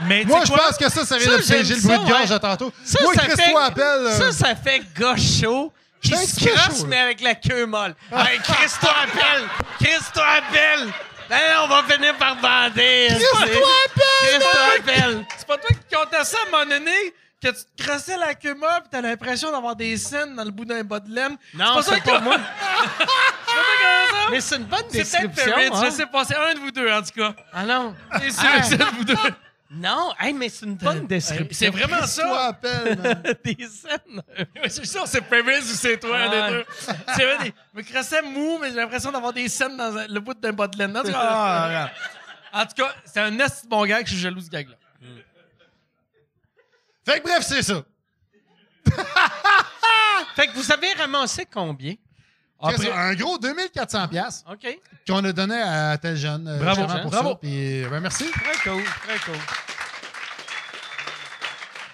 [0.00, 2.08] Mais Moi, je pense que ça, ça vient Ça, de piéger le bruit ça, de
[2.08, 2.32] gorge ouais.
[2.32, 2.72] à tantôt.
[2.84, 3.36] Ça, Moi, ça fait,
[3.74, 3.84] pelle.
[3.84, 7.94] euh, ça, ça fait gauche chaud qui se crosse, mais avec la queue molle.
[8.10, 9.44] Hey, Christo appelle!
[9.80, 10.88] Christo appelle!
[11.30, 13.08] Hey, on va finir par bander.
[13.10, 14.40] Christo appelle!
[14.40, 15.24] Christo appelle!
[15.38, 17.14] C'est pas toi qui comptais ça à un moment donné?
[17.40, 20.52] Que tu te crassais la queue molle pis t'as l'impression d'avoir des scènes dans le
[20.52, 21.36] bout d'un bas de laine.
[21.54, 22.36] Non, pas c'est ça pas moi.
[22.96, 23.04] Pas
[23.46, 24.30] toi as ça?
[24.30, 25.52] Mais c'est une bonne C'est peut-être description.
[25.74, 25.82] Hein?
[25.86, 26.24] je sais pas.
[26.24, 27.34] C'est un de vous deux, en tout cas.
[27.52, 27.94] Ah non.
[28.20, 28.60] C'est sûr Ah.
[28.60, 29.14] que c'est un de vous deux.
[29.74, 31.48] Non, hey, mais c'est une bonne description.
[31.52, 32.48] C'est vraiment ça.
[32.48, 33.22] à man.
[33.44, 34.22] des scènes.
[34.56, 36.50] Ouais, c'est sûr, c'est Perrine ou c'est toi, un Ouais.
[36.50, 36.64] des deux.
[37.16, 40.06] C'est vrai, des- je me crassais mou, mais j'ai l'impression d'avoir des scènes dans un-
[40.08, 40.94] le bout d'un bas de laine.
[40.96, 41.90] En tout cas,
[42.52, 42.68] ah,
[43.06, 44.74] c'est un esti de bon gag, je suis jaloux de ce gag-là.
[47.04, 47.82] Fait que bref, c'est ça.
[50.36, 51.94] Fait que vous avez ramassé combien?
[52.70, 54.78] Chris, un gros 2400$ piastres OK.
[55.06, 56.46] qu'on a donné à tel jeune.
[56.46, 57.28] euh, Bravo, justement pour bravo.
[57.30, 57.34] ça.
[57.36, 58.24] Puis, ben, merci.
[58.30, 59.38] Très cool, très cool.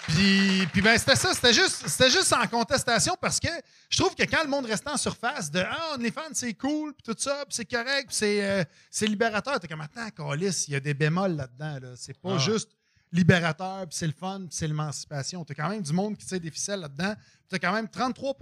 [0.09, 3.49] Puis, puis ben, c'était ça, c'était juste, c'était juste en contestation parce que
[3.91, 7.03] je trouve que quand le monde restait en surface de Ah, OnlyFans, c'est cool, puis
[7.15, 10.73] tout ça, puis c'est correct, puis c'est, euh, c'est libérateur, t'es comme Attends, Calis, il
[10.73, 11.79] y a des bémols là-dedans.
[11.89, 11.95] Là.
[11.95, 12.71] C'est pas juste
[13.13, 15.45] libérateur, puis c'est le fun, puis c'est l'émancipation.
[15.45, 17.15] T'as quand même du monde qui tire des ficelles là-dedans.
[17.15, 18.37] Puis t'as quand même 33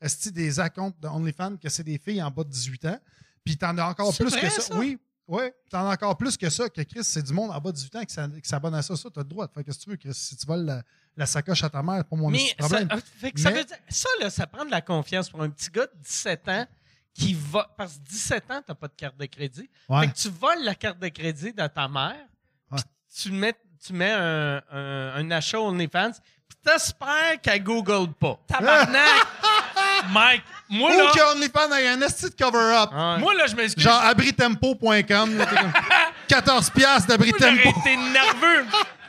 [0.00, 2.98] esti, des accounts de OnlyFans que c'est des filles en bas de 18 ans.
[3.44, 4.60] Puis t'en as encore plus vrai, que ça.
[4.62, 4.76] ça?
[4.78, 4.98] Oui,
[5.28, 5.42] oui.
[5.70, 7.96] T'en as encore plus que ça, que Chris, c'est du monde en bas de 18
[7.96, 8.96] ans qui s'a- qui s'abonne à ça.
[8.96, 10.14] Ça, t'as le droit ce que tu veux, Chris.
[10.14, 10.82] Si tu voles la,
[11.16, 12.88] la sacoche à ta mère, pas mon Mais de ça, problème.
[12.92, 15.50] euh, fait que ça veut dire, ça, là, ça prend de la confiance pour un
[15.50, 16.66] petit gars de 17 ans
[17.14, 17.72] qui va.
[17.76, 19.68] Parce que 17 ans, t'as pas de carte de crédit.
[19.88, 20.06] Ouais.
[20.06, 22.16] Fait que tu voles la carte de crédit de ta mère,
[22.70, 22.78] Ouais.
[22.78, 23.54] puis tu mets,
[23.86, 26.12] tu mets un, un, un achat OnlyFans,
[26.48, 28.38] puis t'espères qu'elle Google pas.
[28.48, 29.04] Tabarnak!
[30.12, 32.90] Mike, moi Ou là, que OnlyFans ait un esti de cover-up.
[32.92, 33.18] Ouais.
[33.18, 33.84] moi là, je m'excuse.
[33.84, 35.36] Genre abritempo.com.
[35.38, 35.72] là, t'es comme
[36.28, 37.80] 14 piastres Moi, j'aurais d'abritempo.
[37.80, 38.66] été nerveux.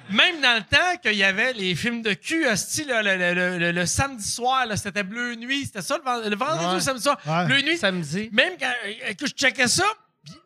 [0.09, 3.33] Même dans le temps qu'il y avait les films de cul, hostie, là, le, le-
[3.33, 5.65] le- le- le samedi soir, là, c'était Bleu Nuit.
[5.67, 6.71] C'était ça, le, vend- le vendredi Ouais.
[6.71, 7.17] ou le samedi soir?
[7.25, 7.45] Ouais.
[7.45, 7.77] Bleu Nuit.
[7.77, 8.29] Samedi.
[8.33, 9.85] Même quand euh, que je checkais ça,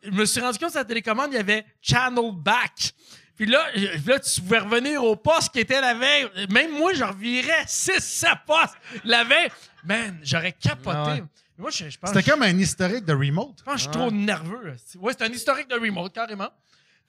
[0.03, 2.93] je me suis rendu compte sur la télécommande, il y avait Channel Back.
[3.35, 3.65] Puis là,
[4.07, 6.29] là, tu pouvais revenir au poste qui était la veille.
[6.49, 9.49] Même moi, je revirais 6-7 postes la veille.
[9.83, 10.97] Man, j'aurais capoté.
[11.21, 11.23] Ouais.
[11.57, 13.55] Moi, je, je pense, C'était comme un historique de remote.
[13.59, 14.75] je pense que je suis trop nerveux.
[14.99, 16.49] Ouais, c'est un historique de remote, carrément.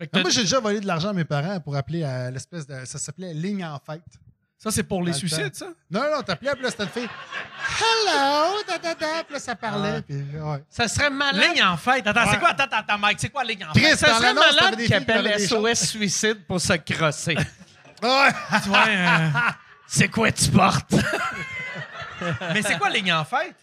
[0.01, 2.85] Ah, Moi, j'ai déjà volé de l'argent à mes parents pour appeler à l'espèce de.
[2.85, 4.03] Ça s'appelait Ligne en fête.
[4.59, 5.67] Ça, c'est pour les suicides, ça?
[5.91, 7.09] Non, non, t'appelais, puis là, c'était une fille.
[7.79, 10.01] Hello, da, da, da, puis là, ça parlait.
[10.03, 10.65] Puis, ouais.
[10.71, 11.51] Ça serait malade.
[11.55, 12.07] Ligne en fête.
[12.07, 12.49] Attends, c'est quoi?
[12.51, 13.99] Attends, attends, Mike, c'est quoi ligne en fête?
[13.99, 16.73] Ça dans serait malade des qui filles qui appelle avaient des SOS Suicide pour se
[16.75, 17.37] crosser.
[18.03, 18.29] Ouais.
[18.89, 19.29] Euh,
[19.87, 20.93] C'est quoi tu portes?
[22.53, 23.55] mais c'est quoi ligne en fête?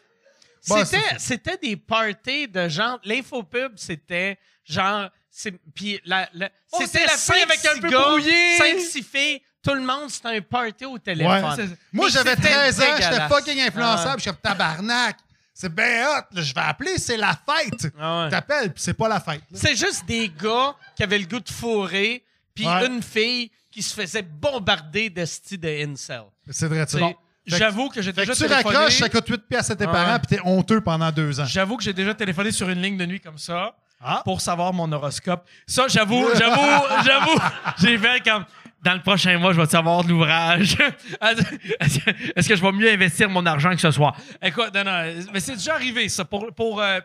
[0.67, 1.57] Bon, c'était, ça.
[1.61, 2.99] des parties de genre.
[3.03, 5.09] L'infopub, c'était genre.
[5.29, 8.57] C'est, puis la, la- Oh, c'était la fille avec un peu gars, brouillé.
[8.57, 9.41] Cinq, six filles.
[9.63, 11.43] Tout le monde, c'était un party au téléphone.
[11.57, 11.65] Ouais.
[11.93, 14.17] Moi, j'avais c'était 13 ans, j'étais fucking influençable.
[14.21, 15.17] Je suis tabarnak.
[15.53, 16.21] C'est bien hot.
[16.35, 17.93] là, je vais appeler, c'est la fête.
[17.99, 18.29] Ah ouais.
[18.29, 19.41] T'appelles, puis c'est pas la fête.
[19.53, 22.23] C'est juste des gars qui avaient le goût de fourrer,
[22.55, 22.87] puis Ouais.
[22.87, 26.23] une fille qui se faisait bombarder de style de incel.
[26.49, 27.15] C'est vrai, C'est- bon.
[27.45, 28.75] J'avoue que j'ai déjà que tu téléphoné.
[28.77, 30.19] raccroches, ça coûte 8 piastres à tes Ah parents, ouais.
[30.19, 31.45] puis t'es honteux pendant deux ans.
[31.45, 34.21] J'avoue que j'ai déjà téléphoné sur une ligne de nuit comme ça Ah.
[34.25, 35.45] pour savoir mon horoscope.
[35.67, 37.39] Ça, j'avoue, j'avoue, j'avoue,
[37.79, 38.45] j'ai fait comme
[38.83, 40.77] dans le prochain mois, je vais savoir de l'ouvrage?
[41.79, 44.15] Est-ce que je vais mieux investir mon argent que ce soir?
[44.41, 46.25] Écoute, non, non, mais c'est déjà arrivé, ça.
[46.25, 46.99] Pour, pour, euh,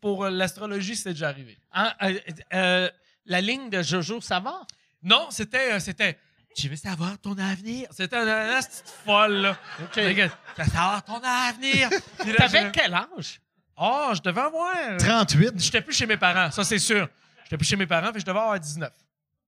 [0.00, 1.56] pour l'astrologie, c'est déjà arrivé.
[1.72, 2.18] Ah, euh,
[2.54, 2.90] euh,
[3.26, 4.66] la ligne de Jojo Savard?
[5.02, 5.72] Non, c'était.
[5.72, 6.18] euh, c'était
[6.54, 7.88] tu veux savoir ton avenir?
[7.92, 9.56] C'était une, une petite folle, là.
[9.90, 10.22] Que, Tu
[10.62, 11.88] veux savoir ton avenir?
[12.20, 13.40] Puis T'avais je- quel âge?
[13.74, 14.74] Oh, je devais avoir.
[14.98, 15.54] 38.
[15.56, 17.08] J'étais plus chez mes parents, ça c'est sûr.
[17.44, 18.90] J'étais plus chez mes parents, que je devais avoir 19.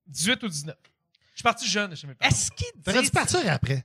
[0.06, 0.74] 18 ou 19.
[1.34, 2.30] Je suis parti jeune de chez mes parents.
[2.30, 3.10] Est-ce qu'ils T'aurais dû disent...
[3.10, 3.84] partir après.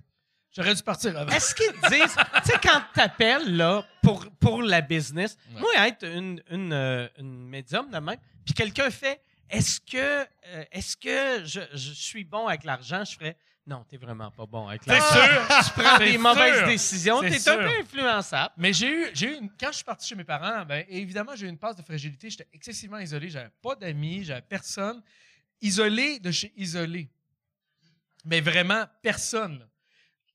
[0.56, 1.32] J'aurais dû partir avant.
[1.32, 2.16] Est-ce qu'ils disent...
[2.46, 5.60] tu sais, quand t'appelles, là, pour, pour la business, Ouais.
[5.62, 9.22] moi, être une, une, euh, une médium de même, puis quelqu'un fait...
[9.52, 13.04] Est-ce que, euh, est-ce que je, je suis bon avec l'argent?
[13.04, 13.36] Je ferais...
[13.66, 15.12] Non, t'es vraiment pas bon avec C'est l'argent.
[15.12, 15.64] sûr!
[15.74, 16.68] Tu prends C'est des mauvaises sûr.
[16.68, 17.22] décisions.
[17.22, 17.54] C'est T'es sûr.
[17.54, 18.54] un peu influençable.
[18.58, 21.36] Mais j'ai eu, j'ai eu une- quand je suis parti chez mes parents, ben, évidemment,
[21.36, 22.30] j'ai eu une passe de fragilité.
[22.30, 23.30] J'étais excessivement isolé.
[23.30, 25.02] J'avais pas d'amis, j'avais personne.
[25.62, 27.10] Isolé de chez isolé.
[28.26, 29.68] Mais vraiment, personne.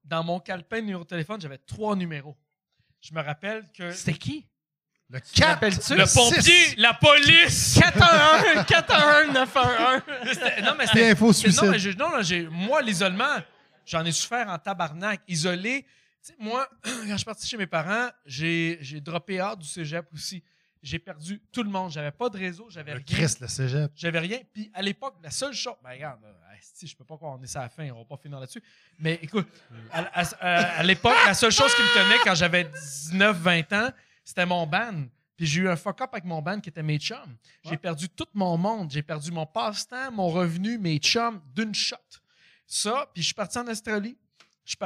[0.04, 2.36] Dans mon calepin de numéro de téléphone, j'avais trois numéros.
[3.00, 3.90] Je me rappelle que.
[3.92, 4.46] C'était qui?
[5.10, 5.48] Le Tu 4.
[5.54, 5.94] rappelles-tu?
[5.94, 7.78] Le pompier, la police!
[7.78, 10.02] 411 411 911
[10.32, 11.10] C'était- non, mais c'était.
[11.10, 11.98] infos c'est- Non, suicide.
[11.98, 13.36] mais non, moi, l'isolement,
[13.86, 15.20] j'en ai souffert en tabarnak.
[15.28, 15.86] Isolé.
[16.38, 20.42] Moi, quand je suis parti chez mes parents, j'ai j'ai droppé hors du cégep aussi.
[20.84, 21.90] J'ai perdu tout le monde.
[21.90, 23.06] J'avais pas de réseau, j'avais Le rien.
[23.06, 23.90] Christ, le cégep.
[23.96, 24.38] J'avais rien.
[24.52, 25.74] Puis à l'époque, la seule chose.
[25.82, 26.28] Ben regarde, là,
[26.58, 28.38] asti, je peux pas croire on est ça à la fin, on va pas finir
[28.38, 28.62] là-dessus.
[28.98, 29.48] Mais écoute,
[29.90, 33.90] à, à- à- à l'époque, la seule chose qui me tenait quand j'avais 19-20 ans,
[34.24, 35.04] c'était mon ban.
[35.36, 37.36] Puis j'ai eu un fuck-up avec mon ban qui était mes chums.
[37.64, 38.90] J'ai perdu tout mon monde.
[38.90, 41.96] J'ai perdu mon passe-temps, mon revenu, mes chums d'une shot.
[42.66, 44.16] Ça, puis je suis parti en Australie.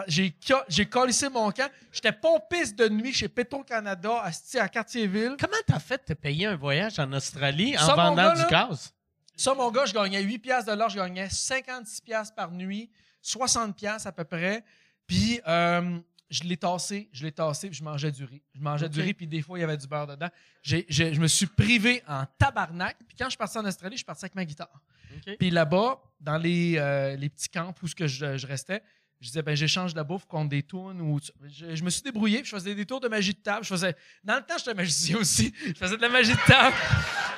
[0.08, 0.34] J'ai
[0.68, 1.70] j'ai collissé mon camp.
[1.92, 5.36] J'étais pompiste de nuit chez Petro-Canada, asti, à Cartierville.
[5.38, 8.40] Comment t'as fait de te payer un voyage en Australie en Ça, vendant gars, du
[8.42, 8.92] là, gaz?
[9.36, 12.90] Ça, mon gars, je gagnais 8 piastres de l'heure, je gagnais 56 piastres par nuit,
[13.22, 14.64] 60 piastres à peu près.
[15.06, 15.98] Puis, euh,
[16.28, 18.42] je l'ai tassé, je l'ai tassé, puis je mangeais du riz.
[18.54, 20.28] Je mangeais du riz, puis des fois, il y avait du beurre dedans.
[20.62, 22.96] J'ai- j'ai- je me suis privé en tabarnak.
[23.06, 24.82] Puis quand je suis parti en Australie, je suis parti avec ma guitare.
[25.38, 28.82] Puis là-bas, dans les, euh, les petits camps où ce que je, je restais,
[29.20, 31.00] je disais, ben, j'échange la bouffe contre des tunes.
[31.00, 31.18] Ou,
[31.48, 33.64] je, je me suis débrouillé, je faisais des tours de magie de table.
[33.64, 35.52] Je faisais, dans le temps, j'étais magicien aussi.
[35.66, 36.76] Je faisais de la magie de table.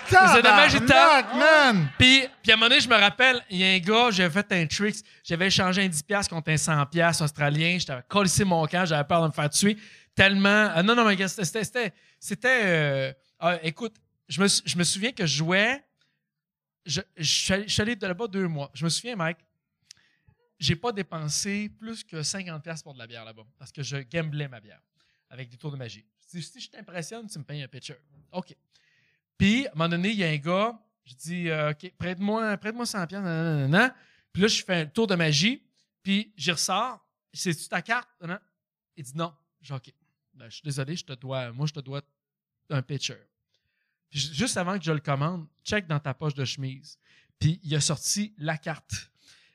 [0.05, 1.29] faisais de la magie de table.
[1.39, 1.89] Man!
[1.99, 4.31] Puis, puis à un moment donné, je me rappelle, il y a un gars, j'avais
[4.31, 8.85] fait un trick, j'avais échangé un 10$ contre un 100$ australien, j'avais collé mon camp,
[8.85, 9.79] j'avais peur de me faire tuer.
[10.15, 10.71] Tellement.
[10.75, 11.65] ah non, non, mais c'était.
[11.65, 11.95] C'était.
[12.19, 13.95] c'était- euh, ah, écoute,
[14.29, 15.83] je me, je me souviens que je jouais.
[16.85, 18.71] Je, je je suis allé de là-bas deux mois.
[18.75, 19.39] Je me souviens, Mike,
[20.61, 24.47] j'ai pas dépensé plus que 50$ pour de la bière là-bas parce que je gamblais
[24.47, 24.81] ma bière
[25.31, 26.05] avec des tours de magie.
[26.19, 27.97] Si, si je t'impressionne, tu me payes un pitcher.
[28.33, 28.55] OK.
[29.39, 32.57] Puis, à un moment donné, il y a un gars, je dis, euh, OK, prête-moi
[32.59, 33.97] prête 100 pièces, nanana.
[34.33, 35.63] Puis là, je fais un tour de magie,
[36.03, 37.05] puis j'y ressors.
[37.33, 38.09] C'est-tu ta carte?
[38.97, 39.35] Il dit non.
[39.63, 39.93] Je OK.
[40.35, 42.03] Ben, je suis désolé, je te dois, moi, je te dois
[42.69, 43.17] un pitcher.
[44.11, 46.99] Puis ju- juste avant que je le commande, check dans ta poche de chemise.
[47.39, 49.10] Puis il a sorti la carte.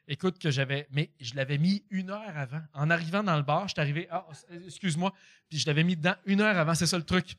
[0.07, 0.87] Écoute, que j'avais.
[0.91, 2.61] Mais je l'avais mis une heure avant.
[2.73, 4.07] En arrivant dans le bar, je suis arrivé.
[4.11, 4.25] Ah,
[4.65, 5.13] excuse-moi.
[5.49, 6.75] Puis je l'avais mis dedans une heure avant.
[6.75, 7.37] C'est ça le truc.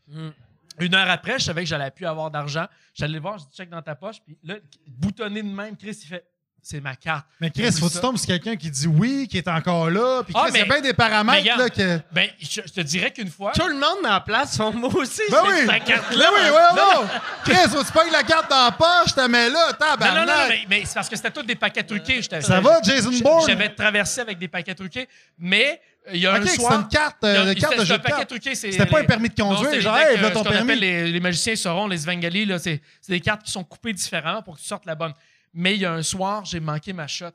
[0.79, 2.67] Une heure après, je savais que j'allais plus avoir d'argent.
[2.95, 4.17] J'allais le voir, je dis check dans ta poche.
[4.25, 6.27] Puis là, boutonné de même, Chris, il fait
[6.69, 7.27] c'est ma carte.
[7.41, 10.23] Mais Chris, faut que tu tombes sur quelqu'un qui dit oui, qui est encore là.
[10.25, 12.01] Puis Ah, Chris, il y a mais- bien des paramètres là, que.
[12.11, 13.53] Ben, je, je te dirais qu'une fois.
[13.53, 15.23] Tout le monde en place, sont moi aussi.
[15.31, 15.65] Ben oui!
[15.65, 16.29] ta Ben carte-là.
[16.35, 17.09] oui, ouais, non!
[17.45, 19.69] Chris, faut que tu pognes la carte dans la poche, tu mets là, Non, non,
[19.71, 20.49] non, tabarnak!
[20.49, 22.21] mais, mais c'est parce que c'était tous des paquets truqués.
[22.41, 23.45] Ça va, Jason Bourne?
[23.47, 26.81] J'avais traversé avec des paquets truqués, mais euh, il y a un c'est soir.
[26.81, 28.29] une carte, euh, de carte c'était- de jeu de un paquet cartes.
[28.29, 30.75] truqué, c'est C'était pas un permis de Non, conduire, les genre, hey, euh, ton permis.
[30.75, 34.43] les, les magiciens sauront, les Svengali, là, c'est c'est des cartes qui sont coupées différemment
[34.43, 35.13] pour que tu sortes la bonne.
[35.59, 37.31] Mais il y a un soir, j'ai manqué ma shot.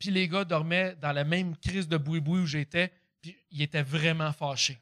[0.00, 2.90] Puis les gars dormaient dans la même crise de boui-boui où j'étais,
[3.20, 4.78] puis ils étaient vraiment fâchés.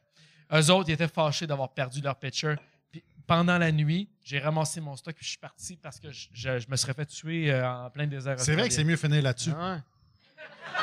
[0.52, 2.54] Eux autres, ils étaient fâchés d'avoir perdu leur pitcher.
[2.92, 6.28] Puis pendant la nuit, j'ai ramassé mon stock, puis je suis parti parce que je,
[6.32, 8.38] je- je me serais fait tuer euh, en plein désert.
[8.38, 9.50] C'est vrai que c'est mieux finir là-dessus.
[9.50, 9.78] Ouais.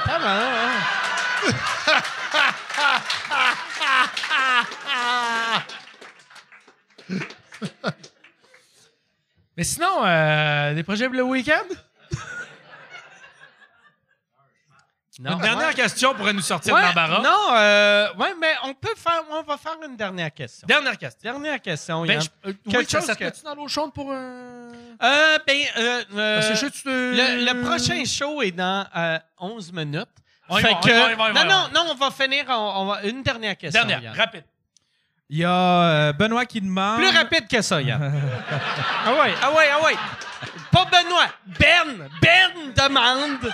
[0.05, 0.39] Ah ben,
[1.49, 2.01] ouais.
[9.57, 11.65] Mais sinon, euh, des projets pour le week-end?
[15.21, 15.33] Non.
[15.33, 15.73] Une dernière Ouais.
[15.75, 17.21] question pourrait nous sortir Ouais, de l'embarras.
[17.21, 20.65] Non, euh, ouais, mais on peut faire, on va faire une dernière question.
[20.67, 21.31] Dernière question.
[21.31, 22.01] Dernière question.
[22.05, 22.21] Ben, Yann.
[22.23, 24.15] je- euh, Quelque oui, ça, chose ça te que- met-tu dans l'eau chaude pour un.
[24.15, 28.41] Euh, ben, euh, euh, Parce que je sais que tu te- le, le prochain show
[28.41, 30.07] est dans euh, 11 minutes.
[30.49, 31.49] On y Fait va, on que- y va, on y va, on y va, non,
[31.73, 32.45] non, non, on va finir.
[32.49, 33.85] On, on va, une dernière question.
[33.85, 34.17] Dernière, Yann.
[34.17, 34.43] rapide.
[35.33, 36.97] Il y a euh, Benoît qui demande.
[36.97, 38.01] Plus rapide que ça, Yann.
[39.05, 39.93] ah ouais, ah ouais, ah ouais.
[40.69, 41.27] Pas Benoît.
[41.57, 42.09] Ben.
[42.21, 43.53] Ben demande.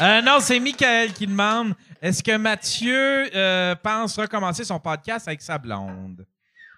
[0.00, 5.42] Euh, non, c'est Michael qui demande est-ce que Mathieu euh, pense recommencer son podcast avec
[5.42, 6.26] sa blonde?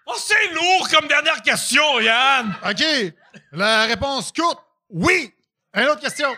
[0.07, 2.55] Oh, c'est lourd comme dernière question, Yann!
[2.69, 2.85] OK.
[3.53, 5.33] La réponse courte, oui.
[5.75, 6.29] Une autre question.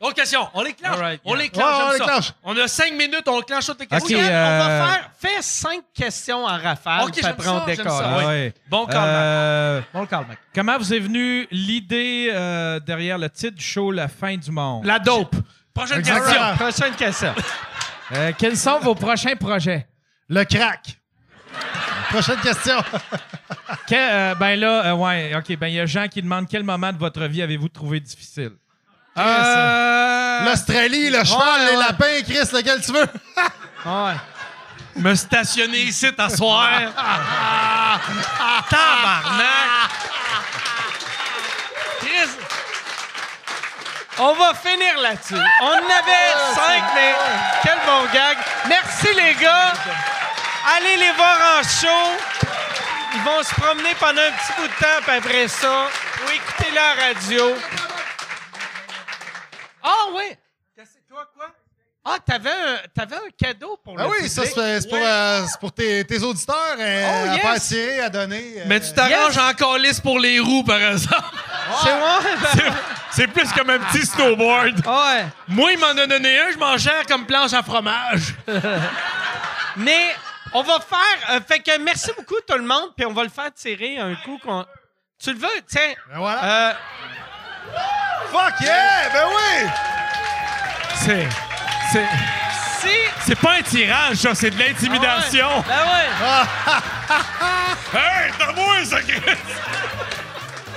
[0.00, 0.46] Autre question.
[0.52, 0.96] On les clenche.
[1.24, 1.64] On les clenche.
[1.64, 2.04] Ouais, j'aime on les ça.
[2.04, 2.32] clenche.
[2.42, 4.18] On a cinq minutes, on clenche toutes les questions.
[4.18, 7.58] Yann, euh, On va faire, fais cinq questions en rafale, Ok, puis j'aime après on
[7.60, 7.92] ça, j'aime décolle.
[7.92, 8.16] ça.
[8.18, 8.24] Oui.
[8.26, 8.54] ouais.
[8.68, 10.38] Bon call, Euh, Bon call, mec.
[10.54, 14.84] Comment vous est venue l'idée euh, derrière le titre du show La fin du monde?
[14.84, 15.36] La dope.
[15.72, 16.26] Prochaine Exactement.
[16.50, 16.56] question.
[16.66, 17.34] Prochaine question.
[18.12, 19.86] Euh, Quels sont vos prochains projets?
[20.28, 20.98] Le crack.
[22.10, 22.76] Prochaine question.
[23.88, 25.56] Que- euh, Ben là, euh, ouais, ok.
[25.56, 28.52] Ben il y a Jean qui demande quel moment de votre vie avez-vous trouvé difficile?
[29.16, 31.84] Euh, L'Australie, le cheval, ouais, les ouais.
[31.86, 33.06] lapins, Chris, lequel tu veux?
[33.86, 34.14] Ouais.
[34.96, 36.70] me stationner ici t'asseoir.
[38.70, 39.90] Tabarnak.
[42.00, 42.30] Chris,
[44.18, 45.34] On va finir là-dessus.
[45.60, 47.14] On en avait cinq, mais
[47.62, 48.38] quel bon gag.
[48.68, 49.74] Merci, les gars.
[50.76, 52.16] Allez les voir en show.
[53.14, 55.88] Ils vont se promener pendant un petit bout de temps, puis après ça,
[56.24, 57.54] vous écoutez la radio.
[59.84, 60.36] Ah, oui.
[61.10, 61.46] Quoi, quoi?
[62.06, 64.32] Ah, t'avais un, t'avais un cadeau pour Ah le oui, public.
[64.32, 67.40] ça, c'est c'est pour, euh, c'est pour tes, tes auditeurs euh, Oh, à yes.
[67.42, 68.54] faire tirer, à donner.
[68.58, 69.38] euh, mais tu t'arranges Yes.
[69.38, 71.22] en calice pour les roues, par exemple.
[71.82, 72.18] C'est moi?
[72.42, 72.74] ben-
[73.12, 74.82] C'est plus comme un petit snowboard.
[74.86, 75.24] Ah ouais.
[75.48, 78.34] Moi, il m'en a donné un, je m'en gère comme planche à fromage.
[79.76, 80.14] Mais
[80.52, 81.30] on va faire.
[81.30, 84.14] euh, fait que merci beaucoup tout le monde, puis on va le faire tirer un
[84.16, 84.64] coup qu'on.
[85.22, 85.60] Tu le veux?
[85.68, 85.94] Tiens.
[86.10, 86.76] Ben voilà.
[88.32, 89.08] Fuck yeah!
[89.12, 89.68] Ben oui!
[90.96, 91.28] C'est.
[91.92, 92.06] C'est.
[92.80, 92.94] si.
[93.26, 95.48] C'est pas un tirage, ça, c'est de l'intimidation.
[95.66, 96.08] Ben ouais.
[97.96, 99.20] Hey, t'as moi, ça, Chris!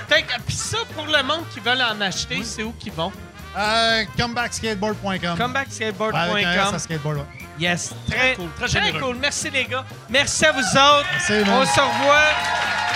[0.07, 3.11] Fait que, pis ça, pour le monde qui veulent en acheter, c'est où qu'ils vont?
[3.57, 5.09] Euh, comebackskateboard.com.
[5.09, 6.79] Ouais, Comebackskateboard.com.
[6.79, 7.25] skateboard, ouais.
[7.59, 9.15] Yes, très, cool, très très cool.
[9.19, 9.83] Merci les gars.
[10.09, 11.07] Merci à vous autres.
[11.11, 11.49] Merci.
[11.49, 12.29] On se revoit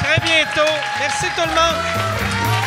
[0.03, 0.71] très bientôt.
[0.99, 2.60] Merci tout le monde.